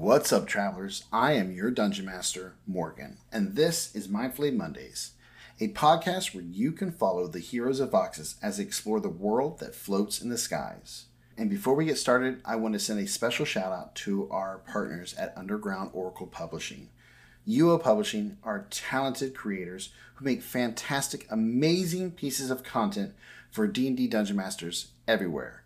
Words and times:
What's 0.00 0.32
up, 0.32 0.46
travelers? 0.46 1.04
I 1.12 1.32
am 1.32 1.52
your 1.52 1.70
Dungeon 1.70 2.06
Master, 2.06 2.54
Morgan, 2.66 3.18
and 3.30 3.54
this 3.54 3.94
is 3.94 4.08
Mindflayed 4.08 4.56
Mondays, 4.56 5.10
a 5.60 5.68
podcast 5.68 6.34
where 6.34 6.42
you 6.42 6.72
can 6.72 6.90
follow 6.90 7.26
the 7.26 7.38
heroes 7.38 7.80
of 7.80 7.90
Voxis 7.90 8.36
as 8.42 8.56
they 8.56 8.62
explore 8.62 8.98
the 8.98 9.10
world 9.10 9.58
that 9.58 9.74
floats 9.74 10.22
in 10.22 10.30
the 10.30 10.38
skies. 10.38 11.04
And 11.36 11.50
before 11.50 11.74
we 11.74 11.84
get 11.84 11.98
started, 11.98 12.40
I 12.46 12.56
want 12.56 12.72
to 12.72 12.78
send 12.78 12.98
a 12.98 13.06
special 13.06 13.44
shout 13.44 13.72
out 13.72 13.94
to 13.96 14.26
our 14.30 14.60
partners 14.60 15.12
at 15.18 15.36
Underground 15.36 15.90
Oracle 15.92 16.26
Publishing. 16.26 16.88
UO 17.46 17.78
Publishing 17.78 18.38
are 18.42 18.68
talented 18.70 19.34
creators 19.34 19.90
who 20.14 20.24
make 20.24 20.40
fantastic, 20.40 21.26
amazing 21.28 22.12
pieces 22.12 22.50
of 22.50 22.62
content 22.62 23.12
for 23.50 23.66
D&D 23.66 24.06
Dungeon 24.06 24.36
Masters 24.36 24.92
everywhere. 25.06 25.59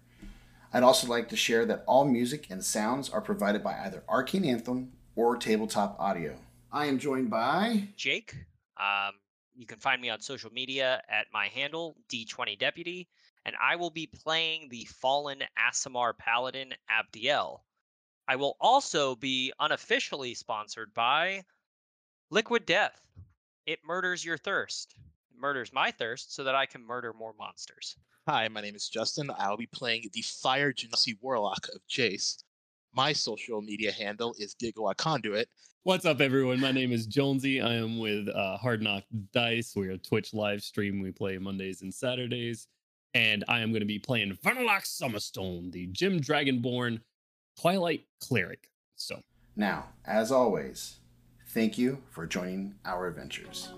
I'd 0.75 0.83
also 0.83 1.07
like 1.07 1.29
to 1.29 1.37
share 1.37 1.65
that 1.67 1.85
all 1.87 2.05
music 2.05 2.49
and 2.51 2.63
sounds 2.63 3.09
are 3.09 3.21
provided 3.21 3.63
by 3.63 3.79
either 3.85 4.03
Arcane 4.09 4.45
Anthem 4.45 4.91
or 5.15 5.37
Tabletop 5.37 5.95
Audio. 6.01 6.35
I 6.73 6.87
am 6.87 6.99
joined 6.99 7.31
by 7.31 7.91
Jake. 7.97 8.35
Um, 8.77 9.13
you 9.55 9.67
can 9.67 9.79
find 9.79 10.03
me 10.03 10.11
on 10.11 10.21
social 10.21 10.51
media 10.51 11.01
at 11.09 11.29
my 11.33 11.47
handle 11.47 11.97
D20Deputy, 12.13 13.07
and 13.45 13.55
I 13.63 13.77
will 13.77 13.91
be 13.91 14.09
playing 14.09 14.69
the 14.69 14.85
fallen 15.01 15.45
Aasimar 15.57 16.13
Paladin 16.19 16.73
Abdiel. 16.91 17.61
I 18.27 18.35
will 18.35 18.57
also 18.61 19.15
be 19.15 19.53
unofficially 19.61 20.35
sponsored 20.35 20.93
by 20.93 21.45
Liquid 22.31 22.67
Death. 22.67 23.01
It 23.65 23.79
murders 23.87 24.25
your 24.25 24.39
thirst. 24.39 24.97
It 25.35 25.41
murders 25.41 25.73
my 25.73 25.91
thirst 25.91 26.35
so 26.35 26.45
that 26.45 26.55
I 26.55 26.67
can 26.67 26.87
murder 26.87 27.13
more 27.13 27.35
monsters. 27.39 27.97
Hi, 28.29 28.47
my 28.49 28.61
name 28.61 28.77
is 28.77 28.89
Justin. 28.89 29.31
I'll 29.37 29.57
be 29.57 29.67
playing 29.67 30.09
the 30.13 30.23
Fire 30.23 30.73
Genasi 30.73 31.17
Warlock 31.21 31.67
of 31.75 31.81
Jace. 31.91 32.45
My 32.95 33.13
social 33.13 33.61
media 33.61 33.91
handle 33.91 34.35
is 34.39 34.55
Gigawatt 34.55 34.97
Conduit. 34.97 35.49
What's 35.83 36.05
up, 36.05 36.21
everyone? 36.21 36.61
My 36.61 36.71
name 36.71 36.93
is 36.93 37.07
Jonesy. 37.07 37.61
I 37.61 37.75
am 37.75 37.99
with 37.99 38.29
uh, 38.29 38.57
Hard 38.59 38.81
Knock 38.81 39.03
Dice. 39.33 39.73
We're 39.75 39.93
a 39.93 39.99
Twitch 39.99 40.33
live 40.35 40.63
stream. 40.63 41.01
We 41.01 41.11
play 41.11 41.37
Mondays 41.39 41.83
and 41.83 41.93
Saturdays. 41.93 42.69
And 43.15 43.45
I 43.49 43.61
am 43.61 43.71
going 43.71 43.81
to 43.81 43.87
be 43.87 43.99
playing 43.99 44.39
Vernilax 44.45 45.01
Summerstone, 45.03 45.73
the 45.73 45.87
Gem 45.89 46.21
Dragonborn 46.21 47.01
Twilight 47.61 48.05
Cleric. 48.21 48.71
So, 48.95 49.21
now, 49.57 49.87
as 50.05 50.31
always, 50.31 50.99
thank 51.49 51.77
you 51.77 52.03
for 52.11 52.25
joining 52.25 52.77
our 52.85 53.09
adventures. 53.09 53.71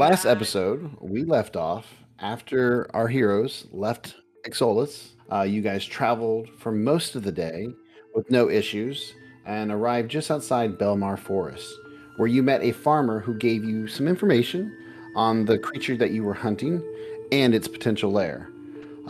Last 0.00 0.24
episode, 0.24 0.96
we 0.98 1.24
left 1.24 1.56
off 1.56 1.86
after 2.18 2.88
our 2.96 3.06
heroes 3.06 3.66
left 3.70 4.14
Exolus. 4.46 5.10
Uh, 5.30 5.42
you 5.42 5.60
guys 5.60 5.84
traveled 5.84 6.48
for 6.58 6.72
most 6.72 7.16
of 7.16 7.22
the 7.22 7.30
day 7.30 7.68
with 8.14 8.30
no 8.30 8.48
issues 8.48 9.12
and 9.44 9.70
arrived 9.70 10.10
just 10.10 10.30
outside 10.30 10.78
Belmar 10.78 11.18
Forest, 11.18 11.70
where 12.16 12.28
you 12.28 12.42
met 12.42 12.62
a 12.62 12.72
farmer 12.72 13.20
who 13.20 13.34
gave 13.34 13.62
you 13.62 13.86
some 13.86 14.08
information 14.08 14.74
on 15.16 15.44
the 15.44 15.58
creature 15.58 15.98
that 15.98 16.12
you 16.12 16.24
were 16.24 16.32
hunting 16.32 16.82
and 17.30 17.54
its 17.54 17.68
potential 17.68 18.10
lair. 18.10 18.48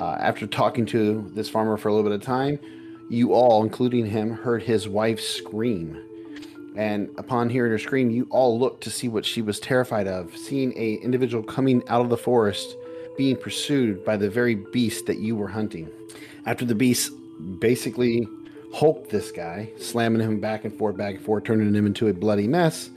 Uh, 0.00 0.16
after 0.20 0.44
talking 0.44 0.86
to 0.86 1.30
this 1.36 1.48
farmer 1.48 1.76
for 1.76 1.86
a 1.86 1.94
little 1.94 2.10
bit 2.10 2.18
of 2.18 2.26
time, 2.26 2.58
you 3.08 3.32
all, 3.32 3.62
including 3.62 4.06
him, 4.06 4.32
heard 4.32 4.64
his 4.64 4.88
wife 4.88 5.20
scream. 5.20 6.04
And 6.76 7.10
upon 7.18 7.50
hearing 7.50 7.72
her 7.72 7.78
scream, 7.78 8.10
you 8.10 8.26
all 8.30 8.58
looked 8.58 8.82
to 8.84 8.90
see 8.90 9.08
what 9.08 9.24
she 9.24 9.42
was 9.42 9.58
terrified 9.58 10.06
of, 10.06 10.36
seeing 10.36 10.72
a 10.76 10.94
individual 10.94 11.42
coming 11.42 11.82
out 11.88 12.02
of 12.02 12.10
the 12.10 12.16
forest 12.16 12.76
being 13.16 13.36
pursued 13.36 14.04
by 14.04 14.16
the 14.16 14.30
very 14.30 14.54
beast 14.54 15.06
that 15.06 15.18
you 15.18 15.36
were 15.36 15.48
hunting. 15.48 15.90
After 16.46 16.64
the 16.64 16.74
beast 16.74 17.12
basically 17.58 18.26
hulked 18.72 19.10
this 19.10 19.32
guy, 19.32 19.68
slamming 19.78 20.22
him 20.22 20.40
back 20.40 20.64
and 20.64 20.72
forth, 20.72 20.96
back 20.96 21.16
and 21.16 21.24
forth, 21.24 21.44
turning 21.44 21.74
him 21.74 21.86
into 21.86 22.08
a 22.08 22.14
bloody 22.14 22.46
mess, 22.46 22.90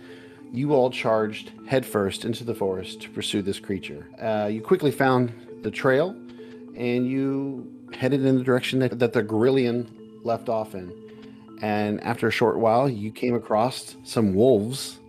you 0.52 0.74
all 0.74 0.92
charged 0.92 1.52
headfirst 1.66 2.26
into 2.26 2.44
the 2.44 2.54
forest 2.54 3.02
to 3.02 3.10
pursue 3.10 3.42
this 3.42 3.60
creature. 3.60 4.08
Uh, 4.22 4.48
you 4.52 4.62
quickly 4.62 4.92
found 4.92 5.34
the 5.64 5.72
trail 5.72 6.16
and 6.76 7.08
you 7.08 7.68
headed 7.92 8.24
in 8.24 8.38
the 8.38 8.44
direction 8.44 8.80
that, 8.80 9.00
that 9.00 9.14
the 9.14 9.24
Gorillion 9.24 9.90
left 10.24 10.50
off 10.50 10.76
in. 10.76 11.03
And 11.64 12.04
after 12.04 12.28
a 12.28 12.32
short 12.32 12.60
while, 12.60 12.90
you 12.90 13.10
came 13.10 13.34
across 13.34 13.96
some 14.04 14.36
wolves. 14.36 15.00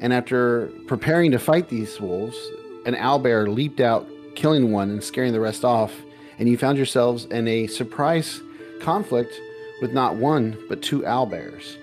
And 0.00 0.14
after 0.14 0.68
preparing 0.86 1.30
to 1.32 1.38
fight 1.38 1.68
these 1.68 2.00
wolves, 2.00 2.38
an 2.86 2.94
owlbear 2.94 3.54
leaped 3.54 3.80
out, 3.80 4.08
killing 4.34 4.72
one 4.72 4.88
and 4.88 5.04
scaring 5.04 5.34
the 5.34 5.40
rest 5.40 5.62
off. 5.62 5.92
And 6.38 6.48
you 6.48 6.56
found 6.56 6.78
yourselves 6.78 7.26
in 7.26 7.46
a 7.46 7.66
surprise 7.66 8.40
conflict 8.80 9.38
with 9.82 9.92
not 9.92 10.16
one, 10.16 10.56
but 10.70 10.80
two 10.80 11.02
owlbears. 11.02 11.76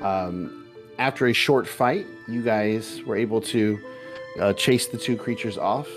Um, 0.00 0.68
after 0.98 1.26
a 1.26 1.32
short 1.32 1.66
fight, 1.66 2.06
you 2.28 2.42
guys 2.42 3.02
were 3.04 3.16
able 3.16 3.40
to 3.40 3.80
uh, 4.38 4.52
chase 4.52 4.86
the 4.86 4.96
two 4.96 5.16
creatures 5.16 5.58
off. 5.58 5.88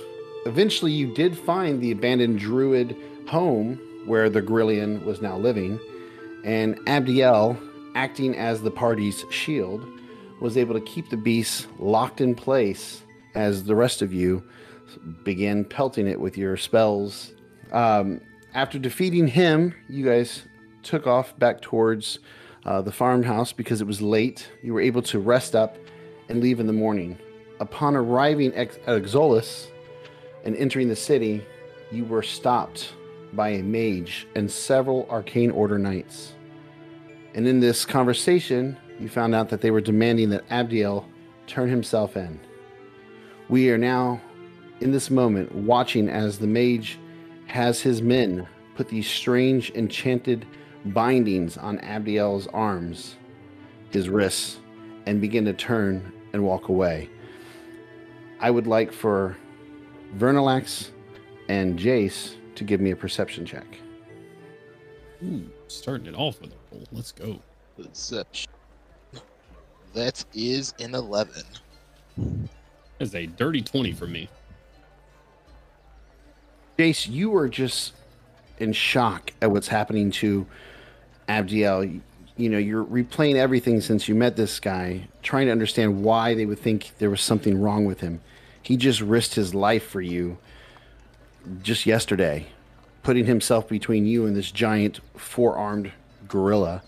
Eventually, 0.48 0.92
you 0.92 1.14
did 1.14 1.38
find 1.38 1.80
the 1.80 1.92
abandoned 1.92 2.40
druid 2.40 2.98
home 3.28 3.80
where 4.08 4.28
the 4.28 4.42
Grillion 4.42 5.06
was 5.06 5.22
now 5.22 5.38
living, 5.38 5.80
and 6.44 6.78
Abdiel, 6.88 7.58
acting 7.96 8.36
as 8.36 8.62
the 8.62 8.72
party's 8.72 9.26
shield, 9.30 9.86
was 10.42 10.58
able 10.58 10.74
to 10.74 10.82
keep 10.82 11.10
the 11.10 11.18
beast 11.18 11.68
locked 11.80 12.20
in 12.20 12.36
place 12.36 13.04
as 13.36 13.64
the 13.64 13.76
rest 13.76 14.02
of 14.02 14.14
you 14.14 14.44
began 15.24 15.64
pelting 15.64 16.08
it 16.08 16.20
with 16.20 16.38
your 16.38 16.58
spells. 16.58 17.32
Um, 17.72 18.22
after 18.54 18.78
defeating 18.78 19.28
him, 19.28 19.74
you 19.90 20.06
guys 20.06 20.44
took 20.84 21.08
off 21.08 21.38
back 21.40 21.62
towards 21.62 22.20
uh, 22.66 22.82
the 22.82 22.92
farmhouse 22.92 23.54
because 23.54 23.82
it 23.82 23.88
was 23.88 24.02
late. 24.02 24.50
You 24.62 24.74
were 24.74 24.82
able 24.82 25.02
to 25.04 25.20
rest 25.20 25.56
up 25.56 25.78
and 26.30 26.42
leave 26.42 26.60
in 26.60 26.68
the 26.68 26.74
morning. 26.74 27.18
Upon 27.60 27.96
arriving 27.96 28.54
at 28.56 28.78
Exolus 28.88 29.68
and 30.44 30.56
entering 30.56 30.90
the 30.90 30.96
city, 30.96 31.44
you 31.92 32.06
were 32.06 32.24
stopped 32.24 32.94
by 33.36 33.50
a 33.50 33.64
mage 33.64 34.28
and 34.36 34.50
several 34.50 35.08
arcane 35.10 35.52
order 35.52 35.78
knights. 35.78 36.34
And 37.34 37.48
in 37.48 37.60
this 37.60 37.86
conversation, 37.86 38.78
you 39.00 39.10
found 39.10 39.34
out 39.34 39.50
that 39.50 39.62
they 39.62 39.72
were 39.72 39.82
demanding 39.82 40.30
that 40.30 40.48
Abdiel 40.50 41.06
turn 41.48 41.70
himself 41.70 42.16
in. 42.16 42.40
We 43.50 43.70
are 43.72 43.78
now 43.78 44.22
in 44.82 44.92
this 44.92 45.10
moment 45.10 45.54
watching 45.54 46.10
as 46.10 46.38
the 46.38 46.48
mage 46.48 47.00
has 47.48 47.82
his 47.82 48.02
men 48.02 48.48
put 48.76 48.88
these 48.88 49.08
strange 49.08 49.72
enchanted 49.72 50.46
bindings 50.86 51.58
on 51.58 51.80
Abdiel's 51.80 52.48
arms, 52.48 53.16
his 53.92 54.10
wrists, 54.10 54.60
and 55.06 55.22
begin 55.22 55.46
to 55.46 55.54
turn 55.54 56.12
and 56.34 56.44
walk 56.44 56.70
away. 56.70 57.10
I 58.40 58.52
would 58.52 58.68
like 58.68 58.92
for 58.92 59.38
Vernilax 60.18 60.90
and 61.48 61.78
Jace 61.78 62.36
to 62.64 62.70
give 62.70 62.82
me 62.82 62.92
a 62.92 62.96
perception 62.96 63.46
check. 63.46 63.66
ooh, 65.24 65.50
starting 65.68 66.08
it 66.08 66.16
off 66.16 66.42
with 66.42 66.52
a 66.52 66.56
roll. 66.72 66.84
Let's 66.92 67.12
go. 67.12 67.40
Perception. 67.78 68.52
That 69.94 70.24
is 70.34 70.74
an 70.80 70.96
11. 70.96 71.44
That's 72.98 73.14
a 73.16 73.26
dirty 73.28 73.62
20 73.62 73.92
for 73.92 74.08
me. 74.08 74.30
Jace, 76.80 77.08
you 77.08 77.30
were 77.30 77.48
just 77.48 77.94
in 78.58 78.74
shock 78.74 79.32
at 79.42 79.52
what's 79.52 79.68
happening 79.68 80.10
to 80.10 80.48
Abdiel. 81.30 81.84
You, 81.84 82.02
you 82.38 82.50
know, 82.50 82.58
you're 82.58 82.84
replaying 82.84 83.36
everything 83.36 83.82
since 83.82 84.08
you 84.08 84.16
met 84.16 84.36
this 84.36 84.60
guy, 84.60 85.08
trying 85.22 85.46
to 85.46 85.52
understand 85.52 86.04
why 86.04 86.34
they 86.34 86.48
would 86.48 86.58
think 86.58 86.92
there 86.98 87.12
was 87.12 87.22
something 87.22 87.62
wrong 87.62 87.86
with 87.86 88.00
him. 88.00 88.22
He 88.64 88.78
just 88.78 89.02
risked 89.02 89.36
his 89.36 89.54
life 89.54 89.88
for 89.88 90.02
you 90.02 90.38
just 91.62 91.86
yesterday, 91.86 92.48
putting 93.04 93.26
himself 93.26 93.68
between 93.68 94.06
you 94.06 94.26
and 94.26 94.36
this 94.36 94.52
giant 94.52 95.00
four 95.16 95.56
armed 95.56 95.92
gorilla. 96.28 96.82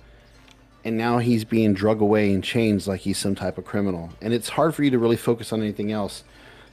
And 0.84 0.98
now 0.98 1.18
he's 1.18 1.44
being 1.44 1.74
drug 1.74 2.02
away 2.02 2.32
in 2.32 2.42
chains 2.42 2.88
like 2.88 3.02
he's 3.02 3.18
some 3.18 3.36
type 3.36 3.58
of 3.58 3.66
criminal. 3.66 4.12
And 4.22 4.34
it's 4.34 4.50
hard 4.50 4.76
for 4.76 4.84
you 4.84 4.92
to 4.92 5.00
really 5.00 5.18
focus 5.18 5.52
on 5.52 5.62
anything 5.62 5.92
else. 5.92 6.24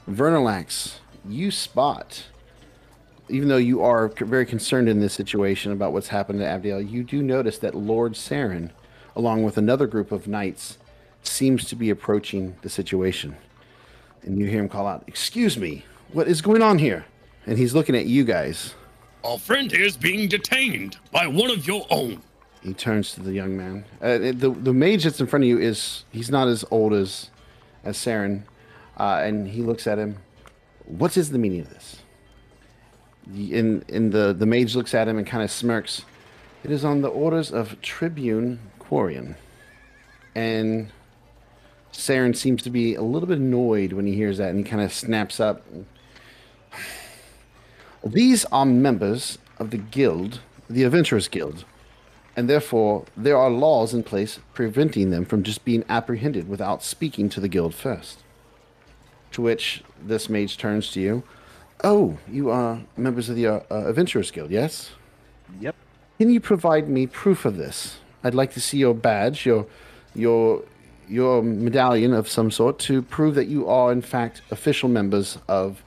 Vernilax, 0.09 0.99
you 1.29 1.51
spot 1.51 2.25
even 3.33 3.49
though 3.49 3.57
you 3.57 3.83
are 3.83 4.09
very 4.09 4.45
concerned 4.45 4.89
in 4.89 5.01
this 5.01 5.15
situation 5.15 5.73
about 5.73 5.93
what's 5.93 6.09
happened 6.09 6.41
to 6.41 6.45
Abdiel, 6.45 6.81
you 6.89 7.03
do 7.03 7.23
notice 7.23 7.59
that 7.59 7.75
Lord 7.75 8.13
Saren, 8.13 8.71
along 9.17 9.43
with 9.43 9.57
another 9.57 9.87
group 9.87 10.13
of 10.13 10.29
knights, 10.29 10.77
seems 11.23 11.65
to 11.67 11.77
be 11.77 11.89
approaching 11.89 12.57
the 12.61 12.69
situation. 12.69 13.37
And 14.23 14.39
you 14.39 14.47
hear 14.47 14.61
him 14.61 14.69
call 14.69 14.87
out, 14.87 15.05
Excuse 15.07 15.57
me, 15.57 15.87
what 16.13 16.29
is 16.29 16.43
going 16.43 16.61
on 16.63 16.79
here? 16.79 17.07
And 17.47 17.59
he's 17.59 17.75
looking 17.75 17.97
at 17.97 18.07
you 18.07 18.25
guys. 18.25 18.75
Our 19.25 19.39
friend 19.39 19.71
here 19.71 19.85
is 19.85 19.97
being 19.97 20.29
detained 20.29 20.97
by 21.13 21.29
one 21.29 21.51
of 21.51 21.67
your 21.67 21.87
own. 21.91 22.23
He 22.63 22.75
turns 22.75 23.13
to 23.15 23.21
the 23.21 23.33
young 23.33 23.57
man. 23.57 23.85
Uh, 24.01 24.19
the 24.19 24.51
the 24.51 24.73
mage 24.73 25.05
that's 25.05 25.21
in 25.21 25.27
front 25.27 25.45
of 25.45 25.49
you 25.49 25.59
is 25.59 26.05
he's 26.11 26.31
not 26.31 26.49
as 26.49 26.65
old 26.71 26.93
as 26.93 27.31
as 27.85 27.97
Saren, 27.97 28.43
uh, 28.99 29.21
and 29.23 29.49
he 29.49 29.63
looks 29.63 29.87
at 29.87 29.99
him. 29.99 30.19
What 30.87 31.17
is 31.17 31.31
the 31.31 31.39
meaning 31.39 31.61
of 31.61 31.71
this? 31.71 31.97
In 33.35 33.85
in 33.89 34.11
the 34.11 34.33
the 34.33 34.47
mage 34.47 34.75
looks 34.75 34.95
at 34.95 35.07
him 35.09 35.19
and 35.19 35.27
kind 35.27 35.43
of 35.43 35.51
smirks. 35.51 36.03
It 36.65 36.71
is 36.71 36.85
on 36.85 37.03
the 37.03 37.09
orders 37.09 37.53
of 37.53 37.81
Tribune 37.81 38.61
Quarian, 38.81 39.37
and 40.35 40.91
Saren 41.93 42.37
seems 42.37 42.63
to 42.63 42.71
be 42.71 42.95
a 42.95 43.03
little 43.03 43.29
bit 43.29 43.39
annoyed 43.39 43.93
when 43.93 44.07
he 44.07 44.15
hears 44.15 44.39
that, 44.39 44.51
and 44.51 44.59
he 44.59 44.65
kind 44.65 44.83
of 44.83 44.93
snaps 44.93 45.39
up. 45.39 45.65
These 48.05 48.45
are 48.47 48.67
members 48.67 49.39
of 49.59 49.71
the 49.71 49.79
guild, 49.79 50.41
the 50.69 50.85
Adventurers 50.85 51.29
Guild 51.29 51.65
and 52.37 52.49
therefore 52.49 53.05
there 53.17 53.37
are 53.37 53.51
laws 53.51 53.93
in 53.93 54.03
place 54.03 54.39
preventing 54.55 55.11
them 55.11 55.25
from 55.25 55.43
just 55.43 55.65
being 55.65 55.85
apprehended 55.89 56.49
without 56.49 56.83
speaking 56.83 57.29
to 57.29 57.41
the 57.41 57.49
guild 57.49 57.75
first. 57.75 58.21
To 59.33 59.43
which 59.43 59.83
this 60.03 60.29
mage 60.29 60.59
turns 60.59 60.91
to 60.93 61.01
you. 61.01 61.23
Oh, 61.85 62.19
you 62.29 62.51
are 62.51 62.83
members 62.97 63.29
of 63.29 63.37
the 63.37 63.47
uh, 63.47 63.61
uh, 63.71 63.89
Adventurers 63.89 64.31
Guild, 64.31 64.51
yes? 64.51 64.91
Yep. 65.61 65.75
Can 66.19 66.31
you 66.31 66.39
provide 66.39 66.89
me 66.89 67.07
proof 67.07 67.45
of 67.45 67.57
this? 67.57 67.99
I'd 68.23 68.35
like 68.35 68.53
to 68.53 68.61
see 68.61 68.79
your 68.79 68.95
badge, 68.95 69.45
your 69.45 69.67
your 70.15 70.63
your 71.09 71.43
medallion 71.43 72.13
of 72.13 72.29
some 72.29 72.51
sort 72.51 72.79
to 72.79 73.03
prove 73.03 73.35
that 73.35 73.47
you 73.47 73.69
are 73.69 73.91
in 73.91 74.01
fact 74.01 74.43
official 74.51 74.89
members 74.89 75.39
of 75.49 75.83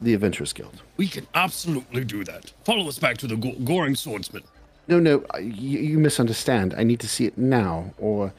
the 0.00 0.12
Adventurers 0.12 0.52
Guild. 0.52 0.82
We 1.00 1.08
can 1.08 1.26
absolutely 1.34 2.04
do 2.04 2.24
that. 2.24 2.52
Follow 2.62 2.86
us 2.86 2.98
back 2.98 3.16
to 3.18 3.26
the 3.26 3.34
Go- 3.34 3.54
Goring 3.64 3.96
Swordsman. 3.96 4.42
No, 4.86 5.00
no, 5.00 5.24
you, 5.40 5.78
you 5.78 5.98
misunderstand. 5.98 6.74
I 6.76 6.82
need 6.82 7.00
to 7.00 7.08
see 7.08 7.24
it 7.24 7.38
now, 7.38 7.94
or 7.96 8.34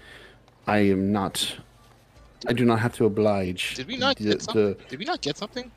I 0.68 0.78
am 0.94 1.12
not. 1.12 1.56
I 2.48 2.54
do 2.54 2.64
not 2.64 2.78
have 2.78 2.94
to 2.98 3.06
oblige. 3.06 3.74
Did 3.74 3.88
we 3.88 3.98
not 3.98 4.16
the- 4.18 4.26
get 4.26 4.44
something? 4.44 4.74
the- 4.76 4.90
Did 4.90 5.00
we 5.00 5.06
not 5.06 5.22
get 5.22 5.38
something? 5.38 5.72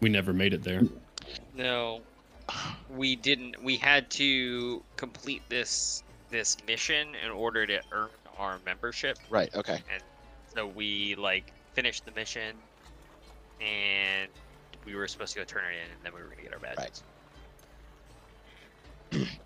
We 0.00 0.08
never 0.08 0.32
made 0.32 0.52
it 0.52 0.64
there. 0.64 0.82
No, 1.54 2.00
we 2.90 3.14
didn't. 3.14 3.62
We 3.62 3.76
had 3.76 4.10
to 4.22 4.82
complete 4.96 5.42
this 5.48 6.02
this 6.30 6.56
mission 6.66 7.14
in 7.24 7.30
order 7.30 7.68
to 7.68 7.80
earn 7.92 8.08
our 8.36 8.58
membership, 8.66 9.16
Right. 9.30 9.54
Okay. 9.54 9.78
and 9.94 10.02
so 10.52 10.66
we 10.66 11.14
like 11.14 11.52
finished 11.74 12.04
the 12.04 12.10
mission, 12.22 12.56
and 13.60 14.28
we 14.84 14.94
were 14.94 15.06
supposed 15.08 15.32
to 15.34 15.38
go 15.40 15.44
turn 15.44 15.64
it 15.64 15.76
in, 15.76 15.92
and 15.94 16.04
then 16.04 16.12
we 16.14 16.20
were 16.22 16.28
gonna 16.28 16.42
get 16.42 16.52
our 16.52 16.58
badges. 16.58 17.02
Right. 19.12 19.28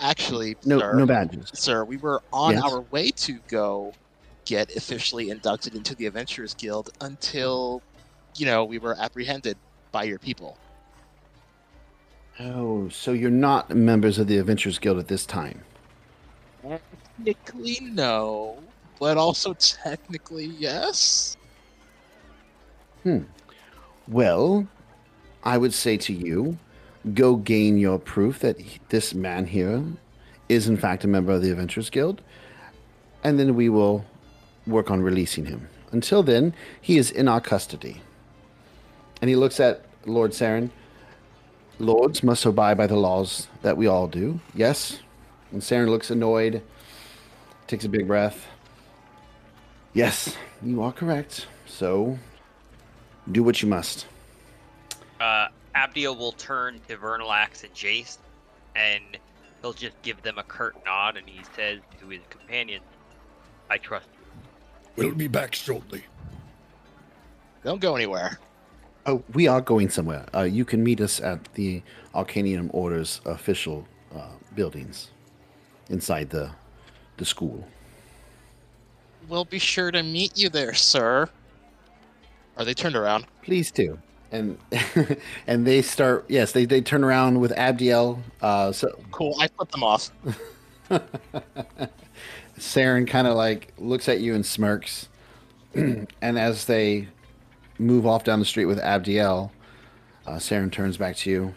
Actually, 0.00 0.56
no, 0.64 0.78
sir, 0.78 0.94
no 0.94 1.06
badges. 1.06 1.50
sir, 1.54 1.84
we 1.84 1.96
were 1.96 2.22
on 2.32 2.54
Yes? 2.54 2.62
our 2.64 2.82
way 2.82 3.10
to 3.10 3.38
go 3.48 3.92
get 4.44 4.74
officially 4.76 5.30
inducted 5.30 5.74
into 5.74 5.94
the 5.96 6.06
Adventurers 6.06 6.54
Guild 6.54 6.90
until, 7.00 7.82
you 8.36 8.46
know, 8.46 8.64
we 8.64 8.78
were 8.78 8.96
apprehended 8.98 9.56
by 9.90 10.04
your 10.04 10.18
people. 10.18 10.56
Oh, 12.40 12.88
so 12.88 13.12
you're 13.12 13.30
not 13.30 13.70
members 13.74 14.18
of 14.18 14.28
the 14.28 14.38
Adventurers 14.38 14.78
Guild 14.78 14.98
at 14.98 15.08
this 15.08 15.26
time. 15.26 15.62
Technically, 16.62 17.78
no, 17.82 18.62
but 19.00 19.16
also 19.16 19.54
technically, 19.54 20.44
yes. 20.44 21.36
Hmm. 23.02 23.22
Well, 24.08 24.66
I 25.44 25.58
would 25.58 25.74
say 25.74 25.98
to 25.98 26.12
you, 26.12 26.58
go 27.14 27.36
gain 27.36 27.76
your 27.76 27.98
proof 27.98 28.38
that 28.40 28.58
this 28.88 29.14
man 29.14 29.46
here 29.46 29.84
is 30.48 30.66
in 30.66 30.78
fact 30.78 31.04
a 31.04 31.08
member 31.08 31.32
of 31.32 31.42
the 31.42 31.50
Adventurers 31.50 31.90
Guild, 31.90 32.22
and 33.22 33.38
then 33.38 33.54
we 33.54 33.68
will 33.68 34.04
work 34.66 34.90
on 34.90 35.02
releasing 35.02 35.44
him. 35.44 35.68
Until 35.92 36.22
then, 36.22 36.54
he 36.80 36.96
is 36.96 37.10
in 37.10 37.28
our 37.28 37.40
custody. 37.40 38.00
And 39.20 39.28
he 39.28 39.36
looks 39.36 39.60
at 39.60 39.84
Lord 40.06 40.32
Saren. 40.32 40.70
Lords 41.78 42.22
must 42.22 42.46
abide 42.46 42.76
by 42.76 42.86
the 42.86 42.96
laws 42.96 43.48
that 43.62 43.76
we 43.76 43.86
all 43.86 44.06
do. 44.06 44.40
Yes? 44.54 45.00
And 45.52 45.60
Saren 45.60 45.88
looks 45.88 46.10
annoyed, 46.10 46.62
takes 47.66 47.84
a 47.84 47.88
big 47.88 48.06
breath. 48.06 48.46
Yes, 49.92 50.36
you 50.62 50.82
are 50.82 50.92
correct. 50.92 51.46
So, 51.66 52.18
do 53.30 53.42
what 53.42 53.62
you 53.62 53.68
must. 53.68 54.06
Uh, 55.20 55.48
Abdiel 55.74 56.16
will 56.16 56.32
turn 56.32 56.80
to 56.88 56.96
Vernilax 56.96 57.62
and 57.64 57.72
Jace, 57.74 58.18
and 58.74 59.04
he'll 59.60 59.72
just 59.72 60.00
give 60.02 60.22
them 60.22 60.38
a 60.38 60.42
curt 60.42 60.76
nod, 60.84 61.16
and 61.16 61.28
he 61.28 61.42
says 61.56 61.80
to 62.00 62.08
his 62.08 62.20
companion, 62.30 62.82
"I 63.70 63.78
trust 63.78 64.06
you." 64.12 65.04
We'll 65.04 65.14
be 65.14 65.28
back 65.28 65.54
shortly. 65.54 66.04
Don't 67.64 67.80
go 67.80 67.96
anywhere. 67.96 68.38
Oh, 69.06 69.22
we 69.32 69.46
are 69.46 69.60
going 69.60 69.90
somewhere. 69.90 70.26
Uh, 70.34 70.42
you 70.42 70.64
can 70.64 70.82
meet 70.82 71.00
us 71.00 71.20
at 71.20 71.52
the 71.54 71.82
Arcanium 72.14 72.70
Order's 72.72 73.20
official 73.24 73.86
uh, 74.14 74.32
buildings 74.54 75.10
inside 75.88 76.30
the 76.30 76.50
the 77.16 77.24
school. 77.24 77.66
We'll 79.28 79.44
be 79.44 79.58
sure 79.58 79.90
to 79.90 80.02
meet 80.02 80.38
you 80.38 80.48
there, 80.48 80.74
sir. 80.74 81.28
Are 82.58 82.64
they 82.64 82.74
turned 82.74 82.96
around? 82.96 83.26
Please 83.42 83.70
do. 83.70 83.98
And 84.30 84.58
and 85.46 85.66
they 85.66 85.80
start. 85.80 86.26
Yes, 86.28 86.52
they, 86.52 86.66
they 86.66 86.80
turn 86.80 87.04
around 87.04 87.40
with 87.40 87.52
Abdiel. 87.52 88.18
Uh, 88.42 88.72
so 88.72 88.90
Cool. 89.12 89.34
I 89.40 89.48
flip 89.48 89.70
them 89.70 89.82
off. 89.84 90.10
Saren 92.58 93.06
kind 93.06 93.26
of 93.26 93.36
like 93.36 93.72
looks 93.78 94.08
at 94.08 94.20
you 94.20 94.34
and 94.34 94.44
smirks. 94.44 95.08
and 95.74 96.08
as 96.20 96.64
they 96.64 97.08
move 97.78 98.06
off 98.06 98.24
down 98.24 98.40
the 98.40 98.44
street 98.44 98.64
with 98.66 98.80
Abdiel, 98.80 99.50
uh, 100.26 100.32
Saren 100.32 100.70
turns 100.72 100.96
back 100.96 101.16
to 101.16 101.30
you. 101.30 101.54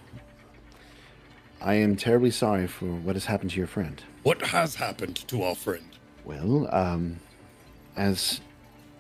I 1.60 1.74
am 1.76 1.96
terribly 1.96 2.32
sorry 2.32 2.68
for 2.68 2.86
what 2.86 3.16
has 3.16 3.26
happened 3.26 3.52
to 3.52 3.58
your 3.58 3.68
friend. 3.68 4.02
What 4.24 4.42
has 4.42 4.76
happened 4.76 5.28
to 5.28 5.44
our 5.44 5.56
friend? 5.56 5.86
Well, 6.26 6.68
um, 6.74 7.20
as 7.96 8.42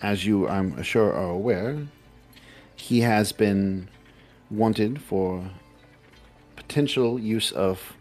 as 0.01 0.25
you, 0.25 0.48
I'm 0.48 0.81
sure, 0.84 1.13
are 1.13 1.29
aware, 1.29 1.88
he 2.75 3.01
has 3.01 3.31
been 3.31 3.88
wanted 4.50 5.01
for 5.01 5.43
potential 6.55 7.20
use 7.20 7.51
of 7.51 7.93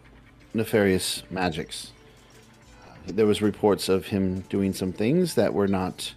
nefarious 0.53 1.23
magics. 1.29 1.91
Uh, 2.83 2.93
there 3.07 3.25
was 3.25 3.41
reports 3.41 3.89
of 3.89 4.07
him 4.07 4.41
doing 4.49 4.73
some 4.73 4.91
things 4.91 5.35
that 5.35 5.53
were 5.53 5.67
not 5.67 6.13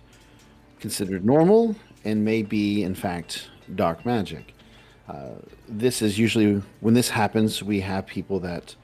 considered 0.81 1.25
normal 1.25 1.77
and 2.05 2.25
may 2.25 2.43
be, 2.43 2.83
in 2.83 2.95
fact, 2.95 3.49
dark 3.75 4.05
magic. 4.05 4.55
Uh, 5.09 5.31
this 5.69 6.01
is 6.03 6.19
usually 6.19 6.63
when 6.81 6.95
this 6.95 7.11
happens, 7.11 7.63
we 7.63 7.81
have 7.81 8.07
people 8.07 8.41
that 8.41 8.75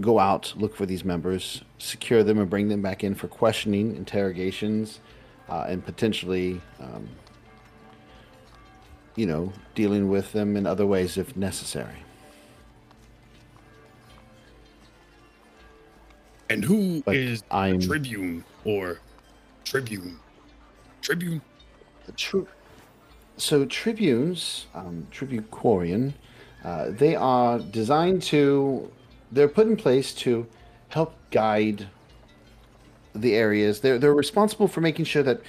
go 0.00 0.18
out, 0.18 0.52
look 0.56 0.74
for 0.74 0.86
these 0.86 1.04
members, 1.04 1.62
secure 1.78 2.22
them, 2.22 2.38
and 2.38 2.50
bring 2.50 2.68
them 2.68 2.82
back 2.82 3.04
in 3.04 3.14
for 3.14 3.28
questioning, 3.28 3.96
interrogations, 3.96 5.00
uh, 5.48 5.66
and 5.68 5.84
potentially, 5.84 6.60
um, 6.80 7.08
you 9.16 9.26
know, 9.26 9.52
dealing 9.74 10.08
with 10.08 10.32
them 10.32 10.56
in 10.56 10.66
other 10.66 10.86
ways 10.86 11.16
if 11.16 11.36
necessary. 11.36 11.96
And 16.50 16.64
who 16.64 17.02
is 17.06 17.42
But 17.42 17.56
I'm 17.56 17.80
Tribune 17.80 18.44
or 18.64 19.00
Tribune? 19.64 20.18
Tribune? 21.00 21.40
True. 22.16 22.46
So 23.36 23.64
tribunes, 23.64 24.66
um, 24.74 25.06
tribune 25.10 25.44
quarian, 25.50 26.12
uh, 26.62 26.90
they 26.90 27.16
are 27.16 27.58
designed 27.58 28.22
to. 28.24 28.90
They're 29.32 29.48
put 29.48 29.66
in 29.66 29.76
place 29.76 30.14
to 30.16 30.46
help 30.88 31.14
guide 31.30 31.88
the 33.14 33.34
areas. 33.34 33.80
They're 33.80 33.98
they're 33.98 34.14
responsible 34.14 34.68
for 34.68 34.80
making 34.80 35.04
sure 35.06 35.22
that 35.22 35.40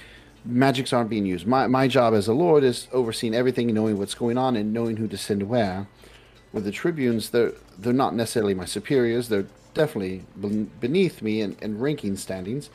magics 0.44 0.92
aren't 0.92 1.10
being 1.10 1.26
used. 1.26 1.46
My 1.46 1.66
my 1.66 1.88
job 1.88 2.14
as 2.14 2.28
a 2.28 2.32
lord 2.34 2.64
is 2.64 2.88
overseeing 2.92 3.34
everything, 3.34 3.72
knowing 3.74 3.98
what's 3.98 4.14
going 4.14 4.38
on, 4.38 4.56
and 4.56 4.72
knowing 4.72 4.96
who 4.96 5.08
to 5.08 5.18
send 5.18 5.42
where. 5.44 5.86
With 6.52 6.64
the 6.64 6.72
tribunes, 6.72 7.30
they're 7.30 7.52
they're 7.78 7.92
not 7.92 8.14
necessarily 8.14 8.54
my 8.54 8.64
superiors. 8.64 9.28
They're 9.28 9.46
definitely 9.74 10.24
beneath 10.80 11.20
me 11.20 11.42
in, 11.42 11.56
in 11.60 11.78
ranking 11.78 12.16
standings, 12.16 12.70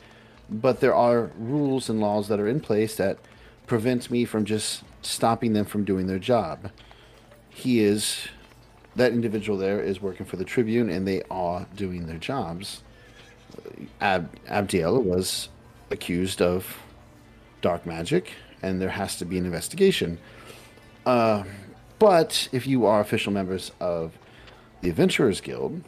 but 0.48 0.80
there 0.80 0.94
are 0.94 1.32
rules 1.36 1.88
and 1.88 2.00
laws 2.00 2.28
that 2.28 2.38
are 2.38 2.46
in 2.46 2.60
place 2.60 2.96
that 2.96 3.18
prevent 3.66 4.08
me 4.08 4.24
from 4.24 4.44
just 4.44 4.84
stopping 5.02 5.52
them 5.52 5.64
from 5.64 5.84
doing 5.84 6.06
their 6.06 6.20
job. 6.20 6.70
he 7.50 7.80
is 7.80 8.28
that 8.96 9.12
individual 9.12 9.58
there 9.58 9.80
is 9.80 10.00
working 10.00 10.26
for 10.26 10.36
the 10.36 10.44
Tribune, 10.44 10.88
and 10.90 11.06
they 11.06 11.22
are 11.30 11.66
doing 11.74 12.06
their 12.06 12.18
jobs. 12.18 12.82
Ab- 14.00 14.30
Abdiel 14.46 15.02
was 15.02 15.48
accused 15.90 16.40
of 16.40 16.78
dark 17.60 17.86
magic, 17.86 18.32
and 18.62 18.80
there 18.80 18.90
has 18.90 19.16
to 19.16 19.24
be 19.24 19.38
an 19.38 19.46
investigation. 19.46 20.18
Uh, 21.06 21.44
but 21.98 22.48
if 22.52 22.66
you 22.66 22.86
are 22.86 23.00
official 23.00 23.32
members 23.32 23.72
of 23.80 24.18
the 24.80 24.90
Adventurers 24.90 25.40
Guild, 25.40 25.82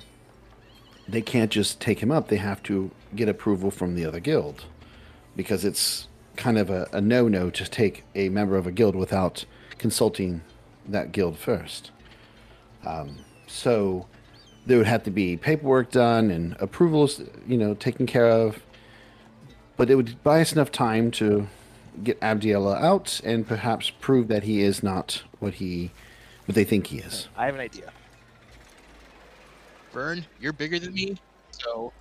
they 1.09 1.23
can't 1.23 1.50
just 1.50 1.80
take 1.80 2.00
him 2.00 2.11
up. 2.11 2.28
They 2.28 2.37
have 2.37 2.62
to 2.64 2.90
get 3.14 3.28
approval 3.28 3.71
from 3.71 3.94
the 3.94 4.04
other 4.04 4.21
guild 4.21 4.64
because 5.37 5.64
it's 5.64 6.09
kind 6.37 6.59
of 6.59 6.71
a, 6.71 6.88
a 6.92 7.00
no 7.00 7.28
no 7.28 7.50
to 7.50 7.68
take 7.68 8.04
a 8.14 8.28
member 8.28 8.56
of 8.56 8.66
a 8.66 8.73
guild 8.73 8.97
without 8.97 9.44
consulting 9.78 10.42
that 10.87 11.12
guild 11.12 11.38
first. 11.38 11.90
Um, 12.85 13.18
so 13.47 14.06
there 14.66 14.78
would 14.78 14.87
have 14.87 15.02
to 15.04 15.11
be 15.11 15.37
paperwork 15.37 15.90
done 15.90 16.30
and 16.30 16.56
approvals, 16.59 17.21
you 17.47 17.56
know, 17.56 17.75
taken 17.75 18.06
care 18.06 18.28
of. 18.28 18.62
But 19.76 19.90
it 19.90 19.97
would 19.97 20.23
buy 20.23 20.40
us 20.40 20.52
enough 20.52 20.71
time 20.71 21.11
to 21.12 21.49
get 22.02 22.18
Abdiella 22.23 22.76
out 22.76 23.21
and 23.25 23.47
perhaps 23.47 23.90
prove 23.90 24.28
that 24.28 24.44
he 24.44 24.62
is 24.62 24.83
not 24.83 25.23
what 25.40 25.54
he, 25.54 25.90
what 26.47 26.54
they 26.54 26.64
think 26.64 26.88
he 26.88 26.99
is. 26.99 27.28
I 27.37 27.47
have 27.47 27.54
an 27.54 27.61
idea. 27.61 27.92
Vern, 29.92 30.25
you're 30.40 30.52
bigger 30.52 30.78
than 30.78 30.92
me, 30.92 31.16
so 31.52 31.92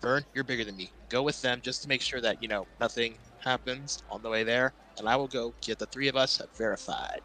Vern, 0.00 0.24
you're 0.34 0.44
bigger 0.44 0.64
than 0.64 0.76
me. 0.76 0.90
Go 1.08 1.22
with 1.22 1.40
them 1.42 1.60
just 1.62 1.82
to 1.82 1.88
make 1.88 2.00
sure 2.00 2.20
that 2.20 2.40
you 2.40 2.48
know 2.48 2.66
nothing 2.80 3.14
happens 3.40 4.02
on 4.10 4.22
the 4.22 4.28
way 4.28 4.44
there, 4.44 4.72
and 4.98 5.08
I 5.08 5.16
will 5.16 5.26
go 5.26 5.52
get 5.60 5.78
the 5.78 5.86
three 5.86 6.08
of 6.08 6.16
us 6.16 6.40
verified. 6.56 7.22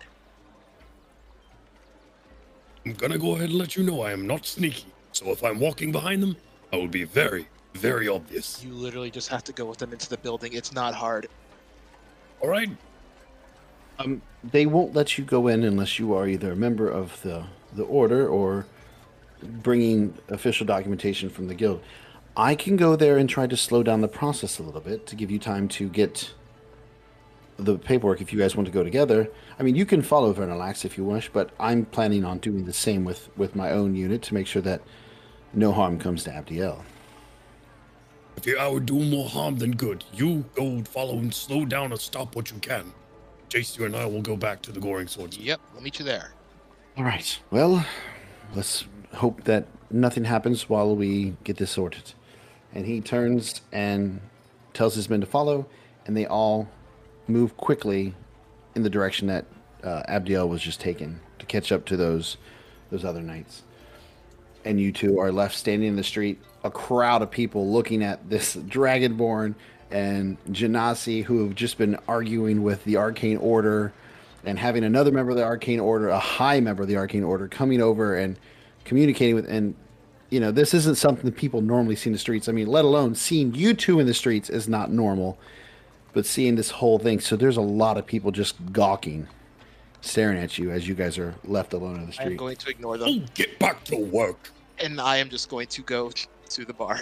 I'm 2.85 2.93
gonna 2.93 3.17
go 3.17 3.33
ahead 3.35 3.49
and 3.49 3.57
let 3.57 3.75
you 3.75 3.83
know 3.83 4.01
I 4.01 4.11
am 4.11 4.27
not 4.27 4.45
sneaky. 4.45 4.85
So 5.11 5.31
if 5.31 5.43
I'm 5.43 5.59
walking 5.59 5.91
behind 5.91 6.21
them, 6.21 6.37
I 6.71 6.77
will 6.77 6.87
be 6.87 7.03
very, 7.03 7.47
very 7.73 8.07
obvious. 8.07 8.63
You 8.63 8.73
literally 8.73 9.09
just 9.09 9.27
have 9.29 9.43
to 9.45 9.53
go 9.53 9.65
with 9.65 9.79
them 9.79 9.91
into 9.91 10.07
the 10.07 10.17
building. 10.17 10.53
It's 10.53 10.71
not 10.71 10.93
hard. 10.93 11.27
All 12.41 12.49
right? 12.49 12.69
Um, 13.97 14.21
they 14.43 14.65
won't 14.65 14.93
let 14.93 15.17
you 15.17 15.23
go 15.23 15.47
in 15.47 15.63
unless 15.63 15.97
you 15.97 16.13
are 16.13 16.27
either 16.27 16.51
a 16.51 16.55
member 16.55 16.87
of 16.87 17.21
the 17.23 17.45
the 17.73 17.83
order 17.83 18.27
or 18.27 18.65
bringing 19.41 20.13
official 20.29 20.65
documentation 20.65 21.29
from 21.29 21.47
the 21.47 21.55
guild. 21.55 21.81
I 22.37 22.55
can 22.55 22.75
go 22.75 22.95
there 22.95 23.17
and 23.17 23.29
try 23.29 23.47
to 23.47 23.57
slow 23.57 23.83
down 23.83 24.01
the 24.01 24.07
process 24.07 24.59
a 24.59 24.63
little 24.63 24.81
bit 24.81 25.07
to 25.07 25.15
give 25.15 25.31
you 25.31 25.39
time 25.39 25.67
to 25.69 25.89
get 25.89 26.33
the 27.57 27.77
paperwork 27.77 28.21
if 28.21 28.33
you 28.33 28.39
guys 28.39 28.55
want 28.55 28.65
to 28.67 28.71
go 28.71 28.83
together. 28.83 29.29
I 29.59 29.63
mean, 29.63 29.75
you 29.75 29.85
can 29.85 30.01
follow 30.01 30.33
Vernilax 30.33 30.83
if 30.83 30.97
you 30.97 31.05
wish, 31.05 31.29
but 31.29 31.51
I'm 31.59 31.85
planning 31.85 32.25
on 32.25 32.39
doing 32.39 32.65
the 32.65 32.73
same 32.73 33.05
with 33.05 33.29
with 33.37 33.55
my 33.55 33.71
own 33.71 33.95
unit 33.95 34.21
to 34.23 34.33
make 34.33 34.47
sure 34.47 34.61
that 34.63 34.81
no 35.53 35.71
harm 35.71 35.97
comes 35.97 36.23
to 36.25 36.31
Abdiel. 36.31 36.83
If 38.37 38.45
you, 38.45 38.57
I 38.57 38.67
would 38.67 38.85
do 38.85 38.99
more 38.99 39.29
harm 39.29 39.57
than 39.57 39.71
good. 39.71 40.03
You 40.13 40.43
go 40.55 40.83
follow 40.83 41.17
and 41.17 41.33
slow 41.33 41.65
down 41.65 41.91
and 41.91 41.99
stop 41.99 42.35
what 42.35 42.51
you 42.51 42.57
can. 42.57 42.93
Jace, 43.49 43.77
you 43.77 43.85
and 43.85 43.95
I 43.95 44.05
will 44.05 44.21
go 44.21 44.35
back 44.35 44.61
to 44.63 44.71
the 44.71 44.79
Goring 44.79 45.07
Swords. 45.07 45.37
Yep, 45.37 45.61
I'll 45.73 45.81
meet 45.81 45.99
you 45.99 46.05
there. 46.05 46.33
All 46.97 47.03
right. 47.03 47.39
Well, 47.51 47.85
let's 48.53 48.85
hope 49.13 49.45
that 49.45 49.67
nothing 49.89 50.25
happens 50.25 50.67
while 50.67 50.95
we 50.95 51.37
get 51.43 51.57
this 51.57 51.71
sorted. 51.71 52.13
And 52.73 52.85
he 52.85 52.99
turns 52.99 53.61
and 53.71 54.19
tells 54.73 54.95
his 54.95 55.09
men 55.09 55.21
to 55.21 55.27
follow, 55.27 55.67
and 56.05 56.17
they 56.17 56.25
all 56.25 56.67
move 57.27 57.57
quickly 57.57 58.13
in 58.75 58.83
the 58.83 58.89
direction 58.89 59.27
that 59.27 59.45
uh, 59.83 60.03
Abdiel 60.07 60.47
was 60.47 60.61
just 60.61 60.79
taken 60.79 61.19
to 61.39 61.45
catch 61.45 61.71
up 61.71 61.85
to 61.85 61.97
those 61.97 62.37
those 62.91 63.05
other 63.05 63.21
knights. 63.21 63.63
And 64.63 64.79
you 64.79 64.91
two 64.91 65.19
are 65.19 65.31
left 65.31 65.55
standing 65.55 65.89
in 65.89 65.95
the 65.95 66.03
street, 66.03 66.39
a 66.63 66.71
crowd 66.71 67.21
of 67.21 67.31
people 67.31 67.71
looking 67.71 68.03
at 68.03 68.29
this 68.29 68.55
dragonborn 68.55 69.55
and 69.91 70.37
Genasi, 70.45 71.23
who 71.23 71.43
have 71.43 71.55
just 71.55 71.77
been 71.77 71.97
arguing 72.07 72.63
with 72.63 72.83
the 72.83 72.97
Arcane 72.97 73.37
Order 73.37 73.93
and 74.43 74.57
having 74.59 74.83
another 74.83 75.11
member 75.11 75.31
of 75.31 75.37
the 75.37 75.43
Arcane 75.43 75.79
Order, 75.79 76.09
a 76.09 76.19
high 76.19 76.59
member 76.59 76.83
of 76.83 76.89
the 76.89 76.97
Arcane 76.97 77.23
Order, 77.23 77.47
coming 77.47 77.81
over 77.81 78.15
and 78.15 78.37
communicating 78.83 79.35
with. 79.35 79.47
And, 79.47 79.75
you 80.29 80.39
know, 80.39 80.51
this 80.51 80.73
isn't 80.73 80.95
something 80.95 81.31
people 81.31 81.61
normally 81.61 81.95
see 81.95 82.09
in 82.09 82.13
the 82.13 82.19
streets. 82.19 82.49
I 82.49 82.51
mean, 82.51 82.67
let 82.67 82.85
alone 82.85 83.15
seeing 83.15 83.53
you 83.53 83.73
two 83.73 83.99
in 83.99 84.07
the 84.07 84.13
streets 84.13 84.49
is 84.49 84.67
not 84.67 84.91
normal, 84.91 85.37
but 86.15 86.25
seeing 86.25 86.55
this 86.55 86.71
whole 86.71 86.97
thing. 86.97 87.19
So 87.19 87.35
there's 87.35 87.57
a 87.57 87.61
lot 87.61 87.97
of 87.97 88.07
people 88.07 88.31
just 88.31 88.55
gawking, 88.71 89.27
staring 90.01 90.39
at 90.39 90.57
you 90.57 90.71
as 90.71 90.87
you 90.87 90.95
guys 90.95 91.19
are 91.19 91.35
left 91.43 91.73
alone 91.73 91.97
in 91.97 92.05
the 92.07 92.13
street. 92.13 92.25
I 92.25 92.29
am 92.31 92.37
going 92.37 92.55
to 92.55 92.69
ignore 92.69 92.97
them, 92.97 93.09
Oh, 93.11 93.25
get 93.35 93.59
back 93.59 93.83
to 93.85 93.97
work. 93.97 94.49
and 94.79 94.99
I 94.99 95.17
am 95.17 95.29
just 95.29 95.49
going 95.49 95.67
to 95.67 95.81
go 95.83 96.09
to 96.49 96.65
the 96.65 96.73
bar. 96.73 97.01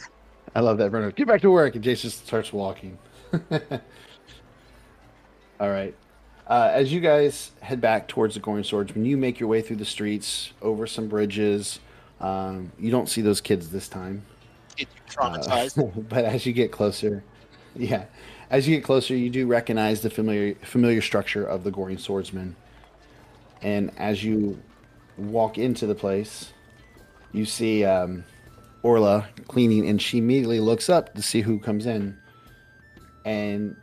I 0.56 0.60
love 0.60 0.78
that, 0.80 0.92
Bruno. 0.92 1.12
Get 1.12 1.28
back 1.28 1.42
to 1.42 1.52
work, 1.52 1.76
and 1.76 1.84
Jason 1.84 2.10
starts 2.10 2.52
walking. 2.52 2.98
All 5.60 5.70
right. 5.70 5.96
Uh, 6.48 6.70
as 6.74 6.92
you 6.92 7.00
guys 7.00 7.52
head 7.62 7.80
back 7.80 8.08
towards 8.08 8.34
the 8.34 8.40
Goring 8.42 8.66
when 8.66 9.06
you 9.06 9.16
make 9.16 9.40
your 9.40 9.48
way 9.48 9.62
through 9.62 9.78
the 9.78 9.86
streets, 9.86 10.52
over 10.62 10.86
some 10.86 11.08
bridges. 11.08 11.80
Um, 12.20 12.72
you 12.80 12.90
don't 12.92 13.08
see 13.10 13.22
those 13.22 13.42
kids 13.42 13.70
this 13.70 13.88
time. 13.88 14.24
Get 14.76 14.88
you 14.96 15.02
Uh, 15.22 15.38
traumatized. 15.38 16.08
but 16.10 16.26
as 16.26 16.46
you 16.46 16.54
get 16.54 16.72
closer, 16.72 17.24
yeah, 17.76 18.06
as 18.54 18.68
you 18.68 18.76
get 18.76 18.84
closer, 18.84 19.16
you 19.16 19.32
do 19.32 19.48
recognize 19.48 20.02
the 20.02 20.12
familiar 20.12 20.54
familiar 20.62 21.02
structure 21.02 21.44
of 21.44 21.64
the 21.64 21.72
Goring 21.72 21.98
Swordsman. 21.98 22.56
And 23.64 23.92
as 23.98 24.24
you 24.24 24.62
walk 25.18 25.58
into 25.58 25.88
the 25.88 25.96
place, 25.96 26.54
you 27.32 27.46
see 27.46 27.84
um, 27.84 28.26
Orla 28.84 29.28
cleaning, 29.48 29.90
and 29.90 30.00
she 30.00 30.20
immediately 30.20 30.60
looks 30.60 30.88
up 30.88 31.16
to 31.16 31.24
see 31.24 31.42
who 31.42 31.58
comes 31.58 31.88
in, 31.88 32.16
and 33.26 33.76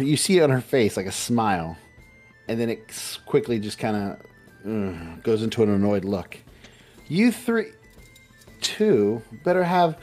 you 0.00 0.16
see 0.16 0.42
on 0.42 0.50
her 0.50 0.60
face 0.60 0.96
like 0.96 1.06
a 1.06 1.12
smile, 1.12 1.78
and 2.48 2.58
then 2.58 2.68
it 2.68 3.20
quickly 3.24 3.60
just 3.60 3.78
kind 3.78 4.18
of 4.64 5.22
goes 5.22 5.44
into 5.44 5.62
an 5.62 5.70
annoyed 5.70 6.04
look. 6.04 6.38
You 7.06 7.30
three, 7.30 7.70
two, 8.60 9.22
better 9.44 9.62
have 9.62 9.96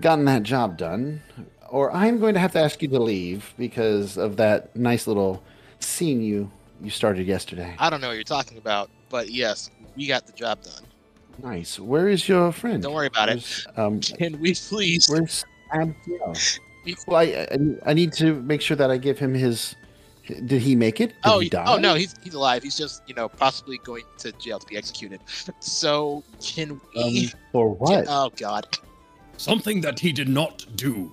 gotten 0.00 0.24
that 0.24 0.42
job 0.42 0.76
done, 0.76 1.22
or 1.70 1.92
I'm 1.92 2.18
going 2.18 2.34
to 2.34 2.40
have 2.40 2.52
to 2.52 2.60
ask 2.60 2.82
you 2.82 2.88
to 2.88 2.98
leave 3.00 3.52
because 3.58 4.16
of 4.18 4.36
that 4.36 4.74
nice 4.76 5.06
little 5.06 5.42
scene 5.80 6.22
you 6.22 6.50
you 6.82 6.90
started 6.90 7.26
yesterday. 7.26 7.74
I 7.78 7.90
don't 7.90 8.00
know 8.00 8.08
what 8.08 8.14
you're 8.14 8.24
talking 8.24 8.56
about, 8.58 8.90
but 9.10 9.30
yes, 9.30 9.70
we 9.96 10.06
got 10.06 10.26
the 10.26 10.32
job 10.32 10.62
done. 10.62 10.82
Nice. 11.42 11.78
Where 11.78 12.08
is 12.08 12.28
your 12.28 12.52
friend? 12.52 12.82
Don't 12.82 12.94
worry 12.94 13.06
about 13.06 13.28
it. 13.28 13.66
Um, 13.76 14.00
Can 14.00 14.40
we 14.40 14.54
please? 14.54 15.08
where's 15.08 15.44
Abdiel? 15.72 16.58
Well, 17.06 17.16
I, 17.16 17.46
I 17.50 17.58
I 17.90 17.94
need 17.94 18.12
to 18.14 18.40
make 18.42 18.60
sure 18.62 18.76
that 18.76 18.90
I 18.90 18.96
give 18.98 19.18
him 19.18 19.34
his. 19.34 19.74
Did 20.46 20.62
he 20.62 20.74
make 20.76 21.00
it? 21.00 21.08
Did 21.08 21.16
Oh, 21.24 21.38
he 21.38 21.44
he- 21.46 21.50
die? 21.50 21.64
oh 21.66 21.76
no, 21.76 21.94
he's 21.94 22.14
he's 22.22 22.34
alive. 22.34 22.62
He's 22.62 22.76
just 22.76 23.02
you 23.06 23.14
know 23.14 23.28
possibly 23.28 23.78
going 23.84 24.04
to 24.18 24.32
jail 24.32 24.58
to 24.58 24.66
be 24.66 24.76
executed. 24.76 25.20
So 25.60 26.22
can 26.42 26.80
we? 26.94 27.24
Um, 27.32 27.38
for 27.52 27.70
what? 27.74 28.06
Oh 28.08 28.30
God. 28.36 28.66
Something 29.36 29.80
that 29.82 29.98
he 29.98 30.12
did 30.12 30.28
not 30.28 30.66
do. 30.76 31.10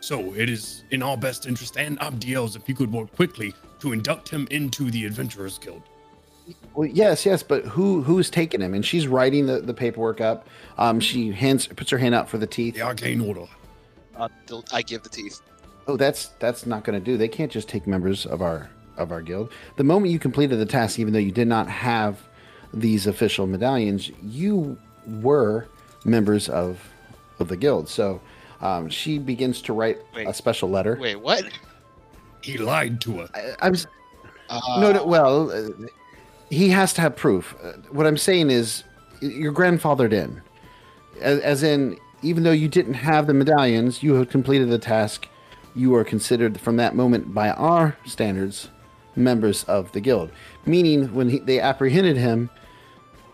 So 0.00 0.34
it 0.34 0.48
is 0.48 0.84
in 0.90 1.02
our 1.02 1.16
best 1.16 1.46
interest 1.46 1.76
and 1.76 1.98
Abdiel's 2.00 2.56
if 2.56 2.68
you 2.68 2.74
could 2.74 2.92
work 2.92 3.14
quickly 3.14 3.54
to 3.80 3.92
induct 3.92 4.28
him 4.28 4.48
into 4.50 4.90
the 4.90 5.04
Adventurers 5.04 5.58
Guild. 5.58 5.82
Well, 6.74 6.88
yes, 6.88 7.24
yes, 7.26 7.42
but 7.42 7.64
who 7.64 8.02
who's 8.02 8.30
taking 8.30 8.60
him? 8.60 8.74
And 8.74 8.84
she's 8.84 9.06
writing 9.06 9.46
the, 9.46 9.60
the 9.60 9.74
paperwork 9.74 10.20
up. 10.20 10.48
Um, 10.78 10.98
she 10.98 11.30
hands 11.30 11.66
puts 11.66 11.90
her 11.90 11.98
hand 11.98 12.14
out 12.14 12.28
for 12.28 12.38
the 12.38 12.46
teeth. 12.46 12.74
The 12.74 12.82
Arcane 12.82 13.20
Order. 13.20 13.46
Uh, 14.16 14.28
del- 14.46 14.64
I 14.72 14.82
give 14.82 15.02
the 15.02 15.08
teeth. 15.08 15.40
Oh, 15.86 15.96
that's 15.96 16.28
that's 16.38 16.66
not 16.66 16.84
going 16.84 16.98
to 16.98 17.04
do. 17.04 17.16
They 17.16 17.28
can't 17.28 17.52
just 17.52 17.68
take 17.68 17.86
members 17.86 18.26
of 18.26 18.42
our 18.42 18.70
of 18.96 19.12
our 19.12 19.22
guild. 19.22 19.52
The 19.76 19.84
moment 19.84 20.12
you 20.12 20.18
completed 20.18 20.58
the 20.58 20.66
task, 20.66 20.98
even 20.98 21.12
though 21.12 21.20
you 21.20 21.32
did 21.32 21.48
not 21.48 21.68
have 21.68 22.20
these 22.72 23.06
official 23.06 23.46
medallions, 23.46 24.10
you 24.22 24.78
were 25.06 25.68
members 26.04 26.48
of 26.48 26.80
of 27.38 27.48
the 27.48 27.56
guild. 27.56 27.88
So 27.88 28.20
um, 28.60 28.88
she 28.88 29.18
begins 29.18 29.62
to 29.62 29.72
write 29.72 29.98
Wait. 30.14 30.28
a 30.28 30.34
special 30.34 30.68
letter. 30.68 30.96
Wait, 31.00 31.16
what? 31.16 31.44
He 32.42 32.58
lied 32.58 33.00
to 33.02 33.20
us. 33.20 33.30
I, 33.34 33.66
am 33.66 33.74
Uh, 34.48 34.80
no, 34.80 34.92
no. 34.92 35.04
Well, 35.06 35.50
uh, 35.50 35.70
he 36.50 36.68
has 36.70 36.92
to 36.94 37.00
have 37.00 37.16
proof. 37.16 37.54
Uh, 37.62 37.72
what 37.90 38.06
I'm 38.06 38.16
saying 38.16 38.50
is, 38.50 38.84
y- 39.22 39.28
you're 39.28 39.52
grandfathered 39.52 40.12
in, 40.12 40.42
as, 41.20 41.38
as 41.40 41.62
in, 41.62 41.98
even 42.22 42.42
though 42.42 42.50
you 42.52 42.68
didn't 42.68 42.94
have 42.94 43.26
the 43.26 43.34
medallions, 43.34 44.02
you 44.02 44.14
have 44.14 44.28
completed 44.28 44.68
the 44.68 44.78
task. 44.78 45.28
You 45.74 45.94
are 45.94 46.04
considered, 46.04 46.60
from 46.60 46.76
that 46.76 46.94
moment, 46.96 47.32
by 47.32 47.50
our 47.50 47.96
standards, 48.04 48.68
members 49.14 49.64
of 49.64 49.92
the 49.92 50.00
guild. 50.00 50.30
Meaning, 50.66 51.14
when 51.14 51.28
he, 51.30 51.38
they 51.38 51.60
apprehended 51.60 52.16
him, 52.16 52.50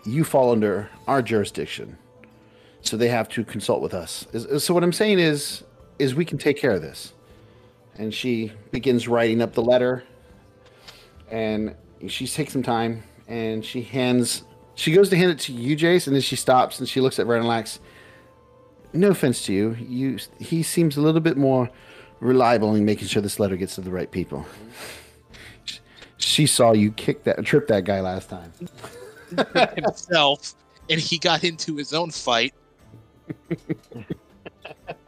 you 0.04 0.23
fall 0.23 0.52
under 0.52 0.90
our 1.09 1.23
jurisdiction. 1.23 1.97
So 2.87 2.97
they 2.97 3.09
have 3.09 3.28
to 3.31 3.45
consult 3.45 3.83
with 3.83 3.95
us. 3.95 4.26
So 4.59 4.73
what 4.73 4.85
I'm 4.85 4.93
saying 4.93 5.19
is, 5.19 5.64
is 5.99 6.14
we 6.14 6.25
can 6.25 6.38
take 6.38 6.57
care 6.57 6.71
of 6.71 6.83
this. 6.83 7.12
And 7.99 8.12
she 8.14 8.52
begins 8.71 9.09
writing 9.09 9.43
up 9.43 9.55
the 9.55 9.62
letter 9.62 10.05
and 11.31 11.75
she 12.07 12.26
takes 12.26 12.52
some 12.52 12.62
time 12.62 13.02
and 13.26 13.64
she 13.64 13.83
hands. 13.83 14.45
She 14.75 14.93
goes 14.93 15.09
to 15.11 15.16
hand 15.16 15.33
it 15.33 15.38
to 15.40 15.52
you, 15.52 15.76
Jace, 15.76 16.07
and 16.07 16.14
then 16.14 16.23
she 16.23 16.37
stops 16.37 16.78
and 16.78 16.88
she 16.88 17.00
looks 17.00 17.19
at 17.19 17.26
Vernilax. 17.26 17.78
No 18.93 19.11
offense 19.11 19.45
to 19.47 19.52
you, 19.52 19.76
you. 19.81 20.19
He 20.38 20.62
seems 20.62 20.97
a 20.97 21.00
little 21.00 21.21
bit 21.21 21.37
more 21.37 21.71
reliable 22.21 22.75
in 22.75 22.85
making 22.85 23.09
sure 23.09 23.21
this 23.21 23.40
letter 23.40 23.57
gets 23.57 23.75
to 23.75 23.81
the 23.81 23.90
right 23.90 24.11
people. 24.11 24.47
She 26.19 26.47
saw 26.47 26.73
you 26.73 26.93
kick 26.93 27.25
that, 27.25 27.45
trip 27.45 27.66
that 27.69 27.85
guy 27.85 28.00
last 28.00 28.31
time. 28.31 28.52
himself, 29.75 30.55
and 30.88 31.00
he 31.00 31.19
got 31.19 31.45
into 31.45 31.76
his 31.76 31.93
own 31.93 32.11
fight. 32.11 32.55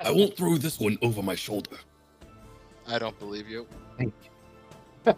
I 0.01 0.11
won't 0.11 0.37
throw 0.37 0.57
this 0.57 0.79
one 0.79 0.99
over 1.03 1.23
my 1.23 1.35
shoulder. 1.35 1.77
I 2.87 2.99
don't 2.99 3.19
believe 3.19 3.49
you. 3.49 3.67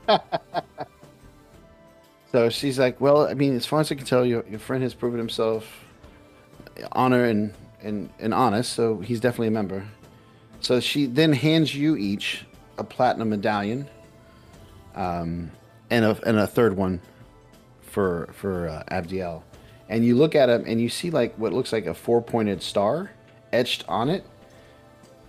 So 2.31 2.49
she's 2.49 2.79
like, 2.79 3.01
"Well, 3.01 3.27
I 3.27 3.35
mean, 3.35 3.57
as 3.57 3.67
far 3.67 3.81
as 3.81 3.91
I 3.91 3.97
can 3.97 4.07
tell, 4.07 4.25
your 4.25 4.45
your 4.49 4.61
friend 4.61 4.83
has 4.83 4.95
proven 4.95 5.19
himself 5.19 5.85
honor 6.93 7.25
and 7.25 7.53
and 7.83 8.09
and 8.21 8.33
honest, 8.33 8.73
so 8.73 8.99
he's 8.99 9.21
definitely 9.21 9.49
a 9.49 9.53
member." 9.53 9.85
So 10.61 10.79
she 10.79 11.07
then 11.07 11.33
hands 11.33 11.75
you 11.75 11.97
each 11.97 12.45
a 12.79 12.85
platinum 12.85 13.31
medallion, 13.31 13.89
um, 14.95 15.51
and 15.91 16.05
a 16.05 16.21
and 16.25 16.39
a 16.39 16.47
third 16.47 16.77
one 16.77 17.01
for 17.83 18.29
for 18.33 18.69
uh, 18.69 18.85
Abdiel. 18.91 19.43
And 19.91 20.05
you 20.05 20.15
look 20.15 20.35
at 20.35 20.47
them 20.47 20.65
and 20.67 20.81
you 20.81 20.89
see 20.89 21.11
like 21.11 21.35
what 21.37 21.53
looks 21.53 21.73
like 21.73 21.85
a 21.85 21.93
four 21.93 22.23
pointed 22.23 22.63
star 22.63 23.11
etched 23.53 23.85
on 23.89 24.09
it, 24.09 24.25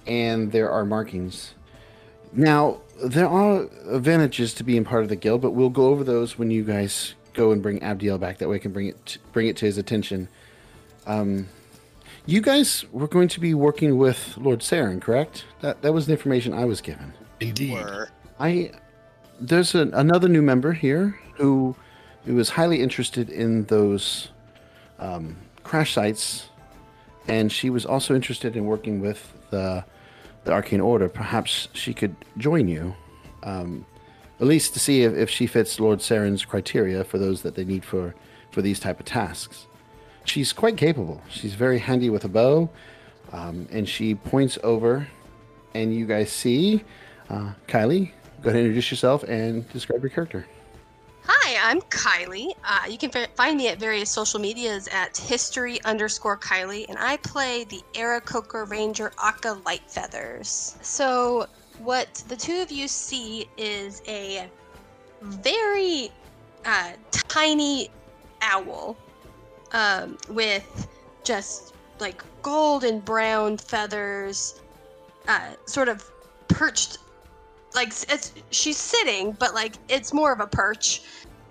and 0.06 0.52
there 0.52 0.70
are 0.70 0.86
markings. 0.86 1.56
Now, 2.32 2.80
there 3.04 3.28
are 3.28 3.68
advantages 3.90 4.54
to 4.54 4.64
being 4.64 4.86
part 4.86 5.04
of 5.04 5.10
the 5.10 5.16
guild, 5.16 5.42
but 5.42 5.52
we'll 5.52 5.70
go 5.70 5.88
over 5.88 6.04
those 6.04 6.38
when 6.38 6.52
you 6.52 6.64
guys 6.64 7.16
go 7.34 7.52
and 7.52 7.62
bring 7.62 7.80
Abdiel 7.80 8.20
back. 8.20 8.38
That 8.38 8.50
way, 8.50 8.58
I 8.58 8.60
can 8.60 8.72
bring 8.72 8.88
it 8.88 9.06
to, 9.08 9.20
bring 9.34 9.48
it 9.48 9.58
to 9.58 9.66
his 9.66 9.80
attention. 9.80 10.30
Um, 11.08 11.50
you 12.28 12.40
guys 12.40 12.86
were 12.92 13.08
going 13.08 13.28
to 13.30 13.40
be 13.40 13.56
working 13.56 13.98
with 13.98 14.38
Lord 14.38 14.60
Saren, 14.60 15.02
correct? 15.02 15.46
That 15.62 15.82
that 15.82 15.92
was 15.92 16.06
the 16.06 16.14
information 16.14 16.54
I 16.54 16.66
was 16.66 16.82
given. 16.82 17.14
Indeed. 17.40 17.74
Were 17.74 18.10
I 18.40 18.72
there's 19.40 19.74
an, 19.74 19.92
another 19.96 20.28
new 20.28 20.44
member 20.44 20.74
here 20.74 21.20
who 21.38 21.76
who 22.26 22.38
is 22.38 22.52
highly 22.52 22.82
interested 22.82 23.30
in 23.32 23.66
those 23.66 24.30
um, 25.02 25.36
crash 25.64 25.94
sites, 25.94 26.50
and 27.28 27.52
she 27.52 27.70
was 27.70 27.86
also 27.86 28.16
interested 28.16 28.56
in 28.56 28.66
working 28.66 29.02
with 29.02 29.34
the 29.50 29.84
the 30.44 30.52
Arcane 30.52 30.82
Order. 30.82 31.10
Perhaps 31.10 31.68
she 31.74 31.94
could 31.94 32.16
join 32.38 32.68
you, 32.68 32.96
um, 33.44 33.86
at 34.40 34.48
least 34.48 34.74
to 34.74 34.80
see 34.80 35.04
if, 35.04 35.14
if 35.14 35.30
she 35.30 35.46
fits 35.46 35.80
Lord 35.80 36.00
Saren's 36.00 36.46
criteria 36.46 37.04
for 37.04 37.18
those 37.18 37.42
that 37.42 37.56
they 37.56 37.66
need 37.66 37.84
for 37.84 38.16
for 38.52 38.62
these 38.62 38.80
type 38.80 39.00
of 39.00 39.06
tasks. 39.06 39.68
She's 40.24 40.54
quite 40.54 40.78
capable. 40.78 41.22
She's 41.30 41.56
very 41.56 41.80
handy 41.80 42.10
with 42.10 42.24
a 42.26 42.30
bow, 42.30 42.70
um, 43.32 43.68
and 43.72 43.90
she 43.90 44.16
points 44.16 44.58
over, 44.64 45.08
and 45.74 45.94
you 45.94 46.06
guys 46.06 46.32
see 46.32 46.84
uh, 47.30 47.54
Kylie. 47.68 48.12
Go 48.42 48.50
ahead 48.50 48.60
and 48.60 48.68
introduce 48.68 48.92
yourself 48.92 49.24
and 49.24 49.68
describe 49.70 50.02
your 50.02 50.10
character. 50.10 50.46
Hi, 51.24 51.70
I'm 51.70 51.82
Kylie. 51.82 52.52
Uh, 52.64 52.88
you 52.90 52.98
can 52.98 53.12
fi- 53.12 53.28
find 53.36 53.58
me 53.58 53.68
at 53.68 53.80
various 53.80 54.10
social 54.10 54.40
medias 54.40 54.88
at 54.88 55.16
history 55.16 55.80
underscore 55.86 56.38
Kylie, 56.38 56.88
and 56.90 56.98
I 56.98 57.18
play 57.18 57.64
the 57.66 57.82
Aarakocra 57.94 58.70
Ranger 58.70 59.12
Auka 59.18 59.62
Lightfeathers. 59.62 60.84
So, 60.84 61.48
what 61.80 62.24
the 62.28 62.36
two 62.36 62.62
of 62.62 62.72
you 62.72 62.88
see 62.88 63.48
is 63.58 64.02
a 64.08 64.50
very 65.22 66.12
uh, 66.66 66.94
tiny 67.12 67.90
owl 68.42 68.98
um, 69.74 70.18
with 70.30 70.88
just 71.24 71.74
like 72.00 72.24
golden 72.42 73.00
brown 73.00 73.58
feathers, 73.58 74.60
uh, 75.28 75.52
sort 75.66 75.88
of 75.88 76.10
perched 76.48 76.98
like 77.74 77.90
it's 78.10 78.34
she's 78.52 78.78
sitting 78.78 79.32
but 79.34 79.54
like 79.54 79.76
it's 79.90 80.14
more 80.14 80.32
of 80.32 80.40
a 80.40 80.48
perch 80.48 81.02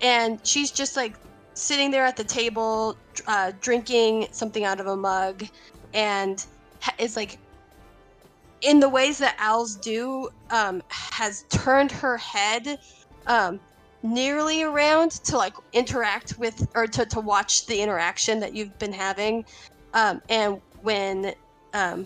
and 0.01 0.39
she's 0.45 0.71
just 0.71 0.95
like 0.95 1.15
sitting 1.53 1.91
there 1.91 2.05
at 2.05 2.15
the 2.15 2.23
table 2.23 2.95
uh, 3.27 3.51
drinking 3.59 4.27
something 4.31 4.63
out 4.63 4.79
of 4.79 4.87
a 4.87 4.95
mug 4.95 5.43
and 5.93 6.45
ha- 6.79 6.95
is 6.97 7.15
like 7.15 7.37
in 8.61 8.79
the 8.79 8.87
ways 8.87 9.17
that 9.17 9.35
owls 9.39 9.75
do 9.75 10.29
um, 10.51 10.81
has 10.89 11.43
turned 11.49 11.91
her 11.91 12.17
head 12.17 12.79
um, 13.27 13.59
nearly 14.03 14.63
around 14.63 15.11
to 15.11 15.37
like 15.37 15.53
interact 15.73 16.37
with 16.37 16.67
or 16.75 16.87
to, 16.87 17.05
to 17.05 17.19
watch 17.19 17.65
the 17.65 17.79
interaction 17.79 18.39
that 18.39 18.53
you've 18.53 18.77
been 18.79 18.93
having 18.93 19.43
um, 19.93 20.21
and 20.29 20.61
when 20.81 21.33
um, 21.73 22.05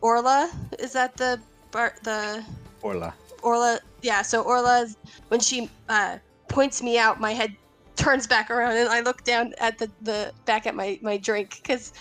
orla 0.00 0.50
is 0.78 0.92
that 0.92 1.16
the 1.16 1.40
bar- 1.70 1.94
the 2.02 2.44
Orla. 2.82 3.14
Orla, 3.42 3.80
yeah. 4.02 4.22
So 4.22 4.42
Orla, 4.42 4.86
when 5.28 5.40
she 5.40 5.68
uh, 5.88 6.18
points 6.48 6.82
me 6.82 6.98
out, 6.98 7.20
my 7.20 7.32
head 7.32 7.54
turns 7.96 8.26
back 8.26 8.50
around, 8.50 8.76
and 8.76 8.88
I 8.88 9.00
look 9.00 9.24
down 9.24 9.52
at 9.58 9.78
the, 9.78 9.90
the 10.02 10.32
back 10.44 10.66
at 10.66 10.74
my 10.74 10.98
my 11.02 11.16
drink 11.16 11.60
because 11.62 11.92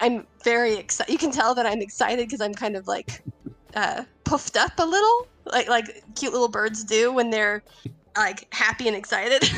I'm 0.00 0.26
very 0.44 0.74
excited. 0.74 1.12
You 1.12 1.18
can 1.18 1.30
tell 1.30 1.54
that 1.54 1.66
I'm 1.66 1.80
excited 1.80 2.26
because 2.26 2.40
I'm 2.40 2.54
kind 2.54 2.76
of 2.76 2.86
like 2.86 3.22
uh, 3.74 4.04
puffed 4.24 4.56
up 4.56 4.72
a 4.78 4.84
little, 4.84 5.26
like 5.46 5.68
like 5.68 6.02
cute 6.16 6.32
little 6.32 6.48
birds 6.48 6.84
do 6.84 7.12
when 7.12 7.30
they're 7.30 7.62
like 8.16 8.46
happy 8.52 8.88
and 8.88 8.96
excited. 8.96 9.48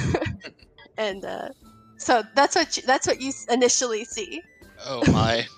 and 0.99 1.25
uh, 1.25 1.49
so 1.97 2.23
that's 2.35 2.55
what 2.57 2.77
you, 2.77 2.83
that's 2.87 3.07
what 3.07 3.21
you 3.21 3.33
initially 3.51 4.05
see. 4.05 4.43
Oh 4.87 5.11
my. 5.13 5.47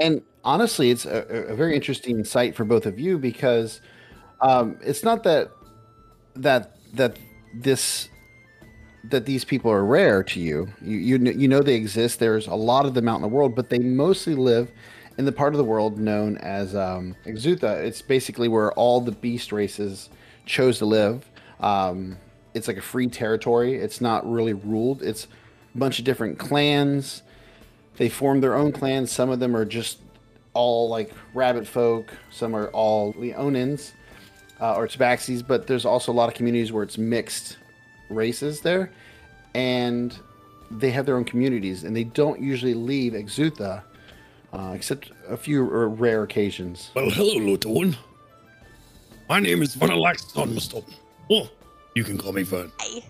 And 0.00 0.22
honestly, 0.44 0.90
it's 0.90 1.06
a, 1.06 1.26
a- 1.28 1.52
a 1.52 1.56
very 1.56 1.74
interesting 1.74 2.22
site 2.24 2.54
for 2.54 2.64
both 2.64 2.86
of 2.86 3.00
you 3.00 3.18
because 3.18 3.80
um, 4.40 4.78
it's 4.82 5.02
not 5.02 5.22
that 5.24 5.50
that 6.36 6.76
that 6.94 7.16
this 7.54 8.08
that 9.04 9.24
these 9.24 9.44
people 9.44 9.70
are 9.70 9.84
rare 9.84 10.22
to 10.22 10.40
you. 10.40 10.68
You 10.80 10.96
you 10.98 11.32
you 11.32 11.48
know 11.48 11.60
they 11.60 11.74
exist. 11.74 12.18
There's 12.18 12.46
a 12.46 12.54
lot 12.54 12.86
of 12.86 12.94
them 12.94 13.08
out 13.08 13.16
in 13.16 13.22
the 13.22 13.28
world, 13.28 13.54
but 13.54 13.70
they 13.70 13.78
mostly 13.78 14.34
live 14.34 14.70
in 15.16 15.24
the 15.24 15.32
part 15.32 15.52
of 15.52 15.58
the 15.58 15.64
world 15.64 15.98
known 15.98 16.36
as 16.38 16.76
um, 16.76 17.16
Exutha. 17.26 17.82
It's 17.84 18.02
basically 18.02 18.48
where 18.48 18.72
all 18.72 19.00
the 19.00 19.12
beast 19.12 19.52
races 19.52 20.10
chose 20.46 20.78
to 20.78 20.86
live. 20.86 21.28
Um, 21.60 22.18
it's 22.54 22.68
like 22.68 22.76
a 22.76 22.82
free 22.82 23.08
territory. 23.08 23.74
It's 23.74 24.00
not 24.00 24.30
really 24.30 24.52
ruled. 24.52 25.02
It's 25.02 25.26
a 25.74 25.78
bunch 25.78 25.98
of 25.98 26.04
different 26.04 26.38
clans. 26.38 27.22
They 27.96 28.08
form 28.08 28.40
their 28.40 28.54
own 28.54 28.70
clans. 28.70 29.10
Some 29.10 29.30
of 29.30 29.40
them 29.40 29.56
are 29.56 29.64
just 29.64 29.98
all 30.54 30.88
like 30.88 31.12
rabbit 31.34 31.66
folk. 31.66 32.14
Some 32.30 32.54
are 32.54 32.68
all 32.68 33.12
Leonins 33.14 33.92
uh, 34.60 34.74
or 34.74 34.86
Tabaxis. 34.86 35.46
But 35.46 35.66
there's 35.66 35.84
also 35.84 36.12
a 36.12 36.14
lot 36.14 36.28
of 36.28 36.34
communities 36.34 36.72
where 36.72 36.82
it's 36.82 36.98
mixed 36.98 37.58
races 38.10 38.60
there, 38.60 38.90
and 39.54 40.18
they 40.70 40.90
have 40.90 41.06
their 41.06 41.16
own 41.16 41.24
communities, 41.24 41.84
and 41.84 41.94
they 41.96 42.04
don't 42.04 42.40
usually 42.40 42.74
leave 42.74 43.12
Exutha, 43.12 43.82
uh, 44.52 44.72
except 44.74 45.10
a 45.28 45.36
few 45.36 45.62
r- 45.62 45.88
rare 45.88 46.22
occasions. 46.22 46.90
Well, 46.94 47.10
hello, 47.10 47.44
little 47.44 47.74
one. 47.74 47.96
My 49.28 49.40
name 49.40 49.62
is 49.62 49.76
Vernilax 49.76 50.32
Summerstone. 50.32 50.90
Oh, 51.30 51.50
you 51.94 52.02
can 52.02 52.16
call 52.16 52.32
me 52.32 52.42
Vern. 52.44 52.72
Hi. 52.80 53.02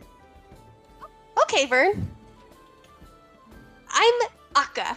Okay, 1.43 1.67
Vern. 1.67 2.09
I'm 3.91 4.15
Auka. 4.55 4.97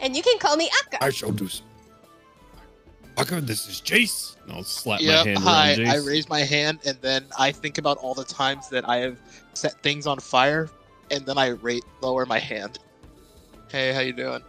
And 0.00 0.16
you 0.16 0.22
can 0.22 0.38
call 0.38 0.56
me 0.56 0.68
Auka. 0.68 0.98
I 1.00 1.10
shall 1.10 1.30
do 1.30 1.46
so. 1.46 1.62
Auka, 3.16 3.44
this 3.44 3.68
is 3.68 3.80
Jace. 3.80 4.36
And 4.44 4.52
I'll 4.52 4.64
slap 4.64 5.00
Yeah, 5.00 5.22
my 5.24 5.28
hand 5.30 5.38
hi. 5.38 5.74
around 5.74 5.88
I 5.88 5.96
raise 5.96 6.28
my 6.28 6.40
hand 6.40 6.80
and 6.86 6.98
then 7.00 7.24
I 7.38 7.52
think 7.52 7.78
about 7.78 7.98
all 7.98 8.14
the 8.14 8.24
times 8.24 8.68
that 8.70 8.88
I 8.88 8.96
have 8.98 9.18
set 9.54 9.82
things 9.82 10.06
on 10.06 10.18
fire, 10.18 10.70
and 11.10 11.26
then 11.26 11.36
I 11.38 11.48
rate 11.48 11.84
lower 12.00 12.24
my 12.24 12.38
hand. 12.38 12.78
Hey, 13.68 13.92
how 13.92 14.00
you 14.00 14.12
doing? 14.12 14.40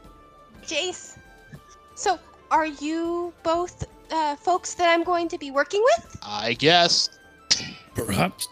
Jace. 0.63 1.17
So, 1.95 2.19
are 2.49 2.65
you 2.65 3.33
both 3.43 3.85
uh, 4.11 4.35
folks 4.35 4.73
that 4.75 4.89
I'm 4.89 5.03
going 5.03 5.27
to 5.29 5.37
be 5.37 5.51
working 5.51 5.83
with? 5.83 6.17
I 6.23 6.53
guess. 6.53 7.09
Perhaps. 7.95 8.47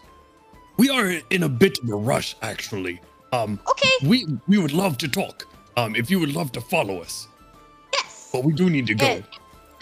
We 0.76 0.88
are 0.90 1.12
in 1.30 1.42
a 1.44 1.48
bit 1.48 1.78
of 1.82 1.88
a 1.90 1.96
rush, 1.96 2.36
actually. 2.42 3.00
Um, 3.32 3.60
Okay, 3.70 4.08
we 4.08 4.26
we 4.48 4.58
would 4.58 4.72
love 4.72 4.98
to 4.98 5.08
talk. 5.08 5.46
Um, 5.76 5.94
if 5.94 6.10
you 6.10 6.18
would 6.18 6.34
love 6.34 6.50
to 6.52 6.60
follow 6.60 7.00
us, 7.00 7.28
yes. 7.92 8.28
but 8.32 8.44
we 8.44 8.52
do 8.52 8.68
need 8.68 8.86
to 8.88 8.94
go. 8.94 9.06
And, 9.06 9.24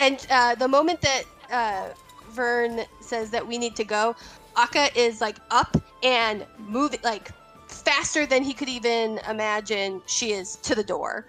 and 0.00 0.26
uh, 0.30 0.54
the 0.54 0.68
moment 0.68 1.00
that 1.02 1.22
uh, 1.50 1.88
Vern 2.30 2.80
says 3.00 3.30
that 3.30 3.46
we 3.46 3.58
need 3.58 3.76
to 3.76 3.84
go, 3.84 4.14
Auka 4.56 4.94
is 4.96 5.20
like 5.20 5.36
up 5.50 5.76
and 6.02 6.46
moving 6.58 7.00
like 7.02 7.30
faster 7.68 8.26
than 8.26 8.42
he 8.42 8.52
could 8.52 8.68
even 8.68 9.20
imagine. 9.28 10.02
She 10.06 10.32
is 10.32 10.56
to 10.56 10.74
the 10.74 10.84
door, 10.84 11.26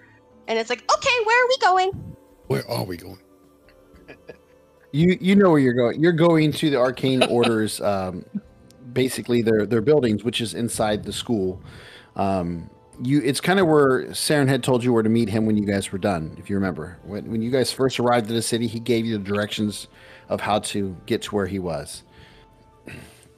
and 0.48 0.58
it's 0.58 0.70
like, 0.70 0.82
okay, 0.92 1.24
where 1.24 1.44
are 1.44 1.48
we 1.48 1.58
going? 1.58 2.16
Where 2.46 2.68
are 2.70 2.84
we 2.84 2.96
going? 2.96 3.20
You 4.92 5.16
you 5.20 5.36
know 5.36 5.50
where 5.50 5.60
you're 5.60 5.72
going. 5.72 6.00
You're 6.00 6.10
going 6.10 6.50
to 6.54 6.68
the 6.68 6.76
Arcane 6.76 7.22
Order's 7.30 7.80
um, 7.80 8.24
basically 8.92 9.40
their 9.40 9.64
their 9.64 9.80
buildings, 9.80 10.24
which 10.24 10.40
is 10.40 10.54
inside 10.54 11.04
the 11.04 11.12
school. 11.12 11.62
Um, 12.16 12.68
you, 13.02 13.20
it's 13.22 13.40
kind 13.40 13.58
of 13.58 13.66
where 13.66 14.06
Saren 14.08 14.48
had 14.48 14.62
told 14.62 14.84
you 14.84 14.92
where 14.92 15.02
to 15.02 15.08
meet 15.08 15.28
him 15.28 15.46
when 15.46 15.56
you 15.56 15.64
guys 15.64 15.90
were 15.90 15.98
done, 15.98 16.36
if 16.38 16.50
you 16.50 16.56
remember. 16.56 16.98
When 17.04 17.30
when 17.30 17.42
you 17.42 17.50
guys 17.50 17.72
first 17.72 17.98
arrived 17.98 18.28
in 18.28 18.34
the 18.34 18.42
city, 18.42 18.66
he 18.66 18.78
gave 18.80 19.06
you 19.06 19.16
the 19.16 19.24
directions 19.24 19.88
of 20.28 20.40
how 20.40 20.58
to 20.60 20.96
get 21.06 21.22
to 21.22 21.34
where 21.34 21.46
he 21.46 21.58
was. 21.58 22.02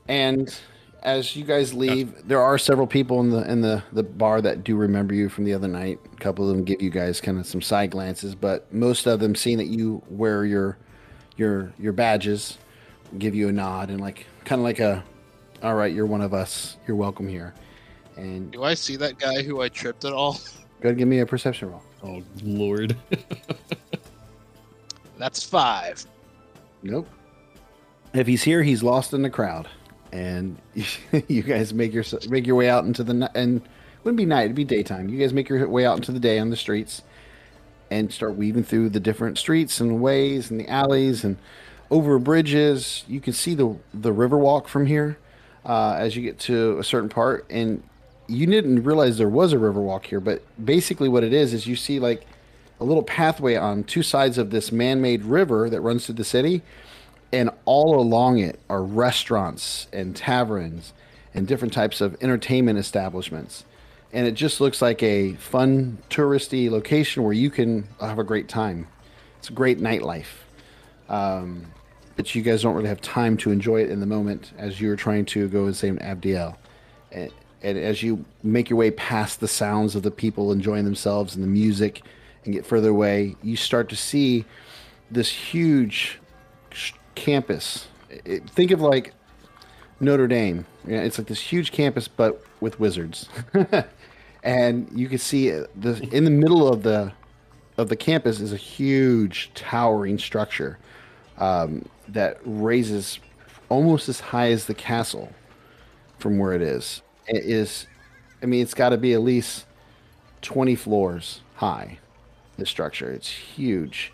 And 0.08 0.54
as 1.02 1.36
you 1.36 1.44
guys 1.44 1.74
leave, 1.74 2.26
there 2.26 2.40
are 2.40 2.58
several 2.58 2.86
people 2.86 3.20
in 3.20 3.30
the 3.30 3.50
in 3.50 3.60
the 3.60 3.82
the 3.92 4.02
bar 4.02 4.40
that 4.40 4.64
do 4.64 4.76
remember 4.76 5.14
you 5.14 5.28
from 5.28 5.44
the 5.44 5.54
other 5.54 5.68
night. 5.68 6.00
A 6.12 6.16
couple 6.16 6.48
of 6.48 6.54
them 6.54 6.64
give 6.64 6.82
you 6.82 6.90
guys 6.90 7.20
kind 7.20 7.38
of 7.38 7.46
some 7.46 7.62
side 7.62 7.90
glances, 7.90 8.34
but 8.34 8.72
most 8.72 9.06
of 9.06 9.20
them, 9.20 9.34
seeing 9.34 9.58
that 9.58 9.68
you 9.68 10.02
wear 10.08 10.44
your 10.44 10.78
your 11.36 11.72
your 11.78 11.92
badges, 11.92 12.58
give 13.18 13.34
you 13.34 13.48
a 13.48 13.52
nod 13.52 13.90
and 13.90 14.00
like 14.00 14.26
kind 14.44 14.60
of 14.60 14.64
like 14.64 14.80
a, 14.80 15.04
all 15.62 15.74
right, 15.74 15.94
you're 15.94 16.06
one 16.06 16.20
of 16.20 16.34
us. 16.34 16.76
You're 16.86 16.96
welcome 16.96 17.28
here. 17.28 17.54
And 18.16 18.50
Do 18.50 18.62
I 18.62 18.74
see 18.74 18.96
that 18.96 19.18
guy 19.18 19.42
who 19.42 19.62
I 19.62 19.68
tripped 19.68 20.04
at 20.04 20.12
all? 20.12 20.34
go 20.80 20.88
ahead 20.88 20.90
and 20.90 20.98
give 20.98 21.08
me 21.08 21.20
a 21.20 21.26
perception 21.26 21.70
roll. 21.70 21.82
Oh 22.02 22.22
lord. 22.42 22.96
That's 25.18 25.42
five. 25.42 26.04
Nope. 26.82 27.08
If 28.12 28.26
he's 28.26 28.42
here, 28.42 28.62
he's 28.62 28.82
lost 28.82 29.14
in 29.14 29.22
the 29.22 29.30
crowd, 29.30 29.68
and 30.12 30.58
you 31.28 31.42
guys 31.42 31.72
make 31.72 31.92
your 31.92 32.04
make 32.28 32.46
your 32.46 32.56
way 32.56 32.68
out 32.68 32.84
into 32.84 33.04
the 33.04 33.14
ni- 33.14 33.28
and 33.34 33.58
it 33.58 34.04
wouldn't 34.04 34.18
be 34.18 34.26
night, 34.26 34.44
it'd 34.44 34.56
be 34.56 34.64
daytime. 34.64 35.08
You 35.08 35.18
guys 35.18 35.32
make 35.32 35.48
your 35.48 35.66
way 35.68 35.86
out 35.86 35.96
into 35.96 36.12
the 36.12 36.20
day 36.20 36.38
on 36.38 36.50
the 36.50 36.56
streets, 36.56 37.02
and 37.90 38.12
start 38.12 38.36
weaving 38.36 38.64
through 38.64 38.90
the 38.90 39.00
different 39.00 39.38
streets 39.38 39.80
and 39.80 40.02
ways 40.02 40.50
and 40.50 40.58
the 40.58 40.68
alleys 40.68 41.24
and 41.24 41.36
over 41.90 42.18
bridges. 42.18 43.04
You 43.06 43.20
can 43.20 43.32
see 43.32 43.54
the 43.54 43.76
the 43.94 44.12
river 44.12 44.36
walk 44.36 44.66
from 44.66 44.86
here 44.86 45.18
uh, 45.64 45.94
as 45.98 46.16
you 46.16 46.22
get 46.22 46.38
to 46.40 46.78
a 46.78 46.84
certain 46.84 47.08
part, 47.08 47.46
and 47.48 47.82
you 48.32 48.46
didn't 48.46 48.82
realize 48.82 49.18
there 49.18 49.28
was 49.28 49.52
a 49.52 49.58
river 49.58 49.80
walk 49.80 50.06
here. 50.06 50.20
But 50.20 50.42
basically, 50.62 51.08
what 51.08 51.24
it 51.24 51.32
is 51.32 51.52
is 51.52 51.66
you 51.66 51.76
see 51.76 51.98
like 51.98 52.26
a 52.80 52.84
little 52.84 53.02
pathway 53.02 53.56
on 53.56 53.84
two 53.84 54.02
sides 54.02 54.38
of 54.38 54.50
this 54.50 54.72
man-made 54.72 55.24
river 55.24 55.70
that 55.70 55.80
runs 55.80 56.06
through 56.06 56.16
the 56.16 56.24
city 56.24 56.62
and 57.32 57.50
all 57.64 58.00
along 58.00 58.38
it 58.38 58.58
are 58.68 58.82
restaurants 58.82 59.86
and 59.92 60.14
taverns 60.16 60.92
and 61.34 61.46
different 61.46 61.72
types 61.72 62.00
of 62.00 62.16
entertainment 62.20 62.78
establishments. 62.78 63.64
And 64.12 64.26
it 64.26 64.32
just 64.32 64.60
looks 64.60 64.82
like 64.82 65.02
a 65.02 65.34
fun 65.34 65.98
touristy 66.10 66.70
location 66.70 67.22
where 67.22 67.32
you 67.32 67.50
can 67.50 67.88
have 68.00 68.18
a 68.18 68.24
great 68.24 68.48
time. 68.48 68.86
It's 69.38 69.48
a 69.48 69.54
great 69.54 69.78
nightlife. 69.78 70.42
Um, 71.08 71.66
but 72.16 72.34
you 72.34 72.42
guys 72.42 72.62
don't 72.62 72.74
really 72.74 72.88
have 72.88 73.00
time 73.00 73.38
to 73.38 73.50
enjoy 73.50 73.82
it 73.82 73.90
in 73.90 74.00
the 74.00 74.06
moment 74.06 74.52
as 74.58 74.80
you're 74.80 74.96
trying 74.96 75.24
to 75.26 75.48
go 75.48 75.64
and 75.64 75.74
save 75.74 75.98
abdiel 75.98 76.58
and 77.62 77.78
as 77.78 78.02
you 78.02 78.24
make 78.42 78.70
your 78.70 78.78
way 78.78 78.90
past 78.90 79.40
the 79.40 79.48
sounds 79.48 79.94
of 79.94 80.02
the 80.02 80.10
people 80.10 80.52
enjoying 80.52 80.84
themselves 80.84 81.34
and 81.34 81.44
the 81.44 81.48
music 81.48 82.02
and 82.44 82.54
get 82.54 82.66
further 82.66 82.88
away 82.88 83.36
you 83.42 83.56
start 83.56 83.88
to 83.88 83.96
see 83.96 84.44
this 85.10 85.28
huge 85.30 86.18
campus. 87.14 87.86
It, 88.10 88.48
think 88.50 88.70
of 88.70 88.80
like 88.80 89.14
Notre 90.00 90.26
Dame. 90.26 90.66
Yeah, 90.86 91.02
it's 91.02 91.18
like 91.18 91.28
this 91.28 91.40
huge 91.40 91.72
campus, 91.72 92.08
but 92.08 92.42
with 92.60 92.80
wizards. 92.80 93.28
and 94.42 94.88
you 94.94 95.08
can 95.08 95.18
see 95.18 95.50
the 95.50 96.08
in 96.10 96.24
the 96.24 96.30
middle 96.30 96.68
of 96.68 96.82
the 96.82 97.12
of 97.78 97.88
the 97.88 97.96
campus 97.96 98.40
is 98.40 98.52
a 98.52 98.56
huge 98.56 99.50
towering 99.54 100.18
structure 100.18 100.78
um, 101.38 101.86
that 102.08 102.38
raises 102.44 103.18
almost 103.68 104.08
as 104.08 104.20
high 104.20 104.50
as 104.50 104.66
the 104.66 104.74
castle 104.74 105.32
from 106.18 106.38
where 106.38 106.52
it 106.52 106.62
is. 106.62 107.02
It 107.26 107.44
is, 107.44 107.86
I 108.42 108.46
mean, 108.46 108.62
it's 108.62 108.74
got 108.74 108.90
to 108.90 108.96
be 108.96 109.12
at 109.12 109.22
least 109.22 109.64
twenty 110.40 110.74
floors 110.74 111.40
high. 111.56 111.98
The 112.58 112.66
structure, 112.66 113.10
it's 113.10 113.28
huge, 113.28 114.12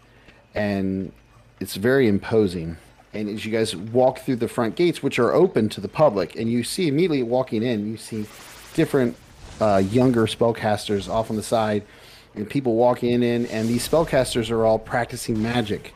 and 0.54 1.12
it's 1.60 1.74
very 1.76 2.06
imposing. 2.06 2.76
And 3.12 3.28
as 3.28 3.44
you 3.44 3.50
guys 3.50 3.74
walk 3.74 4.20
through 4.20 4.36
the 4.36 4.48
front 4.48 4.76
gates, 4.76 5.02
which 5.02 5.18
are 5.18 5.32
open 5.32 5.68
to 5.70 5.80
the 5.80 5.88
public, 5.88 6.36
and 6.36 6.50
you 6.50 6.62
see 6.62 6.88
immediately 6.88 7.22
walking 7.22 7.62
in, 7.62 7.90
you 7.90 7.96
see 7.96 8.26
different 8.74 9.16
uh, 9.60 9.82
younger 9.90 10.26
spellcasters 10.26 11.08
off 11.08 11.30
on 11.30 11.36
the 11.36 11.42
side, 11.42 11.82
and 12.34 12.48
people 12.48 12.74
walking 12.74 13.22
in, 13.22 13.46
and 13.46 13.68
these 13.68 13.88
spellcasters 13.88 14.50
are 14.50 14.64
all 14.64 14.78
practicing 14.78 15.42
magic, 15.42 15.94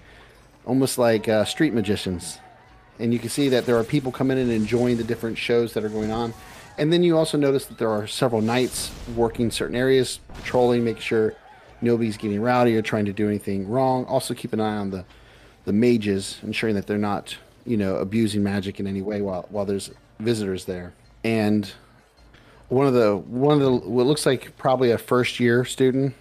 almost 0.64 0.98
like 0.98 1.29
uh, 1.29 1.44
street 1.44 1.75
magicians. 1.75 2.38
And 2.98 3.12
you 3.12 3.18
can 3.18 3.29
see 3.29 3.48
that 3.51 3.66
there 3.66 3.77
are 3.77 3.85
people 3.85 4.11
coming 4.11 4.38
in 4.38 4.44
and 4.44 4.53
enjoying 4.53 4.96
the 4.96 5.05
different 5.05 5.38
shows 5.38 5.75
that 5.75 5.85
are 5.85 5.88
going 5.88 6.11
on. 6.11 6.35
And 6.78 6.92
then 6.92 7.02
you 7.02 7.16
also 7.16 7.37
notice 7.37 7.66
that 7.66 7.78
there 7.78 7.90
are 7.90 8.06
several 8.06 8.40
knights 8.40 8.90
working 9.14 9.50
certain 9.50 9.76
areas, 9.76 10.20
patrolling, 10.35 10.85
making 10.85 11.02
sure 11.02 11.35
nobody's 11.80 12.16
getting 12.16 12.40
rowdy 12.40 12.76
or 12.76 12.82
trying 12.82 13.04
to 13.04 13.12
do 13.12 13.28
anything 13.28 13.68
wrong. 13.68 14.04
Also, 14.06 14.35
keep 14.35 14.52
an 14.52 14.61
eye 14.61 14.76
on 14.76 14.90
the 14.90 15.04
the 15.64 15.72
mages, 15.72 16.38
ensuring 16.42 16.74
that 16.74 16.88
they're 16.88 16.98
not, 16.98 17.37
you 17.64 17.76
know, 17.76 17.96
abusing 17.96 18.42
magic 18.42 18.80
in 18.80 18.87
any 18.87 19.02
way 19.02 19.22
while 19.22 19.46
while 19.50 19.64
there's 19.64 19.90
visitors 20.18 20.64
there. 20.64 20.92
And 21.22 21.70
one 22.68 22.87
of 22.87 22.94
the 22.94 23.16
one 23.16 23.61
of 23.61 23.61
the 23.61 23.88
what 23.88 24.06
looks 24.06 24.24
like 24.24 24.56
probably 24.56 24.90
a 24.90 24.98
first 24.98 25.38
year 25.38 25.64
student 25.64 26.14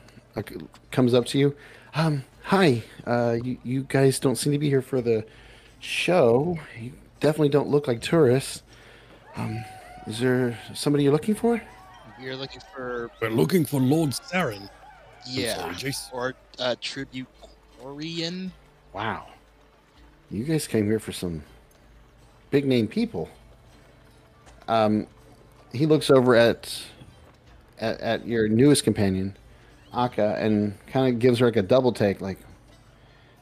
comes 0.92 1.14
up 1.14 1.26
to 1.28 1.40
you. 1.40 1.56
Um, 1.96 2.24
hi, 2.44 2.84
uh, 3.06 3.38
you 3.42 3.58
you 3.64 3.84
guys 3.84 4.20
don't 4.20 4.36
seem 4.36 4.52
to 4.54 4.60
be 4.60 4.70
here 4.70 4.82
for 4.82 5.02
the 5.02 5.26
show. 5.80 6.60
You 6.80 6.94
definitely 7.20 7.50
don't 7.50 7.70
look 7.70 7.88
like 7.88 8.02
tourists. 8.02 8.64
Um, 9.36 9.64
is 10.08 10.20
there 10.20 10.58
somebody 10.74 11.04
you're 11.04 11.14
looking 11.14 11.36
for? 11.36 11.62
You're 12.20 12.36
looking 12.36 12.62
for 12.74 13.10
We're 13.22 13.30
looking 13.30 13.66
for 13.66 13.80
Lord 13.80 14.12
Saren. 14.12 14.70
Yeah, 15.28 15.56
sorry, 15.56 15.74
Jace. 15.76 16.14
or 16.14 16.34
uh, 16.60 16.76
Tributarian. 16.82 18.52
Wow. 18.94 19.28
You 20.30 20.44
guys 20.44 20.68
came 20.68 20.86
here 20.86 21.00
for 21.00 21.12
some 21.12 21.44
big 22.50 22.66
name 22.66 22.88
people. 22.88 23.30
Um, 24.68 25.08
he 25.74 25.86
looks 25.86 26.10
over 26.10 26.36
at, 26.36 26.82
at 27.80 28.00
at 28.02 28.28
your 28.28 28.48
newest 28.48 28.84
companion, 28.84 29.36
Auka, 29.94 30.40
and 30.42 30.74
kind 30.88 31.14
of 31.14 31.20
gives 31.20 31.40
her 31.40 31.48
like 31.48 31.56
a 31.56 31.62
double 31.62 31.92
take, 31.92 32.22
like, 32.22 32.38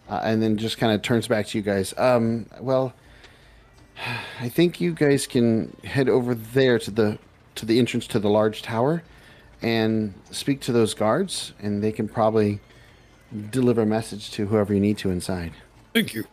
uh, 0.09 0.21
and 0.23 0.41
then 0.41 0.57
just 0.57 0.77
kind 0.77 0.93
of 0.93 1.01
turns 1.01 1.27
back 1.27 1.47
to 1.47 1.57
you 1.57 1.63
guys. 1.63 1.93
Um, 1.97 2.45
well, 2.59 2.93
I 4.39 4.49
think 4.49 4.79
you 4.79 4.93
guys 4.93 5.27
can 5.27 5.75
head 5.83 6.09
over 6.09 6.33
there 6.33 6.79
to 6.79 6.91
the 6.91 7.17
to 7.55 7.65
the 7.65 7.79
entrance 7.79 8.07
to 8.07 8.19
the 8.19 8.29
large 8.29 8.61
tower, 8.61 9.03
and 9.61 10.13
speak 10.31 10.61
to 10.61 10.71
those 10.71 10.93
guards, 10.93 11.53
and 11.59 11.83
they 11.83 11.91
can 11.91 12.07
probably 12.07 12.59
deliver 13.49 13.81
a 13.81 13.85
message 13.85 14.31
to 14.31 14.45
whoever 14.47 14.73
you 14.73 14.79
need 14.79 14.97
to 14.99 15.09
inside. 15.09 15.53
Thank 15.93 16.13
you. 16.13 16.25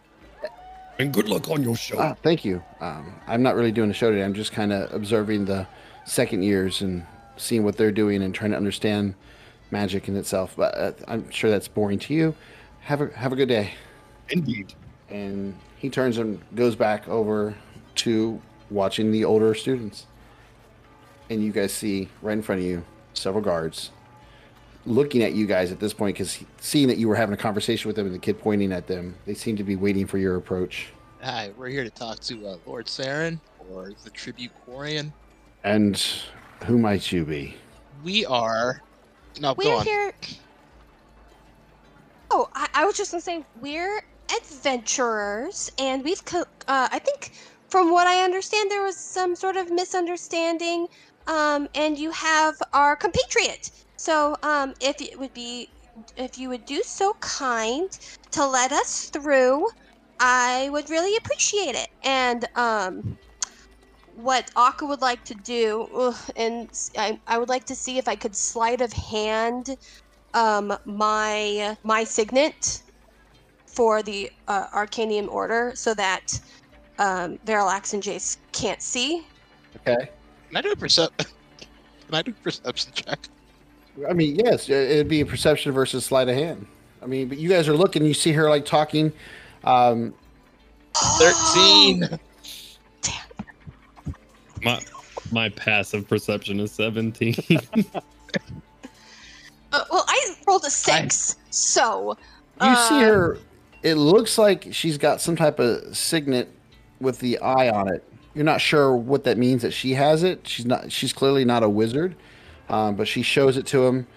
And 0.98 1.12
good 1.12 1.28
luck 1.28 1.50
on 1.50 1.62
your 1.62 1.76
show. 1.76 1.98
Ah, 1.98 2.14
thank 2.22 2.44
you. 2.44 2.62
Um, 2.80 3.14
I'm 3.26 3.42
not 3.42 3.54
really 3.54 3.72
doing 3.72 3.90
a 3.90 3.94
show 3.94 4.10
today. 4.10 4.24
I'm 4.24 4.32
just 4.32 4.52
kind 4.52 4.72
of 4.72 4.92
observing 4.94 5.44
the 5.44 5.66
second 6.06 6.42
years 6.42 6.80
and 6.80 7.04
seeing 7.36 7.64
what 7.64 7.76
they're 7.76 7.92
doing 7.92 8.22
and 8.22 8.34
trying 8.34 8.52
to 8.52 8.56
understand 8.56 9.14
magic 9.70 10.08
in 10.08 10.16
itself. 10.16 10.54
But 10.56 10.74
uh, 10.74 10.92
I'm 11.06 11.30
sure 11.30 11.50
that's 11.50 11.68
boring 11.68 11.98
to 12.00 12.14
you. 12.14 12.34
Have 12.80 13.02
a 13.02 13.08
have 13.08 13.32
a 13.32 13.36
good 13.36 13.48
day. 13.48 13.74
Indeed. 14.30 14.72
And 15.10 15.54
he 15.86 15.90
turns 15.90 16.18
and 16.18 16.40
goes 16.56 16.74
back 16.74 17.06
over 17.06 17.54
to 17.94 18.42
watching 18.70 19.12
the 19.12 19.24
older 19.24 19.54
students. 19.54 20.06
And 21.30 21.44
you 21.44 21.52
guys 21.52 21.72
see 21.72 22.08
right 22.22 22.32
in 22.32 22.42
front 22.42 22.60
of 22.60 22.66
you 22.66 22.84
several 23.14 23.44
guards 23.44 23.92
looking 24.84 25.22
at 25.22 25.32
you 25.34 25.46
guys 25.46 25.70
at 25.70 25.78
this 25.78 25.92
point 25.92 26.16
because 26.16 26.42
seeing 26.58 26.88
that 26.88 26.98
you 26.98 27.06
were 27.06 27.14
having 27.14 27.34
a 27.34 27.36
conversation 27.36 27.88
with 27.88 27.94
them 27.94 28.06
and 28.06 28.14
the 28.14 28.18
kid 28.18 28.36
pointing 28.40 28.72
at 28.72 28.88
them, 28.88 29.14
they 29.26 29.34
seem 29.34 29.56
to 29.56 29.62
be 29.62 29.76
waiting 29.76 30.08
for 30.08 30.18
your 30.18 30.34
approach. 30.34 30.88
Hi, 31.22 31.52
we're 31.56 31.68
here 31.68 31.84
to 31.84 31.90
talk 31.90 32.18
to 32.20 32.48
uh, 32.48 32.56
Lord 32.66 32.86
Saren 32.86 33.38
or 33.70 33.92
the 34.02 34.10
Tributarian. 34.10 35.12
And 35.62 36.04
who 36.64 36.78
might 36.78 37.12
you 37.12 37.24
be? 37.24 37.54
We 38.02 38.26
are. 38.26 38.82
No, 39.40 39.54
go 39.54 39.68
We're 39.68 39.76
on. 39.76 39.84
here. 39.84 40.12
Oh, 42.32 42.48
I, 42.56 42.68
I 42.74 42.84
was 42.84 42.96
just 42.96 43.12
gonna 43.12 43.20
say 43.20 43.44
we're 43.60 44.02
adventurers, 44.30 45.70
and 45.78 46.04
we've. 46.04 46.24
Co- 46.24 46.44
uh, 46.68 46.88
I 46.90 46.98
think, 46.98 47.32
from 47.70 47.90
what 47.92 48.06
I 48.06 48.22
understand, 48.24 48.70
there 48.70 48.82
was 48.82 48.98
some 48.98 49.36
sort 49.36 49.56
of 49.56 49.70
misunderstanding, 49.70 50.86
um, 51.26 51.68
and 51.74 51.98
you 51.98 52.10
have 52.12 52.54
our 52.72 52.96
compatriot. 52.96 53.70
So, 53.96 54.36
um, 54.42 54.74
if 54.80 55.00
it 55.00 55.18
would 55.18 55.32
be, 55.34 55.68
if 56.16 56.38
you 56.38 56.48
would 56.50 56.64
do 56.66 56.82
so 56.84 57.14
kind 57.20 57.90
to 58.32 58.46
let 58.46 58.72
us 58.72 59.10
through, 59.12 59.66
I 60.20 60.68
would 60.72 60.90
really 60.90 61.16
appreciate 61.16 61.74
it. 61.76 61.88
And 62.04 62.46
um, 62.56 63.18
what 64.06 64.50
Auka 64.56 64.88
would 64.88 65.00
like 65.02 65.24
to 65.24 65.34
do, 65.34 65.88
ugh, 65.94 66.16
and 66.36 66.70
i 66.96 67.38
would 67.38 67.48
like 67.48 67.64
to 67.66 67.74
see 67.76 67.98
if 67.98 68.08
I 68.08 68.16
could 68.16 68.36
sleight 68.36 68.80
of 68.80 68.92
hand 68.92 69.68
um, 70.34 70.76
my 70.86 71.76
my 71.84 72.04
signet 72.04 72.82
for 73.76 74.02
the 74.02 74.30
uh, 74.48 74.66
Arcanium 74.68 75.28
Order 75.28 75.72
so 75.76 75.94
that 75.94 76.40
um, 76.98 77.38
Vernilax 77.46 77.94
and 77.94 78.02
Jace 78.02 78.38
can't 78.52 78.82
see 78.82 79.24
Okay. 79.86 80.08
Can 80.48 80.56
I 80.56 80.60
do 80.60 80.72
a 80.72 80.76
percep? 80.76 81.10
Can 81.18 82.14
I 82.14 82.22
do 82.22 82.30
a 82.30 82.34
perception 82.42 82.92
check? 82.94 83.28
I 84.08 84.12
mean, 84.12 84.36
yes, 84.36 84.68
it'd 84.68 85.08
be 85.08 85.20
a 85.20 85.26
perception 85.26 85.72
versus 85.72 86.04
sleight 86.04 86.28
of 86.28 86.34
hand. 86.34 86.66
I 87.02 87.06
mean, 87.06 87.28
but 87.28 87.38
you 87.38 87.48
guys 87.48 87.68
are 87.68 87.76
looking, 87.76 88.04
you 88.04 88.14
see 88.14 88.32
her 88.32 88.48
like 88.48 88.64
talking. 88.64 89.12
Um, 89.64 90.14
Thirteen. 91.18 92.08
My 94.62 94.82
my 95.32 95.48
passive 95.50 96.08
perception 96.08 96.60
is 96.60 96.72
17. 96.72 97.36
Uh, 99.72 99.84
well, 99.90 100.04
I 100.06 100.34
rolled 100.46 100.64
a 100.64 100.70
six, 100.70 101.36
so 101.50 102.16
you 102.60 102.68
uh, 102.68 102.88
see 102.88 103.00
her. 103.00 103.36
It 103.86 103.94
looks 103.94 104.36
like 104.36 104.66
she's 104.72 104.98
got 104.98 105.20
some 105.20 105.36
type 105.36 105.60
of 105.60 105.96
signet 105.96 106.48
with 107.00 107.20
the 107.20 107.38
eye 107.38 107.70
on 107.70 107.86
it. 107.86 108.02
You're 108.34 108.44
not 108.44 108.60
sure 108.60 108.96
what 108.96 109.22
that 109.22 109.38
means 109.38 109.62
that 109.62 109.70
she 109.70 109.92
has 109.92 110.24
it. 110.24 110.40
She's 110.48 110.66
not. 110.66 110.90
She's 110.90 111.12
clearly 111.12 111.44
not 111.44 111.62
a 111.62 111.68
wizard, 111.68 112.16
um, 112.68 112.96
but 112.96 113.06
she 113.06 113.22
shows 113.22 113.56
it 113.56 113.64
to 113.66 113.86
him, 113.86 114.08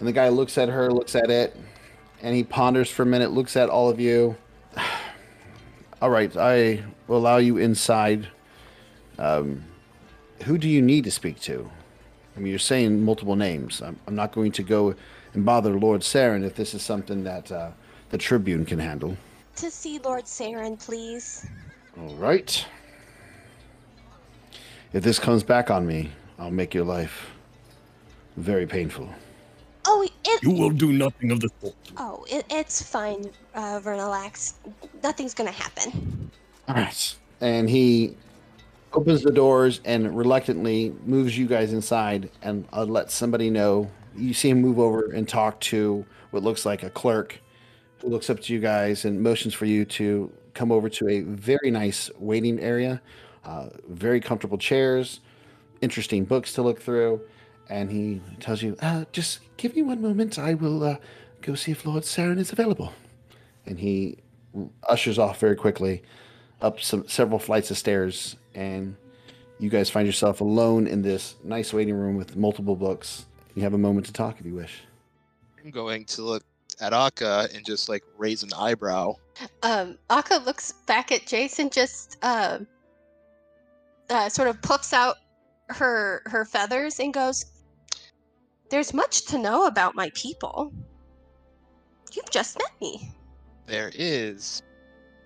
and 0.00 0.08
the 0.08 0.12
guy 0.12 0.28
looks 0.28 0.58
at 0.58 0.68
her, 0.68 0.90
looks 0.90 1.14
at 1.14 1.30
it, 1.30 1.56
and 2.20 2.34
he 2.34 2.42
ponders 2.42 2.90
for 2.90 3.04
a 3.04 3.06
minute, 3.06 3.30
looks 3.30 3.56
at 3.56 3.70
all 3.70 3.88
of 3.88 4.00
you. 4.00 4.36
all 6.02 6.10
right, 6.10 6.36
I 6.36 6.82
will 7.06 7.18
allow 7.18 7.36
you 7.36 7.58
inside. 7.58 8.26
Um, 9.20 9.62
who 10.46 10.58
do 10.58 10.68
you 10.68 10.82
need 10.82 11.04
to 11.04 11.12
speak 11.12 11.38
to? 11.42 11.70
I 12.36 12.40
mean, 12.40 12.50
you're 12.50 12.58
saying 12.58 13.04
multiple 13.04 13.36
names. 13.36 13.82
I'm, 13.82 14.00
I'm 14.08 14.16
not 14.16 14.32
going 14.32 14.50
to 14.50 14.64
go 14.64 14.96
and 15.32 15.44
bother 15.44 15.78
Lord 15.78 16.00
Saren 16.00 16.44
if 16.44 16.56
this 16.56 16.74
is 16.74 16.82
something 16.82 17.22
that 17.22 17.52
uh, 17.52 17.70
the 18.12 18.18
Tribune 18.18 18.64
can 18.64 18.78
handle. 18.78 19.16
to 19.56 19.70
see 19.70 19.98
Lord 19.98 20.24
Saren, 20.24 20.78
please. 20.78 21.46
All 21.98 22.14
right. 22.14 22.64
If 24.92 25.02
this 25.02 25.18
comes 25.18 25.42
back 25.42 25.70
on 25.70 25.86
me, 25.86 26.10
I'll 26.38 26.50
make 26.50 26.74
your 26.74 26.84
life 26.84 27.30
very 28.36 28.66
painful. 28.66 29.08
Oh, 29.86 30.06
it. 30.24 30.42
You 30.42 30.50
will 30.52 30.70
do 30.70 30.92
nothing 30.92 31.32
of 31.32 31.40
the 31.40 31.50
sort. 31.60 31.74
Oh, 31.96 32.24
it, 32.30 32.44
it's 32.50 32.82
fine, 32.82 33.30
uh, 33.54 33.80
Vernilax. 33.80 34.54
Nothing's 35.02 35.34
gonna 35.34 35.50
happen. 35.50 36.30
All 36.68 36.74
right. 36.76 37.16
And 37.40 37.68
he 37.68 38.16
opens 38.92 39.22
the 39.22 39.32
doors 39.32 39.80
and 39.86 40.16
reluctantly 40.16 40.94
moves 41.06 41.36
you 41.36 41.46
guys 41.46 41.72
inside 41.72 42.30
and 42.42 42.66
uh, 42.72 42.84
lets 42.84 43.14
somebody 43.14 43.48
know. 43.48 43.90
You 44.14 44.34
see 44.34 44.50
him 44.50 44.60
move 44.60 44.78
over 44.78 45.10
and 45.12 45.26
talk 45.26 45.58
to 45.60 46.04
what 46.30 46.42
looks 46.42 46.66
like 46.66 46.82
a 46.82 46.90
clerk 46.90 47.38
who 47.38 47.40
looks 48.02 48.30
up 48.30 48.40
to 48.40 48.52
you 48.52 48.60
guys 48.60 49.04
and 49.04 49.22
motions 49.22 49.54
for 49.54 49.64
you 49.64 49.84
to 49.84 50.30
come 50.54 50.70
over 50.72 50.88
to 50.88 51.08
a 51.08 51.20
very 51.20 51.70
nice 51.70 52.10
waiting 52.18 52.60
area, 52.60 53.00
uh, 53.44 53.68
very 53.88 54.20
comfortable 54.20 54.58
chairs, 54.58 55.20
interesting 55.80 56.24
books 56.24 56.52
to 56.54 56.62
look 56.62 56.80
through. 56.80 57.20
And 57.68 57.90
he 57.90 58.20
tells 58.40 58.62
you, 58.62 58.76
uh, 58.80 59.04
just 59.12 59.40
give 59.56 59.74
me 59.74 59.82
one 59.82 60.02
moment. 60.02 60.38
I 60.38 60.54
will 60.54 60.82
uh, 60.82 60.96
go 61.40 61.54
see 61.54 61.72
if 61.72 61.86
Lord 61.86 62.02
Saren 62.02 62.38
is 62.38 62.52
available. 62.52 62.92
And 63.66 63.78
he 63.78 64.18
ushers 64.88 65.18
off 65.18 65.38
very 65.38 65.56
quickly 65.56 66.02
up 66.60 66.80
some 66.80 67.06
several 67.08 67.38
flights 67.38 67.70
of 67.70 67.78
stairs 67.78 68.36
and 68.54 68.96
you 69.58 69.68
guys 69.68 69.90
find 69.90 70.06
yourself 70.06 70.40
alone 70.40 70.86
in 70.86 71.02
this 71.02 71.36
nice 71.42 71.72
waiting 71.72 71.94
room 71.94 72.16
with 72.16 72.36
multiple 72.36 72.76
books 72.76 73.26
you 73.54 73.62
have 73.62 73.74
a 73.74 73.78
moment 73.78 74.06
to 74.06 74.12
talk 74.12 74.38
if 74.38 74.46
you 74.46 74.54
wish 74.54 74.82
I'm 75.62 75.70
going 75.70 76.04
to 76.04 76.22
look 76.22 76.44
at 76.80 76.92
Auka 76.92 77.54
and 77.54 77.64
just 77.64 77.88
like 77.88 78.02
raise 78.16 78.42
an 78.42 78.50
eyebrow. 78.56 79.14
Um, 79.62 79.98
Auka 80.10 80.44
looks 80.44 80.72
back 80.86 81.12
at 81.12 81.26
Jason, 81.26 81.70
just 81.70 82.18
um, 82.22 82.66
uh, 84.10 84.28
sort 84.28 84.48
of 84.48 84.60
puffs 84.62 84.92
out 84.92 85.16
her 85.68 86.22
her 86.26 86.44
feathers 86.44 87.00
and 87.00 87.14
goes, 87.14 87.46
"There's 88.70 88.92
much 88.92 89.26
to 89.26 89.38
know 89.38 89.66
about 89.66 89.94
my 89.94 90.10
people. 90.14 90.72
You've 92.12 92.30
just 92.30 92.58
met 92.58 92.72
me." 92.80 93.12
There 93.66 93.90
is, 93.94 94.62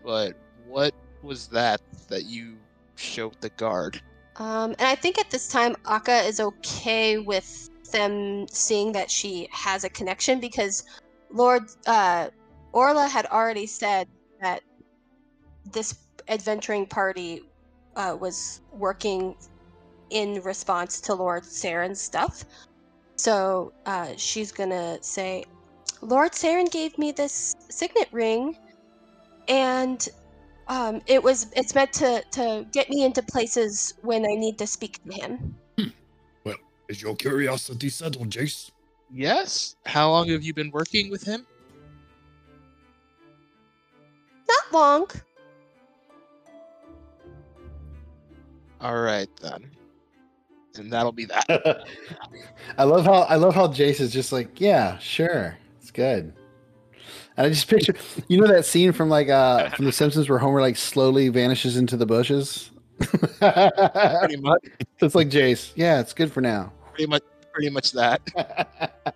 but 0.04 0.34
what 0.66 0.94
was 1.22 1.48
that 1.48 1.80
that 2.08 2.26
you 2.26 2.56
showed 2.94 3.40
the 3.40 3.50
guard? 3.50 4.00
Um, 4.36 4.72
and 4.78 4.82
I 4.82 4.94
think 4.94 5.18
at 5.18 5.30
this 5.30 5.48
time, 5.48 5.74
Akka 5.86 6.18
is 6.20 6.40
okay 6.40 7.18
with 7.18 7.70
them 7.90 8.46
seeing 8.48 8.92
that 8.92 9.10
she 9.10 9.48
has 9.50 9.84
a 9.84 9.88
connection 9.88 10.40
because 10.40 10.84
Lord 11.30 11.64
uh, 11.86 12.28
Orla 12.72 13.08
had 13.08 13.26
already 13.26 13.66
said 13.66 14.08
that 14.40 14.62
this 15.72 15.94
adventuring 16.28 16.86
party 16.86 17.42
uh, 17.96 18.16
was 18.18 18.60
working 18.72 19.34
in 20.10 20.40
response 20.42 21.00
to 21.02 21.14
Lord 21.14 21.42
Saren's 21.42 22.00
stuff. 22.00 22.44
So 23.16 23.72
uh, 23.86 24.12
she's 24.16 24.52
gonna 24.52 24.98
say, 25.02 25.44
Lord 26.02 26.32
Saren 26.32 26.70
gave 26.70 26.96
me 26.98 27.12
this 27.12 27.54
signet 27.70 28.08
ring, 28.12 28.54
and 29.48 30.06
um, 30.68 31.00
it 31.06 31.22
was 31.22 31.46
it's 31.56 31.74
meant 31.74 31.92
to 31.94 32.22
to 32.32 32.66
get 32.72 32.90
me 32.90 33.04
into 33.04 33.22
places 33.22 33.94
when 34.02 34.24
I 34.24 34.34
need 34.34 34.58
to 34.58 34.66
speak 34.66 35.02
to 35.04 35.12
him. 35.12 35.56
Well, 36.44 36.56
is 36.88 37.00
your 37.00 37.16
curiosity 37.16 37.88
settled, 37.88 38.30
Jace? 38.30 38.70
Yes. 39.12 39.76
How 39.86 40.10
long 40.10 40.28
have 40.28 40.42
you 40.42 40.52
been 40.52 40.70
working 40.70 41.10
with 41.10 41.22
him? 41.22 41.46
Not 44.48 44.72
long. 44.72 45.08
All 48.80 49.00
right 49.00 49.28
then. 49.40 49.70
And 50.76 50.92
that'll 50.92 51.12
be 51.12 51.24
that. 51.26 51.84
i 52.78 52.84
love 52.84 53.04
how 53.06 53.22
i 53.22 53.36
love 53.36 53.54
how 53.54 53.66
jace 53.66 54.00
is 54.00 54.12
just 54.12 54.30
like 54.32 54.60
yeah 54.60 54.98
sure 54.98 55.56
it's 55.80 55.90
good 55.90 56.34
and 57.36 57.46
i 57.46 57.48
just 57.48 57.66
picture 57.68 57.94
you 58.28 58.38
know 58.38 58.46
that 58.46 58.66
scene 58.66 58.92
from 58.92 59.08
like 59.08 59.28
uh 59.30 59.70
from 59.70 59.86
the 59.86 59.92
simpsons 59.92 60.28
where 60.28 60.38
homer 60.38 60.60
like 60.60 60.76
slowly 60.76 61.28
vanishes 61.30 61.76
into 61.78 61.96
the 61.96 62.04
bushes 62.04 62.70
pretty 63.00 64.36
much. 64.36 64.60
it's 65.00 65.14
like 65.14 65.30
jace 65.30 65.72
yeah 65.76 65.98
it's 66.00 66.12
good 66.12 66.30
for 66.30 66.40
now 66.42 66.70
Pretty 66.92 67.06
much. 67.08 67.22
Pretty 67.56 67.70
much 67.70 67.92
that. 67.92 68.92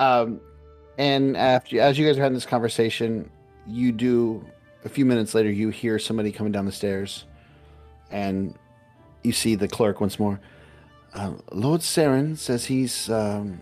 um, 0.00 0.40
and 0.98 1.36
after 1.36 1.80
as 1.80 1.96
you 1.96 2.04
guys 2.04 2.18
are 2.18 2.22
having 2.22 2.34
this 2.34 2.44
conversation, 2.44 3.30
you 3.64 3.92
do 3.92 4.44
a 4.84 4.88
few 4.88 5.04
minutes 5.04 5.36
later 5.36 5.52
you 5.52 5.68
hear 5.68 6.00
somebody 6.00 6.32
coming 6.32 6.50
down 6.50 6.66
the 6.66 6.72
stairs, 6.72 7.26
and 8.10 8.58
you 9.22 9.30
see 9.30 9.54
the 9.54 9.68
clerk 9.68 10.00
once 10.00 10.18
more. 10.18 10.40
Uh, 11.14 11.34
Lord 11.52 11.80
Saren 11.82 12.36
says 12.36 12.64
he's 12.64 13.08
um, 13.08 13.60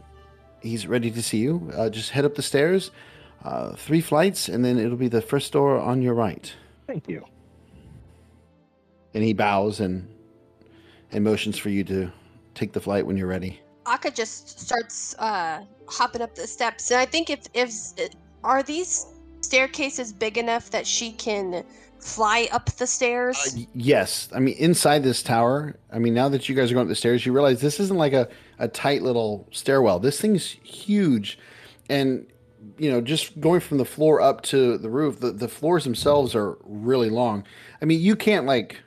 he's 0.62 0.86
ready 0.86 1.10
to 1.10 1.22
see 1.22 1.36
you. 1.36 1.70
Uh, 1.76 1.90
just 1.90 2.12
head 2.12 2.24
up 2.24 2.34
the 2.34 2.42
stairs, 2.42 2.92
uh, 3.44 3.74
three 3.74 4.00
flights, 4.00 4.48
and 4.48 4.64
then 4.64 4.78
it'll 4.78 4.96
be 4.96 5.08
the 5.08 5.20
first 5.20 5.52
door 5.52 5.78
on 5.78 6.00
your 6.00 6.14
right. 6.14 6.50
Thank 6.86 7.10
you. 7.10 7.26
And 9.12 9.22
he 9.22 9.34
bows 9.34 9.80
and 9.80 10.08
and 11.10 11.22
motions 11.22 11.58
for 11.58 11.68
you 11.68 11.84
to 11.84 12.10
take 12.54 12.72
the 12.72 12.80
flight 12.80 13.06
when 13.06 13.16
you're 13.16 13.26
ready. 13.26 13.60
Auka 13.84 14.14
just 14.14 14.60
starts 14.60 15.14
uh, 15.18 15.64
hopping 15.88 16.22
up 16.22 16.34
the 16.34 16.46
steps, 16.46 16.90
and 16.90 17.00
I 17.00 17.06
think 17.06 17.30
if 17.30 17.40
if 17.54 17.72
are 18.44 18.62
these 18.62 19.06
staircases 19.40 20.12
big 20.12 20.38
enough 20.38 20.70
that 20.70 20.86
she 20.86 21.12
can 21.12 21.64
fly 21.98 22.48
up 22.52 22.66
the 22.76 22.86
stairs? 22.86 23.36
Uh, 23.54 23.60
yes, 23.74 24.28
I 24.34 24.40
mean 24.40 24.56
inside 24.56 25.02
this 25.02 25.22
tower. 25.22 25.76
I 25.92 25.98
mean 25.98 26.14
now 26.14 26.28
that 26.28 26.48
you 26.48 26.54
guys 26.54 26.70
are 26.70 26.74
going 26.74 26.86
up 26.86 26.88
the 26.88 26.94
stairs, 26.94 27.24
you 27.24 27.32
realize 27.32 27.60
this 27.60 27.80
isn't 27.80 27.96
like 27.96 28.12
a, 28.12 28.28
a 28.58 28.68
tight 28.68 29.02
little 29.02 29.46
stairwell. 29.50 29.98
This 29.98 30.20
thing's 30.20 30.46
huge, 30.46 31.38
and 31.88 32.26
you 32.78 32.90
know 32.90 33.00
just 33.00 33.40
going 33.40 33.60
from 33.60 33.78
the 33.78 33.84
floor 33.84 34.20
up 34.20 34.42
to 34.42 34.78
the 34.78 34.90
roof, 34.90 35.20
the, 35.20 35.32
the 35.32 35.48
floors 35.48 35.84
themselves 35.84 36.34
are 36.34 36.58
really 36.62 37.10
long. 37.10 37.44
I 37.80 37.84
mean 37.84 38.00
you 38.00 38.16
can't 38.16 38.46
like 38.46 38.80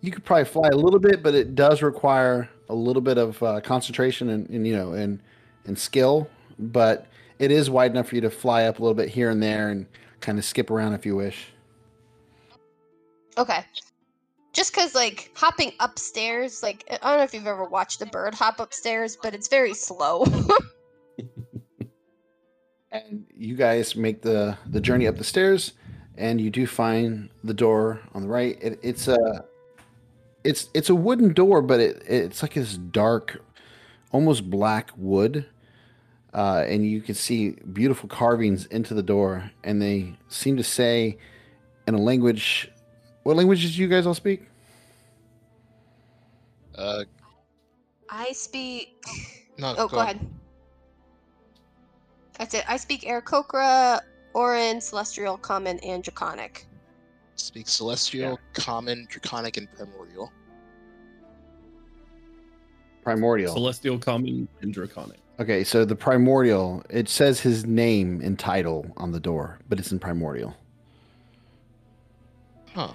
you 0.00 0.10
could 0.10 0.24
probably 0.24 0.44
fly 0.44 0.68
a 0.72 0.76
little 0.76 0.98
bit, 0.98 1.22
but 1.22 1.34
it 1.34 1.54
does 1.54 1.80
require 1.80 2.48
a 2.68 2.74
little 2.74 3.02
bit 3.02 3.18
of 3.18 3.42
uh, 3.42 3.60
concentration 3.60 4.28
and, 4.30 4.48
and 4.48 4.66
you 4.66 4.76
know 4.76 4.92
and 4.92 5.20
and 5.66 5.78
skill. 5.78 6.28
But 6.58 7.06
it 7.38 7.50
is 7.50 7.70
wide 7.70 7.90
enough 7.90 8.08
for 8.08 8.14
you 8.14 8.20
to 8.22 8.30
fly 8.30 8.64
up 8.64 8.78
a 8.78 8.82
little 8.82 8.94
bit 8.94 9.08
here 9.08 9.30
and 9.30 9.42
there 9.42 9.70
and 9.70 9.86
kind 10.20 10.38
of 10.38 10.44
skip 10.44 10.70
around 10.70 10.94
if 10.94 11.04
you 11.04 11.16
wish. 11.16 11.48
Okay. 13.36 13.64
Just 14.52 14.74
because, 14.74 14.94
like, 14.94 15.30
hopping 15.34 15.72
upstairs, 15.80 16.62
like, 16.62 16.84
I 16.90 17.08
don't 17.08 17.18
know 17.18 17.24
if 17.24 17.32
you've 17.32 17.46
ever 17.46 17.64
watched 17.64 18.02
a 18.02 18.06
bird 18.06 18.34
hop 18.34 18.60
upstairs, 18.60 19.16
but 19.20 19.34
it's 19.34 19.48
very 19.48 19.72
slow. 19.72 20.26
and 22.92 23.24
you 23.34 23.56
guys 23.56 23.96
make 23.96 24.22
the 24.22 24.56
the 24.66 24.80
journey 24.80 25.06
up 25.06 25.16
the 25.16 25.24
stairs 25.24 25.72
and 26.16 26.40
you 26.40 26.50
do 26.50 26.66
find 26.66 27.30
the 27.42 27.54
door 27.54 28.00
on 28.14 28.22
the 28.22 28.28
right 28.28 28.58
it, 28.62 28.78
it's 28.82 29.08
a 29.08 29.44
it's 30.44 30.68
it's 30.74 30.90
a 30.90 30.94
wooden 30.94 31.32
door 31.32 31.62
but 31.62 31.80
it 31.80 32.02
it's 32.06 32.42
like 32.42 32.54
this 32.54 32.76
dark 32.76 33.42
almost 34.10 34.48
black 34.50 34.90
wood 34.96 35.46
uh, 36.34 36.64
and 36.66 36.86
you 36.86 37.00
can 37.02 37.14
see 37.14 37.50
beautiful 37.72 38.08
carvings 38.08 38.66
into 38.66 38.94
the 38.94 39.02
door 39.02 39.50
and 39.64 39.80
they 39.80 40.14
seem 40.28 40.56
to 40.56 40.64
say 40.64 41.18
in 41.86 41.94
a 41.94 41.98
language 41.98 42.70
what 43.22 43.36
languages 43.36 43.76
do 43.76 43.82
you 43.82 43.88
guys 43.88 44.06
all 44.06 44.14
speak 44.14 44.48
Uh, 46.74 47.04
I 48.08 48.32
speak. 48.32 49.04
no, 49.58 49.74
Oh, 49.76 49.88
go, 49.88 50.00
ahead. 50.00 50.18
That's 52.38 52.54
it. 52.54 52.64
I 52.68 52.76
speak 52.78 53.02
Aarakocra, 53.02 54.00
Auran, 54.34 54.80
Celestial, 54.82 55.36
Common, 55.36 55.78
and 55.80 56.02
Draconic. 56.02 56.66
Speak 57.36 57.68
Celestial, 57.68 58.38
Common, 58.52 59.06
Draconic, 59.10 59.56
and 59.56 59.68
Primordial. 59.72 60.32
Primordial. 63.02 63.52
Celestial, 63.54 63.98
common, 63.98 64.48
and 64.60 64.72
draconic. 64.72 65.18
Okay, 65.40 65.64
so 65.64 65.84
the 65.84 65.96
primordial, 65.96 66.84
it 66.88 67.08
says 67.08 67.40
his 67.40 67.66
name 67.66 68.20
and 68.22 68.38
title 68.38 68.86
on 68.96 69.10
the 69.10 69.18
door, 69.18 69.58
but 69.68 69.80
it's 69.80 69.90
in 69.90 69.98
primordial. 69.98 70.56
Huh. 72.74 72.92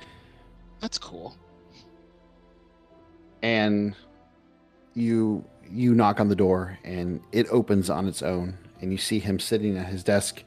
That's 0.79 0.97
cool. 0.97 1.35
And 3.41 3.95
you 4.93 5.43
you 5.69 5.93
knock 5.93 6.19
on 6.19 6.29
the 6.29 6.35
door 6.35 6.79
and 6.85 7.21
it 7.33 7.45
opens 7.51 7.89
on 7.89 8.07
its 8.07 8.23
own 8.23 8.57
and 8.79 8.91
you 8.91 8.97
see 8.97 9.19
him 9.19 9.39
sitting 9.39 9.77
at 9.77 9.87
his 9.87 10.03
desk, 10.03 10.43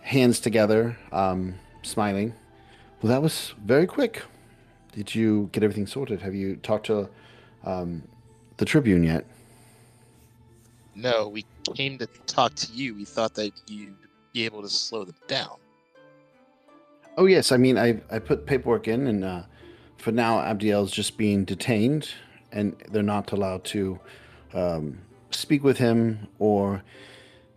hands 0.00 0.40
together, 0.40 0.98
um, 1.12 1.54
smiling. 1.82 2.34
Well, 3.00 3.10
that 3.10 3.22
was 3.22 3.54
very 3.64 3.86
quick. 3.86 4.22
Did 4.92 5.14
you 5.14 5.48
get 5.52 5.62
everything 5.62 5.86
sorted? 5.86 6.20
Have 6.22 6.34
you 6.34 6.56
talked 6.56 6.86
to 6.86 7.08
um, 7.64 8.02
the 8.56 8.64
Tribune 8.64 9.04
yet? 9.04 9.24
No, 10.96 11.28
we 11.28 11.44
came 11.74 11.96
to 11.98 12.06
talk 12.26 12.54
to 12.56 12.72
you. 12.72 12.96
We 12.96 13.04
thought 13.04 13.34
that 13.34 13.52
you'd 13.68 13.94
be 14.32 14.44
able 14.44 14.62
to 14.62 14.68
slow 14.68 15.04
them 15.04 15.14
down. 15.28 15.56
Oh 17.16 17.26
yes, 17.26 17.52
I 17.52 17.56
mean 17.56 17.78
I 17.78 18.00
I 18.10 18.18
put 18.18 18.46
paperwork 18.46 18.88
in, 18.88 19.06
and 19.06 19.24
uh, 19.24 19.42
for 19.96 20.10
now 20.10 20.40
Abdiel's 20.40 20.90
just 20.90 21.16
being 21.16 21.44
detained, 21.44 22.08
and 22.50 22.74
they're 22.90 23.02
not 23.02 23.30
allowed 23.30 23.62
to 23.64 24.00
um, 24.54 24.98
speak 25.30 25.62
with 25.62 25.78
him 25.78 26.26
or 26.40 26.82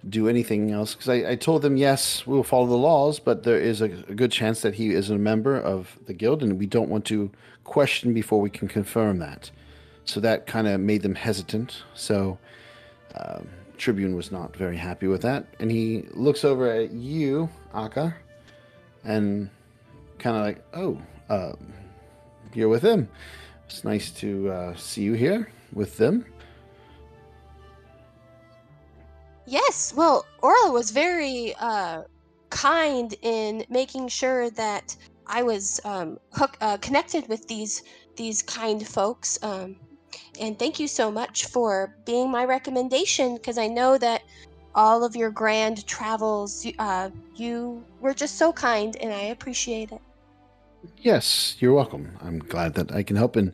do 0.08 0.28
anything 0.28 0.72
else. 0.72 0.94
Because 0.94 1.10
I, 1.10 1.32
I 1.32 1.36
told 1.36 1.62
them 1.62 1.78
yes, 1.78 2.26
we 2.26 2.36
will 2.36 2.44
follow 2.44 2.68
the 2.68 2.78
laws, 2.78 3.20
but 3.20 3.44
there 3.44 3.60
is 3.60 3.82
a, 3.82 3.86
a 3.86 4.16
good 4.16 4.32
chance 4.32 4.62
that 4.62 4.76
he 4.76 4.92
is 4.92 5.10
a 5.10 5.18
member 5.18 5.58
of 5.58 5.98
the 6.06 6.14
guild, 6.14 6.44
and 6.44 6.58
we 6.60 6.66
don't 6.66 6.90
want 6.90 7.06
to 7.06 7.32
question 7.64 8.14
before 8.14 8.42
we 8.42 8.50
can 8.50 8.68
confirm 8.68 9.20
that. 9.20 9.52
So 10.06 10.20
that 10.20 10.48
kind 10.48 10.68
of 10.68 10.80
made 10.80 11.04
them 11.04 11.16
hesitant. 11.16 11.84
So 11.94 12.40
um, 13.16 13.48
Tribune 13.78 14.16
was 14.16 14.32
not 14.32 14.56
very 14.56 14.78
happy 14.78 15.08
with 15.08 15.22
that, 15.22 15.46
and 15.60 15.72
he 15.72 16.06
looks 16.14 16.44
over 16.44 16.70
at 16.70 16.92
you, 16.92 17.50
Auka 17.74 18.14
and 19.04 19.50
kind 20.20 20.38
of 20.38 20.44
like, 20.44 20.64
oh, 20.74 21.02
uh, 21.30 21.54
you're 22.54 22.70
with 22.70 22.82
them. 22.82 23.10
It's 23.66 23.84
nice 23.84 24.12
to 24.12 24.50
uh, 24.50 24.76
see 24.76 25.04
you 25.04 25.14
here 25.14 25.52
with 25.74 25.98
them. 25.98 26.26
Yes, 29.52 29.94
well, 29.94 30.26
Orla 30.42 30.72
was 30.72 30.92
very 30.92 31.54
uh, 31.60 32.04
kind 32.52 33.14
in 33.22 33.66
making 33.70 34.08
sure 34.08 34.50
that 34.52 34.96
I 35.28 35.44
was 35.44 35.82
um, 35.84 36.20
hook, 36.32 36.56
uh, 36.62 36.78
connected 36.78 37.28
with 37.28 37.46
these 37.50 37.84
these 38.16 38.42
kind 38.42 38.88
folks. 38.88 39.38
Um, 39.44 39.76
and 40.40 40.58
thank 40.58 40.80
you 40.80 40.88
so 40.88 41.12
much 41.12 41.48
for 41.48 41.94
being 42.06 42.32
my 42.32 42.46
recommendation 42.46 43.36
because 43.36 43.58
I 43.58 43.68
know 43.68 43.98
that 43.98 44.22
all 44.74 45.04
of 45.04 45.18
your 45.18 45.32
grand 45.32 45.86
travels, 45.86 46.66
uh, 46.80 47.10
you 47.36 47.84
were 48.00 48.14
just 48.14 48.38
so 48.38 48.54
kind, 48.54 48.96
and 49.02 49.12
I 49.12 49.24
appreciate 49.36 49.92
it. 49.92 50.00
Yes, 51.00 51.58
you're 51.60 51.74
welcome. 51.74 52.18
I'm 52.22 52.40
glad 52.40 52.76
that 52.76 52.94
I 52.94 53.04
can 53.04 53.18
help 53.18 53.36
and 53.36 53.52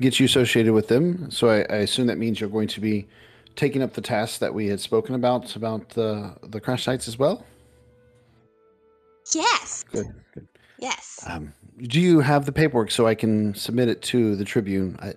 get 0.00 0.20
you 0.20 0.26
associated 0.26 0.74
with 0.74 0.86
them. 0.86 1.28
So 1.32 1.48
I, 1.48 1.62
I 1.62 1.78
assume 1.78 2.06
that 2.06 2.18
means 2.18 2.38
you're 2.38 2.48
going 2.48 2.68
to 2.68 2.80
be 2.80 3.08
taking 3.56 3.82
up 3.82 3.92
the 3.92 4.00
tasks 4.00 4.38
that 4.38 4.52
we 4.54 4.68
had 4.68 4.80
spoken 4.80 5.14
about 5.14 5.56
about 5.56 5.90
the 5.90 6.34
the 6.42 6.60
crash 6.60 6.84
sites 6.84 7.08
as 7.08 7.18
well. 7.18 7.44
Yes. 9.34 9.84
Good. 9.92 10.06
Good. 10.34 10.48
Yes. 10.78 11.24
Um, 11.28 11.52
do 11.78 12.00
you 12.00 12.20
have 12.20 12.46
the 12.46 12.52
paperwork 12.52 12.90
so 12.90 13.06
I 13.06 13.14
can 13.14 13.54
submit 13.54 13.88
it 13.88 14.02
to 14.02 14.34
the 14.34 14.44
Tribune? 14.44 14.98
I, 15.00 15.14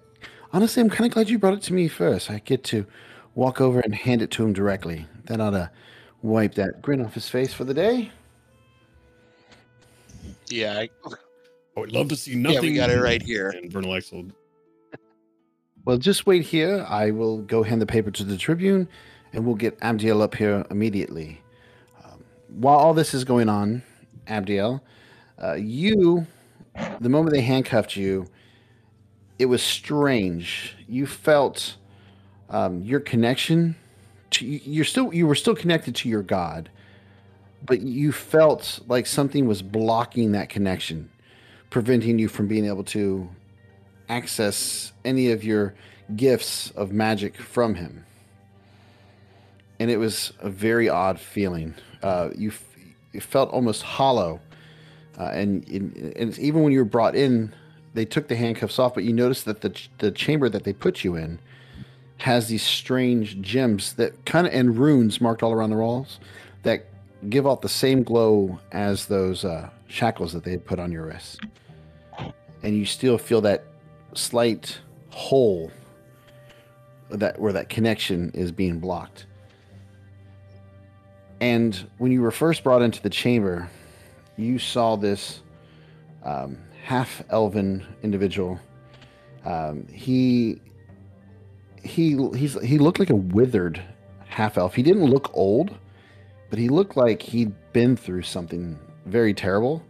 honestly, 0.52 0.82
I'm 0.82 0.90
kind 0.90 1.08
of 1.08 1.14
glad 1.14 1.30
you 1.30 1.40
brought 1.40 1.54
it 1.54 1.64
to 1.64 1.74
me 1.74 1.88
first. 1.88 2.30
I 2.30 2.40
get 2.40 2.64
to 2.66 2.86
walk 3.36 3.62
over 3.62 3.80
and 3.80 3.96
hand 3.96 4.22
it 4.22 4.30
to 4.32 4.44
him 4.44 4.54
directly. 4.54 5.08
That 5.26 5.40
ought 5.40 5.52
to 5.52 5.72
wipe 6.22 6.56
that 6.56 6.82
grin 6.82 7.04
off 7.04 7.14
his 7.14 7.30
face 7.30 7.54
for 7.54 7.64
the 7.64 7.74
day. 7.74 8.12
Yeah, 10.50 10.80
I, 10.80 10.90
I 11.76 11.80
would 11.80 11.92
love 11.92 12.10
to 12.10 12.16
see 12.16 12.36
nothing. 12.36 12.54
yeah, 12.54 12.58
nothing. 12.58 12.72
we 12.72 12.76
got 12.76 12.90
it 12.92 13.02
right 13.02 13.22
here. 13.22 13.50
And 13.50 13.72
Vernilax 13.72 14.12
will 14.12 14.26
Well, 15.86 15.98
just 15.98 16.26
wait 16.26 16.44
here. 16.44 16.86
I 16.88 17.12
will 17.12 17.40
go 17.40 17.64
hand 17.64 17.82
the 17.82 17.86
paper 17.86 18.12
to 18.12 18.24
the 18.24 18.38
Tribune, 18.38 18.88
and 19.34 19.46
we'll 19.46 19.56
get 19.56 19.78
Abdiel 19.82 20.22
up 20.22 20.36
here 20.36 20.66
immediately. 20.72 21.42
Um, 22.04 22.24
while 22.48 22.78
all 22.78 22.94
this 22.94 23.14
is 23.14 23.24
going 23.26 23.50
on, 23.50 23.84
Abdiel, 24.28 24.82
uh, 25.42 25.54
you, 25.56 26.26
the 27.02 27.10
moment 27.10 27.34
they 27.36 27.42
handcuffed 27.42 27.96
you, 27.98 28.28
it 29.40 29.46
was 29.46 29.62
strange. 29.62 30.76
You 30.88 31.06
felt 31.06 31.76
um, 32.50 32.82
your 32.84 33.00
connection 33.00 33.76
to 34.32 34.46
you- 34.46 34.62
you're 34.66 34.86
still 34.86 35.14
you 35.14 35.28
were 35.28 35.36
still 35.36 35.56
connected 35.56 35.96
to 35.96 36.10
your 36.10 36.24
God, 36.24 36.70
but 37.66 37.82
you 37.82 38.12
felt 38.12 38.80
like 38.88 39.06
something 39.08 39.48
was 39.48 39.62
blocking 39.62 40.34
that 40.34 40.50
connection, 40.50 41.10
preventing 41.70 42.20
you 42.20 42.28
from 42.28 42.48
being 42.48 42.66
able 42.66 42.84
to 42.86 43.30
access 44.18 44.94
any 45.04 45.32
of 45.32 45.44
your 45.44 45.74
gifts 46.16 46.72
of 46.72 46.92
magic 46.92 47.36
from 47.38 47.76
him. 47.76 48.06
And 49.80 49.90
it 49.90 49.98
was 49.98 50.34
a 50.40 50.50
very 50.50 50.88
odd 50.88 51.20
feeling. 51.20 51.74
Uh, 52.02 52.30
you, 52.36 52.50
f- 52.50 52.64
you 53.12 53.22
felt 53.22 53.50
almost 53.50 53.82
hollow. 53.82 54.40
Uh, 55.20 55.24
and, 55.34 55.68
and, 55.68 56.14
and 56.16 56.40
even 56.40 56.64
when 56.64 56.72
you 56.72 56.80
were 56.80 56.86
brought 56.86 57.16
in, 57.16 57.54
they 57.94 58.06
took 58.06 58.28
the 58.28 58.36
handcuffs 58.36 58.80
off, 58.80 58.94
but 58.94 59.04
you 59.04 59.14
noticed 59.14 59.46
that 59.46 59.62
the, 59.62 59.70
ch- 59.70 59.90
the 59.98 60.12
chamber 60.12 60.50
that 60.50 60.64
they 60.64 60.74
put 60.74 61.04
you 61.04 61.16
in 61.16 61.40
has 62.18 62.48
these 62.48 62.64
strange 62.64 63.42
gems 63.42 63.94
that 63.94 64.26
kind 64.26 64.48
of, 64.48 64.54
and 64.54 64.78
runes 64.78 65.20
marked 65.20 65.44
all 65.44 65.52
around 65.52 65.72
the 65.72 65.76
walls 65.76 66.20
that 66.64 66.86
give 67.30 67.46
off 67.46 67.62
the 67.62 67.70
same 67.70 68.04
glow 68.04 68.60
as 68.72 69.08
those 69.08 69.44
uh, 69.44 69.70
shackles 69.88 70.34
that 70.34 70.44
they 70.44 70.52
had 70.52 70.66
put 70.66 70.80
on 70.80 70.92
your 70.92 71.06
wrists. 71.06 71.38
And 72.62 72.78
you 72.78 72.86
still 72.86 73.18
feel 73.18 73.42
that 73.42 73.66
slight 74.18 74.80
hole 75.10 75.72
that 77.10 77.40
where 77.40 77.54
that 77.54 77.70
connection 77.70 78.32
is 78.34 78.52
being 78.52 78.80
blocked. 78.80 79.26
And 81.40 81.76
when 81.98 82.12
you 82.12 82.22
were 82.22 82.32
first 82.32 82.64
brought 82.64 82.82
into 82.82 83.02
the 83.02 83.10
chamber, 83.10 83.70
you 84.38 84.58
saw 84.58 84.96
this 84.96 85.42
um, 86.24 86.58
half 86.84 87.24
elven 87.30 87.86
individual. 88.02 88.60
Um, 89.46 89.86
he 89.88 90.62
he 91.84 92.18
he's 92.36 92.60
he 92.62 92.78
looked 92.78 93.00
like 93.00 93.10
a 93.10 93.16
withered 93.16 93.82
half 94.26 94.58
elf. 94.58 94.74
He 94.74 94.84
didn't 94.84 95.06
look 95.06 95.30
old, 95.34 95.76
but 96.50 96.58
he 96.58 96.70
looked 96.70 96.96
like 96.96 97.22
he'd 97.22 97.54
been 97.74 97.96
through 97.96 98.24
something 98.24 98.80
very 99.06 99.34
terrible. 99.34 99.84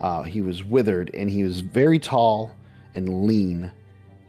Uh, 0.00 0.22
he 0.22 0.40
was 0.40 0.64
withered 0.64 1.10
and 1.14 1.30
he 1.30 1.44
was 1.44 1.60
very 1.60 1.98
tall 1.98 2.54
and 2.94 3.26
lean, 3.26 3.72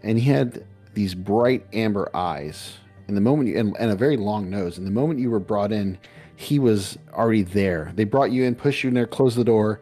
and 0.03 0.19
he 0.19 0.29
had 0.29 0.65
these 0.93 1.15
bright 1.15 1.65
amber 1.73 2.09
eyes. 2.13 2.77
And 3.07 3.17
the 3.17 3.21
moment 3.21 3.49
you 3.49 3.59
and, 3.59 3.75
and 3.79 3.91
a 3.91 3.95
very 3.95 4.17
long 4.17 4.49
nose. 4.49 4.77
And 4.77 4.87
the 4.87 4.91
moment 4.91 5.19
you 5.19 5.29
were 5.29 5.39
brought 5.39 5.71
in, 5.71 5.97
he 6.35 6.59
was 6.59 6.97
already 7.13 7.43
there. 7.43 7.91
They 7.95 8.03
brought 8.03 8.31
you 8.31 8.43
in, 8.43 8.55
pushed 8.55 8.83
you 8.83 8.87
in 8.89 8.93
there, 8.93 9.07
closed 9.07 9.37
the 9.37 9.43
door. 9.43 9.81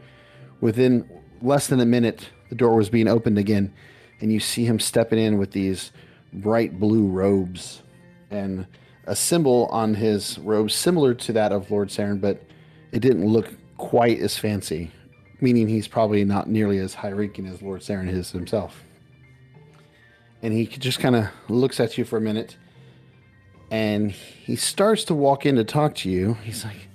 Within 0.62 1.10
less 1.42 1.68
than 1.68 1.80
a 1.80 1.86
minute, 1.86 2.30
the 2.50 2.56
door 2.56 2.76
was 2.76 2.90
being 2.90 3.08
opened 3.08 3.38
again, 3.38 3.74
and 4.20 4.32
you 4.32 4.40
see 4.40 4.66
him 4.66 4.80
stepping 4.80 5.20
in 5.20 5.38
with 5.38 5.52
these 5.52 5.92
bright 6.34 6.80
blue 6.80 7.08
robes 7.08 7.82
and 8.30 8.68
a 9.06 9.16
symbol 9.16 9.68
on 9.72 9.96
his 9.96 10.38
robe 10.40 10.70
similar 10.70 11.14
to 11.14 11.34
that 11.34 11.52
of 11.52 11.72
Lord 11.72 11.90
Saren, 11.90 12.20
but 12.20 12.44
it 12.92 13.00
didn't 13.00 13.26
look 13.26 13.54
quite 13.78 14.20
as 14.20 14.38
fancy, 14.38 14.92
meaning 15.42 15.68
he's 15.68 15.88
probably 15.88 16.24
not 16.26 16.50
nearly 16.50 16.80
as 16.80 16.94
high 16.94 17.12
ranking 17.12 17.48
as 17.48 17.62
Lord 17.62 17.82
Saren 17.82 18.10
is 18.10 18.32
himself. 18.32 18.84
And 20.42 20.54
he 20.54 20.68
just 20.68 21.00
kind 21.00 21.16
of 21.16 21.28
looks 21.48 21.80
at 21.80 21.98
you 21.98 22.06
for 22.06 22.18
a 22.18 22.22
minute 22.22 22.58
and 23.72 24.12
he 24.12 24.56
starts 24.56 25.04
to 25.06 25.16
walk 25.16 25.46
in 25.46 25.56
to 25.56 25.64
talk 25.64 25.96
to 25.96 26.10
you. 26.10 26.36
He's 26.44 26.64
like, 26.64 26.90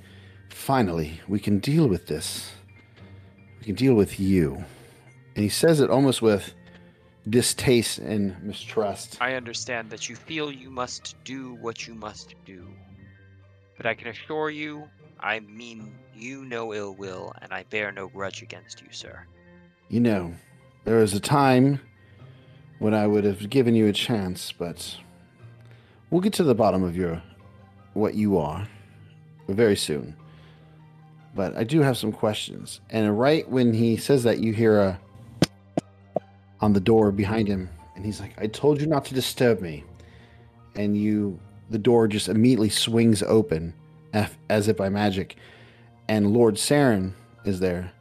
Finally, 0.65 1.21
we 1.29 1.39
can 1.39 1.59
deal 1.59 1.87
with 1.87 2.07
this. 2.07 2.51
We 3.59 3.67
can 3.67 3.75
deal 3.75 3.93
with 3.93 4.19
you. 4.19 4.65
And 5.35 5.43
he 5.43 5.51
says 5.51 5.81
it 5.81 5.91
almost 5.91 6.23
with 6.23 6.55
distaste 7.29 7.99
and 7.99 8.43
mistrust. 8.43 9.19
I 9.21 9.35
understand 9.35 9.91
that 9.91 10.09
you 10.09 10.17
feel 10.17 10.51
you 10.51 10.71
must 10.71 11.17
do 11.23 11.57
what 11.57 11.87
you 11.87 11.95
must 11.95 12.35
do. 12.47 12.67
But 13.77 13.85
I 13.85 13.93
can 13.93 14.09
assure 14.09 14.49
you, 14.49 14.89
I 15.21 15.41
mean 15.41 15.93
you 16.17 16.45
no 16.45 16.73
ill 16.73 16.95
will, 16.95 17.33
and 17.43 17.53
I 17.53 17.65
bear 17.65 17.93
no 17.93 18.09
grudge 18.09 18.43
against 18.43 18.81
you, 18.83 18.89
sir. 18.91 19.25
You 19.89 20.01
know, 20.01 20.35
there 20.85 20.99
was 20.99 21.15
a 21.15 21.21
time 21.21 21.81
when 22.79 22.95
I 22.95 23.07
would 23.07 23.25
have 23.25 23.49
given 23.51 23.75
you 23.75 23.87
a 23.87 23.93
chance, 23.93 24.53
but 24.53 24.97
we'll 26.11 26.21
get 26.21 26.33
to 26.35 26.45
the 26.45 26.55
bottom 26.55 26.83
of 26.83 26.97
your 26.97 27.23
what 27.93 28.15
you 28.15 28.39
are 28.39 28.67
very 29.49 29.77
soon. 29.77 30.17
But 31.35 31.57
I 31.57 31.65
do 31.65 31.81
have 31.81 31.97
some 31.97 32.13
questions. 32.13 32.81
And 32.91 33.19
right 33.19 33.49
when 33.49 33.75
he 33.75 33.97
says 33.97 34.23
that, 34.25 34.39
you 34.39 34.53
hear 34.53 34.81
a 34.81 35.01
on 36.61 36.73
the 36.73 36.81
door 36.81 37.13
behind 37.13 37.47
him, 37.49 37.69
and 37.95 38.05
he's 38.05 38.21
like, 38.21 38.35
"I 38.41 38.47
told 38.47 38.81
you 38.81 38.87
not 38.87 39.05
to 39.07 39.15
disturb 39.15 39.61
me." 39.61 39.85
And 40.77 40.97
you, 40.97 41.39
the 41.71 41.79
door 41.79 42.09
just 42.09 42.29
immediately 42.29 42.69
swings 42.69 43.23
open, 43.23 43.75
as 44.49 44.69
if 44.69 44.77
by 44.77 44.89
magic, 44.89 45.37
and 46.09 46.33
Lord 46.33 46.55
Saren 46.55 47.13
is 47.45 47.61
there. 47.61 47.93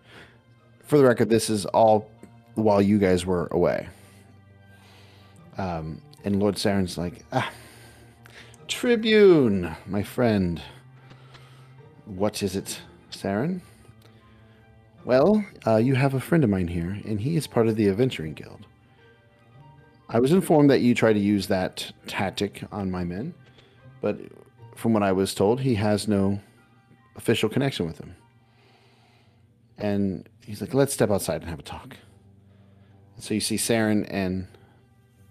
For 0.85 0.97
the 0.97 1.03
record, 1.03 1.29
this 1.29 1.49
is 1.49 1.65
all 1.67 2.09
while 2.55 2.81
you 2.81 2.99
guys 2.99 3.25
were 3.25 3.47
away. 3.51 3.87
Um, 5.57 6.01
and 6.23 6.39
Lord 6.39 6.55
Saren's 6.55 6.97
like, 6.97 7.25
ah, 7.31 7.49
Tribune, 8.67 9.75
my 9.85 10.03
friend. 10.03 10.61
What 12.05 12.43
is 12.43 12.55
it, 12.55 12.81
Saren? 13.11 13.61
Well, 15.05 15.45
uh, 15.67 15.77
you 15.77 15.95
have 15.95 16.13
a 16.13 16.19
friend 16.19 16.43
of 16.43 16.49
mine 16.49 16.67
here, 16.67 16.97
and 17.05 17.19
he 17.19 17.35
is 17.35 17.47
part 17.47 17.67
of 17.67 17.75
the 17.75 17.89
Adventuring 17.89 18.33
Guild. 18.33 18.65
I 20.09 20.19
was 20.19 20.31
informed 20.31 20.69
that 20.69 20.81
you 20.81 20.95
try 20.95 21.11
to 21.11 21.19
use 21.19 21.47
that 21.47 21.91
tactic 22.07 22.63
on 22.71 22.91
my 22.91 23.03
men, 23.03 23.33
but 24.01 24.17
from 24.75 24.93
what 24.93 25.03
I 25.03 25.11
was 25.11 25.33
told, 25.33 25.61
he 25.61 25.75
has 25.75 26.07
no 26.07 26.39
official 27.15 27.49
connection 27.49 27.85
with 27.85 27.99
him. 27.99 28.15
And 29.77 30.29
he's 30.45 30.61
like, 30.61 30.73
let's 30.73 30.93
step 30.93 31.11
outside 31.11 31.41
and 31.41 31.49
have 31.49 31.59
a 31.59 31.63
talk. 31.63 31.97
So 33.19 33.33
you 33.33 33.39
see 33.39 33.55
Saren 33.55 34.07
and 34.09 34.47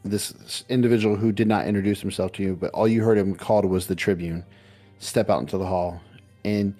this 0.04 0.64
individual 0.68 1.16
who 1.16 1.32
did 1.32 1.46
not 1.46 1.66
introduce 1.66 2.00
himself 2.00 2.32
to 2.32 2.42
you, 2.42 2.56
but 2.56 2.70
all 2.72 2.88
you 2.88 3.02
heard 3.02 3.18
him 3.18 3.34
called 3.34 3.64
was 3.64 3.86
the 3.86 3.94
Tribune, 3.94 4.44
step 4.98 5.30
out 5.30 5.40
into 5.40 5.58
the 5.58 5.66
hall. 5.66 6.00
And 6.44 6.74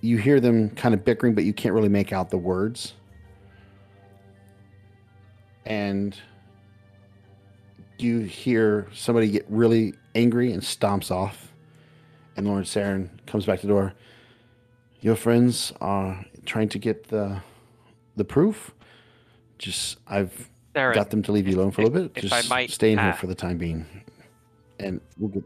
you 0.00 0.18
hear 0.18 0.40
them 0.40 0.70
kind 0.70 0.94
of 0.94 1.04
bickering, 1.04 1.34
but 1.34 1.44
you 1.44 1.52
can't 1.52 1.74
really 1.74 1.88
make 1.88 2.12
out 2.12 2.30
the 2.30 2.38
words. 2.38 2.94
And 5.64 6.16
you 7.98 8.20
hear 8.20 8.86
somebody 8.94 9.28
get 9.30 9.46
really 9.48 9.94
angry 10.14 10.52
and 10.52 10.62
stomps 10.62 11.10
off. 11.10 11.45
And 12.36 12.46
Lord 12.46 12.64
Saren 12.64 13.08
comes 13.26 13.46
back 13.46 13.60
to 13.60 13.66
the 13.66 13.72
door. 13.72 13.94
Your 15.00 15.16
friends 15.16 15.72
are 15.80 16.24
trying 16.44 16.68
to 16.70 16.78
get 16.78 17.08
the 17.08 17.40
the 18.16 18.24
proof. 18.24 18.72
Just 19.58 19.98
I've 20.06 20.50
Saren, 20.74 20.94
got 20.94 21.10
them 21.10 21.22
to 21.22 21.32
leave 21.32 21.48
you 21.48 21.56
alone 21.56 21.70
for 21.70 21.82
a 21.82 21.84
little 21.86 22.08
bit. 22.08 22.24
if 22.24 22.32
I 22.32 22.38
Just 22.38 22.50
might 22.50 22.70
stay 22.70 22.92
in 22.92 22.98
here 22.98 23.14
for 23.14 23.26
the 23.26 23.34
time 23.34 23.56
being. 23.58 23.86
And 24.78 25.00
we'll 25.18 25.30
get 25.30 25.44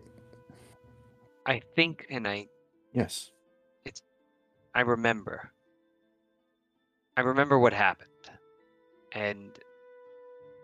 I 1.47 1.61
think, 1.75 2.07
and 2.11 2.29
I, 2.29 2.47
yes. 2.93 3.31
It's. 3.85 4.03
I 4.75 4.83
remember. 4.83 5.51
I 7.17 7.23
remember 7.23 7.59
what 7.59 7.73
happened, 7.73 8.09
and 9.13 9.51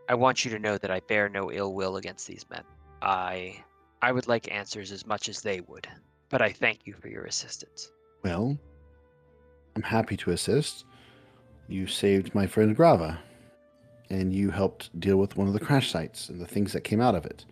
I 0.09 0.14
want 0.14 0.45
you 0.45 0.51
to 0.53 0.59
know 0.59 0.79
that 0.79 0.91
I 0.91 1.01
bear 1.01 1.29
no 1.29 1.51
ill 1.51 1.74
will 1.74 1.97
against 1.97 2.27
these 2.27 2.45
men. 2.49 2.62
I, 3.03 3.62
I 4.01 4.12
would 4.12 4.29
like 4.29 4.53
answers 4.53 4.93
as 4.93 5.07
much 5.07 5.29
as 5.29 5.41
they 5.41 5.61
would, 5.62 5.89
but 6.29 6.43
I 6.43 6.53
thank 6.53 6.87
you 6.87 6.95
for 6.95 7.09
your 7.09 7.24
assistance. 7.24 7.91
Well, 8.22 8.59
I'm 9.74 9.83
happy 9.83 10.16
to 10.18 10.31
assist. 10.31 10.85
You 11.68 11.87
saved 11.87 12.35
my 12.35 12.47
friend 12.47 12.77
Grava, 12.77 13.18
and 14.11 14.33
you 14.33 14.51
helped 14.51 14.99
deal 14.99 15.16
with 15.16 15.37
one 15.37 15.47
of 15.49 15.53
the 15.53 15.61
crash 15.61 15.91
sites 15.91 16.29
and 16.29 16.41
the 16.41 16.47
things 16.47 16.72
that 16.72 16.83
came 16.83 17.01
out 17.01 17.14
of 17.14 17.27
it. 17.27 17.45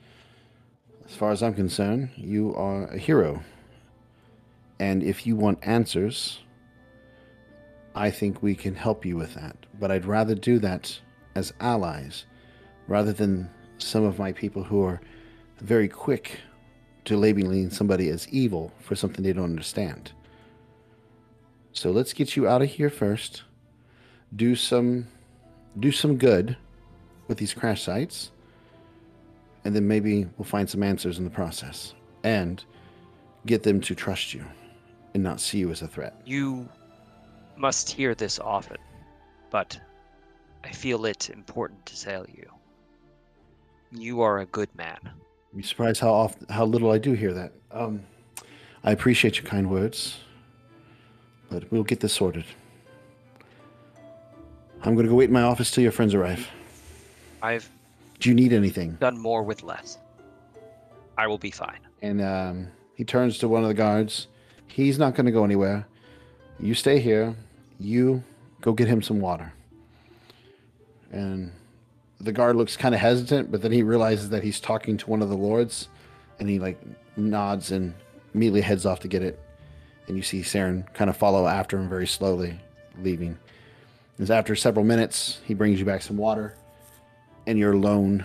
As 1.07 1.15
far 1.15 1.31
as 1.33 1.43
I'm 1.43 1.55
concerned, 1.55 2.11
you 2.17 2.55
are 2.55 2.87
a 2.87 2.99
hero. 2.99 3.43
And 4.79 5.03
if 5.03 5.27
you 5.27 5.37
want 5.37 5.59
answers, 5.63 6.41
I 7.95 8.11
think 8.11 8.43
we 8.43 8.55
can 8.55 8.75
help 8.75 9.05
you 9.05 9.17
with 9.17 9.35
that. 9.35 9.57
But 9.79 9.91
I'd 9.91 10.07
rather 10.07 10.35
do 10.35 10.59
that 10.61 10.99
as 11.35 11.53
allies 11.61 12.25
rather 12.89 13.13
than 13.13 13.51
some 13.79 14.05
of 14.05 14.19
my 14.19 14.33
people 14.33 14.65
who 14.65 14.83
are 14.85 15.01
very 15.61 15.89
quick 15.89 16.41
to 17.05 17.17
labeling 17.17 17.71
somebody 17.71 18.09
as 18.09 18.29
evil 18.29 18.73
for 18.81 18.95
something 18.95 19.23
they 19.23 19.33
don't 19.33 19.45
understand. 19.45 20.13
So 21.73 21.91
let's 21.91 22.13
get 22.13 22.37
you 22.37 22.49
out 22.49 22.63
of 22.63 22.71
here 22.71 22.91
first. 22.91 23.43
Do 24.35 24.55
some 24.55 25.07
do 25.79 25.91
some 25.91 26.17
good 26.17 26.57
with 27.29 27.39
these 27.39 27.55
crash 27.55 27.83
sites. 27.83 28.31
And 29.65 29.75
then 29.75 29.89
maybe 29.89 30.27
we'll 30.37 30.45
find 30.45 30.69
some 30.69 30.83
answers 30.83 31.19
in 31.19 31.25
the 31.25 31.31
process. 31.31 31.95
And 32.23 32.65
get 33.47 33.63
them 33.63 33.81
to 33.83 33.95
trust 33.95 34.33
you 34.33 34.45
and 35.15 35.23
not 35.23 35.41
see 35.41 35.59
you 35.59 35.71
as 35.71 35.83
a 35.83 35.89
threat. 35.89 36.21
You 36.25 36.69
must 37.57 37.91
hear 37.91 38.15
this 38.15 38.39
often, 38.39 38.79
but 39.51 39.79
I 40.65 40.71
feel 40.71 41.05
it 41.07 41.31
important 41.31 41.85
to 41.87 42.01
tell 42.01 42.27
you. 42.29 42.51
You 43.91 44.23
are 44.23 44.41
a 44.41 44.47
good 44.47 44.75
man. 44.75 44.99
You'd 45.55 45.63
be 45.63 45.67
surprised 45.67 46.01
how 46.01 46.13
often 46.13 46.47
how 46.51 46.65
little 46.65 46.91
I 46.91 46.99
do 46.99 47.13
hear 47.13 47.33
that. 47.33 47.53
Um 47.71 48.03
I 48.83 48.91
appreciate 48.91 49.37
your 49.41 49.47
kind 49.47 49.71
words. 49.71 50.19
But 51.51 51.71
we'll 51.71 51.85
get 51.85 52.01
this 52.01 52.13
sorted. 52.13 52.45
I'm 54.83 54.95
gonna 54.97 55.09
go 55.09 55.15
wait 55.15 55.29
in 55.29 55.33
my 55.33 55.43
office 55.43 55.71
till 55.71 55.83
your 55.83 55.93
friends 55.93 56.13
arrive. 56.15 56.47
I've 57.43 57.69
Do 58.21 58.29
you 58.29 58.35
need 58.35 58.53
anything? 58.53 58.93
done 59.01 59.19
more 59.19 59.43
with 59.43 59.63
less. 59.63 59.99
I 61.17 61.27
will 61.27 61.39
be 61.39 61.51
fine. 61.51 61.79
and 62.03 62.21
um, 62.21 62.69
he 62.97 63.05
turns 63.05 63.39
to 63.39 63.49
one 63.49 63.63
of 63.63 63.69
the 63.69 63.75
guards. 63.75 64.27
He's 64.67 64.99
not 64.99 65.15
going 65.15 65.27
to 65.27 65.33
go 65.33 65.45
anywhere. 65.45 65.87
You 66.59 66.75
stay 66.75 66.99
here. 67.01 67.35
You 67.79 68.23
go 68.61 68.73
get 68.73 68.89
him 68.89 69.01
some 69.03 69.21
water. 69.21 69.53
And 71.13 71.53
the 72.25 72.33
guard 72.33 72.57
looks 72.57 72.77
kind 72.77 72.95
of 72.95 73.01
hesitant, 73.01 73.51
but 73.51 73.61
then 73.61 73.71
he 73.71 73.83
realizes 73.83 74.31
that 74.31 74.43
he's 74.43 74.59
talking 74.59 74.97
to 74.97 75.11
one 75.11 75.23
of 75.23 75.29
the 75.29 75.37
lords, 75.37 75.89
and 76.39 76.49
he 76.49 76.59
like 76.59 76.81
nods 77.17 77.71
and 77.71 77.95
immediately 78.33 78.63
heads 78.63 78.87
off 78.87 79.01
to 79.01 79.09
get 79.09 79.23
it. 79.23 79.39
And 80.09 80.17
you 80.17 80.23
see 80.23 80.41
Saren 80.41 80.93
kind 80.95 81.11
of 81.11 81.17
follow 81.17 81.47
after 81.47 81.79
him 81.79 81.89
very 81.89 82.07
slowly, 82.07 82.59
leaving. 83.01 83.39
And 84.19 84.31
after 84.31 84.57
several 84.57 84.85
minutes, 84.85 85.41
he 85.45 85.55
brings 85.55 85.79
you 85.79 85.85
back 85.85 86.03
some 86.03 86.17
water, 86.17 86.55
and 87.47 87.59
you're 87.59 87.73
alone 87.73 88.25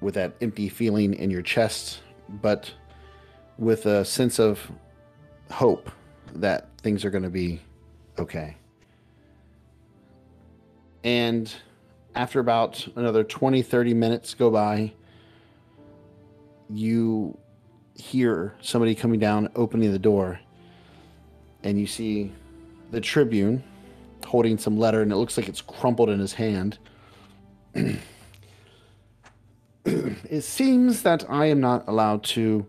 with 0.00 0.14
that 0.14 0.32
empty 0.40 0.68
feeling 0.68 1.14
in 1.14 1.30
your 1.30 1.42
chest, 1.42 2.00
but 2.28 2.72
with 3.58 3.84
a 3.84 4.04
sense 4.04 4.40
of 4.40 4.70
hope 5.50 5.90
that 6.36 6.68
things 6.78 7.04
are 7.04 7.10
going 7.10 7.24
to 7.24 7.28
be 7.30 7.60
okay. 8.18 8.56
And 11.04 11.52
after 12.14 12.40
about 12.40 12.86
another 12.96 13.24
20, 13.24 13.62
30 13.62 13.94
minutes 13.94 14.34
go 14.34 14.50
by, 14.50 14.92
you 16.68 17.38
hear 17.94 18.54
somebody 18.60 18.94
coming 18.94 19.20
down, 19.20 19.48
opening 19.54 19.92
the 19.92 19.98
door, 19.98 20.40
and 21.62 21.78
you 21.78 21.86
see 21.86 22.32
the 22.90 23.00
Tribune 23.00 23.62
holding 24.26 24.58
some 24.58 24.78
letter, 24.78 25.02
and 25.02 25.12
it 25.12 25.16
looks 25.16 25.36
like 25.36 25.48
it's 25.48 25.60
crumpled 25.60 26.10
in 26.10 26.18
his 26.18 26.34
hand. 26.34 26.78
it 29.84 30.42
seems 30.42 31.02
that 31.02 31.24
I 31.28 31.46
am 31.46 31.60
not 31.60 31.88
allowed 31.88 32.24
to 32.24 32.66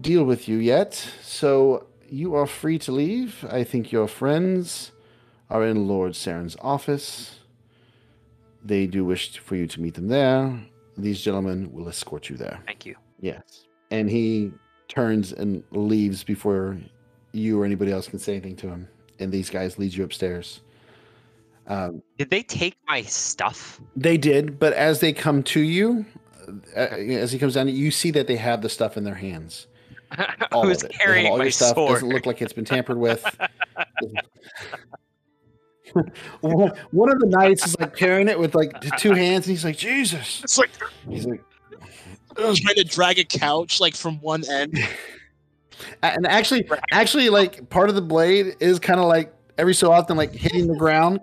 deal 0.00 0.24
with 0.24 0.48
you 0.48 0.56
yet, 0.58 0.94
so 1.22 1.86
you 2.08 2.34
are 2.34 2.46
free 2.46 2.78
to 2.80 2.92
leave. 2.92 3.44
I 3.50 3.64
think 3.64 3.92
your 3.92 4.08
friends 4.08 4.92
are 5.50 5.64
in 5.64 5.86
Lord 5.88 6.12
Saren's 6.12 6.56
office. 6.60 7.40
They 8.64 8.86
do 8.86 9.04
wish 9.04 9.38
for 9.38 9.56
you 9.56 9.66
to 9.66 9.80
meet 9.80 9.94
them 9.94 10.08
there. 10.08 10.58
These 10.96 11.20
gentlemen 11.20 11.72
will 11.72 11.88
escort 11.88 12.28
you 12.28 12.36
there. 12.36 12.60
Thank 12.66 12.86
you. 12.86 12.96
Yes. 13.20 13.66
And 13.90 14.08
he 14.10 14.52
turns 14.88 15.32
and 15.32 15.62
leaves 15.70 16.22
before 16.22 16.78
you 17.32 17.60
or 17.60 17.64
anybody 17.64 17.92
else 17.92 18.08
can 18.08 18.18
say 18.18 18.32
anything 18.32 18.56
to 18.56 18.68
him. 18.68 18.88
And 19.18 19.32
these 19.32 19.48
guys 19.50 19.78
lead 19.78 19.94
you 19.94 20.04
upstairs. 20.04 20.60
Um, 21.66 22.02
Did 22.18 22.30
they 22.30 22.42
take 22.42 22.76
my 22.88 23.02
stuff? 23.02 23.80
they 23.96 24.16
did, 24.18 24.58
but 24.58 24.72
as 24.72 25.00
they 25.00 25.12
come 25.12 25.42
to 25.44 25.60
you, 25.60 26.04
uh, 26.76 26.80
as 26.80 27.30
he 27.32 27.38
comes 27.38 27.54
down, 27.54 27.68
you 27.68 27.90
see 27.90 28.10
that 28.10 28.26
they 28.26 28.36
have 28.36 28.62
the 28.62 28.68
stuff 28.68 28.96
in 28.96 29.04
their 29.04 29.14
hands. 29.14 29.68
All 30.52 30.66
Who's 30.66 30.82
of 30.82 30.90
it. 30.90 30.96
Carrying 30.98 31.30
all 31.30 31.38
my 31.38 31.44
your 31.44 31.52
stuff. 31.52 31.74
sword? 31.74 31.92
Doesn't 31.94 32.08
look 32.10 32.26
like 32.26 32.42
it's 32.42 32.52
been 32.52 32.64
tampered 32.66 32.98
with. 32.98 33.24
one 36.40 36.72
one 36.90 37.10
of 37.10 37.18
the 37.18 37.26
knights 37.26 37.66
is 37.66 37.78
like 37.78 37.96
carrying 37.96 38.28
it 38.28 38.38
with 38.38 38.54
like 38.54 38.72
two 38.98 39.12
hands, 39.14 39.46
and 39.46 39.52
he's 39.52 39.64
like, 39.64 39.76
Jesus. 39.76 40.40
It's 40.42 40.58
like 40.58 40.70
He's 41.08 41.26
like, 41.26 41.42
trying 42.36 42.76
to 42.76 42.84
drag 42.84 43.18
a 43.18 43.24
couch 43.24 43.80
like 43.80 43.94
from 43.94 44.20
one 44.20 44.44
end. 44.48 44.78
and 46.02 46.26
actually, 46.26 46.68
actually, 46.92 47.28
like 47.30 47.68
part 47.70 47.88
of 47.88 47.94
the 47.94 48.02
blade 48.02 48.56
is 48.60 48.78
kind 48.78 49.00
of 49.00 49.06
like 49.06 49.34
every 49.58 49.74
so 49.74 49.92
often, 49.92 50.16
like 50.16 50.32
hitting 50.32 50.66
the 50.66 50.76
ground. 50.76 51.20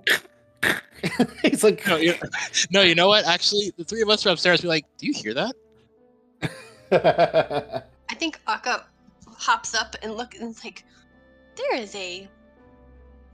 He's 1.41 1.63
like, 1.63 1.85
No, 1.87 1.95
you, 1.95 2.13
no, 2.71 2.81
you 2.81 2.95
know 2.95 3.07
what? 3.07 3.25
Actually, 3.25 3.71
the 3.77 3.83
three 3.83 4.01
of 4.01 4.09
us 4.09 4.25
are 4.25 4.31
upstairs. 4.31 4.61
Be 4.61 4.67
like, 4.67 4.85
do 4.97 5.07
you 5.07 5.13
hear 5.13 5.33
that? 5.33 5.55
I 6.91 8.15
think 8.15 8.39
Auka 8.47 8.83
hops 9.25 9.73
up 9.73 9.95
and 10.01 10.15
look 10.15 10.35
and 10.35 10.55
like, 10.63 10.83
there 11.55 11.75
is 11.75 11.95
a 11.95 12.27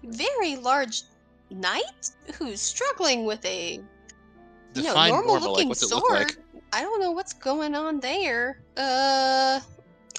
very 0.04 0.56
large 0.58 1.04
knight 1.50 2.10
who's 2.38 2.62
struggling 2.62 3.26
with 3.26 3.44
a 3.46 3.80
you 4.74 4.84
know, 4.84 4.94
normal, 5.08 5.34
normal 5.36 5.52
looking 5.54 5.70
what's 5.70 5.84
it 5.84 5.88
sword. 5.90 6.04
look 6.04 6.12
like? 6.14 6.38
I 6.74 6.82
don't 6.82 7.00
know 7.00 7.12
what's 7.12 7.34
going 7.34 7.76
on 7.76 8.00
there. 8.02 8.62
Uh, 8.76 9.60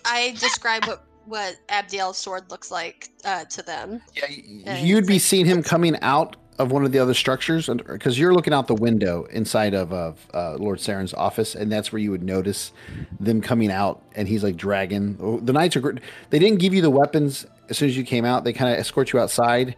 I 0.05 0.35
describe 0.39 0.85
what 0.87 1.05
what 1.27 1.57
Abdiel's 1.68 2.16
sword 2.16 2.51
looks 2.51 2.70
like 2.70 3.11
uh, 3.24 3.45
to 3.47 3.62
them. 3.62 4.01
Yeah, 4.14 4.29
you'd 4.31 4.99
it's 4.99 5.07
be 5.09 5.14
like- 5.14 5.20
seeing 5.22 5.45
him 5.47 5.62
coming 5.62 5.97
out 6.01 6.37
of 6.59 6.70
one 6.72 6.87
of 6.87 6.93
the 6.93 6.99
other 6.99 7.12
structures 7.12 7.68
because 7.68 8.18
you're 8.18 8.33
looking 8.33 8.55
out 8.55 8.66
the 8.66 8.74
window 8.77 9.24
inside 9.24 9.74
of 9.74 9.93
uh, 9.93 10.12
uh, 10.33 10.55
Lord 10.55 10.79
Saren's 10.79 11.12
office, 11.12 11.55
and 11.55 11.70
that's 11.70 11.93
where 11.93 11.99
you 12.01 12.11
would 12.12 12.22
notice 12.22 12.72
them 13.20 13.43
coming 13.43 13.70
out. 13.70 14.03
And 14.14 14.27
he's 14.27 14.43
like 14.43 14.57
dragging. 14.57 15.18
oh, 15.20 15.39
The 15.41 15.53
knights 15.53 15.77
are. 15.77 15.97
They 16.31 16.39
didn't 16.39 16.61
give 16.61 16.72
you 16.72 16.81
the 16.81 16.89
weapons 16.91 17.45
as 17.68 17.77
soon 17.77 17.89
as 17.91 17.97
you 17.97 18.05
came 18.05 18.24
out. 18.24 18.45
They 18.45 18.55
kind 18.55 18.72
of 18.72 18.79
escort 18.79 19.12
you 19.12 19.18
outside, 19.18 19.77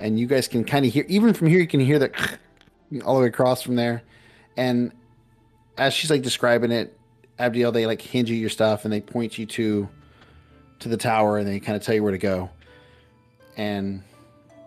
and 0.00 0.18
you 0.18 0.26
guys 0.26 0.48
can 0.48 0.64
kind 0.64 0.86
of 0.86 0.92
hear. 0.92 1.04
Even 1.08 1.34
from 1.34 1.48
here, 1.48 1.60
you 1.60 1.66
can 1.66 1.80
hear 1.80 1.98
the 1.98 2.10
all 3.04 3.16
the 3.16 3.22
way 3.22 3.26
across 3.28 3.62
from 3.62 3.76
there. 3.76 4.02
And 4.56 4.92
as 5.76 5.94
she's 5.94 6.10
like 6.10 6.22
describing 6.22 6.72
it, 6.72 6.98
Abdiel, 7.38 7.72
they 7.72 7.86
like 7.86 8.02
hand 8.02 8.28
you 8.28 8.36
your 8.36 8.50
stuff 8.50 8.84
and 8.84 8.92
they 8.92 9.00
point 9.00 9.38
you 9.38 9.46
to 9.46 9.88
to 10.80 10.88
the 10.88 10.96
tower, 10.96 11.38
and 11.38 11.48
they 11.48 11.58
kind 11.58 11.76
of 11.76 11.82
tell 11.82 11.94
you 11.94 12.02
where 12.02 12.12
to 12.12 12.18
go. 12.18 12.50
And 13.56 14.02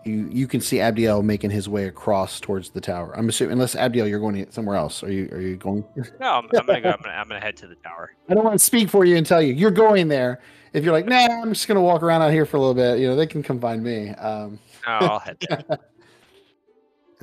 you 0.04 0.28
you 0.30 0.46
can 0.46 0.60
see 0.60 0.78
Abdiel 0.78 1.22
making 1.22 1.50
his 1.50 1.68
way 1.68 1.86
across 1.86 2.40
towards 2.40 2.70
the 2.70 2.80
tower. 2.80 3.16
I'm 3.16 3.28
assuming, 3.28 3.52
unless 3.52 3.74
Abdiel, 3.74 4.08
you're 4.08 4.20
going 4.20 4.50
somewhere 4.50 4.76
else. 4.76 5.02
Are 5.02 5.12
you 5.12 5.28
are 5.32 5.40
you 5.40 5.56
going? 5.56 5.84
No, 6.20 6.34
I'm, 6.34 6.48
I'm 6.56 6.66
gonna 6.66 6.80
go. 6.80 6.90
I'm 6.90 7.00
gonna, 7.02 7.14
I'm 7.14 7.28
gonna 7.28 7.40
head 7.40 7.56
to 7.58 7.66
the 7.66 7.76
tower. 7.76 8.12
I 8.28 8.34
don't 8.34 8.44
want 8.44 8.58
to 8.58 8.64
speak 8.64 8.88
for 8.88 9.04
you 9.04 9.16
and 9.16 9.26
tell 9.26 9.40
you 9.40 9.52
you're 9.54 9.70
going 9.70 10.08
there. 10.08 10.40
If 10.72 10.84
you're 10.84 10.92
like, 10.92 11.06
nah, 11.06 11.26
I'm 11.26 11.52
just 11.52 11.68
gonna 11.68 11.82
walk 11.82 12.02
around 12.02 12.22
out 12.22 12.32
here 12.32 12.46
for 12.46 12.56
a 12.56 12.60
little 12.60 12.74
bit. 12.74 12.98
You 12.98 13.08
know, 13.08 13.16
they 13.16 13.26
can 13.26 13.42
come 13.42 13.60
find 13.60 13.82
me. 13.82 14.10
Um, 14.10 14.58
No, 14.86 14.92
I'll 14.92 15.18
head 15.18 15.36
there. 15.48 15.78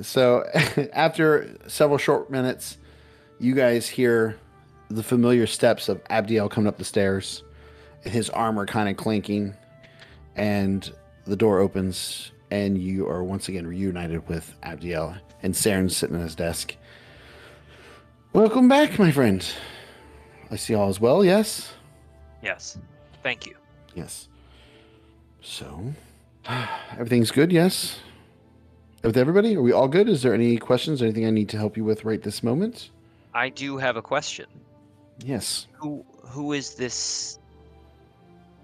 so 0.00 0.44
after 0.92 1.56
several 1.66 1.98
short 1.98 2.30
minutes, 2.30 2.78
you 3.38 3.54
guys 3.54 3.88
hear 3.88 4.38
the 4.88 5.02
familiar 5.02 5.46
steps 5.46 5.88
of 5.88 6.02
Abdiel 6.04 6.50
coming 6.50 6.68
up 6.68 6.78
the 6.78 6.84
stairs, 6.84 7.42
and 8.04 8.12
his 8.12 8.28
armor 8.30 8.66
kind 8.66 8.88
of 8.88 8.96
clinking, 8.96 9.54
and 10.36 10.92
the 11.26 11.36
door 11.36 11.60
opens, 11.60 12.32
and 12.50 12.76
you 12.76 13.06
are 13.06 13.22
once 13.22 13.48
again 13.48 13.66
reunited 13.66 14.28
with 14.28 14.54
Abdiel 14.62 15.16
and 15.42 15.54
Saren's 15.54 15.96
sitting 15.96 16.16
at 16.16 16.22
his 16.22 16.34
desk. 16.34 16.74
Welcome 18.32 18.68
back, 18.68 18.98
my 18.98 19.10
friend. 19.10 19.44
I 20.50 20.56
see 20.56 20.74
all 20.74 20.90
is 20.90 21.00
well. 21.00 21.24
Yes. 21.24 21.72
Yes. 22.42 22.78
Thank 23.22 23.46
you. 23.46 23.56
Yes. 23.94 24.28
So, 25.40 25.92
everything's 26.92 27.30
good. 27.30 27.52
Yes. 27.52 28.00
With 29.02 29.16
everybody, 29.16 29.56
are 29.56 29.62
we 29.62 29.72
all 29.72 29.88
good? 29.88 30.08
Is 30.08 30.22
there 30.22 30.34
any 30.34 30.58
questions? 30.58 31.00
Anything 31.00 31.26
I 31.26 31.30
need 31.30 31.48
to 31.50 31.56
help 31.56 31.76
you 31.76 31.84
with 31.84 32.04
right 32.04 32.22
this 32.22 32.42
moment? 32.42 32.90
I 33.32 33.48
do 33.48 33.78
have 33.78 33.96
a 33.96 34.02
question. 34.02 34.46
Yes. 35.24 35.66
Who 35.78 36.04
who 36.24 36.52
is 36.52 36.74
this 36.74 37.38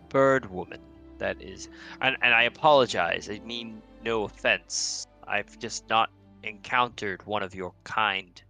bird 0.08 0.50
woman 0.50 0.80
that 1.18 1.40
is 1.40 1.68
and, 2.00 2.16
and 2.22 2.34
I 2.34 2.44
apologize. 2.44 3.30
I 3.30 3.38
mean 3.40 3.80
no 4.04 4.24
offense. 4.24 5.06
I've 5.26 5.58
just 5.58 5.88
not 5.88 6.10
encountered 6.42 7.24
one 7.26 7.42
of 7.42 7.54
your 7.54 7.72
kind 7.84 8.40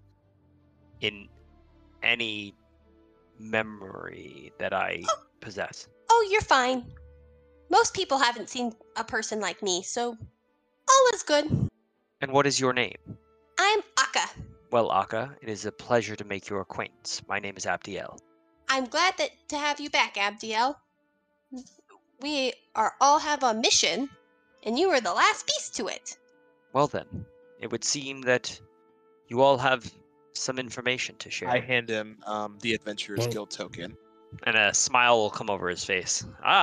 in 1.01 1.29
any 2.03 2.55
memory 3.39 4.53
that 4.59 4.73
I 4.73 5.03
oh. 5.09 5.23
possess. 5.41 5.89
Oh, 6.11 6.29
you're 6.31 6.41
fine. 6.43 6.85
Most 7.71 7.95
people 7.95 8.19
haven't 8.19 8.49
seen 8.49 8.73
a 8.97 9.05
person 9.05 9.41
like 9.41 9.63
me, 9.63 9.83
so 9.83 10.17
all 10.89 11.07
is 11.15 11.23
good. 11.23 11.47
And 12.21 12.33
what 12.33 12.47
is 12.47 12.59
your 12.61 12.73
name? 12.73 12.97
I'm 13.59 13.81
Auka. 13.97 14.31
Well, 14.71 14.89
Auka, 14.91 15.35
it 15.43 15.49
is 15.49 15.67
a 15.67 15.73
pleasure 15.73 16.17
to 16.17 16.25
make 16.25 16.49
your 16.49 16.61
acquaintance. 16.61 17.23
My 17.29 17.39
name 17.39 17.55
is 17.57 17.67
Abdiel. 17.67 18.19
I'm 18.69 18.87
glad 18.87 19.15
that 19.19 19.31
to 19.49 19.59
have 19.59 19.81
you 19.81 19.91
back, 19.91 20.15
Abdiel. 20.17 20.77
We 22.21 22.53
are 22.75 22.95
all 23.01 23.19
have 23.19 23.43
a 23.43 23.55
mission, 23.55 24.09
and 24.65 24.79
you 24.79 24.89
are 24.91 25.01
the 25.01 25.13
last 25.13 25.47
piece 25.47 25.69
to 25.71 25.87
it. 25.89 26.17
Well 26.73 26.87
then, 26.87 27.27
it 27.61 27.71
would 27.71 27.85
seem 27.85 28.23
that 28.23 28.59
you 29.29 29.41
all 29.43 29.59
have 29.59 29.91
some 30.33 30.59
information 30.59 31.17
to 31.19 31.31
share. 31.31 31.49
I 31.49 31.61
hand 31.61 31.89
him 31.89 32.19
um, 32.27 32.59
the 32.61 32.75
Adventurers 32.75 33.27
Guild 33.29 33.51
token. 33.51 33.97
and 34.45 34.57
a 34.57 34.75
smile 34.75 35.17
will 35.19 35.31
come 35.31 35.49
over 35.51 35.69
his 35.69 35.85
face. 35.85 36.25
Ah, 36.45 36.63